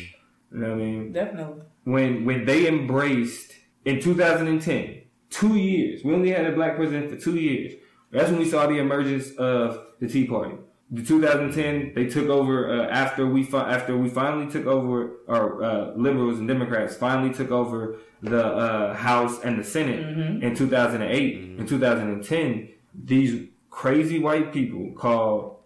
You 0.52 0.60
know 0.60 0.70
what 0.70 0.74
I 0.74 0.86
mean? 0.86 1.12
Definitely. 1.14 1.62
when 1.86 2.26
when 2.26 2.46
they 2.46 2.68
embraced 2.68 3.54
in 3.86 4.00
2010, 4.00 5.02
two 5.30 5.56
years. 5.56 6.04
We 6.04 6.14
only 6.14 6.32
had 6.32 6.46
a 6.46 6.52
black 6.54 6.76
president 6.76 7.10
for 7.12 7.18
two 7.18 7.36
years. 7.38 7.74
That's 8.14 8.30
when 8.30 8.40
we 8.40 8.46
saw 8.50 8.68
the 8.68 8.78
emergence 8.78 9.32
of 9.38 9.86
the 10.00 10.08
Tea 10.08 10.28
Party. 10.28 10.56
The 10.92 11.02
2010, 11.04 11.94
they 11.96 12.06
took 12.06 12.30
over 12.30 12.70
uh, 12.82 12.86
after 12.88 13.26
we 13.26 13.44
fi- 13.44 13.74
after 13.74 13.98
we 13.98 14.08
finally 14.10 14.52
took 14.52 14.68
over, 14.68 15.14
or 15.28 15.64
uh, 15.64 15.94
liberals 15.96 16.38
and 16.38 16.48
Democrats 16.48 16.96
finally 16.96 17.34
took 17.34 17.50
over 17.50 17.98
the 18.22 18.46
uh, 18.46 18.94
House 18.94 19.40
and 19.44 19.58
the 19.60 19.64
Senate 19.64 20.02
in 20.44 20.56
2008. 20.56 21.60
In 21.60 21.66
2010, 21.66 22.70
these 22.94 23.48
crazy 23.72 24.20
white 24.20 24.54
people 24.54 24.92
called 24.96 25.58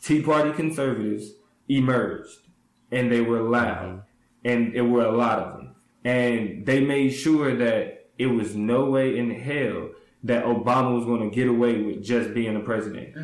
Tea 0.00 0.22
Party 0.22 0.52
conservatives 0.52 1.32
emerged, 1.68 2.38
and 2.92 3.10
they 3.10 3.20
were 3.22 3.40
loud, 3.40 4.02
and 4.44 4.72
there 4.72 4.84
were 4.84 5.04
a 5.04 5.10
lot 5.10 5.40
of 5.40 5.56
them, 5.56 5.74
and 6.04 6.64
they 6.64 6.80
made 6.80 7.10
sure 7.10 7.56
that 7.56 8.10
it 8.18 8.26
was 8.28 8.54
no 8.54 8.84
way 8.88 9.18
in 9.18 9.30
hell 9.30 9.90
that 10.24 10.44
Obama 10.44 10.94
was 10.94 11.04
going 11.04 11.28
to 11.28 11.34
get 11.34 11.46
away 11.48 11.80
with 11.80 12.02
just 12.02 12.34
being 12.34 12.56
a 12.56 12.60
president, 12.60 13.14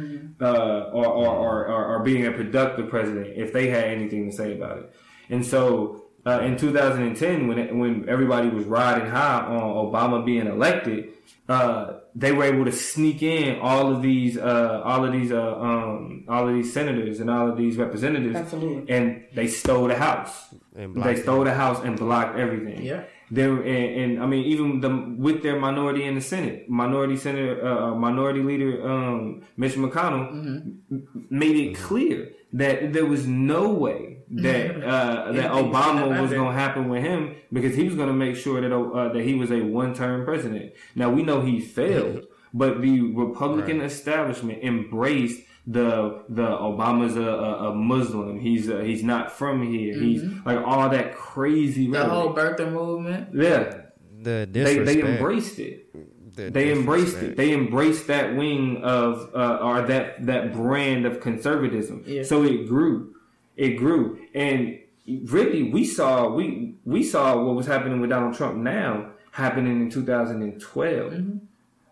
uh, 0.40 0.90
or, 0.93 1.06
or, 1.06 1.27
or, 1.27 1.66
or, 1.66 1.86
or 1.97 2.02
being 2.02 2.27
a 2.27 2.32
productive 2.32 2.89
president 2.89 3.28
if 3.36 3.52
they 3.52 3.69
had 3.69 3.85
anything 3.85 4.31
to 4.31 4.36
say 4.36 4.55
about 4.55 4.78
it. 4.78 4.94
And 5.31 5.44
so 5.44 6.05
uh, 6.27 6.40
in 6.43 6.56
2010, 6.56 7.48
when 7.48 7.59
it, 7.59 7.74
when 7.74 8.09
everybody 8.09 8.48
was 8.48 8.64
riding 8.66 9.09
high 9.09 9.40
on 9.40 9.60
Obama 9.90 10.24
being 10.24 10.47
elected, 10.47 11.09
uh, 11.48 11.94
they 12.14 12.31
were 12.31 12.44
able 12.44 12.64
to 12.66 12.73
sneak 12.73 13.23
in 13.23 13.59
all 13.60 13.93
of 13.93 14.02
these, 14.02 14.36
uh, 14.36 14.82
all 14.85 15.05
of 15.05 15.12
these, 15.12 15.32
uh, 15.32 15.56
um, 15.59 16.24
all 16.28 16.47
of 16.47 16.55
these 16.55 16.73
senators 16.73 17.20
and 17.20 17.31
all 17.31 17.48
of 17.51 17.56
these 17.56 17.77
representatives, 17.77 18.36
Absolutely. 18.36 18.94
and 18.94 19.24
they 19.35 19.48
stole 19.48 19.89
the 19.89 19.97
house. 19.97 20.55
And 20.77 21.02
They 21.02 21.16
stole 21.16 21.44
the 21.44 21.55
house 21.55 21.82
and 21.82 21.98
blocked 21.98 22.39
everything. 22.39 22.82
Yeah. 22.82 23.05
They 23.37 23.49
were, 23.49 23.63
and, 23.63 23.89
and 24.03 24.23
I 24.23 24.27
mean, 24.27 24.45
even 24.45 24.81
the 24.85 24.91
with 25.27 25.43
their 25.43 25.59
minority 25.59 26.05
in 26.05 26.15
the 26.15 26.21
Senate, 26.21 26.69
minority 26.69 27.17
senator, 27.17 27.55
uh, 27.67 27.95
minority 27.95 28.43
leader, 28.51 28.71
um, 28.87 29.43
Mitch 29.57 29.73
McConnell, 29.83 30.29
m- 30.29 31.09
made 31.31 31.57
it 31.57 31.73
clear 31.89 32.19
that 32.53 32.93
there 32.93 33.07
was 33.07 33.27
no 33.27 33.71
way 33.85 34.19
that 34.47 34.67
uh, 34.95 35.33
that 35.33 35.51
Obama 35.51 36.21
was 36.21 36.31
going 36.31 36.53
to 36.55 36.59
happen 36.65 36.91
with 36.91 37.03
him 37.03 37.35
because 37.51 37.75
he 37.75 37.85
was 37.85 37.95
going 37.95 38.09
to 38.09 38.15
make 38.27 38.37
sure 38.37 38.61
that 38.61 38.73
uh, 38.75 39.13
that 39.15 39.23
he 39.23 39.35
was 39.35 39.51
a 39.51 39.63
one 39.63 39.95
term 39.95 40.27
president. 40.27 40.73
Now 40.95 41.09
we 41.11 41.23
know 41.23 41.41
he 41.41 41.59
failed, 41.59 42.25
but 42.55 42.83
the 42.83 43.01
Republican 43.25 43.81
establishment 43.81 44.63
embraced 44.63 45.41
the 45.67 46.25
the 46.29 46.47
Obama's 46.47 47.17
a, 47.17 47.23
a, 47.23 47.71
a 47.71 47.75
Muslim. 47.75 48.41
He's 48.41 48.69
uh 48.69 48.79
he's 48.79 49.03
not 49.03 49.31
from 49.31 49.63
here. 49.63 49.95
He's 49.95 50.23
like 50.45 50.59
all 50.59 50.89
that 50.89 51.15
crazy. 51.15 51.87
The 51.87 51.93
rhetoric. 51.93 52.11
whole 52.11 52.35
birther 52.35 52.73
movement. 52.73 53.29
Yeah, 53.35 53.83
the 54.21 54.49
they 54.51 54.77
disrespect. 54.77 54.87
they 54.87 55.13
embraced 55.13 55.59
it. 55.59 56.35
The 56.35 56.51
they 56.51 56.73
embraced 56.73 57.17
it. 57.19 57.37
They 57.37 57.53
embraced 57.53 58.07
that 58.09 58.35
wing 58.35 58.79
of 58.83 59.31
uh, 59.35 59.59
or 59.63 59.83
that 59.83 60.27
that 60.27 60.53
brand 60.53 61.07
of 61.07 61.21
conservatism. 61.21 62.05
Yeah. 62.07 62.25
So 62.25 62.43
it 62.43 62.67
grew, 62.67 63.15
it 63.57 63.77
grew, 63.77 64.19
and 64.35 64.79
really 65.07 65.63
we 65.63 65.85
saw 65.85 66.29
we 66.29 66.75
we 66.85 67.05
saw 67.05 67.41
what 67.41 67.55
was 67.55 67.67
happening 67.67 68.01
with 68.01 68.11
Donald 68.11 68.35
Trump 68.35 68.57
now 68.57 69.11
happening 69.33 69.81
in 69.81 69.91
2012 69.91 71.41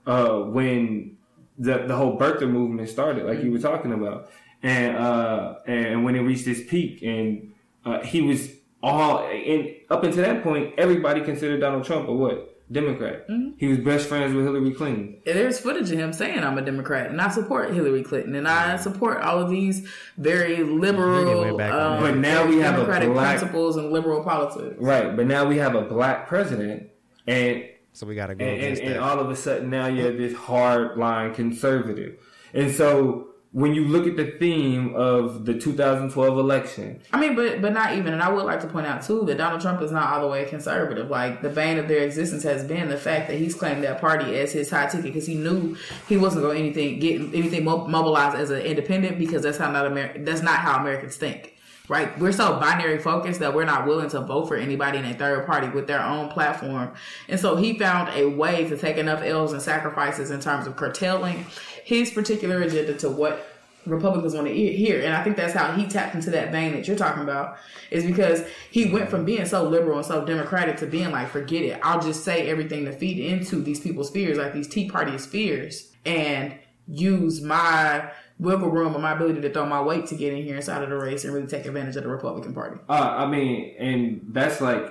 uh, 0.06 0.38
when 0.40 1.16
the 1.60 1.84
the 1.86 1.94
whole 1.94 2.18
birther 2.18 2.50
movement 2.50 2.88
started, 2.88 3.26
like 3.26 3.42
you 3.44 3.52
were 3.52 3.58
talking 3.58 3.92
about, 3.92 4.30
and 4.62 4.96
uh, 4.96 5.54
and 5.66 6.04
when 6.04 6.16
it 6.16 6.20
reached 6.20 6.46
its 6.48 6.68
peak, 6.68 7.02
and 7.02 7.52
uh, 7.84 8.00
he 8.02 8.20
was 8.22 8.50
all 8.82 9.18
and 9.26 9.68
up 9.90 10.02
until 10.02 10.24
that 10.24 10.42
point, 10.42 10.74
everybody 10.78 11.20
considered 11.20 11.60
Donald 11.60 11.84
Trump 11.84 12.08
a 12.08 12.12
what 12.12 12.56
Democrat. 12.72 13.26
He 13.58 13.66
was 13.66 13.78
best 13.78 14.06
friends 14.08 14.32
with 14.32 14.44
Hillary 14.44 14.70
Clinton. 14.70 15.20
there's 15.24 15.58
footage 15.58 15.90
of 15.90 15.98
him 15.98 16.12
saying 16.12 16.38
I'm 16.44 16.56
a 16.56 16.62
Democrat 16.62 17.10
and 17.10 17.20
I 17.20 17.28
support 17.28 17.74
Hillary 17.74 18.04
Clinton 18.04 18.36
and 18.36 18.46
I 18.46 18.76
support 18.76 19.20
all 19.22 19.40
of 19.40 19.50
these 19.50 19.88
very 20.16 20.62
liberal, 20.62 21.56
back 21.58 21.72
um. 21.72 22.00
But 22.00 22.16
now 22.18 22.46
we 22.46 22.58
have 22.60 22.74
a 22.74 22.76
democratic 22.78 23.12
black- 23.12 23.38
principles 23.38 23.76
and 23.76 23.90
liberal 23.92 24.22
politics. 24.22 24.76
Right, 24.78 25.14
but 25.16 25.26
now 25.26 25.46
we 25.46 25.58
have 25.58 25.74
a 25.74 25.82
black 25.82 26.28
president, 26.28 26.90
and 27.26 27.64
So 27.92 28.06
we 28.06 28.14
got 28.14 28.28
to 28.28 28.34
go 28.34 28.44
and, 28.44 28.62
and, 28.62 28.78
and 28.78 28.98
all 28.98 29.18
of 29.18 29.30
a 29.30 29.36
sudden 29.36 29.70
now 29.70 29.86
you're 29.86 30.16
this 30.16 30.34
hard 30.34 30.96
line 30.96 31.34
conservative, 31.34 32.18
and 32.54 32.72
so 32.72 33.30
when 33.52 33.74
you 33.74 33.84
look 33.84 34.06
at 34.06 34.16
the 34.16 34.30
theme 34.38 34.94
of 34.94 35.44
the 35.44 35.58
2012 35.58 36.38
election, 36.38 37.00
I 37.12 37.18
mean, 37.18 37.34
but 37.34 37.60
but 37.60 37.72
not 37.72 37.96
even. 37.96 38.12
And 38.12 38.22
I 38.22 38.30
would 38.30 38.44
like 38.44 38.60
to 38.60 38.68
point 38.68 38.86
out 38.86 39.02
too 39.02 39.24
that 39.24 39.38
Donald 39.38 39.60
Trump 39.60 39.82
is 39.82 39.90
not 39.90 40.12
all 40.12 40.20
the 40.20 40.28
way 40.28 40.44
conservative. 40.44 41.10
Like 41.10 41.42
the 41.42 41.48
bane 41.48 41.78
of 41.78 41.88
their 41.88 42.04
existence 42.04 42.44
has 42.44 42.64
been 42.64 42.88
the 42.88 42.96
fact 42.96 43.26
that 43.28 43.38
he's 43.38 43.54
claimed 43.56 43.82
that 43.82 44.00
party 44.00 44.38
as 44.38 44.52
his 44.52 44.70
high 44.70 44.86
ticket 44.86 45.02
because 45.02 45.26
he 45.26 45.34
knew 45.34 45.76
he 46.08 46.16
wasn't 46.16 46.44
going 46.44 46.58
to 46.58 46.62
anything 46.62 47.00
get 47.00 47.20
anything 47.36 47.64
mobilized 47.64 48.36
as 48.36 48.50
an 48.50 48.60
independent 48.60 49.18
because 49.18 49.42
that's 49.42 49.58
how 49.58 49.70
not 49.70 49.86
Amer- 49.86 50.24
That's 50.24 50.42
not 50.42 50.60
how 50.60 50.78
Americans 50.78 51.16
think. 51.16 51.56
Right, 51.90 52.16
we're 52.20 52.30
so 52.30 52.60
binary 52.60 52.98
focused 53.00 53.40
that 53.40 53.52
we're 53.52 53.64
not 53.64 53.84
willing 53.84 54.08
to 54.10 54.20
vote 54.20 54.46
for 54.46 54.54
anybody 54.54 54.98
in 54.98 55.04
a 55.06 55.12
third 55.12 55.44
party 55.44 55.68
with 55.70 55.88
their 55.88 56.00
own 56.00 56.28
platform. 56.28 56.92
And 57.28 57.40
so 57.40 57.56
he 57.56 57.76
found 57.76 58.10
a 58.14 58.26
way 58.26 58.68
to 58.68 58.76
take 58.76 58.96
enough 58.96 59.22
L's 59.24 59.52
and 59.52 59.60
sacrifices 59.60 60.30
in 60.30 60.38
terms 60.38 60.68
of 60.68 60.76
curtailing 60.76 61.46
his 61.82 62.12
particular 62.12 62.62
agenda 62.62 62.94
to 62.98 63.10
what 63.10 63.44
Republicans 63.86 64.34
want 64.34 64.46
to 64.46 64.54
hear. 64.54 65.00
And 65.00 65.12
I 65.12 65.24
think 65.24 65.36
that's 65.36 65.52
how 65.52 65.72
he 65.72 65.88
tapped 65.88 66.14
into 66.14 66.30
that 66.30 66.52
vein 66.52 66.74
that 66.74 66.86
you're 66.86 66.96
talking 66.96 67.24
about, 67.24 67.56
is 67.90 68.04
because 68.04 68.44
he 68.70 68.92
went 68.92 69.10
from 69.10 69.24
being 69.24 69.44
so 69.44 69.64
liberal 69.64 69.98
and 69.98 70.06
so 70.06 70.24
democratic 70.24 70.76
to 70.76 70.86
being 70.86 71.10
like, 71.10 71.28
forget 71.28 71.64
it. 71.64 71.80
I'll 71.82 72.00
just 72.00 72.22
say 72.22 72.48
everything 72.48 72.84
to 72.84 72.92
feed 72.92 73.18
into 73.18 73.56
these 73.56 73.80
people's 73.80 74.10
fears, 74.10 74.38
like 74.38 74.52
these 74.52 74.68
Tea 74.68 74.88
Party 74.88 75.18
fears, 75.18 75.90
and 76.06 76.54
use 76.86 77.42
my 77.42 78.12
wiggle 78.40 78.70
room 78.70 78.94
and 78.94 79.02
my 79.02 79.12
ability 79.12 79.40
to 79.42 79.52
throw 79.52 79.66
my 79.66 79.80
weight 79.80 80.06
to 80.06 80.14
get 80.14 80.32
in 80.32 80.42
here 80.42 80.56
inside 80.56 80.82
of 80.82 80.88
the 80.88 80.96
race 80.96 81.24
and 81.24 81.34
really 81.34 81.46
take 81.46 81.66
advantage 81.66 81.96
of 81.96 82.02
the 82.02 82.08
Republican 82.08 82.54
Party. 82.54 82.78
uh, 82.88 82.92
I 82.92 83.26
mean, 83.26 83.74
and 83.78 84.20
that's 84.28 84.60
like 84.60 84.84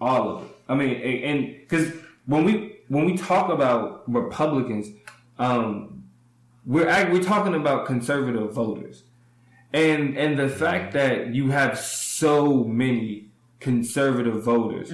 all 0.00 0.36
of 0.36 0.42
it. 0.44 0.48
I 0.68 0.74
mean, 0.74 0.94
and 1.24 1.56
because 1.60 1.92
when 2.26 2.44
we 2.44 2.76
when 2.88 3.04
we 3.06 3.16
talk 3.16 3.50
about 3.50 4.02
Republicans, 4.12 4.88
um, 5.38 6.04
we're 6.66 6.86
we're 7.10 7.22
talking 7.22 7.54
about 7.54 7.86
conservative 7.86 8.52
voters, 8.52 9.02
and 9.72 10.16
and 10.16 10.38
the 10.38 10.48
fact 10.48 10.92
that 10.92 11.34
you 11.34 11.50
have 11.50 11.78
so 11.78 12.64
many 12.64 13.30
conservative 13.60 14.42
voters 14.42 14.90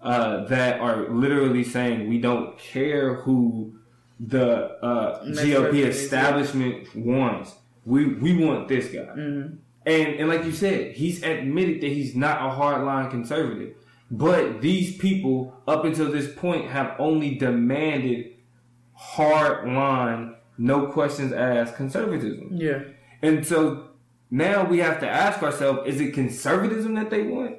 uh, 0.00 0.44
that 0.44 0.80
are 0.80 1.08
literally 1.10 1.62
saying 1.64 2.08
we 2.08 2.18
don't 2.18 2.58
care 2.58 3.14
who 3.14 3.74
the 4.18 4.82
uh, 4.82 5.24
GOP 5.24 5.84
establishment 5.84 6.94
wants. 6.94 7.54
We 7.84 8.14
we 8.14 8.44
want 8.44 8.68
this 8.68 8.88
guy. 8.88 9.12
And 9.14 9.60
and 9.86 10.28
like 10.28 10.44
you 10.44 10.52
said, 10.52 10.96
he's 10.96 11.22
admitted 11.22 11.80
that 11.82 11.88
he's 11.88 12.16
not 12.16 12.38
a 12.40 12.56
hardline 12.56 13.10
conservative. 13.10 13.74
But 14.10 14.60
these 14.60 14.96
people, 14.96 15.56
up 15.66 15.84
until 15.84 16.10
this 16.10 16.32
point, 16.32 16.70
have 16.70 16.94
only 16.98 17.34
demanded 17.34 18.34
hardline, 18.98 20.36
no 20.58 20.86
questions 20.86 21.32
asked 21.32 21.76
conservatism. 21.76 22.50
Yeah. 22.52 22.82
And 23.22 23.44
so 23.46 23.88
now 24.30 24.64
we 24.64 24.78
have 24.78 25.00
to 25.00 25.08
ask 25.08 25.42
ourselves: 25.42 25.80
Is 25.86 26.00
it 26.00 26.14
conservatism 26.14 26.94
that 26.94 27.10
they 27.10 27.22
want, 27.22 27.56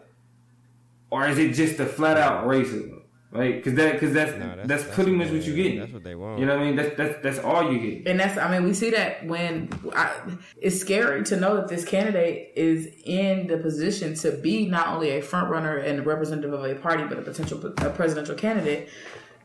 or 1.09 1.27
is 1.27 1.37
it 1.37 1.53
just 1.53 1.79
a 1.79 1.85
flat 1.85 2.17
out 2.17 2.45
racism? 2.45 2.96
Right? 3.29 3.55
Because 3.55 3.73
that 3.73 3.93
because 3.93 4.13
that's, 4.13 4.37
No, 4.37 4.63
that's 4.63 4.85
pretty 4.95 5.11
much 5.11 5.29
what 5.31 5.43
you 5.43 5.53
get. 5.53 5.79
That's 5.79 5.91
what 5.91 6.03
they 6.03 6.15
want. 6.15 6.39
You 6.39 6.45
know 6.45 6.55
what 6.55 6.63
I 6.63 6.65
mean? 6.65 6.75
That's 6.77 6.95
that's 6.95 7.21
that's 7.21 7.39
all 7.39 7.71
you 7.71 7.79
get. 7.79 8.07
And 8.09 8.19
that's, 8.19 8.37
I 8.37 8.49
mean, 8.49 8.63
we 8.63 8.73
see 8.73 8.89
that 8.91 9.25
when 9.25 9.69
I, 9.93 10.13
it's 10.55 10.79
scary 10.79 11.23
to 11.25 11.35
know 11.35 11.57
that 11.57 11.67
this 11.67 11.83
candidate 11.83 12.53
is 12.55 12.87
in 13.03 13.47
the 13.47 13.57
position 13.57 14.15
to 14.15 14.31
be 14.31 14.65
not 14.67 14.87
only 14.87 15.09
a 15.11 15.21
front 15.21 15.49
runner 15.49 15.75
and 15.75 16.05
representative 16.05 16.53
of 16.53 16.63
a 16.63 16.75
party, 16.75 17.03
but 17.03 17.19
a 17.19 17.21
potential 17.21 17.61
a 17.79 17.89
presidential 17.89 18.35
candidate 18.35 18.89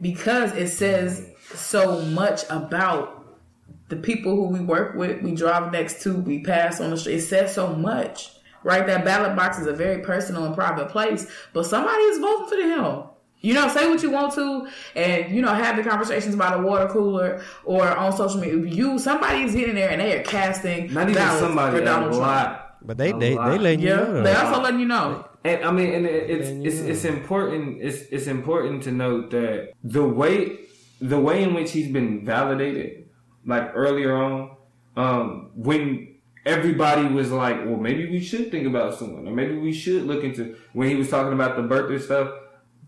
because 0.00 0.52
it 0.52 0.68
says 0.68 1.28
so 1.54 2.02
much 2.02 2.44
about 2.50 3.22
the 3.88 3.96
people 3.96 4.34
who 4.34 4.48
we 4.48 4.60
work 4.60 4.94
with, 4.94 5.22
we 5.22 5.34
drive 5.34 5.72
next 5.72 6.02
to, 6.02 6.14
we 6.14 6.42
pass 6.42 6.80
on 6.80 6.90
the 6.90 6.96
street. 6.96 7.16
It 7.16 7.22
says 7.22 7.54
so 7.54 7.74
much, 7.74 8.30
right? 8.62 8.86
That 8.86 9.04
ballot 9.04 9.36
box 9.36 9.58
is 9.58 9.66
a 9.66 9.72
very 9.72 10.02
personal 10.02 10.44
and 10.44 10.54
private 10.54 10.88
place, 10.88 11.30
but 11.52 11.66
somebody 11.66 12.02
is 12.04 12.18
voting 12.18 12.48
for 12.48 12.56
him. 12.56 13.04
You 13.42 13.54
know, 13.54 13.68
say 13.68 13.88
what 13.90 14.02
you 14.02 14.10
want 14.10 14.32
to, 14.34 14.68
and 14.94 15.34
you 15.34 15.42
know, 15.42 15.52
have 15.52 15.76
the 15.76 15.82
conversations 15.82 16.34
about 16.34 16.60
a 16.60 16.62
water 16.62 16.86
cooler 16.88 17.42
or 17.64 17.86
on 17.88 18.12
social 18.16 18.40
media. 18.40 18.56
You, 18.72 18.98
somebody 18.98 19.42
is 19.42 19.54
getting 19.54 19.74
there 19.74 19.90
and 19.90 20.00
they 20.00 20.16
are 20.18 20.22
casting 20.22 20.92
Not 20.94 21.10
even 21.10 21.22
somebody, 21.38 21.76
for 21.76 21.82
a 21.82 21.84
Donald 21.84 22.12
Trump. 22.12 22.26
lot. 22.26 22.78
But 22.84 22.98
they 22.98 23.10
A 23.10 23.18
they 23.18 23.34
lot. 23.34 23.50
they 23.50 23.58
letting 23.58 23.80
you 23.80 23.88
Yeah, 23.88 23.96
know. 23.96 24.22
they 24.22 24.34
also 24.34 24.60
letting 24.62 24.80
you 24.80 24.86
know. 24.86 25.28
And 25.44 25.64
I 25.64 25.70
mean, 25.72 25.92
and 25.92 26.06
it's 26.06 26.48
it's 26.48 26.80
you 26.82 26.90
it's 26.92 27.04
important. 27.04 27.82
It's 27.82 28.02
it's 28.10 28.26
important 28.28 28.84
to 28.84 28.92
note 28.92 29.30
that 29.32 29.72
the 29.82 30.04
way 30.06 30.58
the 31.00 31.18
way 31.18 31.42
in 31.42 31.52
which 31.54 31.72
he's 31.72 31.90
been 31.92 32.24
validated, 32.24 33.08
like 33.44 33.72
earlier 33.74 34.14
on, 34.16 34.56
um, 34.96 35.50
when 35.56 36.14
everybody 36.46 37.06
was 37.12 37.30
like, 37.32 37.56
well, 37.64 37.76
maybe 37.76 38.08
we 38.08 38.20
should 38.20 38.50
think 38.52 38.66
about 38.68 38.94
someone, 38.98 39.26
or 39.26 39.32
maybe 39.32 39.56
we 39.56 39.72
should 39.72 40.04
look 40.04 40.22
into 40.22 40.56
when 40.74 40.88
he 40.88 40.94
was 40.94 41.08
talking 41.10 41.32
about 41.32 41.56
the 41.56 41.62
birther 41.62 42.00
stuff. 42.00 42.28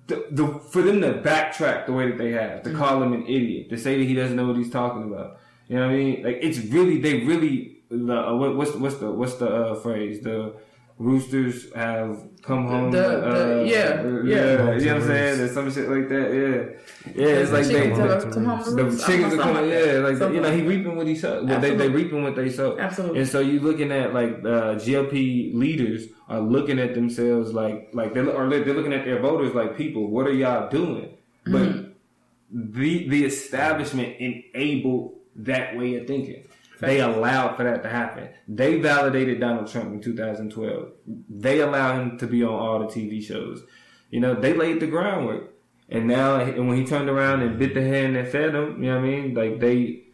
The, 0.06 0.26
the 0.30 0.46
for 0.70 0.82
them 0.82 1.00
to 1.00 1.14
backtrack 1.14 1.86
the 1.86 1.92
way 1.92 2.10
that 2.10 2.18
they 2.18 2.32
have, 2.32 2.62
to 2.64 2.74
call 2.74 3.02
him 3.02 3.14
an 3.14 3.22
idiot, 3.26 3.70
to 3.70 3.78
say 3.78 3.98
that 3.98 4.04
he 4.04 4.14
doesn't 4.14 4.36
know 4.36 4.46
what 4.46 4.56
he's 4.56 4.70
talking 4.70 5.04
about. 5.04 5.38
You 5.68 5.76
know 5.76 5.86
what 5.86 5.94
I 5.94 5.96
mean? 5.96 6.22
Like 6.22 6.38
it's 6.42 6.58
really 6.58 7.00
they 7.00 7.20
really 7.24 7.78
uh, 7.90 8.34
what, 8.34 8.56
what's 8.56 8.72
what's 8.72 8.96
the 8.96 9.10
what's 9.10 9.34
the 9.36 9.48
uh, 9.48 9.74
phrase 9.76 10.20
the 10.20 10.54
roosters 10.98 11.72
have 11.74 12.18
come 12.42 12.66
home. 12.68 12.90
The- 12.90 12.98
the- 12.98 13.60
uh, 13.60 13.64
yeah, 13.64 13.78
uh, 13.78 14.22
yeah. 14.22 14.74
you 14.76 14.86
know 14.86 14.94
what 14.94 15.02
I'm 15.02 15.02
saying? 15.02 15.38
There's 15.38 15.52
some 15.54 15.70
shit 15.72 15.88
like 15.88 16.08
that. 16.08 16.28
Yeah, 16.32 17.12
yeah. 17.14 17.26
It's 17.40 17.50
like 17.52 17.64
they, 17.66 17.72
Chickens 17.90 17.98
they- 17.98 18.04
have 18.08 18.64
to 18.64 18.70
the 18.70 19.04
chickens 19.06 19.34
are 19.34 19.38
coming. 19.38 19.54
like. 19.70 19.72
Yeah, 19.72 19.92
like 20.06 20.16
Something 20.16 20.34
you 20.36 20.40
know, 20.42 20.52
he 20.56 20.62
reaping 20.62 20.96
what 20.96 21.06
he 21.06 21.14
sow. 21.16 21.44
Well, 21.44 21.60
they 21.60 21.74
they 21.74 21.88
reaping 21.88 22.22
what 22.22 22.36
they 22.36 22.48
sow. 22.50 22.78
Absolutely. 22.78 23.20
And 23.20 23.28
so 23.28 23.40
you 23.40 23.60
looking 23.60 23.90
at 23.92 24.14
like 24.14 24.32
uh, 24.44 24.76
GOP 24.76 25.52
leaders 25.54 26.06
are 26.28 26.40
looking 26.40 26.78
at 26.78 26.94
themselves 26.94 27.52
like 27.52 27.90
like 27.92 28.14
they 28.14 28.20
or 28.20 28.48
they're 28.48 28.64
looking 28.74 28.92
at 28.92 29.04
their 29.04 29.20
voters 29.20 29.52
like 29.54 29.76
people. 29.76 30.08
What 30.10 30.26
are 30.26 30.32
y'all 30.32 30.68
doing? 30.68 31.16
But 31.44 31.52
Mm-hmm. 31.52 32.72
the 32.78 33.08
the 33.08 33.24
establishment 33.24 34.16
enabled 34.20 35.14
that 35.36 35.76
way 35.76 35.96
of 35.96 36.06
thinking. 36.06 36.44
They 36.80 37.00
allowed 37.00 37.56
for 37.56 37.64
that 37.64 37.82
to 37.82 37.88
happen. 37.88 38.28
They 38.48 38.80
validated 38.80 39.40
Donald 39.40 39.70
Trump 39.70 39.92
in 39.92 40.00
2012. 40.00 40.92
They 41.28 41.60
allowed 41.60 42.00
him 42.00 42.18
to 42.18 42.26
be 42.26 42.42
on 42.42 42.52
all 42.52 42.78
the 42.80 42.86
TV 42.86 43.22
shows. 43.22 43.62
You 44.10 44.20
know, 44.20 44.34
they 44.34 44.52
laid 44.54 44.80
the 44.80 44.86
groundwork. 44.86 45.54
And 45.88 46.06
now, 46.06 46.36
and 46.36 46.68
when 46.68 46.76
he 46.76 46.84
turned 46.84 47.08
around 47.08 47.42
and 47.42 47.58
bit 47.58 47.74
the 47.74 47.82
hand 47.82 48.16
that 48.16 48.32
fed 48.32 48.54
him, 48.54 48.82
you 48.82 48.90
know 48.90 49.00
what 49.00 49.04
I 49.04 49.08
mean? 49.08 49.34
Like 49.34 49.60
they, 49.60 50.04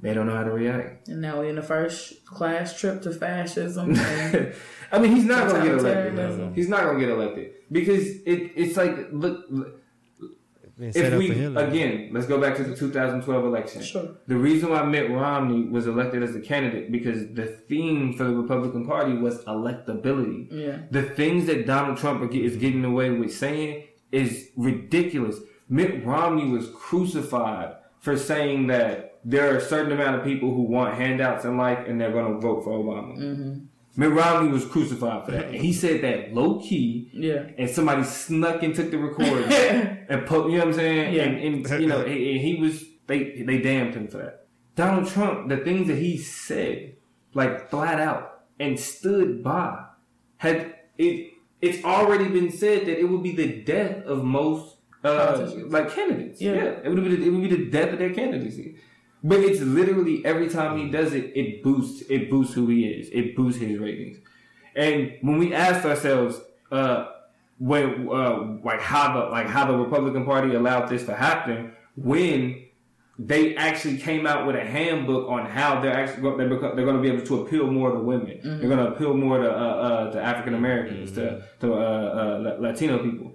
they 0.00 0.14
don't 0.14 0.26
know 0.26 0.36
how 0.36 0.44
to 0.44 0.50
react. 0.50 1.08
And 1.08 1.20
now 1.20 1.38
we're 1.38 1.48
in 1.48 1.56
the 1.56 1.62
first 1.62 2.24
class 2.24 2.78
trip 2.78 3.02
to 3.02 3.12
fascism. 3.12 3.94
I 4.92 4.98
mean, 4.98 5.14
he's 5.14 5.24
not 5.24 5.48
gonna 5.48 5.64
get 5.64 5.78
elected. 5.78 6.54
He's 6.54 6.68
not 6.68 6.82
gonna 6.84 7.00
get 7.00 7.08
elected 7.08 7.52
because 7.72 8.06
it, 8.06 8.52
it's 8.54 8.76
like 8.76 9.08
look. 9.12 9.44
look 9.48 9.77
if 10.78 11.18
we 11.18 11.30
again, 11.30 12.10
let's 12.12 12.26
go 12.26 12.40
back 12.40 12.56
to 12.56 12.64
the 12.64 12.74
2012 12.74 13.44
election. 13.44 13.82
Sure. 13.82 14.08
The 14.26 14.36
reason 14.36 14.70
why 14.70 14.82
Mitt 14.84 15.10
Romney 15.10 15.64
was 15.68 15.86
elected 15.86 16.22
as 16.22 16.36
a 16.36 16.40
candidate 16.40 16.92
because 16.92 17.32
the 17.34 17.46
theme 17.46 18.14
for 18.14 18.24
the 18.24 18.34
Republican 18.34 18.86
Party 18.86 19.14
was 19.14 19.44
electability. 19.44 20.48
Yeah. 20.50 20.78
The 20.90 21.02
things 21.02 21.46
that 21.46 21.66
Donald 21.66 21.98
Trump 21.98 22.32
is 22.32 22.56
getting 22.56 22.84
away 22.84 23.10
with 23.10 23.34
saying 23.34 23.88
is 24.12 24.48
ridiculous. 24.56 25.38
Mitt 25.68 26.04
Romney 26.04 26.48
was 26.48 26.70
crucified 26.70 27.74
for 28.00 28.16
saying 28.16 28.68
that 28.68 29.18
there 29.24 29.52
are 29.52 29.58
a 29.58 29.60
certain 29.60 29.92
amount 29.92 30.16
of 30.16 30.24
people 30.24 30.54
who 30.54 30.62
want 30.62 30.94
handouts 30.94 31.44
in 31.44 31.56
life 31.56 31.86
and 31.86 32.00
they're 32.00 32.12
going 32.12 32.34
to 32.34 32.40
vote 32.40 32.64
for 32.64 32.70
Obama. 32.70 33.18
Mm-hmm. 33.18 33.64
Mitt 33.98 34.12
Romney 34.12 34.48
was 34.52 34.64
crucified 34.64 35.24
for 35.26 35.32
that. 35.32 35.46
And 35.46 35.56
he 35.56 35.72
said 35.72 36.02
that 36.02 36.32
low 36.32 36.60
key, 36.60 37.10
Yeah. 37.12 37.48
and 37.58 37.68
somebody 37.68 38.04
snuck 38.04 38.62
and 38.62 38.72
took 38.72 38.92
the 38.92 38.96
recording 38.98 39.42
and 40.08 40.24
put, 40.24 40.46
you 40.48 40.52
know 40.58 40.66
what 40.66 40.68
I'm 40.68 40.72
saying? 40.74 41.14
Yeah. 41.14 41.22
And, 41.24 41.66
and 41.66 41.80
you 41.82 41.88
know, 41.88 42.02
and, 42.02 42.12
and 42.12 42.40
he 42.40 42.58
was 42.60 42.84
they 43.08 43.42
they 43.42 43.58
damned 43.60 43.94
him 43.94 44.06
for 44.06 44.18
that. 44.18 44.46
Donald 44.76 45.08
Trump, 45.08 45.48
the 45.48 45.56
things 45.56 45.88
that 45.88 45.98
he 45.98 46.16
said, 46.16 46.94
like 47.34 47.70
flat 47.70 47.98
out 48.00 48.42
and 48.60 48.78
stood 48.78 49.42
by, 49.42 49.84
had 50.36 50.74
it. 50.96 51.32
It's 51.60 51.84
already 51.84 52.28
been 52.28 52.52
said 52.52 52.86
that 52.86 53.00
it 53.00 53.08
would 53.10 53.24
be 53.24 53.34
the 53.34 53.62
death 53.62 54.04
of 54.04 54.22
most 54.22 54.76
uh, 55.02 55.50
like 55.66 55.90
candidates. 55.92 56.40
Yeah. 56.40 56.52
Yeah, 56.54 56.70
it 56.84 56.88
would 56.88 57.02
be 57.02 57.16
the, 57.16 57.26
it 57.26 57.30
would 57.30 57.42
be 57.50 57.56
the 57.56 57.68
death 57.68 57.92
of 57.94 57.98
their 57.98 58.14
candidacy. 58.14 58.76
But 59.22 59.40
it's 59.40 59.60
literally 59.60 60.24
every 60.24 60.48
time 60.48 60.78
he 60.78 60.90
does 60.90 61.12
it, 61.12 61.32
it 61.34 61.62
boosts 61.62 62.02
it 62.08 62.30
boosts 62.30 62.54
who 62.54 62.68
he 62.68 62.86
is. 62.86 63.08
It 63.10 63.34
boosts 63.34 63.60
his 63.60 63.78
ratings. 63.78 64.18
And 64.76 65.14
when 65.22 65.38
we 65.38 65.52
asked 65.52 65.84
ourselves, 65.84 66.40
uh, 66.70 67.08
when 67.58 68.08
uh, 68.08 68.58
like 68.62 68.80
how 68.80 69.14
the 69.14 69.26
like 69.30 69.48
how 69.48 69.66
the 69.66 69.76
Republican 69.76 70.24
Party 70.24 70.54
allowed 70.54 70.88
this 70.88 71.04
to 71.06 71.14
happen, 71.14 71.72
when 71.96 72.64
they 73.18 73.56
actually 73.56 73.98
came 73.98 74.26
out 74.26 74.46
with 74.46 74.54
a 74.54 74.64
handbook 74.64 75.28
on 75.28 75.44
how 75.44 75.80
they're 75.80 75.92
actually 75.92 76.22
they're, 76.36 76.48
they're 76.48 76.84
going 76.84 76.96
to 76.96 77.02
be 77.02 77.08
able 77.08 77.26
to 77.26 77.42
appeal 77.42 77.66
more 77.66 77.90
to 77.90 77.98
women. 77.98 78.38
They're 78.60 78.68
going 78.68 78.78
to 78.78 78.92
appeal 78.92 79.14
more 79.14 79.38
to 79.38 79.50
uh, 79.50 79.56
uh, 79.56 80.12
to 80.12 80.22
African 80.22 80.54
Americans, 80.54 81.10
to 81.12 81.42
to 81.60 81.74
uh, 81.74 81.76
uh, 81.76 82.56
Latino 82.60 83.02
people. 83.02 83.34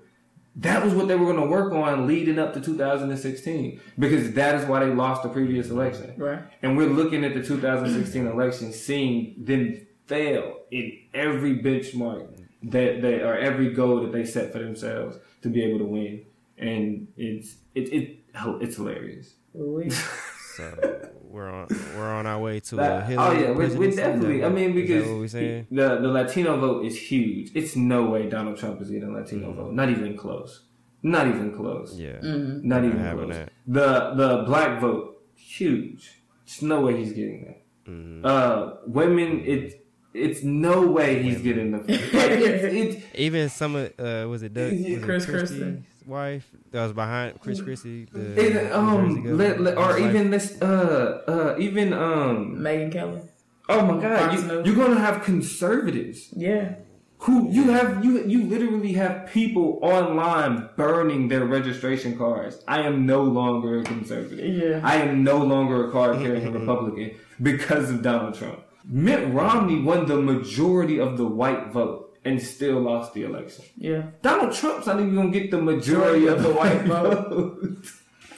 That 0.57 0.83
was 0.83 0.93
what 0.93 1.07
they 1.07 1.15
were 1.15 1.25
going 1.25 1.43
to 1.43 1.49
work 1.49 1.73
on 1.73 2.05
leading 2.05 2.37
up 2.37 2.53
to 2.53 2.61
2016 2.61 3.81
because 3.97 4.33
that 4.33 4.55
is 4.55 4.67
why 4.67 4.85
they 4.85 4.93
lost 4.93 5.23
the 5.23 5.29
previous 5.29 5.69
election. 5.69 6.13
Right. 6.15 6.43
And 6.61 6.77
we're 6.77 6.89
looking 6.89 7.23
at 7.23 7.33
the 7.33 7.43
2016 7.43 8.27
election, 8.27 8.71
seeing 8.71 9.33
them 9.37 9.87
fail 10.05 10.59
in 10.69 10.99
every 11.13 11.57
benchmark 11.57 12.27
that 12.63 13.01
they 13.01 13.21
or 13.21 13.35
every 13.35 13.73
goal 13.73 14.01
that 14.01 14.11
they 14.11 14.25
set 14.25 14.51
for 14.51 14.59
themselves 14.59 15.17
to 15.41 15.49
be 15.49 15.63
able 15.63 15.79
to 15.79 15.85
win. 15.85 16.25
And 16.57 17.07
it's 17.17 17.55
it, 17.73 17.91
it 17.91 18.19
it's 18.35 18.75
hilarious. 18.75 19.33
Ooh-wee. 20.59 20.67
So 20.77 21.09
we're 21.33 21.49
on 21.49 21.67
we're 21.95 22.13
on 22.13 22.25
our 22.27 22.39
way 22.39 22.59
to 22.59 22.79
a 22.79 23.01
Hillary 23.01 23.17
oh 23.17 23.39
yeah, 23.39 23.47
we're, 23.47 23.55
we're 23.55 23.55
presidency. 23.55 23.97
definitely. 23.97 24.45
I 24.45 24.49
mean, 24.49 24.73
because 24.73 25.07
what 25.07 25.19
we 25.19 25.27
saying? 25.27 25.67
the 25.71 25.97
the 25.99 26.07
Latino 26.07 26.59
vote 26.59 26.85
is 26.85 26.97
huge. 26.99 27.51
It's 27.55 27.75
no 27.75 28.05
way 28.05 28.29
Donald 28.29 28.57
Trump 28.57 28.81
is 28.81 28.89
getting 28.91 29.09
a 29.09 29.13
Latino 29.13 29.51
vote. 29.51 29.73
Not 29.73 29.89
even 29.89 30.15
close. 30.15 30.65
Not 31.01 31.27
even 31.27 31.53
close. 31.53 31.97
Yeah, 31.97 32.19
Not 32.21 32.85
even 32.85 32.99
having 32.99 33.25
close. 33.25 33.35
that. 33.35 33.51
The 33.67 34.13
the 34.13 34.43
black 34.43 34.79
vote 34.79 35.21
huge. 35.35 36.21
It's 36.45 36.61
no 36.61 36.81
way 36.81 36.97
he's 36.97 37.13
getting 37.13 37.45
that. 37.45 37.91
Mm-hmm. 37.91 38.25
Uh, 38.25 38.75
women, 38.85 39.43
it 39.45 39.85
it's 40.13 40.43
no 40.43 40.87
way 40.87 41.21
he's 41.23 41.41
getting 41.41 41.71
the. 41.71 41.79
Like, 41.79 41.89
it's, 41.91 42.95
it's, 42.95 43.05
even 43.15 43.49
some 43.49 43.75
of 43.75 43.91
uh, 43.99 44.27
was 44.29 44.43
it 44.43 44.53
Doug? 44.53 44.71
Was 44.71 44.81
it 44.81 45.01
Chris 45.01 45.25
Christie. 45.25 45.83
Wife 46.07 46.49
that 46.71 46.83
was 46.83 46.93
behind 46.93 47.39
Chris 47.41 47.61
Christie? 47.61 48.05
The 48.11 48.39
it 48.45 48.53
New 48.69 48.73
um, 48.73 49.15
governor, 49.23 49.33
let, 49.35 49.61
let- 49.61 49.77
or 49.77 49.87
wife. 49.87 49.99
even 49.99 50.31
this, 50.31 50.61
uh, 50.61 51.21
uh, 51.27 51.55
even 51.59 51.93
um, 51.93 52.55
Megyn 52.57 52.91
Kelly. 52.91 53.21
oh 53.69 53.85
my 53.85 54.01
God, 54.01 54.33
you, 54.33 54.63
you're 54.65 54.75
gonna 54.75 54.99
have 54.99 55.23
conservatives 55.23 56.29
Yeah. 56.35 56.75
who 57.19 57.49
you 57.51 57.71
have 57.71 58.03
you 58.03 58.23
you 58.25 58.43
literally 58.43 58.93
have 58.93 59.27
people 59.27 59.79
online 59.81 60.69
burning 60.75 61.29
their 61.29 61.45
registration 61.45 62.17
cards. 62.17 62.61
I 62.67 62.81
am 62.81 63.05
no 63.05 63.23
longer 63.23 63.79
a 63.79 63.83
conservative. 63.83 64.45
Yeah. 64.61 64.81
I 64.83 64.97
am 64.97 65.23
no 65.23 65.37
longer 65.37 65.87
a 65.87 65.91
card 65.91 66.17
carrying 66.17 66.51
Republican 66.61 67.11
because 67.41 67.89
of 67.89 68.01
Donald 68.01 68.33
Trump. 68.35 68.59
Mitt 68.85 69.33
Romney 69.33 69.79
won 69.81 70.05
the 70.07 70.17
majority 70.17 70.99
of 70.99 71.17
the 71.17 71.25
white 71.25 71.71
vote 71.71 72.02
and 72.25 72.41
still 72.41 72.79
lost 72.79 73.13
the 73.13 73.23
election. 73.23 73.65
Yeah. 73.77 74.03
Donald 74.21 74.53
Trump's 74.53 74.87
not 74.87 74.99
even 74.99 75.15
gonna 75.15 75.29
get 75.31 75.51
the 75.51 75.61
majority 75.61 76.27
of 76.27 76.41
the 76.43 76.49
white 76.53 76.81
vote. 76.83 77.77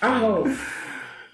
I 0.02 0.18
hope. 0.20 0.48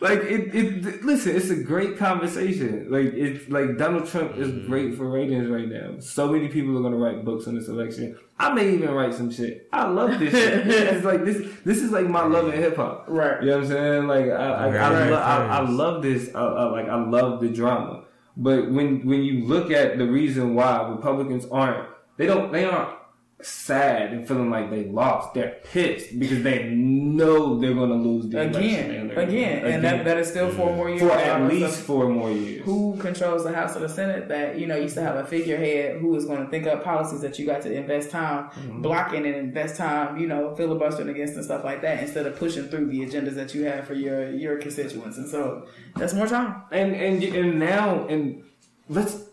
like 0.01 0.19
it, 0.19 0.53
it, 0.55 1.03
listen, 1.05 1.35
it's 1.35 1.49
a 1.49 1.63
great 1.63 1.97
conversation. 1.97 2.87
Like 2.89 3.13
it's 3.13 3.49
like 3.49 3.77
Donald 3.77 4.07
Trump 4.07 4.35
is 4.37 4.65
great 4.67 4.95
for 4.95 5.09
ratings 5.09 5.49
right 5.49 5.67
now. 5.67 5.99
So 5.99 6.31
many 6.31 6.47
people 6.47 6.77
are 6.77 6.81
gonna 6.81 6.97
write 6.97 7.23
books 7.23 7.47
on 7.47 7.55
this 7.55 7.67
election. 7.67 8.17
I 8.39 8.51
may 8.53 8.73
even 8.73 8.89
write 8.91 9.13
some 9.13 9.31
shit. 9.31 9.69
I 9.71 9.87
love 9.87 10.17
this 10.19 10.31
shit. 10.33 10.67
it's 10.67 11.05
like 11.05 11.23
this. 11.23 11.37
This 11.63 11.77
is 11.81 11.91
like 11.91 12.07
my 12.07 12.23
love 12.25 12.47
in 12.53 12.59
hip 12.59 12.75
hop. 12.75 13.05
Right. 13.07 13.41
You 13.43 13.49
know 13.51 13.57
what 13.57 13.63
I'm 13.65 13.69
saying? 13.69 14.07
Like 14.07 14.25
I, 14.25 14.29
I, 14.31 14.65
I, 14.67 14.69
Right. 14.93 15.09
lo- 15.11 15.17
I, 15.17 15.45
I 15.57 15.69
love 15.69 16.01
this. 16.01 16.31
Uh, 16.33 16.39
uh, 16.39 16.71
like 16.71 16.87
I 16.87 16.95
love 16.95 17.39
the 17.39 17.49
drama. 17.49 18.05
But 18.37 18.71
when 18.71 19.05
when 19.05 19.21
you 19.23 19.45
look 19.45 19.69
at 19.71 19.97
the 19.99 20.07
reason 20.07 20.55
why 20.55 20.87
Republicans 20.89 21.45
aren't, 21.51 21.87
they 22.17 22.25
don't, 22.25 22.51
they 22.51 22.65
aren't 22.65 22.97
sad 23.43 24.13
and 24.13 24.27
feeling 24.27 24.51
like 24.51 24.69
they 24.69 24.83
lost. 24.85 25.33
They're 25.33 25.57
pissed 25.63 26.19
because 26.19 26.43
they 26.43 26.65
know 26.69 27.57
they're 27.57 27.73
going 27.73 27.89
to 27.89 27.95
lose 27.95 28.29
the 28.29 28.39
election. 28.41 28.61
Again. 28.61 29.09
and 29.09 29.11
Again. 29.17 29.65
And 29.65 29.83
that, 29.83 30.05
that 30.05 30.17
is 30.19 30.29
still 30.29 30.51
four 30.51 30.75
more 30.75 30.89
years. 30.91 31.01
for 31.01 31.11
at 31.11 31.49
least 31.51 31.79
four 31.81 32.07
more 32.07 32.29
years. 32.29 32.63
Who 32.65 32.95
controls 32.97 33.43
the 33.43 33.51
House 33.51 33.75
or 33.75 33.79
the 33.79 33.89
Senate 33.89 34.27
that, 34.27 34.59
you 34.59 34.67
know, 34.67 34.75
used 34.75 34.93
to 34.93 35.01
have 35.01 35.15
a 35.15 35.25
figurehead 35.25 35.99
who 35.99 36.15
is 36.15 36.25
going 36.25 36.43
to 36.45 36.51
think 36.51 36.67
up 36.67 36.83
policies 36.83 37.21
that 37.21 37.39
you 37.39 37.47
got 37.47 37.61
to 37.63 37.73
invest 37.73 38.11
time 38.11 38.49
Mm-hmm. 38.51 38.81
blocking 38.83 39.25
and 39.25 39.35
invest 39.35 39.75
time, 39.75 40.17
you 40.19 40.27
know, 40.27 40.53
filibustering 40.55 41.09
against 41.09 41.33
and 41.35 41.43
stuff 41.43 41.63
like 41.63 41.81
that 41.81 41.99
instead 42.03 42.27
of 42.27 42.35
pushing 42.37 42.65
through 42.67 42.87
the 42.91 42.99
agendas 42.99 43.33
that 43.33 43.55
you 43.55 43.63
have 43.65 43.87
for 43.87 43.95
your, 43.95 44.29
your 44.31 44.57
constituents. 44.57 45.17
And 45.17 45.27
so 45.27 45.67
that's 45.95 46.13
more 46.13 46.27
time. 46.27 46.61
and 46.71 46.93
and 46.93 47.23
and 47.23 47.57
now 47.59 48.05
and 48.07 48.43
let's 48.87 49.23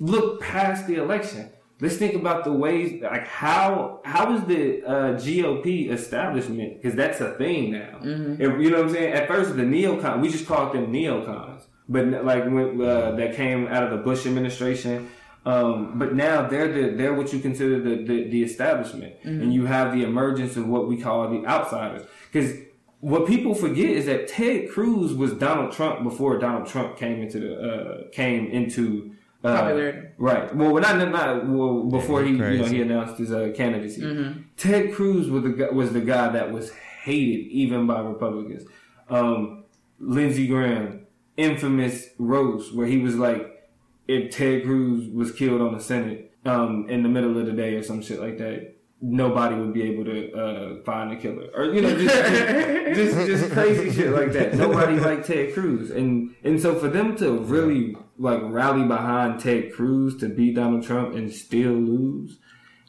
look 0.00 0.40
past 0.40 0.88
the 0.88 0.96
election. 0.96 1.50
Let's 1.80 1.96
think 1.96 2.14
about 2.14 2.42
the 2.44 2.52
ways 2.52 3.00
like 3.02 3.26
how 3.28 4.00
how 4.04 4.34
is 4.34 4.42
the 4.44 4.82
uh, 4.84 4.92
GOP 5.14 5.90
establishment 5.90 6.74
because 6.82 6.96
that's 6.96 7.20
a 7.20 7.32
thing 7.34 7.70
now. 7.72 7.98
If- 8.42 8.60
you 8.60 8.70
know 8.70 8.78
what 8.78 8.86
I'm 8.86 8.92
saying? 8.92 9.12
At 9.12 9.28
first, 9.28 9.56
the 9.56 9.62
neocon 9.62 10.20
we 10.20 10.28
just 10.28 10.46
called 10.46 10.74
them 10.74 10.92
neocons, 10.92 11.62
but 11.88 12.06
like 12.24 12.44
when 12.46 12.80
uh, 12.80 13.12
that 13.12 13.34
came 13.36 13.68
out 13.68 13.84
of 13.84 13.90
the 13.90 13.98
Bush 13.98 14.26
administration. 14.26 15.08
Um, 15.46 15.98
but 15.98 16.14
now 16.14 16.46
they're 16.46 16.70
the, 16.70 16.94
they're 16.96 17.14
what 17.14 17.32
you 17.32 17.38
consider 17.38 17.80
the, 17.80 18.02
the, 18.04 18.28
the 18.28 18.42
establishment, 18.42 19.14
and 19.24 19.54
you 19.54 19.64
have 19.66 19.94
the 19.94 20.02
emergence 20.04 20.56
of 20.58 20.66
what 20.68 20.88
we 20.88 20.96
call 21.00 21.30
the 21.30 21.46
outsiders. 21.46 22.02
Because 22.30 22.54
what 23.00 23.26
people 23.26 23.54
forget 23.54 23.88
is 23.88 24.04
that 24.06 24.28
Ted 24.28 24.68
Cruz 24.68 25.14
was 25.14 25.32
Donald 25.34 25.72
Trump 25.72 26.02
before 26.02 26.36
Donald 26.38 26.66
Trump 26.66 26.98
came 26.98 27.22
into 27.22 27.38
the 27.38 27.54
uh, 27.70 28.08
came 28.10 28.48
into 28.50 29.12
uh, 29.44 29.72
Right. 30.18 30.54
Well, 30.54 30.72
we're 30.72 30.80
not 30.80 30.96
not 31.10 31.48
well 31.48 31.84
before 31.84 32.22
he 32.24 32.32
he 32.32 32.36
you 32.54 32.58
know 32.58 32.64
he 32.72 32.82
announced 32.82 33.18
his 33.18 33.32
uh, 33.32 33.52
candidacy. 33.54 34.02
Ted 34.56 34.92
Cruz 34.94 35.30
was 35.30 35.42
the 35.44 35.50
guy, 35.50 35.68
was 35.70 35.92
the 35.92 36.00
guy 36.00 36.28
that 36.30 36.52
was 36.52 36.72
hated 37.02 37.46
even 37.52 37.86
by 37.86 38.00
Republicans. 38.00 38.64
Um, 39.08 39.64
Lindsey 40.00 40.46
Graham, 40.46 41.06
infamous 41.36 42.08
roast 42.18 42.74
where 42.74 42.86
he 42.86 42.98
was 42.98 43.16
like, 43.16 43.70
if 44.06 44.30
Ted 44.34 44.64
Cruz 44.64 45.08
was 45.10 45.32
killed 45.32 45.60
on 45.60 45.72
the 45.74 45.80
Senate 45.82 46.32
um, 46.44 46.86
in 46.88 47.02
the 47.02 47.08
middle 47.08 47.38
of 47.38 47.46
the 47.46 47.52
day 47.52 47.74
or 47.74 47.82
some 47.82 48.02
shit 48.02 48.20
like 48.20 48.38
that, 48.38 48.74
nobody 49.00 49.54
would 49.54 49.72
be 49.72 49.82
able 49.82 50.04
to 50.04 50.32
uh, 50.32 50.82
find 50.84 51.12
the 51.12 51.16
killer, 51.16 51.48
or 51.54 51.66
you 51.66 51.80
know, 51.82 51.96
just, 51.96 52.94
just 52.96 53.26
just 53.26 53.52
crazy 53.52 53.90
shit 53.92 54.10
like 54.12 54.32
that. 54.32 54.54
Nobody 54.64 54.98
liked 54.98 55.26
Ted 55.26 55.54
Cruz, 55.54 55.90
and 55.90 56.34
and 56.42 56.60
so 56.60 56.74
for 56.74 56.88
them 56.88 57.16
to 57.16 57.38
really 57.38 57.96
like 58.18 58.40
rally 58.42 58.84
behind 58.86 59.40
Ted 59.40 59.72
Cruz 59.72 60.16
to 60.18 60.28
beat 60.28 60.56
Donald 60.56 60.84
Trump 60.84 61.14
and 61.14 61.32
still 61.32 61.72
lose, 61.72 62.38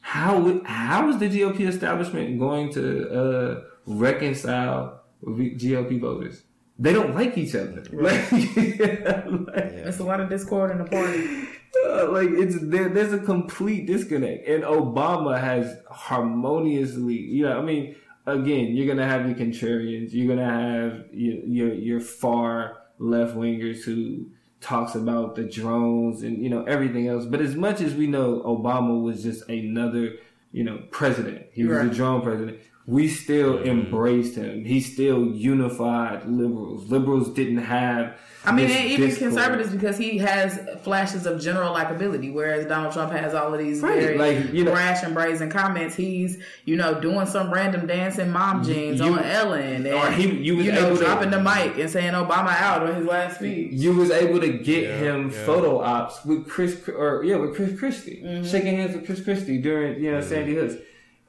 how 0.02 0.60
how 0.64 1.08
is 1.08 1.18
the 1.18 1.28
GOP 1.28 1.60
establishment 1.68 2.38
going 2.38 2.72
to 2.72 3.10
uh, 3.10 3.60
reconcile 3.86 5.02
GOP 5.24 6.00
voters? 6.00 6.42
They 6.78 6.92
don't 6.94 7.14
like 7.14 7.36
each 7.36 7.54
other. 7.54 7.84
Like, 7.92 8.32
like, 8.32 9.64
It's 9.86 9.98
a 9.98 10.04
lot 10.04 10.20
of 10.20 10.30
discord 10.30 10.70
in 10.70 10.78
the 10.78 10.84
party. 10.84 11.46
uh, 11.86 12.10
like 12.10 12.30
it's 12.30 12.56
there. 12.60 12.88
There's 12.88 13.12
a 13.12 13.18
complete 13.18 13.86
disconnect, 13.86 14.48
and 14.48 14.64
Obama 14.64 15.38
has 15.38 15.76
harmoniously. 15.90 17.16
You 17.16 17.44
know, 17.44 17.58
I 17.58 17.62
mean, 17.62 17.96
again, 18.26 18.74
you're 18.74 18.86
gonna 18.86 19.06
have 19.06 19.26
your 19.26 19.36
contrarians. 19.36 20.12
You're 20.12 20.34
gonna 20.34 20.50
have 20.50 21.04
your 21.12 21.36
your, 21.44 21.74
your 21.74 22.00
far 22.00 22.78
left 22.98 23.36
wingers 23.36 23.82
who 23.84 24.26
talks 24.60 24.94
about 24.94 25.36
the 25.36 25.42
drones 25.44 26.22
and 26.22 26.42
you 26.42 26.50
know 26.50 26.64
everything 26.64 27.08
else. 27.08 27.24
But 27.24 27.40
as 27.40 27.54
much 27.54 27.80
as 27.80 27.94
we 27.94 28.06
know, 28.06 28.40
Obama 28.44 29.02
was 29.02 29.22
just 29.22 29.48
another 29.48 30.14
you 30.52 30.64
know 30.64 30.82
president. 30.90 31.46
He 31.52 31.64
was 31.64 31.78
Right. 31.78 31.86
a 31.86 31.94
drone 31.94 32.22
president. 32.22 32.58
We 32.90 33.06
still 33.06 33.62
embraced 33.62 34.34
him. 34.34 34.64
He 34.64 34.80
still 34.80 35.24
unified 35.26 36.26
liberals. 36.28 36.90
Liberals 36.90 37.32
didn't 37.32 37.58
have. 37.58 38.16
I 38.42 38.52
mean, 38.52 38.70
and 38.70 38.86
even 38.86 39.08
discord. 39.10 39.32
conservatives 39.34 39.70
because 39.70 39.98
he 39.98 40.16
has 40.18 40.58
flashes 40.82 41.26
of 41.26 41.40
general 41.42 41.74
likability, 41.74 42.32
whereas 42.32 42.64
Donald 42.66 42.92
Trump 42.94 43.12
has 43.12 43.34
all 43.34 43.52
of 43.52 43.60
these 43.60 43.80
Right, 43.82 44.00
very 44.00 44.16
like, 44.18 44.52
you 44.54 44.64
know- 44.64 44.72
brash 44.72 45.02
and 45.04 45.12
brazen 45.14 45.50
comments. 45.50 45.94
He's 45.94 46.38
you 46.64 46.74
know 46.76 46.98
doing 47.00 47.26
some 47.26 47.52
random 47.52 47.86
dancing 47.86 48.30
mom 48.30 48.64
jeans 48.64 48.98
you- 48.98 49.12
on 49.12 49.18
Ellen, 49.22 49.86
and 49.86 49.94
or 49.94 50.10
he- 50.10 50.38
you 50.38 50.56
was 50.56 50.64
you 50.66 50.72
know 50.72 50.86
able 50.86 50.96
to- 50.96 51.04
dropping 51.04 51.30
the 51.30 51.40
mic 51.42 51.78
and 51.78 51.90
saying 51.90 52.14
Obama 52.14 52.58
out 52.60 52.82
on 52.82 52.94
his 52.94 53.04
last 53.06 53.36
speech. 53.36 53.72
you 53.72 53.92
was 53.94 54.10
able 54.10 54.40
to 54.40 54.48
get 54.48 54.84
Yeah, 54.84 54.96
him 54.96 55.30
yeah. 55.30 55.44
photo 55.44 55.78
ops 55.78 56.24
with 56.24 56.48
Chris 56.48 56.80
or 56.88 57.22
yeah 57.24 57.36
with 57.36 57.54
Chris 57.54 57.78
Christie, 57.78 58.22
Mm-hmm. 58.24 58.46
shaking 58.50 58.74
hands 58.78 58.96
with 58.96 59.04
Chris 59.04 59.22
Christie 59.22 59.58
during 59.58 60.02
you 60.02 60.10
know 60.12 60.22
Sandy 60.22 60.54
Hooks. 60.54 60.74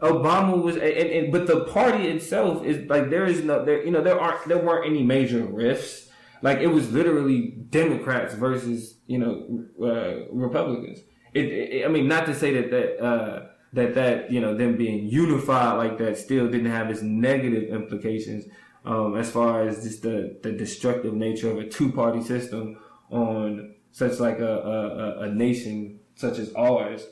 Obama 0.02 0.61
was, 0.61 0.76
and, 0.76 0.84
and 0.84 1.32
but 1.32 1.48
the 1.48 1.65
party 1.65 2.07
itself 2.07 2.65
is 2.65 2.90
like 2.90 3.10
there 3.10 3.26
is 3.26 3.44
no 3.44 3.64
there 3.64 3.84
you 3.84 3.91
know 3.91 4.02
there 4.02 4.19
aren't 4.19 4.48
there 4.48 4.57
weren't 4.57 4.86
any 4.86 5.03
major 5.03 5.44
rifts. 5.45 6.10
Like 6.41 6.57
it 6.60 6.68
was 6.68 6.91
literally 6.91 7.52
Democrats 7.69 8.34
versus 8.34 8.95
you 9.06 9.19
know 9.19 9.65
uh, 9.82 10.26
Republicans. 10.32 10.99
It, 11.34 11.45
it, 11.45 11.86
I 11.86 11.88
mean, 11.90 12.07
not 12.07 12.26
to 12.26 12.34
say 12.36 12.52
that 12.53 12.72
that 12.72 13.03
uh, 13.06 13.48
that 13.73 13.94
that 13.94 14.32
you 14.32 14.41
know 14.41 14.56
them 14.57 14.76
being 14.76 15.06
unified 15.07 15.78
like 15.78 15.98
that 15.99 16.18
still 16.18 16.48
didn't 16.49 16.72
have 16.72 16.90
its 16.90 17.02
negative 17.03 17.69
implications 17.69 18.45
um, 18.86 19.15
as 19.15 19.30
far 19.30 19.68
as 19.68 19.84
just 19.84 20.02
the 20.02 20.40
the 20.41 20.52
destructive 20.52 21.14
nature 21.14 21.52
of 21.52 21.60
a 21.60 21.68
two 21.69 21.91
party 21.91 22.22
system 22.22 22.78
on 23.11 23.76
such 23.91 24.19
like 24.19 24.40
a 24.40 24.53
a, 24.57 25.19
a- 25.26 25.32
nation 25.34 25.99
such 26.15 26.40
as 26.40 26.52
ours. 26.56 27.06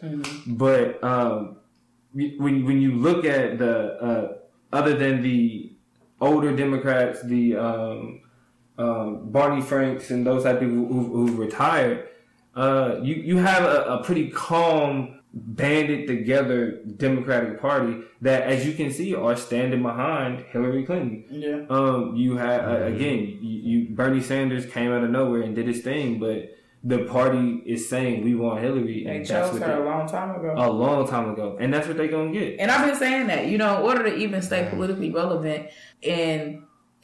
But 0.48 1.04
um, 1.04 1.58
when 2.14 2.66
when 2.66 2.82
you 2.82 2.94
look 2.96 3.26
at 3.26 3.58
the 3.58 4.02
uh, 4.02 4.38
other 4.72 4.96
than 4.98 5.22
the 5.22 5.72
older 6.22 6.56
Democrats, 6.56 7.22
the 7.24 7.56
um, 7.56 8.22
um, 8.78 9.32
Barney 9.32 9.62
Franks 9.62 10.10
and 10.12 10.26
those 10.26 10.44
type 10.44 10.56
of 10.56 10.62
people 10.62 10.86
who, 10.88 11.04
who've 11.04 11.38
retired, 11.38 12.10
uh, 12.56 12.98
you 13.02 13.16
you 13.16 13.38
have 13.38 13.64
a, 13.64 13.84
a 13.84 14.04
pretty 14.04 14.30
calm, 14.30 15.20
banded 15.34 16.08
together 16.08 16.82
Democratic 16.98 17.62
Party 17.62 18.02
that, 18.22 18.44
as 18.44 18.66
you 18.66 18.74
can 18.74 18.92
see, 18.92 19.14
are 19.14 19.36
standing 19.36 19.84
behind 19.84 20.42
Hillary 20.50 20.86
Clinton. 20.86 21.26
Yeah. 21.30 21.66
Um, 21.70 22.16
you 22.16 22.38
had 22.38 22.62
uh, 22.62 22.86
again, 22.86 23.40
you, 23.42 23.60
you 23.60 23.90
Bernie 23.90 24.22
Sanders 24.22 24.66
came 24.66 24.92
out 24.92 25.04
of 25.04 25.10
nowhere 25.10 25.42
and 25.42 25.56
did 25.56 25.68
his 25.68 25.82
thing, 25.82 26.20
but 26.20 26.56
the 26.84 27.00
party 27.00 27.62
is 27.66 27.90
saying 27.90 28.24
we 28.24 28.36
want 28.36 28.62
Hillary, 28.62 29.04
They 29.04 29.18
and 29.18 29.26
that's 29.26 29.52
chose 29.52 29.60
her 29.62 29.82
a 29.82 29.86
long 29.86 30.08
time 30.08 30.36
ago. 30.36 30.54
a 30.58 30.72
long 30.72 31.08
time 31.08 31.30
ago, 31.32 31.58
and 31.60 31.74
that's 31.74 31.88
what 31.88 31.98
they're 31.98 32.08
gonna 32.08 32.32
get. 32.32 32.60
And 32.60 32.72
I've 32.72 32.86
been 32.88 32.96
saying 32.96 33.28
that, 33.28 33.48
you 33.48 33.58
know, 33.58 33.78
in 33.80 33.84
order 33.84 34.04
to 34.10 34.16
even 34.16 34.42
stay 34.42 34.68
politically 34.70 35.12
relevant 35.12 35.70
and 36.04 36.64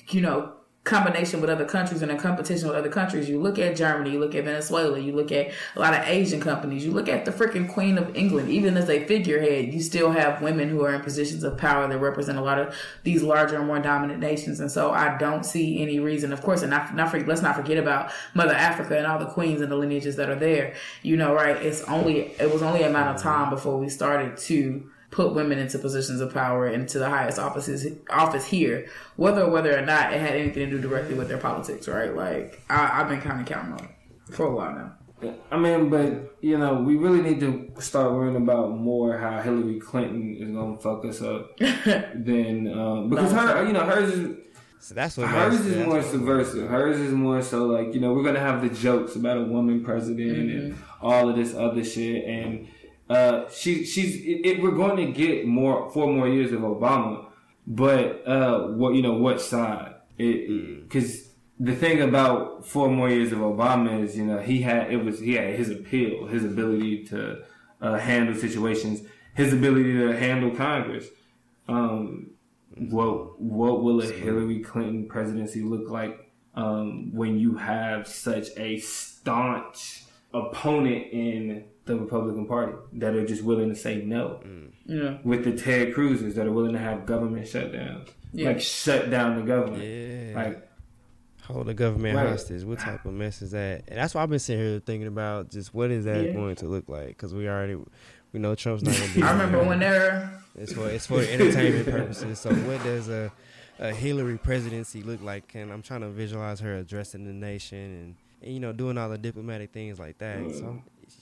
you 0.09 0.21
know, 0.21 0.53
combination 0.85 1.41
with 1.41 1.49
other 1.49 1.65
countries 1.65 2.03
and 2.03 2.11
in 2.11 2.17
competition 2.17 2.67
with 2.67 2.77
other 2.77 2.89
countries, 2.89 3.27
you 3.27 3.41
look 3.41 3.57
at 3.57 3.75
Germany, 3.75 4.11
you 4.11 4.19
look 4.19 4.35
at 4.35 4.45
Venezuela, 4.45 4.99
you 4.99 5.13
look 5.13 5.31
at 5.31 5.51
a 5.75 5.79
lot 5.79 5.95
of 5.95 6.07
Asian 6.07 6.39
companies, 6.39 6.85
you 6.85 6.91
look 6.91 7.09
at 7.09 7.25
the 7.25 7.31
freaking 7.31 7.67
Queen 7.67 7.97
of 7.97 8.15
England. 8.15 8.49
Even 8.49 8.77
as 8.77 8.87
a 8.87 9.03
figurehead, 9.05 9.73
you 9.73 9.81
still 9.81 10.11
have 10.11 10.43
women 10.43 10.69
who 10.69 10.85
are 10.85 10.93
in 10.93 11.01
positions 11.01 11.43
of 11.43 11.57
power 11.57 11.87
that 11.87 11.97
represent 11.97 12.37
a 12.37 12.41
lot 12.41 12.59
of 12.59 12.75
these 13.03 13.23
larger 13.23 13.57
and 13.57 13.65
more 13.65 13.79
dominant 13.79 14.19
nations. 14.19 14.59
And 14.59 14.71
so 14.71 14.91
I 14.91 15.17
don't 15.17 15.43
see 15.43 15.81
any 15.81 15.99
reason, 15.99 16.31
of 16.31 16.43
course, 16.43 16.61
and 16.61 16.69
not, 16.69 16.95
not 16.95 17.09
for, 17.09 17.19
let's 17.25 17.41
not 17.41 17.55
forget 17.55 17.77
about 17.77 18.11
Mother 18.35 18.53
Africa 18.53 18.95
and 18.95 19.07
all 19.07 19.17
the 19.17 19.25
queens 19.25 19.61
and 19.61 19.71
the 19.71 19.75
lineages 19.75 20.17
that 20.17 20.29
are 20.29 20.35
there. 20.35 20.75
You 21.01 21.17
know, 21.17 21.33
right? 21.33 21.57
It's 21.57 21.81
only, 21.85 22.35
it 22.39 22.53
was 22.53 22.61
only 22.61 22.83
a 22.83 22.91
matter 22.91 23.09
of 23.09 23.15
mm-hmm. 23.15 23.27
time 23.27 23.49
before 23.49 23.79
we 23.79 23.89
started 23.89 24.37
to 24.37 24.87
put 25.15 25.33
women 25.33 25.57
into 25.57 25.79
positions 25.79 26.19
of 26.19 26.33
power 26.33 26.67
and 26.67 26.89
to 26.89 26.99
the 26.99 27.09
highest 27.09 27.39
offices 27.39 27.87
office 28.09 28.45
here, 28.45 28.85
whether 29.15 29.49
whether 29.49 29.75
or 29.75 29.81
not 29.81 30.11
it 30.11 30.19
had 30.19 30.33
anything 30.33 30.69
to 30.69 30.75
do 30.75 30.81
directly 30.81 31.15
with 31.15 31.29
their 31.29 31.37
politics, 31.37 31.87
right? 31.87 32.13
Like 32.13 32.61
I, 32.69 32.99
I've 33.01 33.07
been 33.07 33.21
kind 33.21 33.39
of 33.39 33.47
counting 33.47 33.73
on 33.73 33.85
it 33.85 34.35
for 34.35 34.47
a 34.47 34.51
while 34.53 34.75
now. 34.75 35.33
I 35.49 35.57
mean, 35.57 35.89
but 35.89 36.35
you 36.41 36.57
know, 36.57 36.81
we 36.81 36.97
really 36.97 37.21
need 37.21 37.39
to 37.39 37.71
start 37.79 38.11
worrying 38.11 38.35
about 38.35 38.77
more 38.77 39.17
how 39.17 39.41
Hillary 39.41 39.79
Clinton 39.79 40.35
is 40.37 40.51
gonna 40.51 40.77
fuck 40.77 41.05
us 41.05 41.21
up 41.21 41.57
than 41.59 42.67
um, 42.77 43.09
because 43.09 43.31
her, 43.31 43.65
you 43.65 43.71
know, 43.71 43.85
hers 43.85 44.11
is 44.11 44.37
So 44.79 44.95
that's 44.95 45.15
what 45.15 45.29
hers 45.29 45.61
is 45.61 45.75
that's 45.75 45.87
more 45.87 46.01
subversive. 46.03 46.69
Hers 46.69 46.99
is 46.99 47.13
more 47.13 47.41
so 47.41 47.67
like 47.67 47.93
you 47.93 48.01
know 48.01 48.13
we're 48.13 48.23
gonna 48.23 48.41
have 48.41 48.61
the 48.61 48.69
jokes 48.69 49.15
about 49.15 49.37
a 49.37 49.45
woman 49.45 49.81
president 49.81 50.51
and 50.51 50.77
all 51.01 51.29
of 51.29 51.37
this 51.37 51.55
other 51.55 51.85
shit, 51.85 52.25
and 52.25 52.67
uh, 53.09 53.49
she 53.49 53.85
she's 53.85 54.15
it, 54.15 54.45
it, 54.45 54.61
we're 54.61 54.71
going 54.71 54.97
to 54.97 55.11
get 55.11 55.45
more 55.45 55.91
four 55.91 56.11
more 56.11 56.27
years 56.27 56.51
of 56.51 56.61
Obama, 56.61 57.25
but 57.67 58.27
uh, 58.27 58.67
what 58.67 58.95
you 58.95 59.01
know 59.01 59.13
what 59.13 59.41
side? 59.41 59.93
Because 60.17 61.29
the 61.59 61.75
thing 61.75 62.01
about 62.01 62.65
four 62.65 62.89
more 62.89 63.09
years 63.09 63.31
of 63.31 63.39
Obama 63.39 64.01
is 64.01 64.17
you 64.17 64.25
know 64.25 64.39
he 64.39 64.61
had 64.61 64.91
it 64.91 64.97
was 64.97 65.19
he 65.19 65.33
had 65.33 65.53
his 65.55 65.69
appeal, 65.69 66.25
his 66.25 66.43
ability 66.43 67.05
to 67.05 67.43
uh, 67.81 67.97
handle 67.99 68.33
situations, 68.33 69.01
his 69.35 69.53
ability 69.53 69.93
to 69.93 70.07
handle 70.17 70.51
Congress. 70.55 71.05
Um, 71.67 72.31
what 72.75 73.39
what 73.39 73.83
will 73.83 74.01
a 74.01 74.11
Hillary 74.11 74.59
Clinton 74.59 75.07
presidency 75.07 75.61
look 75.61 75.89
like 75.89 76.31
um, 76.55 77.13
when 77.13 77.37
you 77.37 77.55
have 77.57 78.07
such 78.07 78.47
a 78.57 78.79
staunch 78.79 80.04
opponent 80.35 81.07
in 81.11 81.63
the 81.85 81.95
Republican 81.97 82.45
Party 82.47 82.73
that 82.93 83.15
are 83.15 83.25
just 83.25 83.43
willing 83.43 83.69
to 83.69 83.75
say 83.75 84.01
no? 84.03 84.41
Mm. 84.45 84.71
Yeah. 84.85 85.17
With 85.23 85.43
the 85.43 85.53
Ted 85.53 85.93
Cruz's 85.93 86.35
that 86.35 86.47
are 86.47 86.51
willing 86.51 86.73
to 86.73 86.79
have 86.79 87.05
government 87.05 87.45
shutdowns, 87.47 88.09
Yeah. 88.33 88.47
like 88.49 88.61
shut 88.61 89.09
down 89.09 89.35
the 89.37 89.41
government, 89.43 89.83
Yeah. 89.83 90.31
like 90.35 90.67
hold 91.43 91.67
the 91.67 91.73
government 91.73 92.17
Right. 92.17 92.29
hostage. 92.29 92.63
What 92.63 92.79
type 92.79 93.05
of 93.05 93.13
mess 93.13 93.41
is 93.41 93.51
that? 93.51 93.83
And 93.87 93.97
that's 93.97 94.15
why 94.15 94.23
I've 94.23 94.29
been 94.29 94.39
sitting 94.39 94.63
here 94.63 94.79
thinking 94.79 95.07
about 95.07 95.51
just 95.51 95.73
what 95.73 95.91
is 95.91 96.05
that 96.05 96.25
Yeah. 96.25 96.31
going 96.33 96.55
to 96.57 96.65
look 96.67 96.89
like? 96.89 97.09
Because 97.09 97.33
we 97.33 97.47
already 97.47 97.77
we 98.33 98.39
know 98.39 98.53
Trump's 98.55 98.83
not 98.83 98.95
going 98.97 99.09
to 99.09 99.15
be. 99.15 99.23
I 99.23 99.31
remember 99.31 99.63
when 99.63 99.79
they're 99.79 100.41
it's 100.57 100.73
for 100.73 100.89
it's 100.89 101.05
for 101.07 101.19
entertainment 101.21 101.85
purposes. 101.85 102.39
So 102.39 102.53
what 102.53 102.83
does 102.83 103.09
a 103.09 103.31
a 103.77 103.91
Hillary 103.93 104.37
presidency 104.37 105.03
look 105.03 105.21
like? 105.21 105.53
And 105.55 105.71
I'm 105.71 105.81
trying 105.81 106.01
to 106.01 106.09
visualize 106.09 106.59
her 106.61 106.75
addressing 106.77 107.25
the 107.25 107.33
nation 107.33 107.77
and, 107.77 108.15
and 108.41 108.53
you 108.53 108.59
know 108.59 108.73
doing 108.73 108.97
all 108.97 109.09
the 109.09 109.17
diplomatic 109.17 109.71
things 109.71 109.99
like 109.99 110.17
that. 110.19 110.39
So 110.51 110.63
mm. 110.63 110.81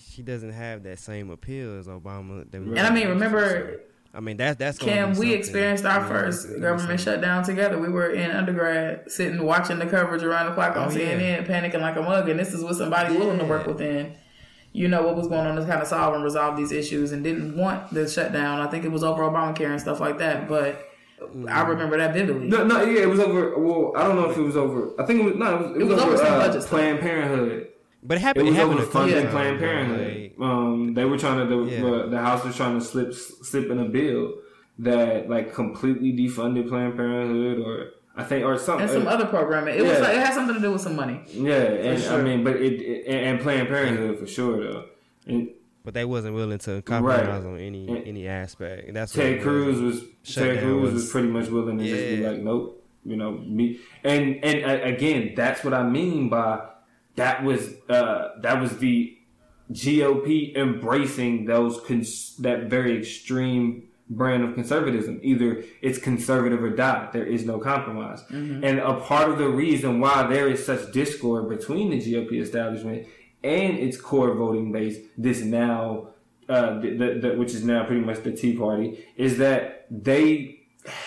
she 0.10 0.22
doesn't 0.22 0.52
have 0.52 0.84
that 0.84 1.00
same 1.00 1.30
appeal 1.30 1.78
as 1.78 1.88
Obama. 1.88 2.52
And 2.54 2.80
I 2.80 2.94
mean 2.94 3.10
remember 3.10 3.82
I 4.14 4.20
mean 4.20 4.38
that's 4.38 4.58
that's 4.58 4.78
Cam, 4.78 5.16
we 5.16 5.34
experienced 5.34 5.86
our 5.86 5.98
you 5.98 6.02
know, 6.04 6.08
first 6.08 6.38
it's 6.38 6.46
gonna 6.46 6.58
be 6.58 6.62
government 6.62 7.00
shutdown 7.00 7.44
together. 7.44 7.80
We 7.80 7.90
were 7.90 8.12
in 8.12 8.30
undergrad, 8.30 9.12
sitting 9.12 9.42
watching 9.44 9.80
the 9.80 9.88
coverage 9.88 10.24
around 10.24 10.48
the 10.48 10.54
clock 10.54 10.78
on 10.78 10.90
Oh, 10.90 10.92
yeah. 10.92 11.18
CNN, 11.18 11.48
panicking 11.48 11.82
like 11.82 11.96
a 11.96 12.02
mug. 12.02 12.30
And 12.30 12.40
this 12.40 12.54
is 12.54 12.64
with 12.64 12.78
somebody 12.78 13.18
willing 13.18 13.40
to 13.40 13.46
work 13.46 13.66
within, 13.66 14.16
you 14.72 14.88
know, 14.88 15.02
what 15.02 15.16
was 15.16 15.28
going 15.28 15.48
on 15.48 15.56
to 15.56 15.66
kind 15.66 15.82
of 15.82 15.88
solve 15.88 16.14
and 16.14 16.24
resolve 16.24 16.56
these 16.58 16.72
issues, 16.72 17.12
and 17.12 17.24
didn't 17.24 17.58
want 17.58 17.92
the 17.92 18.08
shutdown. 18.08 18.60
I 18.60 18.70
think 18.70 18.86
it 18.86 18.92
was 18.92 19.04
over 19.04 19.24
Obamacare 19.24 19.72
and 19.72 19.82
stuff 19.82 20.00
like 20.00 20.20
that. 20.20 20.48
But 20.48 20.93
I 21.50 21.62
remember 21.62 21.98
that 21.98 22.14
vividly. 22.14 22.48
no, 22.48 22.64
no, 22.66 22.84
yeah, 22.84 23.04
it 23.04 23.10
was 23.10 23.20
over. 23.20 23.58
Well, 23.58 23.94
I 23.96 24.04
don't 24.04 24.16
know 24.16 24.30
if 24.30 24.38
it 24.38 24.42
was 24.42 24.58
over. 24.58 24.92
I 25.00 25.06
think 25.06 25.22
it 25.22 25.24
was 25.26 25.36
no, 25.36 25.56
it 25.56 25.62
was, 25.62 25.72
it 25.72 25.84
was, 25.86 25.88
was 25.90 26.00
over, 26.02 26.08
over 26.14 26.18
some 26.18 26.34
uh, 26.34 26.40
budget 26.40 26.62
stuff. 26.62 26.70
Planned 26.72 27.00
Parenthood. 27.00 27.68
But 28.06 28.16
it 28.16 28.18
It 28.18 28.24
happened. 28.24 28.46
was 28.48 28.56
it 28.56 28.58
happened 28.58 28.74
over 28.80 28.84
a 28.84 28.86
couple 28.86 29.02
funding 29.02 29.24
Yeah. 29.26 29.32
Planned. 29.32 29.60
Parenthood. 29.60 30.32
Like, 30.38 30.48
Um, 30.50 30.94
they 30.94 31.06
were 31.06 31.18
trying 31.18 31.40
to. 31.40 31.46
The, 31.56 31.72
Yeah. 31.72 31.86
uh, 31.90 32.08
the 32.10 32.18
House 32.20 32.44
was 32.44 32.56
trying 32.56 32.78
to 32.80 32.84
slip 32.86 33.14
slip 33.14 33.70
in 33.70 33.80
a 33.80 33.86
bill 33.86 34.34
that 34.80 35.30
like 35.30 35.54
completely 35.54 36.12
defunded 36.12 36.68
Planned 36.68 36.96
Parenthood, 36.98 37.60
or 37.66 37.92
I 38.18 38.24
think, 38.24 38.44
or 38.46 38.58
something. 38.58 38.84
and 38.84 38.92
some 38.92 39.08
other 39.08 39.26
programming. 39.26 39.76
It 39.76 39.84
was 39.84 40.00
like, 40.02 40.16
it 40.16 40.20
had 40.26 40.34
something 40.34 40.56
to 40.56 40.62
do 40.62 40.72
with 40.72 40.82
some 40.82 40.96
money. 40.96 41.22
yeah, 41.32 41.54
and 41.54 42.02
sure. 42.02 42.20
I 42.20 42.22
mean, 42.22 42.44
but 42.44 42.58
it, 42.58 42.74
it 42.82 43.08
and, 43.08 43.20
and 43.28 43.40
Planned 43.40 43.70
Parenthood 43.70 44.20
for 44.20 44.28
sure 44.28 44.62
though. 44.64 44.86
And 45.28 45.50
but 45.84 45.94
they 45.94 46.06
wasn't 46.06 46.34
willing 46.36 46.60
to 46.60 46.82
compromise 46.82 47.28
Right. 47.44 47.46
on 47.54 47.58
any 47.60 47.88
And- 47.88 48.08
any 48.08 48.28
aspect. 48.28 48.88
And 48.88 48.96
that's 48.96 49.16
what 49.16 49.24
Ted 49.24 49.34
it 49.34 49.42
Cruz 49.42 49.80
was 49.82 50.04
Ted 50.26 50.60
Cruz 50.60 50.82
was, 50.82 50.94
was- 50.94 51.12
pretty 51.12 51.28
much 51.30 51.50
willing 51.50 51.78
to 51.78 51.84
just 51.88 52.02
be 52.10 52.18
like, 52.28 52.40
nope, 52.40 52.84
you 53.06 53.16
know 53.18 53.32
me. 53.32 53.80
And 54.04 54.44
and 54.44 54.66
uh, 54.66 54.84
again, 54.86 55.34
that's 55.36 55.64
what 55.64 55.74
I 55.74 55.84
mean 55.88 56.30
by 56.30 56.62
that 57.16 57.44
was 57.44 57.70
uh 57.90 58.30
that 58.42 58.60
was 58.62 58.78
the 58.78 59.18
GOP 59.72 60.56
embracing 60.56 61.46
those 61.46 61.80
cons- 61.82 62.36
that 62.38 62.66
very 62.70 62.98
extreme 62.98 63.84
brand 64.10 64.44
of 64.44 64.54
conservatism. 64.54 65.20
Either 65.24 65.64
it's 65.82 65.98
conservative 65.98 66.62
or 66.62 66.70
die. 66.70 67.10
There 67.14 67.26
is 67.26 67.46
no 67.46 67.58
compromise. 67.60 68.22
Mm-hmm. 68.30 68.64
And 68.64 68.80
a 68.80 68.96
part 69.00 69.30
of 69.32 69.38
the 69.38 69.48
reason 69.48 70.00
why 70.00 70.28
there 70.28 70.48
is 70.50 70.64
such 70.66 70.92
discord 70.92 71.50
between 71.50 71.90
the 71.90 71.98
GOP 72.00 72.42
establishment 72.42 73.08
and 73.44 73.78
its 73.78 73.98
core 73.98 74.34
voting 74.34 74.72
base, 74.72 74.98
this 75.18 75.42
now, 75.42 76.10
uh, 76.50 76.80
the, 76.80 76.90
the, 76.98 77.20
the, 77.22 77.36
which 77.38 77.54
is 77.54 77.64
now 77.64 77.86
pretty 77.86 78.02
much 78.02 78.24
the 78.24 78.32
Tea 78.32 78.58
Party, 78.58 79.06
is 79.18 79.38
that 79.38 79.86
they 79.90 80.60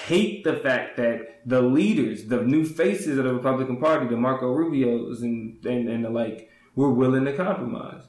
hate 0.07 0.45
the 0.45 0.55
fact 0.55 0.97
that 0.97 1.41
the 1.45 1.61
leaders, 1.63 2.25
the 2.27 2.43
new 2.43 2.65
faces 2.65 3.19
of 3.19 3.25
the 3.25 3.35
Republican 3.35 3.77
Party, 3.79 4.07
the 4.09 4.17
Marco 4.17 4.55
Rubios 4.55 5.23
and, 5.23 5.65
and, 5.67 5.89
and 5.89 6.05
the 6.05 6.11
like, 6.11 6.51
were 6.75 6.91
willing 6.91 7.25
to 7.25 7.33
compromise. 7.35 8.03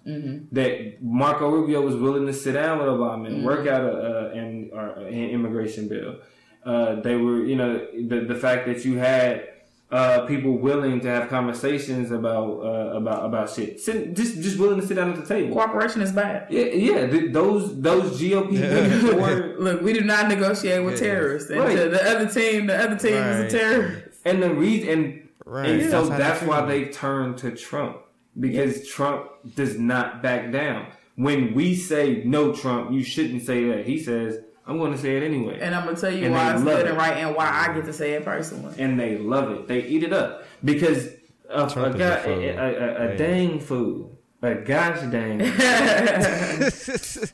That 0.51 1.01
Marco 1.01 1.49
Rubio 1.49 1.81
was 1.81 1.95
willing 1.95 2.25
to 2.25 2.33
sit 2.33 2.53
down 2.53 2.79
with 2.79 2.87
Obama 2.87 3.27
and 3.27 3.45
work 3.45 3.65
out 3.67 3.83
a, 3.83 3.93
a, 3.95 4.31
an, 4.31 4.71
or 4.73 4.89
an 5.07 5.29
immigration 5.29 5.87
bill. 5.87 6.19
uh, 6.67 6.99
they 7.01 7.15
were, 7.15 7.45
you 7.45 7.55
know, 7.55 7.85
the 8.07 8.25
the 8.27 8.35
fact 8.35 8.65
that 8.67 8.83
you 8.83 8.97
had 8.97 9.47
uh, 9.89 10.25
people 10.25 10.57
willing 10.57 10.99
to 10.99 11.07
have 11.07 11.29
conversations 11.29 12.11
about 12.11 12.59
uh, 12.59 12.97
about 12.97 13.25
about 13.25 13.49
shit, 13.49 13.79
Sit, 13.79 14.15
just 14.15 14.35
just 14.41 14.59
willing 14.59 14.81
to 14.81 14.85
sit 14.85 14.95
down 14.95 15.11
at 15.13 15.15
the 15.19 15.25
table. 15.25 15.53
Cooperation 15.55 16.01
is 16.01 16.11
bad. 16.11 16.47
Yeah, 16.51 16.65
yeah. 16.65 17.07
th- 17.07 17.31
those 17.31 17.79
those 17.81 18.19
GOP 18.21 18.51
leaders 18.51 19.03
were, 19.03 19.55
Look, 19.57 19.81
we 19.81 19.93
do 19.93 20.01
not 20.01 20.27
negotiate 20.27 20.83
with 20.83 20.99
terrorists. 20.99 21.49
And 21.49 21.59
Right. 21.61 21.75
the 21.77 22.03
other 22.09 22.27
team, 22.27 22.67
the 22.67 22.77
other 22.77 22.97
team 22.97 23.13
is 23.15 23.53
a 23.53 23.57
terrorist. 23.57 24.03
and 24.25 24.43
the 24.43 24.53
reason, 24.53 24.89
and, 24.89 25.29
Right. 25.45 25.69
and 25.69 25.81
Yeah. 25.81 25.89
so 25.89 26.05
That's 26.05 26.09
how 26.09 26.17
they 26.17 26.23
that's 26.23 26.43
why 26.43 26.65
they 26.65 26.85
turned 26.85 27.37
to 27.39 27.51
Trump 27.51 27.97
because 28.37 28.85
Trump 28.87 29.27
does 29.55 29.79
not 29.79 30.21
back 30.21 30.51
down. 30.51 30.87
When 31.15 31.53
we 31.53 31.73
say 31.75 32.23
no, 32.25 32.51
Trump, 32.53 32.91
you 32.91 33.03
shouldn't 33.03 33.41
say 33.43 33.63
that. 33.69 33.85
He 33.85 33.97
says, 33.99 34.39
"I'm 34.67 34.77
going 34.77 34.91
to 34.91 34.97
say 34.97 35.17
it 35.17 35.23
anyway." 35.23 35.59
And 35.61 35.73
I'm 35.73 35.85
gonna 35.85 35.97
tell 35.97 36.11
you 36.11 36.25
And 36.25 36.33
why 36.33 36.49
they 36.51 36.55
it's 36.57 36.65
love 36.65 36.77
good 36.77 36.85
it. 36.85 36.89
and 36.89 36.97
right, 36.97 37.17
and 37.17 37.35
why 37.35 37.49
I 37.49 37.73
get 37.73 37.85
to 37.85 37.93
say 37.93 38.13
it 38.13 38.25
personally. 38.25 38.75
and 38.79 38.99
they 38.99 39.17
love 39.17 39.51
it. 39.51 39.67
They 39.67 39.83
eat 39.85 40.03
it 40.03 40.13
up 40.13 40.43
because 40.63 41.07
a, 41.49 41.67
Trump 41.69 41.77
a 41.77 41.85
is 41.89 41.95
guy, 41.95 42.29
a 42.29 42.29
a, 42.29 42.57
a, 42.57 43.07
a, 43.07 43.13
a 43.13 43.17
dang 43.17 43.59
fool, 43.59 44.17
a 44.41 44.55
gosh 44.55 44.99
dang. 45.11 45.39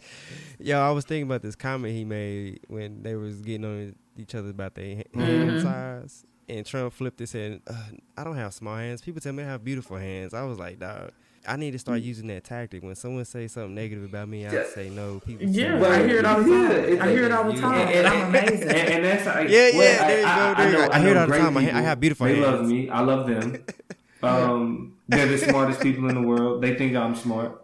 Yo, 0.59 0.79
I 0.79 0.91
was 0.91 1.03
thinking 1.03 1.23
about 1.27 1.41
this 1.41 1.55
comment 1.55 1.93
he 1.93 2.05
made 2.05 2.61
when 2.67 3.03
they 3.03 3.15
was 3.15 3.41
getting 3.41 3.65
on 3.65 3.95
each 4.17 4.33
other 4.35 4.49
about 4.49 4.75
their 4.75 4.97
ha- 4.97 5.03
Mm-hmm. 5.13 5.49
hand 5.49 5.61
size, 5.61 6.25
and 6.47 6.65
Trump 6.65 6.93
flipped 6.93 7.19
it 7.19 7.27
said, 7.27 7.61
uh, 7.67 7.73
"I 8.17 8.23
don't 8.23 8.37
have 8.37 8.53
small 8.53 8.77
hands. 8.77 9.01
People 9.01 9.19
tell 9.19 9.33
me 9.33 9.43
I 9.43 9.47
have 9.47 9.65
beautiful 9.65 9.97
hands." 9.97 10.33
I 10.33 10.43
was 10.43 10.57
like, 10.59 10.79
"Dog, 10.79 11.11
I 11.47 11.55
need 11.57 11.71
to 11.71 11.79
start 11.79 12.01
using 12.01 12.27
that 12.27 12.43
tactic. 12.45 12.83
When 12.83 12.95
someone 12.95 13.25
say 13.25 13.47
something 13.47 13.75
negative 13.75 14.03
about 14.05 14.27
me, 14.29 14.45
I 14.45 14.49
Mm. 14.49 14.53
Yeah. 14.53 14.63
say 14.73 14.89
no. 14.89 15.19
People, 15.25 15.45
Yeah, 15.47 15.79
say, 15.79 15.85
I 15.87 16.07
hear 16.07 16.17
it 16.19 16.25
all 16.25 16.41
the 16.43 16.49
time. 16.49 16.71
it's 16.71 17.01
I 17.01 17.09
hear 17.11 17.23
it 17.25 17.31
all 17.31 17.51
the 17.51 17.59
time. 17.59 17.73
and, 17.87 17.89
And 17.97 18.07
I'm 18.07 18.27
amazing. 18.29 18.69
and, 18.69 18.89
and 18.93 19.05
that's 19.05 19.25
like, 19.25 19.49
Yeah, 19.49 19.67
yeah, 19.67 19.77
well, 19.77 20.07
there 20.07 20.19
you 20.19 20.25
go, 20.25 20.53
there 20.57 20.71
you 20.71 20.87
go. 20.87 20.93
I 20.93 20.99
hear 20.99 21.09
it 21.11 21.17
all 21.17 21.27
the 21.27 21.37
time. 21.37 21.57
I 21.57 21.61
I 21.61 21.81
have 21.81 21.99
beautiful 21.99 22.27
They 22.27 22.39
love 22.39 22.65
me. 22.67 22.89
I 22.89 23.01
love 23.01 23.27
them. 23.27 23.63
Um, 24.23 24.93
they're 25.09 25.25
the 25.27 25.37
smartest 25.37 25.81
people 25.81 26.07
in 26.07 26.15
the 26.15 26.21
world. 26.21 26.63
They 26.63 26.75
think 26.75 26.95
I'm 26.95 27.13
smart, 27.13 27.61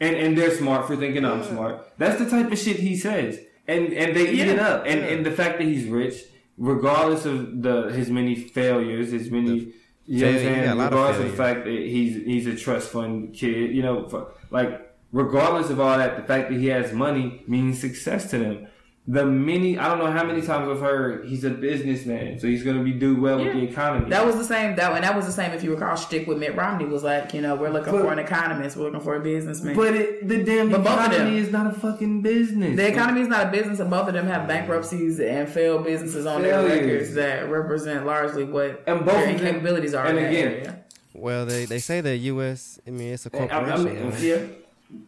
and 0.00 0.16
and 0.16 0.36
they're 0.36 0.50
smart 0.50 0.88
for 0.88 0.96
thinking 0.96 1.24
I'm 1.24 1.44
smart. 1.44 1.86
That's 1.98 2.18
the 2.18 2.28
type 2.28 2.50
of 2.50 2.58
shit 2.58 2.78
he 2.80 2.96
says, 2.96 3.38
and 3.68 3.92
and 3.92 4.16
they 4.16 4.28
eat 4.28 4.48
it 4.48 4.58
up. 4.58 4.86
And 4.88 5.00
and 5.04 5.24
the 5.24 5.30
fact 5.30 5.58
that 5.58 5.68
he's 5.68 5.86
rich, 5.86 6.16
regardless 6.58 7.26
of 7.26 7.62
the 7.62 7.92
his 7.92 8.10
many 8.10 8.34
failures, 8.34 9.12
his 9.12 9.30
many. 9.30 9.72
You 10.10 10.26
know 10.26 10.32
what 10.32 10.34
I'm 10.34 10.42
failure, 10.42 10.54
he 10.54 10.64
got 10.64 10.64
saying? 10.64 10.70
a 10.70 10.74
lot 10.74 10.92
of 10.92 10.98
Regardless 10.98 11.24
of 11.24 11.30
the 11.30 11.36
fact 11.36 11.64
that 11.66 11.70
he's 11.70 12.24
he's 12.24 12.46
a 12.48 12.56
trust 12.56 12.90
fund 12.90 13.32
kid, 13.32 13.74
you 13.74 13.82
know, 13.82 14.08
for, 14.08 14.32
like 14.50 14.92
regardless 15.12 15.70
of 15.70 15.78
all 15.78 15.96
that, 15.96 16.16
the 16.16 16.24
fact 16.24 16.50
that 16.50 16.58
he 16.58 16.66
has 16.66 16.92
money 16.92 17.44
means 17.46 17.80
success 17.80 18.28
to 18.30 18.38
them. 18.38 18.66
The 19.08 19.24
many 19.24 19.76
I 19.78 19.88
don't 19.88 19.98
know 19.98 20.10
how 20.10 20.22
many 20.24 20.40
times 20.42 20.68
I've 20.68 20.78
heard 20.80 21.26
he's 21.26 21.42
a 21.42 21.50
businessman, 21.50 22.38
so 22.38 22.46
he's 22.46 22.62
gonna 22.62 22.84
be 22.84 22.92
do 22.92 23.20
well 23.20 23.38
with 23.42 23.54
the 23.54 23.62
economy. 23.62 24.08
That 24.10 24.24
was 24.26 24.36
the 24.36 24.44
same. 24.44 24.76
That 24.76 24.92
and 24.92 25.02
that 25.02 25.16
was 25.16 25.26
the 25.26 25.32
same. 25.32 25.50
If 25.52 25.64
you 25.64 25.72
recall, 25.74 25.96
stick 25.96 26.26
with 26.28 26.38
Mitt 26.38 26.54
Romney 26.54 26.84
was 26.84 27.02
like, 27.02 27.32
you 27.34 27.40
know, 27.40 27.56
we're 27.56 27.70
looking 27.70 27.92
But- 27.94 28.02
for 28.02 28.12
an 28.12 28.18
economist, 28.20 28.76
we're 28.76 28.84
looking 28.84 29.00
for 29.00 29.16
a 29.16 29.20
businessman. 29.20 29.74
but 29.74 29.94
it, 29.96 30.28
the 30.28 30.44
damn 30.44 30.70
But 30.70 30.84
both 30.84 30.92
of 30.92 31.06
economy 31.12 31.30
them. 31.36 31.44
is 31.44 31.50
not 31.50 31.66
a 31.66 31.72
fucking 31.80 32.20
business. 32.20 32.76
the 32.76 32.86
economy 32.88 33.22
is 33.22 33.28
not 33.28 33.46
a 33.46 33.50
business, 33.50 33.80
and 33.80 33.90
both 33.90 34.06
of 34.06 34.14
them 34.14 34.26
have 34.26 34.46
bankruptcies 34.46 35.18
and 35.18 35.48
failed 35.48 35.82
businesses 35.84 36.26
on 36.26 36.42
their 36.42 36.62
records 36.64 37.14
that 37.14 37.48
represent 37.50 38.04
largely 38.06 38.44
what 38.44 38.82
And 38.86 39.04
both 39.04 39.14
their 39.24 39.38
capabilities 39.38 39.94
are. 39.94 40.06
and 40.06 40.18
in 40.18 40.24
that 40.24 40.30
again, 40.30 40.48
area. 40.52 40.76
Well, 41.14 41.46
they 41.46 41.64
they 41.64 41.78
say 41.80 42.00
the 42.02 42.16
U.S. 42.16 42.78
I 42.86 42.90
mean, 42.90 43.14
it's 43.14 43.26
a 43.26 43.30
corporation. 43.30 43.84
mean, 43.84 44.10
right? 44.10 44.20
yeah. 44.22 44.36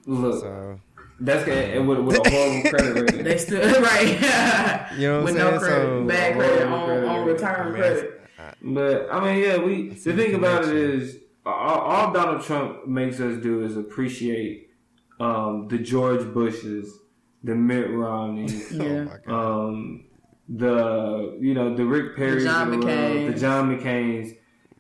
Look, 0.06 0.40
So 0.40 0.80
that's 1.20 1.46
and 1.48 1.86
with, 1.88 2.00
with 2.00 2.16
a 2.16 2.30
horrible 2.30 2.62
credit 2.70 2.94
rating. 3.02 3.24
they 3.24 3.38
still 3.38 3.60
right 3.82 4.90
you 4.98 5.08
know 5.08 5.22
what 5.22 5.24
with 5.24 5.40
I'm 5.40 5.54
no 5.54 5.58
saying? 5.58 5.60
credit, 5.60 5.86
so 5.86 6.04
bad 6.06 6.36
credit 6.36 6.68
horrible 6.68 6.74
on, 6.74 6.84
credit 6.86 7.04
on 7.08 7.26
rating. 7.26 7.34
return 7.34 7.60
I 7.60 7.64
mean, 7.70 7.74
credit. 7.74 8.20
But 8.62 9.08
I 9.12 9.20
mean, 9.24 9.42
yeah, 9.44 9.56
we 9.58 9.88
the 9.90 10.12
the 10.12 10.16
thing 10.16 10.34
about 10.34 10.64
it 10.64 10.74
is 10.74 11.16
all, 11.46 11.52
all 11.80 12.12
Donald 12.12 12.42
Trump 12.42 12.86
makes 12.86 13.20
us 13.20 13.42
do 13.42 13.64
is 13.64 13.76
appreciate 13.76 14.70
um, 15.20 15.68
the 15.68 15.78
George 15.78 16.32
Bushes, 16.32 16.92
the 17.44 17.54
Mitt 17.54 17.90
Romneys, 17.90 18.72
Yeah. 18.72 18.84
Oh 18.84 19.04
my 19.04 19.16
God. 19.26 19.68
um, 19.68 20.04
the 20.48 21.38
you 21.40 21.54
know 21.54 21.74
the 21.74 21.84
Rick 21.84 22.16
Perry's, 22.16 22.44
John 22.44 22.70
the, 22.70 22.76
world, 22.78 22.88
McCain. 22.88 23.32
the 23.34 23.38
John 23.40 23.76
McCain's. 23.78 24.34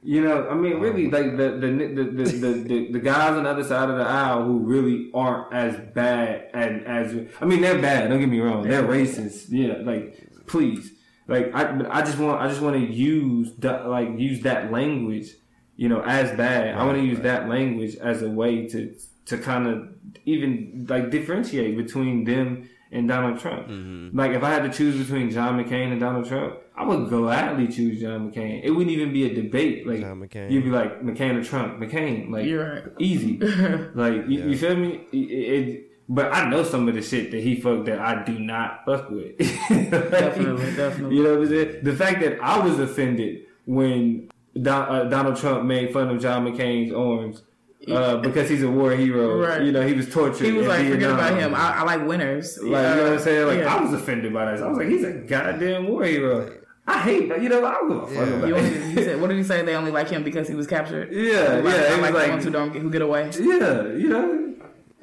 You 0.04 0.20
know, 0.20 0.48
I 0.48 0.54
mean, 0.54 0.80
really, 0.80 1.06
um, 1.06 1.12
like 1.12 1.36
the 1.36 1.50
the 1.50 1.68
the, 1.68 2.24
the, 2.24 2.52
the, 2.54 2.92
the 2.92 2.98
guys 2.98 3.36
on 3.36 3.44
the 3.44 3.50
other 3.50 3.62
side 3.62 3.88
of 3.88 3.96
the 3.96 4.04
aisle 4.04 4.44
who 4.44 4.58
really 4.58 5.10
aren't 5.14 5.52
as 5.52 5.76
bad 5.94 6.50
and 6.52 6.84
as 6.86 7.14
I 7.40 7.44
mean, 7.44 7.60
they're 7.60 7.80
bad. 7.80 8.08
Don't 8.08 8.18
get 8.18 8.28
me 8.28 8.40
wrong, 8.40 8.62
they're 8.62 8.82
racist. 8.82 9.46
Yeah, 9.50 9.74
like 9.84 10.46
please, 10.46 10.92
like 11.28 11.54
I, 11.54 11.70
but 11.72 11.88
I 11.88 12.02
just 12.02 12.18
want 12.18 12.40
I 12.40 12.48
just 12.48 12.60
want 12.60 12.74
to 12.74 12.92
use 12.92 13.54
that 13.58 13.86
like 13.86 14.08
use 14.18 14.40
that 14.42 14.72
language, 14.72 15.28
you 15.76 15.88
know, 15.88 16.02
as 16.02 16.36
bad. 16.36 16.74
I 16.74 16.84
want 16.84 16.98
to 16.98 17.04
use 17.04 17.20
that 17.20 17.48
language 17.48 17.94
as 17.96 18.22
a 18.22 18.28
way 18.28 18.66
to 18.70 18.96
to 19.26 19.38
kind 19.38 19.68
of 19.68 19.88
even 20.24 20.86
like 20.88 21.10
differentiate 21.10 21.76
between 21.76 22.24
them 22.24 22.68
and 22.92 23.08
Donald 23.08 23.38
Trump. 23.40 23.66
Like 24.14 24.32
if 24.32 24.42
I 24.42 24.50
had 24.50 24.62
to 24.64 24.70
choose 24.76 24.96
between 24.98 25.30
John 25.30 25.62
McCain 25.62 25.92
and 25.92 26.00
Donald 26.00 26.26
Trump, 26.28 26.58
I 26.76 26.84
would 26.84 27.08
gladly 27.08 27.68
choose 27.68 28.00
John 28.00 28.30
McCain. 28.30 28.60
It 28.64 28.70
wouldn't 28.70 28.90
even 28.90 29.12
be 29.12 29.24
a 29.30 29.34
debate. 29.34 29.86
Like 29.86 30.00
John 30.00 30.20
McCain. 30.20 30.50
you'd 30.50 30.64
be 30.64 30.70
like 30.70 31.02
McCain 31.02 31.36
or 31.38 31.44
Trump, 31.44 31.78
McCain. 31.80 32.30
Like 32.30 32.46
You're 32.46 32.72
right. 32.74 32.82
easy. 32.98 33.38
like 33.94 34.28
you, 34.28 34.48
you 34.50 34.56
feel 34.56 34.76
me? 34.76 35.06
It, 35.12 35.16
it- 35.16 35.88
but 36.08 36.34
I 36.34 36.50
know 36.50 36.62
some 36.64 36.88
of 36.88 36.94
the 36.94 37.00
shit 37.00 37.30
that 37.30 37.42
he 37.42 37.58
fucked 37.58 37.86
that 37.86 37.98
I 37.98 38.22
do 38.24 38.38
not 38.38 38.84
fuck 38.84 39.08
with. 39.08 39.38
Definitely, 39.38 40.72
definitely. 40.76 41.16
You 41.16 41.22
know 41.22 41.34
what 41.38 41.42
I'm 41.42 41.48
saying? 41.48 41.84
The 41.84 41.92
fact 41.94 42.20
that 42.20 42.42
I 42.42 42.58
was 42.58 42.78
offended 42.78 43.42
when 43.66 44.28
Don, 44.60 44.94
uh, 44.94 45.04
Donald 45.04 45.36
Trump 45.36 45.64
made 45.64 45.92
fun 45.92 46.10
of 46.10 46.20
John 46.20 46.44
McCain's 46.46 46.92
arms. 46.92 47.42
Uh, 47.90 48.16
because 48.26 48.48
he's 48.48 48.62
a 48.62 48.70
war 48.70 48.92
hero, 48.92 49.38
Right. 49.40 49.62
you 49.62 49.72
know 49.72 49.82
he 49.86 49.92
was 49.94 50.08
tortured. 50.08 50.44
He 50.44 50.52
was 50.52 50.62
in 50.64 50.68
like, 50.68 50.88
forget 50.88 51.10
about 51.10 51.38
him. 51.38 51.54
I, 51.54 51.78
I 51.78 51.82
like 51.82 52.06
winners. 52.06 52.56
Like, 52.58 52.64
you 52.66 52.70
know 52.96 53.02
what 53.04 53.12
I'm 53.14 53.18
saying? 53.20 53.46
Like, 53.48 53.58
yeah. 53.58 53.74
I 53.76 53.80
was 53.82 53.92
offended 53.92 54.32
by 54.32 54.44
that. 54.46 54.62
I 54.62 54.68
was 54.68 54.78
like, 54.78 54.88
he's 54.88 55.02
a 55.04 55.12
goddamn 55.12 55.88
war 55.88 56.04
hero. 56.04 56.58
I 56.86 56.98
hate 57.00 57.28
that. 57.28 57.40
You 57.42 57.48
know, 57.48 57.64
I 57.64 57.72
don't 57.74 57.88
give 57.88 57.98
a 57.98 58.06
fuck 58.06 58.14
Yeah. 58.28 58.34
about 58.34 58.48
You 58.48 58.56
it. 58.56 58.58
only, 58.82 59.04
said, 59.04 59.20
what 59.20 59.28
did 59.28 59.36
he 59.36 59.44
say? 59.44 59.62
They 59.62 59.74
only 59.76 59.90
like 59.90 60.08
him 60.10 60.22
because 60.24 60.48
he 60.48 60.54
was 60.54 60.66
captured. 60.66 61.12
Yeah, 61.12 61.54
Like, 61.54 61.64
yeah. 61.64 61.70
I 61.70 61.94
It 61.94 62.00
like, 62.02 62.12
was 62.14 62.22
the 62.24 62.30
ones 62.30 62.44
who 62.44 62.50
don't 62.50 62.72
get, 62.72 62.82
who 62.82 62.90
get 62.90 63.02
away. 63.02 63.30
yeah, 63.40 63.82
you 63.88 64.08
know, 64.08 64.54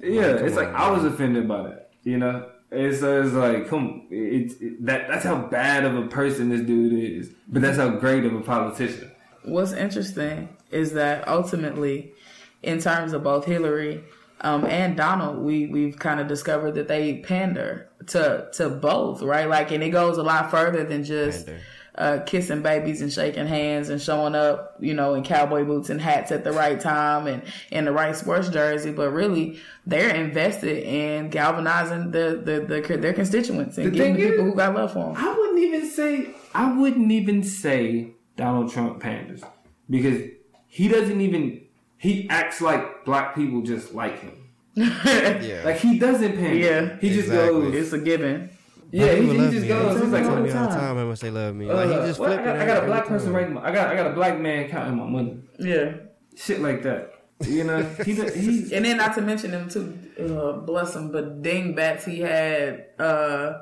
yeah. 0.01 0.37
come 0.37 0.45
It's 0.47 0.55
like 0.55 0.67
on, 0.69 0.75
I 0.75 0.89
was 0.91 1.03
offended 1.05 1.47
by 1.47 1.63
that. 1.63 1.89
You 2.03 2.17
know, 2.17 2.47
and 2.71 2.95
so 2.95 3.21
it's 3.21 3.33
like, 3.33 3.67
come, 3.67 4.07
it's 4.09 4.53
it, 4.61 4.85
that. 4.85 5.09
That's 5.09 5.25
how 5.25 5.35
bad 5.47 5.83
of 5.83 5.95
a 5.97 6.07
person 6.07 6.47
this 6.49 6.61
dude 6.61 6.93
is, 6.93 7.29
but 7.49 7.61
that's 7.61 7.77
how 7.77 7.89
great 7.89 8.23
of 8.25 8.33
a 8.33 8.39
politician. 8.41 9.11
What's 9.43 9.73
interesting 9.73 10.49
is 10.71 10.93
that 10.93 11.27
ultimately, 11.27 12.13
in 12.63 12.79
terms 12.79 13.13
of 13.13 13.23
both 13.23 13.45
Hillary 13.45 14.03
um, 14.41 14.65
and 14.65 14.95
Donald, 14.95 15.39
we 15.43 15.67
we've 15.67 15.97
kind 15.99 16.19
of 16.19 16.27
discovered 16.27 16.73
that 16.75 16.87
they 16.87 17.17
pander 17.19 17.89
to 18.07 18.47
to 18.53 18.69
both, 18.69 19.21
right? 19.21 19.47
Like, 19.49 19.71
and 19.71 19.83
it 19.83 19.89
goes 19.89 20.17
a 20.17 20.23
lot 20.23 20.51
further 20.51 20.83
than 20.83 21.03
just. 21.03 21.49
Uh, 21.95 22.23
kissing 22.23 22.61
babies 22.61 23.01
and 23.01 23.11
shaking 23.11 23.45
hands 23.45 23.89
and 23.89 24.01
showing 24.01 24.33
up, 24.33 24.77
you 24.79 24.93
know, 24.93 25.15
in 25.15 25.23
cowboy 25.23 25.65
boots 25.65 25.89
and 25.89 25.99
hats 25.99 26.31
at 26.31 26.45
the 26.45 26.51
right 26.53 26.79
time 26.79 27.27
and 27.27 27.43
in 27.71 27.83
the 27.83 27.91
right 27.91 28.15
sports 28.15 28.47
jersey. 28.47 28.91
But 28.91 29.09
really, 29.11 29.59
they're 29.85 30.15
invested 30.15 30.77
in 30.85 31.29
galvanizing 31.29 32.11
the, 32.11 32.41
the, 32.41 32.61
the 32.81 32.97
their 32.97 33.11
constituents 33.11 33.77
and 33.77 33.87
The 33.87 33.91
getting 33.91 34.13
the 34.13 34.29
people 34.29 34.45
is- 34.45 34.51
who 34.51 34.55
got 34.55 34.75
love 34.75 34.93
for 34.93 35.13
them. 35.13 35.15
I 35.17 35.37
wouldn't 35.37 35.59
even 35.59 35.89
say 35.89 36.29
I 36.53 36.71
wouldn't 36.79 37.11
even 37.11 37.43
say 37.43 38.11
Donald 38.37 38.71
Trump 38.71 39.01
panders 39.01 39.41
because 39.89 40.21
he 40.67 40.87
doesn't 40.87 41.19
even 41.19 41.65
he 41.99 42.27
acts 42.29 42.59
like 42.61 43.05
black 43.05 43.35
people 43.35 43.61
just 43.61 43.93
like 43.93 44.19
him. 44.19 44.33
Yeah. 44.75 45.61
Like 45.65 45.77
he 45.77 45.99
doesn't 45.99 46.33
pander. 46.37 46.55
Yeah. 46.55 46.97
he 46.99 47.09
just 47.09 47.27
Exactly. 47.27 47.61
goes. 47.61 47.75
It's 47.75 47.93
a 47.93 47.99
given. 47.99 48.49
Yeah, 48.91 49.13
he, 49.13 49.27
he 49.29 49.37
just 49.51 49.61
me. 49.61 49.67
goes. 49.67 50.01
He's 50.01 50.09
like, 50.11 50.23
tell 50.23 50.35
all 50.35 50.41
me 50.41 50.49
the 50.49 50.57
all 50.57 50.63
the 50.63 50.69
time. 50.71 50.79
time 50.79 50.97
how 50.97 51.05
much 51.05 51.19
they 51.19 51.29
love 51.29 51.53
me. 51.55 51.69
uh, 51.69 51.75
Like 51.75 51.89
he 51.89 51.95
just 52.07 52.19
well, 52.19 52.31
I 52.31 52.35
flipping. 52.37 52.53
got, 52.53 52.61
I 52.61 52.65
got 52.65 52.83
a 52.83 52.85
black 52.87 53.03
time. 53.03 53.13
person 53.13 53.33
writing. 53.33 53.53
My, 53.53 53.61
I 53.69 53.71
got 53.71 53.87
I 53.91 53.95
got 53.95 54.07
a 54.07 54.13
black 54.15 54.39
man 54.39 54.67
counting 54.69 54.97
my 54.97 55.05
money. 55.05 55.37
Yeah. 55.59 55.93
Shit 56.35 56.61
like 56.61 56.81
that. 56.83 57.13
You 57.45 57.63
know, 57.65 57.83
he 58.05 58.15
do- 58.15 58.23
he. 58.31 58.73
And 58.75 58.83
then 58.85 58.97
not 58.97 59.13
to 59.15 59.21
mention 59.21 59.51
him 59.51 59.69
two, 59.69 59.95
uh, 60.19 60.53
bless 60.65 60.95
him, 60.95 61.11
but 61.11 61.41
dingbats 61.43 62.03
he 62.05 62.19
had, 62.19 62.85
uh, 62.97 63.59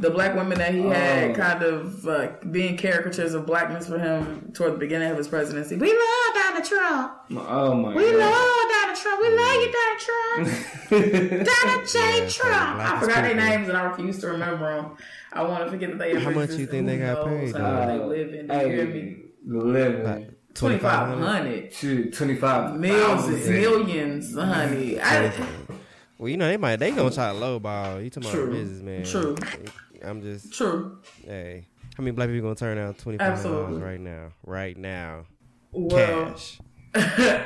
the 0.00 0.10
black 0.10 0.34
women 0.34 0.58
that 0.58 0.74
he 0.74 0.82
had 0.82 1.30
Oh. 1.32 1.34
kind 1.34 1.62
of 1.62 2.06
uh, 2.06 2.28
being 2.50 2.76
caricatures 2.76 3.34
of 3.34 3.46
blackness 3.46 3.88
for 3.88 3.98
him 3.98 4.52
toward 4.54 4.74
the 4.74 4.78
beginning 4.78 5.10
of 5.10 5.16
his 5.18 5.26
presidency. 5.28 5.76
We 5.76 5.88
love 5.92 6.34
Donald 6.34 6.64
Trump. 6.64 7.12
Oh 7.48 7.74
my 7.74 7.94
We 7.94 8.04
god. 8.12 8.18
love 8.18 8.70
Donald 8.70 8.98
Trump. 8.98 9.20
We 9.20 9.28
love 9.36 9.54
you, 9.62 9.72
Donald 9.78 10.00
Trump. 10.06 11.46
Donald 11.46 11.88
J. 11.88 12.22
Yeah, 12.22 12.28
Trump. 12.28 12.80
I 12.80 13.00
forgot 13.00 13.22
their 13.22 13.34
names 13.34 13.68
and 13.68 13.76
I 13.76 13.82
refuse 13.84 14.18
to 14.20 14.28
remember 14.28 14.76
them. 14.76 14.96
I 15.32 15.42
want 15.42 15.64
to 15.64 15.70
forget 15.70 15.90
that 15.90 15.98
they 15.98 16.14
How 16.14 16.30
ever 16.30 16.40
much 16.40 16.50
you 16.52 16.66
think 16.66 16.86
they 16.86 16.98
got 16.98 17.26
paid, 17.26 17.54
how 17.56 17.86
though? 17.86 18.08
they 18.08 18.24
live 18.24 18.34
in? 18.34 18.46
You 18.46 18.68
hear 18.76 18.86
me? 18.86 19.00
Hey, 19.00 19.22
living. 19.44 20.34
Twenty 20.54 20.78
five 20.78 21.18
hundred. 21.18 21.72
Shoot, 21.72 22.14
twenty 22.14 22.34
five 22.34 22.74
Millions, 22.76 23.48
millions, 23.48 24.34
honey. 24.34 25.00
I, 25.00 25.32
Well, 26.18 26.28
you 26.28 26.36
know 26.36 26.48
they 26.48 26.56
might 26.56 26.76
they 26.76 26.90
gonna 26.90 27.10
try 27.10 27.32
to 27.32 27.38
lowball. 27.38 28.02
You 28.02 28.10
talking 28.10 28.30
about 28.30 28.50
business 28.50 28.82
man? 28.82 29.04
True. 29.04 29.36
I'm 30.04 30.20
just 30.22 30.52
true. 30.52 30.98
hey. 31.24 31.66
How 31.96 32.02
many 32.04 32.14
black 32.14 32.28
people 32.28 32.42
gonna 32.42 32.54
turn 32.54 32.78
out 32.78 32.98
twenty 32.98 33.18
five 33.18 33.42
dollars 33.42 33.78
right 33.80 34.00
now? 34.00 34.30
Right 34.44 34.76
now, 34.76 35.26
Well, 35.72 36.34
cash. 36.34 36.60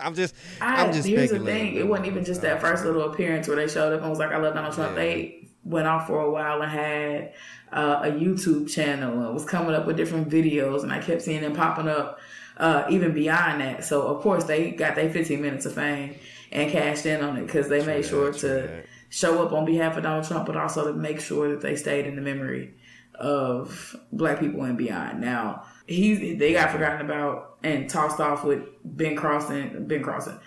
I'm 0.00 0.14
just, 0.14 0.34
I, 0.60 0.84
I'm 0.84 0.92
just 0.92 1.06
here's 1.06 1.30
the 1.30 1.38
thing. 1.40 1.76
It 1.76 1.86
wasn't 1.86 2.08
even 2.08 2.24
just 2.24 2.42
that 2.42 2.60
first 2.60 2.84
little 2.84 3.12
appearance 3.12 3.46
where 3.46 3.56
they 3.56 3.68
showed 3.68 3.92
up 3.92 4.00
and 4.00 4.10
was 4.10 4.18
like, 4.18 4.32
"I 4.32 4.38
love 4.38 4.54
Donald 4.54 4.74
Trump." 4.74 4.90
Yeah. 4.96 5.02
They 5.04 5.48
went 5.64 5.86
off 5.86 6.06
for 6.06 6.20
a 6.20 6.30
while 6.30 6.62
and 6.62 6.70
had 6.70 7.32
uh, 7.72 8.00
a 8.04 8.10
YouTube 8.10 8.68
channel 8.72 9.20
and 9.24 9.34
was 9.34 9.44
coming 9.44 9.74
up 9.74 9.86
with 9.86 9.96
different 9.96 10.28
videos, 10.28 10.82
and 10.82 10.92
I 10.92 10.98
kept 11.00 11.22
seeing 11.22 11.42
them 11.42 11.54
popping 11.54 11.88
up 11.88 12.18
uh, 12.56 12.84
even 12.90 13.12
beyond 13.12 13.60
that. 13.60 13.84
So 13.84 14.02
of 14.08 14.20
course 14.22 14.44
they 14.44 14.70
got 14.72 14.94
their 14.96 15.10
15 15.10 15.40
minutes 15.40 15.64
of 15.66 15.74
fame 15.74 16.16
and 16.52 16.70
cashed 16.70 17.06
in 17.06 17.22
on 17.22 17.36
it 17.36 17.46
because 17.46 17.68
they 17.68 17.84
made 17.84 18.04
that, 18.04 18.08
sure 18.08 18.30
true 18.30 18.40
to 18.40 18.48
that. 18.48 18.86
show 19.08 19.42
up 19.44 19.52
on 19.52 19.64
behalf 19.64 19.96
of 19.96 20.02
Donald 20.02 20.26
Trump, 20.26 20.46
but 20.46 20.56
also 20.56 20.92
to 20.92 20.98
make 20.98 21.20
sure 21.20 21.50
that 21.50 21.60
they 21.60 21.76
stayed 21.76 22.06
in 22.06 22.16
the 22.16 22.22
memory 22.22 22.74
of 23.14 23.96
black 24.12 24.40
people 24.40 24.62
and 24.62 24.78
beyond. 24.78 25.20
Now 25.20 25.64
he's 25.86 26.38
they 26.38 26.52
got 26.52 26.70
forgotten 26.70 27.04
about 27.04 27.58
and 27.62 27.88
tossed 27.88 28.20
off 28.20 28.44
with 28.44 28.62
Ben 28.84 29.16
Carson. 29.16 29.86
Ben 29.86 30.02
Carson. 30.02 30.38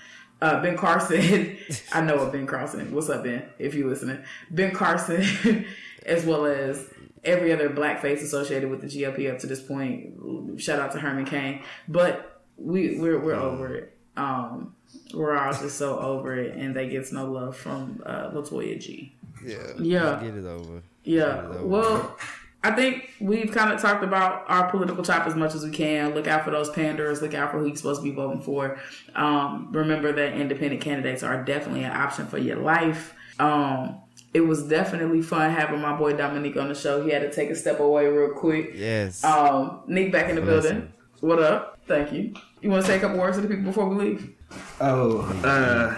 Uh, 0.41 0.59
ben 0.59 0.75
Carson, 0.75 1.55
I 1.93 2.01
know 2.01 2.15
of 2.15 2.31
Ben 2.31 2.47
Carson. 2.47 2.91
What's 2.95 3.09
up, 3.09 3.23
Ben? 3.23 3.47
If 3.59 3.75
you're 3.75 3.87
listening, 3.87 4.23
Ben 4.49 4.73
Carson, 4.73 5.67
as 6.05 6.25
well 6.25 6.47
as 6.47 6.91
every 7.23 7.53
other 7.53 7.69
black 7.69 8.01
face 8.01 8.23
associated 8.23 8.71
with 8.71 8.81
the 8.81 8.87
GOP 8.87 9.31
up 9.31 9.37
to 9.39 9.47
this 9.47 9.61
point. 9.61 10.59
Shout 10.59 10.79
out 10.79 10.93
to 10.93 10.99
Herman 10.99 11.25
Cain, 11.25 11.61
but 11.87 12.41
we 12.57 12.99
we're 12.99 13.19
we're 13.19 13.35
over 13.35 13.75
it. 13.75 13.97
Um, 14.17 14.75
we're 15.13 15.37
all 15.37 15.53
just 15.53 15.77
so 15.77 15.99
over 15.99 16.35
it, 16.37 16.55
and 16.55 16.75
they 16.75 16.87
gets 16.87 17.11
no 17.11 17.25
love 17.29 17.55
from 17.57 18.01
uh, 18.05 18.29
Latoya 18.31 18.79
G. 18.79 19.13
Yeah, 19.45 19.57
Yeah. 19.79 20.19
Get 20.23 20.35
it 20.35 20.45
over. 20.45 20.81
Yeah. 21.03 21.39
It 21.39 21.45
over. 21.45 21.65
Well, 21.65 22.17
I 22.63 22.71
think 22.71 23.09
we've 23.19 23.51
kind 23.51 23.73
of 23.73 23.81
talked 23.81 24.03
about 24.03 24.45
our 24.47 24.69
political 24.69 25.03
chop 25.03 25.25
as 25.25 25.33
much 25.35 25.55
as 25.55 25.63
we 25.65 25.71
can. 25.71 26.13
Look 26.13 26.27
out 26.27 26.45
for 26.45 26.51
those 26.51 26.69
panders. 26.69 27.21
Look 27.21 27.33
out 27.33 27.51
for 27.51 27.57
who 27.59 27.65
you're 27.65 27.75
supposed 27.75 28.01
to 28.01 28.07
be 28.07 28.15
voting 28.15 28.41
for. 28.41 28.77
Um, 29.15 29.69
remember 29.71 30.11
that 30.11 30.33
independent 30.33 30.81
candidates 30.81 31.23
are 31.23 31.43
definitely 31.43 31.83
an 31.83 31.91
option 31.91 32.27
for 32.27 32.37
your 32.37 32.57
life. 32.57 33.15
Um, 33.39 33.99
it 34.33 34.41
was 34.41 34.63
definitely 34.63 35.21
fun 35.23 35.51
having 35.51 35.81
my 35.81 35.95
boy 35.97 36.13
Dominique 36.13 36.55
on 36.55 36.69
the 36.69 36.75
show. 36.75 37.03
He 37.03 37.11
had 37.11 37.23
to 37.23 37.31
take 37.31 37.49
a 37.49 37.55
step 37.55 37.79
away 37.79 38.05
real 38.05 38.29
quick. 38.29 38.71
yes. 38.75 39.23
Um, 39.23 39.81
Nick 39.87 40.11
back 40.11 40.29
in 40.29 40.35
the 40.35 40.41
Bless 40.41 40.63
building. 40.63 40.93
What 41.21 41.39
up? 41.41 41.79
Thank 41.87 42.13
you. 42.13 42.33
You 42.61 42.69
want 42.69 42.83
to 42.85 42.87
say 42.87 42.97
a 42.97 42.99
couple 42.99 43.17
words 43.17 43.37
to 43.37 43.41
the 43.41 43.47
people 43.47 43.65
before 43.65 43.89
we 43.89 43.95
leave? 43.95 44.35
Oh, 44.79 45.21
uh, 45.43 45.95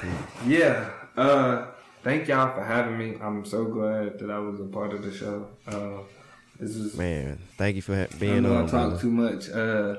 yeah. 0.47 0.89
Uh, 1.15 1.67
thank 2.03 2.27
y'all 2.27 2.53
for 2.53 2.63
having 2.63 2.97
me. 2.97 3.17
I'm 3.21 3.45
so 3.45 3.65
glad 3.65 4.19
that 4.19 4.29
I 4.29 4.39
was 4.39 4.59
a 4.59 4.65
part 4.65 4.93
of 4.93 5.03
the 5.03 5.13
show. 5.13 5.47
Uh, 5.67 6.03
this 6.59 6.75
is. 6.75 6.95
Man, 6.95 7.39
thank 7.57 7.75
you 7.75 7.81
for 7.81 7.95
ha- 7.95 8.07
I 8.11 8.15
being 8.17 8.43
know 8.43 8.53
I 8.55 8.57
on. 8.61 8.67
talk 8.67 8.89
brother. 8.89 8.99
too 9.01 9.11
much. 9.11 9.49
Uh, 9.49 9.95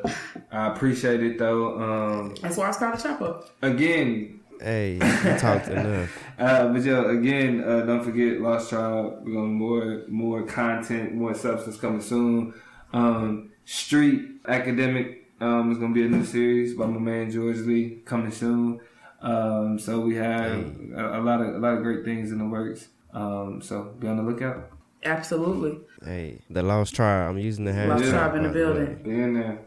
I 0.53 0.69
appreciate 0.73 1.23
it 1.23 1.39
though. 1.39 1.81
Um, 1.81 2.35
That's 2.41 2.57
why 2.57 2.69
I 2.69 2.71
started 2.73 3.01
a 3.01 3.03
chop 3.03 3.23
up. 3.23 3.51
Hey, 3.61 3.71
again, 3.71 4.41
you 5.01 5.39
talked 5.39 5.69
enough. 5.69 6.11
Uh, 6.37 6.67
but 6.73 6.83
yeah, 6.83 7.09
again, 7.13 7.63
uh, 7.63 7.83
don't 7.83 8.03
forget 8.03 8.41
Lost 8.41 8.69
Tribe. 8.71 9.21
We're 9.25 9.35
gonna 9.35 9.47
more 9.47 10.03
more 10.09 10.43
content, 10.43 11.15
more 11.15 11.33
substance 11.33 11.77
coming 11.77 12.01
soon. 12.01 12.55
Um, 12.93 13.53
Street 13.65 14.41
Academic 14.49 15.24
um, 15.45 15.73
is 15.73 15.79
gonna 15.79 15.95
be 15.95 16.05
a 16.05 16.09
new 16.09 16.25
series 16.25 16.75
by 16.75 16.87
my 16.87 16.99
man 16.99 17.31
George 17.31 17.59
Lee 17.59 18.03
coming 18.05 18.33
soon. 18.33 18.81
Um, 19.21 19.79
so 19.79 20.01
we 20.01 20.17
have 20.17 20.53
a, 20.97 21.19
a 21.19 21.23
lot 21.23 21.41
of 21.41 21.55
a 21.55 21.59
lot 21.59 21.75
of 21.75 21.83
great 21.83 22.05
things 22.05 22.33
in 22.33 22.39
the 22.39 22.45
works. 22.47 22.89
Um, 23.13 23.61
so 23.63 23.95
be 23.99 24.07
on 24.09 24.17
the 24.17 24.23
lookout. 24.23 24.71
Absolutely. 25.05 25.81
Hey, 26.03 26.41
the 26.49 26.63
lost 26.63 26.95
tribe. 26.95 27.29
I'm 27.31 27.39
using 27.39 27.65
the 27.67 27.73
hashtag. 27.73 27.89
Lost 27.89 28.05
Tribe 28.11 28.35
in 28.37 28.43
the 28.43 28.49
by 28.49 28.55
the 28.55 28.67
way. 28.67 28.75
building. 28.75 29.03
Be 29.03 29.11
in 29.11 29.35
there. 29.35 29.59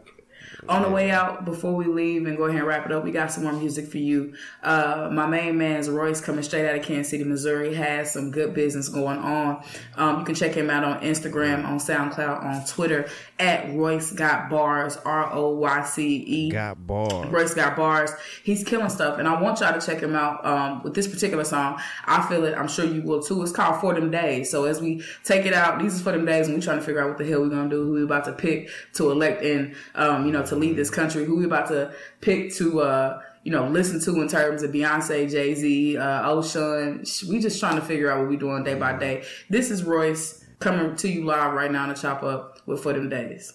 On 0.68 0.82
the 0.82 0.90
way 0.90 1.10
out, 1.10 1.44
before 1.44 1.74
we 1.74 1.86
leave 1.86 2.26
and 2.26 2.36
go 2.36 2.44
ahead 2.44 2.58
and 2.58 2.66
wrap 2.66 2.84
it 2.84 2.92
up, 2.92 3.02
we 3.02 3.10
got 3.10 3.32
some 3.32 3.44
more 3.44 3.52
music 3.52 3.88
for 3.88 3.98
you. 3.98 4.34
Uh, 4.62 5.08
my 5.10 5.26
main 5.26 5.56
man's 5.56 5.88
Royce, 5.88 6.20
coming 6.20 6.42
straight 6.42 6.68
out 6.68 6.76
of 6.76 6.82
Kansas 6.82 7.10
City, 7.10 7.24
Missouri, 7.24 7.74
has 7.74 8.12
some 8.12 8.30
good 8.30 8.52
business 8.52 8.88
going 8.88 9.18
on. 9.18 9.64
Um, 9.96 10.18
you 10.18 10.24
can 10.26 10.34
check 10.34 10.52
him 10.52 10.68
out 10.68 10.84
on 10.84 11.00
Instagram, 11.00 11.64
on 11.64 11.78
SoundCloud, 11.78 12.44
on 12.44 12.66
Twitter 12.66 13.08
at 13.38 13.72
Royce 13.74 14.12
Got 14.12 14.50
Bars, 14.50 14.96
R 14.98 15.32
O 15.32 15.50
Y 15.54 15.84
C 15.84 16.16
E. 16.16 16.50
Got 16.50 16.86
bars. 16.86 17.28
Royce 17.28 17.54
got 17.54 17.76
bars. 17.76 18.10
He's 18.44 18.62
killing 18.62 18.90
stuff, 18.90 19.18
and 19.18 19.26
I 19.26 19.40
want 19.40 19.60
y'all 19.60 19.78
to 19.78 19.84
check 19.84 20.02
him 20.02 20.14
out 20.14 20.44
um, 20.44 20.82
with 20.82 20.94
this 20.94 21.08
particular 21.08 21.44
song. 21.44 21.80
I 22.04 22.26
feel 22.28 22.44
it. 22.44 22.54
I'm 22.54 22.68
sure 22.68 22.84
you 22.84 23.02
will 23.02 23.22
too. 23.22 23.42
It's 23.42 23.52
called 23.52 23.80
For 23.80 23.94
Them 23.94 24.10
Days. 24.10 24.50
So 24.50 24.64
as 24.64 24.80
we 24.82 25.02
take 25.24 25.46
it 25.46 25.54
out, 25.54 25.80
these 25.80 25.94
is 25.94 26.02
for 26.02 26.12
them 26.12 26.26
days, 26.26 26.46
and 26.46 26.56
we 26.56 26.62
trying 26.62 26.78
to 26.78 26.84
figure 26.84 27.00
out 27.00 27.08
what 27.08 27.18
the 27.18 27.26
hell 27.26 27.40
we're 27.40 27.48
gonna 27.48 27.70
do. 27.70 27.84
Who 27.84 27.92
we 27.92 28.02
about 28.02 28.24
to 28.26 28.32
pick 28.32 28.68
to 28.94 29.10
elect 29.10 29.42
and 29.42 29.74
um, 29.94 30.26
you 30.26 30.32
know 30.32 30.44
to 30.44 30.57
lead 30.58 30.76
this 30.76 30.90
country. 30.90 31.24
Who 31.24 31.36
we 31.36 31.44
about 31.44 31.68
to 31.68 31.92
pick 32.20 32.54
to 32.54 32.80
uh, 32.80 33.22
you 33.44 33.52
know 33.52 33.68
listen 33.68 34.00
to 34.02 34.20
in 34.20 34.28
terms 34.28 34.62
of 34.62 34.70
Beyonce, 34.70 35.30
Jay 35.30 35.54
Z, 35.54 35.96
uh, 35.96 36.30
Ocean. 36.30 37.04
We 37.28 37.40
just 37.40 37.60
trying 37.60 37.76
to 37.76 37.82
figure 37.82 38.10
out 38.10 38.20
what 38.20 38.28
we 38.28 38.36
doing 38.36 38.64
day 38.64 38.74
by 38.74 38.98
day. 38.98 39.24
This 39.48 39.70
is 39.70 39.84
Royce 39.84 40.44
coming 40.58 40.96
to 40.96 41.08
you 41.08 41.24
live 41.24 41.52
right 41.52 41.70
now 41.70 41.84
on 41.84 41.88
the 41.90 41.94
chop 41.94 42.22
up 42.22 42.60
with 42.66 42.82
For 42.82 42.92
Them 42.92 43.08
Days. 43.08 43.52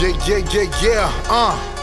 Yeah, 0.00 0.16
yeah, 0.26 0.38
yeah, 0.50 0.80
yeah, 0.82 1.22
uh. 1.28 1.79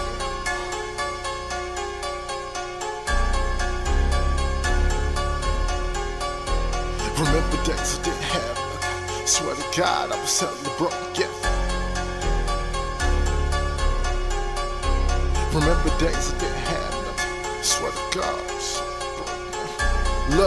God, 9.77 10.11
I 10.11 10.19
was 10.19 10.39
hella 10.39 10.55
broke, 10.79 11.19
yeah. 11.19 11.27
Remember 15.53 15.89
days 15.99 16.33
I 16.33 16.37
didn't 16.39 16.63
have 16.65 16.93
nothing. 17.05 17.63
Swear 17.63 17.91
to 17.91 17.97
God, 18.17 18.25
I 18.25 18.41
was 18.55 18.81
broke, 19.17 19.37
yeah. 19.53 20.37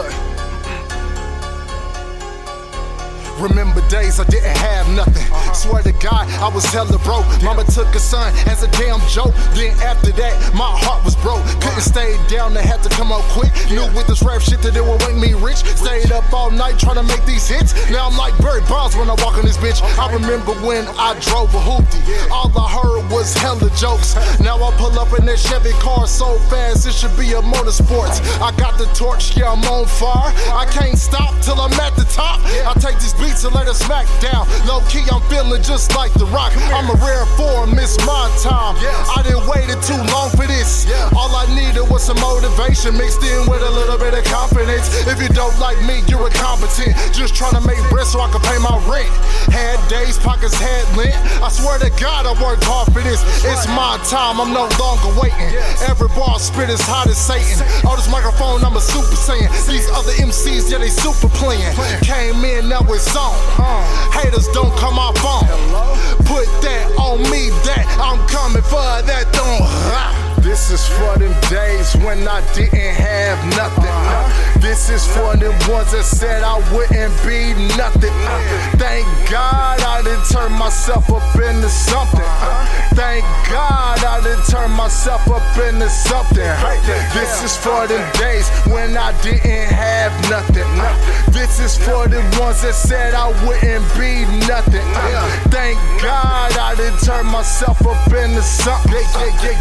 Look. 3.39 3.49
Remember 3.49 3.81
days 3.87 4.19
I 4.19 4.25
didn't 4.25 4.57
have 4.57 4.89
nothing. 4.97 5.40
Swear 5.53 5.83
to 5.83 5.91
God, 5.93 6.27
I 6.41 6.47
was 6.47 6.65
hella 6.65 6.97
broke. 6.99 7.25
Mama 7.43 7.63
took 7.65 7.93
a 7.93 7.99
son 7.99 8.33
as 8.47 8.63
a 8.63 8.69
damn 8.71 8.99
joke. 9.07 9.35
Then 9.53 9.77
after 9.81 10.11
that, 10.13 10.33
my 10.55 10.71
heart 10.79 11.03
was 11.03 11.15
broke. 11.17 11.43
Couldn't 11.61 11.85
stay 11.85 12.17
down, 12.27 12.55
I 12.57 12.61
had 12.61 12.81
to 12.83 12.89
come 12.89 13.11
out 13.11 13.21
quick. 13.35 13.51
Knew 13.69 13.85
with 13.93 14.07
this 14.07 14.23
rap 14.23 14.41
shit 14.41 14.61
that 14.63 14.75
it 14.75 14.83
would 14.83 14.99
make 15.05 15.19
me 15.19 15.33
rich. 15.33 15.61
Stayed 15.75 16.11
up 16.11 16.31
all 16.33 16.49
night 16.49 16.79
trying 16.79 16.95
to 16.95 17.03
make 17.03 17.23
these 17.25 17.47
hits. 17.47 17.75
Now 17.91 18.07
I'm 18.07 18.17
like 18.17 18.37
Barry 18.39 18.61
Bonds 18.71 18.95
when 18.95 19.09
I 19.09 19.15
walk 19.19 19.37
on 19.37 19.45
this 19.45 19.57
bitch. 19.57 19.83
I 19.99 20.11
remember 20.13 20.53
when 20.65 20.87
I 20.95 21.19
drove 21.19 21.53
a 21.53 21.59
hoopty. 21.59 21.99
All 22.31 22.49
I 22.55 22.67
heard 22.71 23.11
was 23.11 23.33
hella 23.35 23.69
jokes. 23.75 24.15
Now 24.39 24.55
I 24.55 24.71
pull 24.79 24.97
up 24.97 25.11
in 25.19 25.25
that 25.27 25.37
Chevy 25.37 25.75
car 25.83 26.07
so 26.07 26.39
fast, 26.47 26.87
it 26.87 26.93
should 26.93 27.15
be 27.17 27.33
a 27.33 27.41
motorsports. 27.41 28.23
I 28.39 28.55
got 28.55 28.77
the 28.77 28.85
torch, 28.95 29.35
yeah, 29.37 29.51
I'm 29.51 29.63
on 29.65 29.85
fire. 29.85 30.31
I 30.55 30.65
can't 30.71 30.97
stop 30.97 31.35
till 31.41 31.59
I'm 31.59 31.73
at 31.79 31.95
the 31.95 32.05
top. 32.05 32.39
I 32.65 32.73
take 32.79 32.97
these 32.99 33.13
beats 33.13 33.43
and 33.43 33.53
let 33.53 33.67
it 33.67 33.75
smack 33.75 34.07
down. 34.21 34.47
Low 34.65 34.81
key, 34.87 35.03
I'm 35.11 35.21
feeling 35.27 35.40
just 35.61 35.95
like 35.95 36.13
the 36.13 36.25
rock. 36.29 36.53
I'm 36.69 36.89
a 36.89 36.97
rare 37.01 37.25
form, 37.37 37.73
miss 37.73 37.97
my 38.05 38.29
time. 38.43 38.77
I 38.77 39.23
didn't 39.23 39.47
waited 39.49 39.81
too 39.81 39.97
long 40.13 40.29
for 40.37 40.45
this. 40.45 40.85
Yeah. 40.85 41.09
All 41.17 41.33
I 41.33 41.49
needed 41.55 41.81
was 41.89 42.05
some 42.05 42.19
motivation 42.21 42.97
mixed 42.97 43.23
in 43.23 43.49
with 43.49 43.61
a 43.61 43.71
little 43.71 43.97
bit 43.97 44.13
of 44.13 44.23
confidence. 44.25 44.85
If 45.07 45.21
you 45.21 45.29
don't 45.33 45.57
like 45.57 45.81
me, 45.81 46.05
you're 46.05 46.27
incompetent. 46.27 46.93
Just 47.13 47.33
trying 47.33 47.57
to 47.57 47.63
make 47.65 47.81
bread 47.89 48.05
so 48.05 48.21
I 48.21 48.29
can 48.29 48.41
pay 48.41 48.57
my 48.61 48.77
rent. 48.85 49.09
Had 49.49 49.81
days, 49.89 50.17
pockets 50.19 50.53
had 50.53 50.85
lint. 50.95 51.17
I 51.41 51.49
swear 51.49 51.79
to 51.79 51.89
God, 51.97 52.29
I 52.29 52.33
worked 52.37 52.63
hard 52.63 52.93
for 52.93 53.01
this. 53.01 53.21
It's 53.41 53.65
my 53.73 53.97
time, 54.05 54.37
I'm 54.37 54.53
no 54.53 54.69
longer 54.77 55.09
waiting. 55.17 55.51
Every 55.89 56.09
bar 56.13 56.37
spit 56.37 56.69
is 56.69 56.81
hot 56.81 57.07
as 57.07 57.17
Satan. 57.17 57.65
On 57.89 57.97
this 57.97 58.09
microphone, 58.11 58.61
I'm 58.61 58.77
a 58.77 58.83
super 58.83 59.17
saiyan. 59.17 59.49
These 59.65 59.89
other 59.89 60.13
MCs, 60.21 60.69
yeah, 60.69 60.77
they 60.77 60.93
super 60.93 61.29
playing. 61.33 61.73
Came 62.05 62.45
in, 62.45 62.69
now 62.69 62.85
it's 62.93 63.09
on. 63.15 63.33
Haters 64.13 64.47
don't 64.53 64.73
come 64.77 64.99
off 64.99 65.17
phone. 65.31 65.47
Put 66.25 66.47
that 66.61 66.91
on 66.97 67.19
me, 67.29 67.49
that 67.65 67.87
I'm 67.99 68.19
coming 68.27 68.63
for 68.63 69.01
that 69.03 69.33
throne. 69.33 70.20
This 70.41 70.71
is 70.71 70.87
for 70.97 71.17
them 71.17 71.33
days 71.49 71.95
when 72.03 72.27
I 72.27 72.41
didn't 72.53 72.95
have 72.95 73.37
nothing. 73.55 74.61
This 74.61 74.89
is 74.89 75.05
for 75.13 75.35
them 75.37 75.53
ones 75.69 75.91
that 75.91 76.03
said 76.03 76.43
I 76.43 76.57
wouldn't 76.73 77.13
be 77.21 77.53
nothing. 77.77 78.13
Thank 78.77 79.05
God 79.29 79.81
I 79.81 80.01
didn't 80.01 80.25
turn 80.29 80.51
myself 80.53 81.09
up 81.11 81.35
into 81.35 81.69
something. 81.69 82.25
Thank 82.97 83.23
God 83.49 84.03
I 84.03 84.21
didn't 84.23 84.45
turn 84.49 84.71
myself 84.71 85.29
up 85.29 85.45
into 85.57 85.89
something. 85.89 86.49
This 87.13 87.43
is 87.43 87.55
for 87.57 87.87
them 87.87 88.01
days 88.17 88.49
when 88.67 88.97
I 88.97 89.13
didn't 89.21 89.69
have 89.69 90.11
nothing. 90.29 90.67
This 91.31 91.59
is 91.59 91.77
for 91.77 92.07
the 92.07 92.21
ones 92.39 92.61
that 92.63 92.73
said 92.73 93.13
I 93.13 93.29
wouldn't 93.45 93.85
be 93.93 94.25
nothing. 94.47 94.85
Thank 95.53 95.77
God 96.01 96.51
I 96.57 96.75
didn't 96.75 96.99
turn 96.99 97.25
myself 97.27 97.81
up 97.85 98.07
into 98.13 98.41
something. 98.41 99.05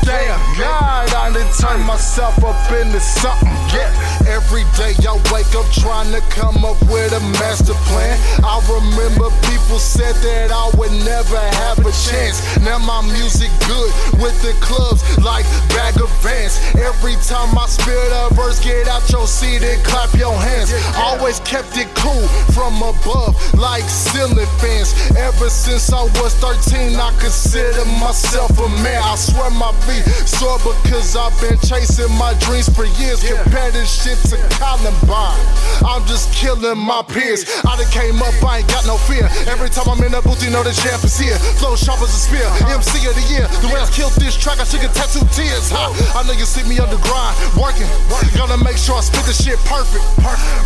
Thank 0.08 0.36
God 0.56 0.69
I 0.72 1.30
didn't 1.32 1.52
turn 1.58 1.84
myself 1.86 2.42
up 2.44 2.72
into 2.72 3.00
something. 3.00 3.59
Yeah, 3.70 3.90
every 4.26 4.66
day 4.74 4.98
I 5.06 5.14
wake 5.30 5.54
up 5.54 5.66
trying 5.70 6.10
to 6.10 6.20
come 6.34 6.64
up 6.64 6.80
with 6.90 7.14
a 7.14 7.22
master 7.38 7.74
plan. 7.86 8.18
I 8.42 8.58
remember 8.66 9.30
people 9.46 9.78
said 9.78 10.14
that 10.26 10.50
I 10.50 10.66
would 10.74 10.90
never 11.06 11.38
have 11.38 11.78
a 11.78 11.92
chance. 11.94 12.42
Now 12.66 12.78
my 12.78 13.02
music 13.14 13.50
good 13.70 13.90
with 14.18 14.34
the 14.42 14.58
clubs 14.58 15.06
like 15.22 15.46
bag 15.70 16.00
of 16.02 16.10
Vans. 16.18 16.58
Every 16.74 17.14
time 17.22 17.54
I 17.54 17.66
spit 17.70 17.94
a 17.94 18.34
verse, 18.34 18.58
get 18.58 18.88
out 18.88 19.06
your 19.10 19.26
seat 19.26 19.62
and 19.62 19.78
clap 19.84 20.10
your 20.14 20.34
hands. 20.34 20.74
Always 20.98 21.38
kept 21.40 21.76
it 21.78 21.86
cool 21.94 22.26
from 22.50 22.74
above 22.82 23.38
like 23.54 23.86
ceiling 23.86 24.50
fans. 24.58 24.94
Ever 25.14 25.48
since 25.48 25.92
I 25.92 26.02
was 26.18 26.34
13, 26.42 26.98
I 26.98 27.14
consider 27.20 27.84
myself 28.02 28.50
a 28.58 28.68
man. 28.82 28.98
I 28.98 29.14
swear 29.14 29.50
my 29.50 29.70
feet 29.86 30.02
sore 30.26 30.58
because 30.58 31.14
I've 31.14 31.34
been 31.40 31.58
chasing 31.62 32.10
my 32.18 32.34
dreams 32.42 32.66
for 32.74 32.84
years. 32.98 33.22
Compare 33.60 33.84
this 33.84 33.92
shit 33.92 34.16
to 34.32 34.40
Columbine. 34.56 35.36
I'm 35.84 36.00
just 36.08 36.32
killing 36.32 36.80
my 36.80 37.04
peers. 37.04 37.44
I 37.60 37.76
done 37.76 37.92
came 37.92 38.16
up, 38.24 38.32
I 38.40 38.64
ain't 38.64 38.68
got 38.72 38.88
no 38.88 38.96
fear. 38.96 39.28
Every 39.52 39.68
time 39.68 39.84
I'm 39.84 40.00
in 40.00 40.16
the 40.16 40.24
booth, 40.24 40.40
you 40.40 40.48
know 40.48 40.64
the 40.64 40.72
champ 40.72 41.04
is 41.04 41.20
here. 41.20 41.36
Flow 41.60 41.76
sharp 41.76 42.00
as 42.00 42.08
a 42.08 42.20
spear. 42.24 42.48
MC 42.72 43.04
of 43.04 43.12
the 43.12 43.26
year. 43.28 43.44
The 43.60 43.68
way 43.68 43.76
I 43.76 43.84
killed 43.92 44.16
this 44.16 44.32
track, 44.32 44.60
I 44.60 44.64
should 44.64 44.80
get 44.80 44.96
tattoo 44.96 45.28
tears. 45.36 45.68
Ha. 45.76 45.92
I 46.16 46.24
know 46.24 46.32
you 46.32 46.48
see 46.48 46.64
me 46.64 46.80
on 46.80 46.88
the 46.88 46.96
grind, 47.04 47.36
working. 47.52 47.84
Gonna 48.32 48.56
make 48.56 48.80
sure 48.80 48.96
I 48.96 49.04
spit 49.04 49.28
the 49.28 49.36
shit 49.36 49.60
perfect. 49.68 50.08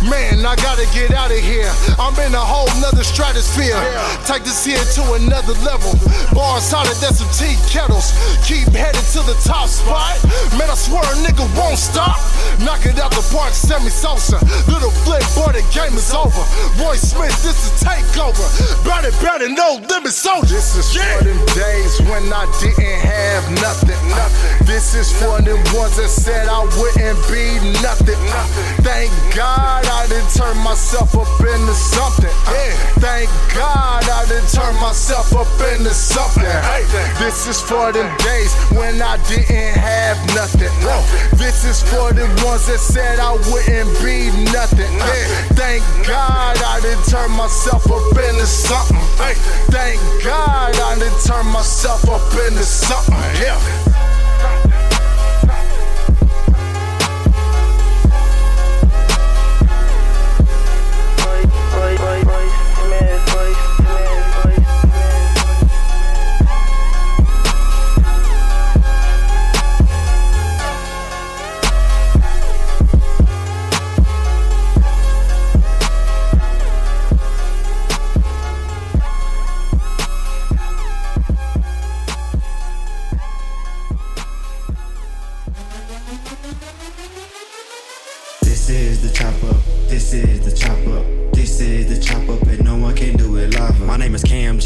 Man, 0.07 0.47
I 0.47 0.55
gotta 0.63 0.87
get 0.95 1.11
out 1.11 1.35
of 1.35 1.43
here. 1.43 1.67
I'm 1.99 2.15
in 2.23 2.31
a 2.31 2.39
whole 2.39 2.71
nother 2.79 3.03
stratosphere. 3.03 3.75
Take 4.23 4.47
this 4.47 4.63
here 4.63 4.79
to 4.79 5.19
another 5.19 5.51
level. 5.67 5.99
Bars 6.31 6.71
hotter 6.71 6.95
than 7.03 7.11
some 7.11 7.27
tea 7.35 7.59
kettles. 7.67 8.15
Keep 8.47 8.71
headed 8.71 9.03
to 9.19 9.19
the 9.27 9.35
top 9.43 9.67
spot. 9.67 10.15
Man, 10.55 10.71
I 10.71 10.79
swear 10.79 11.03
a 11.03 11.15
nigga 11.27 11.43
won't 11.59 11.75
stop. 11.75 12.23
Knock 12.63 12.84
it 12.85 12.99
out 12.99 13.11
the 13.11 13.25
park, 13.33 13.53
Sammy 13.53 13.89
Sosa. 13.89 14.37
Lil 14.69 14.91
Flip, 15.03 15.23
boy, 15.35 15.51
the 15.51 15.63
game 15.73 15.93
is 15.97 16.13
over. 16.13 16.43
Roy 16.81 16.95
Smith, 16.95 17.35
this 17.41 17.57
is 17.65 17.73
takeover. 17.81 18.45
Better, 18.85 19.11
better, 19.21 19.49
no 19.49 19.81
limit 19.89 20.13
soldier. 20.13 20.55
This 20.55 20.75
is 20.75 20.93
for 20.93 21.23
them 21.23 21.39
days 21.53 21.99
when 22.09 22.31
I 22.31 22.45
didn't 22.61 23.01
have 23.01 23.43
nothing. 23.61 23.97
This 24.65 24.95
is 24.95 25.11
for 25.21 25.41
them 25.41 25.59
ones 25.73 25.97
that 25.97 26.09
said 26.09 26.47
I 26.47 26.63
wouldn't 26.77 27.19
be 27.29 27.57
nothing. 27.81 28.19
Thank 28.85 29.11
God 29.35 29.85
I 29.85 30.07
didn't 30.07 30.31
turn 30.33 30.57
myself 30.63 31.15
up 31.15 31.27
into 31.41 31.73
something. 31.73 32.33
Thank 33.01 33.29
God 33.53 34.03
I 34.07 34.25
didn't 34.27 34.51
turn 34.51 34.75
myself 34.81 35.33
up 35.35 35.49
into 35.73 35.93
something. 35.93 36.45
This 37.19 37.47
is 37.47 37.61
for 37.61 37.91
them 37.91 38.09
days 38.19 38.53
when 38.71 39.01
I 39.01 39.17
didn't 39.27 39.77
have 39.77 40.17
nothing. 40.35 40.71
This 41.37 41.65
is 41.65 41.81
for 41.83 42.13
the 42.13 42.25
ones 42.45 42.67
that 42.67 42.74
said 42.77 43.19
I 43.19 43.31
wouldn't 43.51 43.89
be 44.03 44.31
nothing. 44.51 44.91
Thank 45.55 45.83
God 46.07 46.57
I 46.57 46.79
didn't 46.81 47.05
turn 47.05 47.31
myself 47.31 47.89
up 47.89 48.17
into 48.17 48.45
something. 48.45 48.97
Thank 49.71 49.99
God 50.23 50.75
I 50.75 50.95
didn't 50.99 51.21
turn 51.23 51.45
myself 51.47 52.07
up 52.09 52.33
into 52.47 52.63
something. 52.63 53.15
Yeah. 53.41 53.85
This 62.97 63.34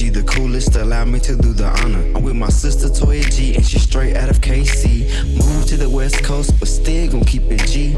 The 0.10 0.24
coolest. 0.24 0.76
Allow 0.76 1.06
me 1.06 1.20
to 1.20 1.36
do 1.36 1.54
the 1.54 1.68
honor. 1.68 2.02
I'm 2.16 2.24
with 2.24 2.36
my 2.36 2.50
sister 2.50 2.88
Toya 2.88 3.24
G, 3.32 3.56
and 3.56 3.64
she's 3.64 3.84
straight 3.84 4.18
out 4.18 4.30
of 4.30 4.42
KC. 4.42 5.38
Moved 5.38 5.68
to 5.70 5.78
the 5.78 5.88
West 5.88 6.24
Coast, 6.24 6.60
but 6.60 6.68
still 6.68 7.12
gon' 7.12 7.24
keep 7.24 7.44
it 7.44 7.64
G. 7.68 7.96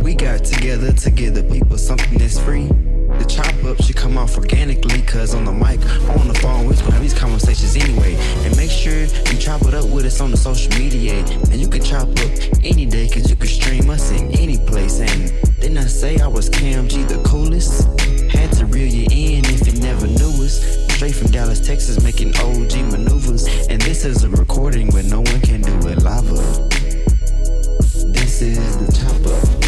We 0.00 0.14
got 0.14 0.44
together 0.44 0.92
to 0.92 1.10
give 1.10 1.34
the 1.34 1.42
people 1.42 1.76
something 1.76 2.16
that's 2.16 2.38
free. 2.38 2.68
The 3.18 3.26
chop 3.28 3.52
up 3.64 3.82
should 3.82 3.96
come 3.96 4.16
off 4.16 4.38
organically, 4.38 5.02
cause 5.02 5.34
on 5.34 5.44
the 5.44 5.52
mic, 5.52 5.80
on 6.16 6.28
the 6.28 6.38
phone, 6.40 6.66
we're 6.66 6.76
gonna 6.76 6.92
have 6.92 7.02
these 7.02 7.12
conversations 7.12 7.74
anyway. 7.76 8.14
And 8.46 8.56
make 8.56 8.70
sure 8.70 9.00
you 9.02 9.38
chop 9.38 9.62
it 9.62 9.74
up 9.74 9.90
with 9.90 10.06
us 10.06 10.20
on 10.20 10.30
the 10.30 10.36
social 10.36 10.72
media. 10.78 11.24
And 11.50 11.56
you 11.56 11.68
can 11.68 11.82
chop 11.82 12.08
up 12.08 12.30
any 12.62 12.86
day, 12.86 13.08
cause 13.08 13.28
you 13.28 13.36
can 13.36 13.48
stream 13.48 13.90
us 13.90 14.10
in 14.12 14.30
any 14.38 14.58
place. 14.58 15.00
And 15.00 15.32
didn't 15.60 15.78
I 15.78 15.86
say 15.86 16.18
I 16.20 16.28
was 16.28 16.48
Kam 16.48 16.88
G 16.88 17.02
the 17.02 17.20
coolest? 17.24 17.88
Had 18.30 18.52
to 18.52 18.64
reel 18.66 18.88
you 18.88 19.06
in 19.10 19.44
if 19.46 19.66
you 19.66 19.80
never 19.82 20.06
knew 20.06 20.44
us 20.44 20.87
straight 20.98 21.14
from 21.14 21.30
Dallas, 21.30 21.60
Texas, 21.60 22.02
making 22.02 22.36
OG 22.38 22.90
maneuvers. 22.90 23.46
And 23.68 23.80
this 23.82 24.04
is 24.04 24.24
a 24.24 24.28
recording 24.30 24.90
where 24.90 25.04
no 25.04 25.20
one 25.20 25.40
can 25.42 25.62
do 25.62 25.88
it 25.90 26.02
live. 26.02 26.28
This 28.12 28.42
is 28.42 28.76
the 28.78 28.90
top 28.92 29.14
up. 29.14 29.60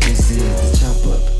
This 0.00 0.30
is 0.30 0.70
the 0.70 0.86
top 0.86 1.28
up. 1.28 1.31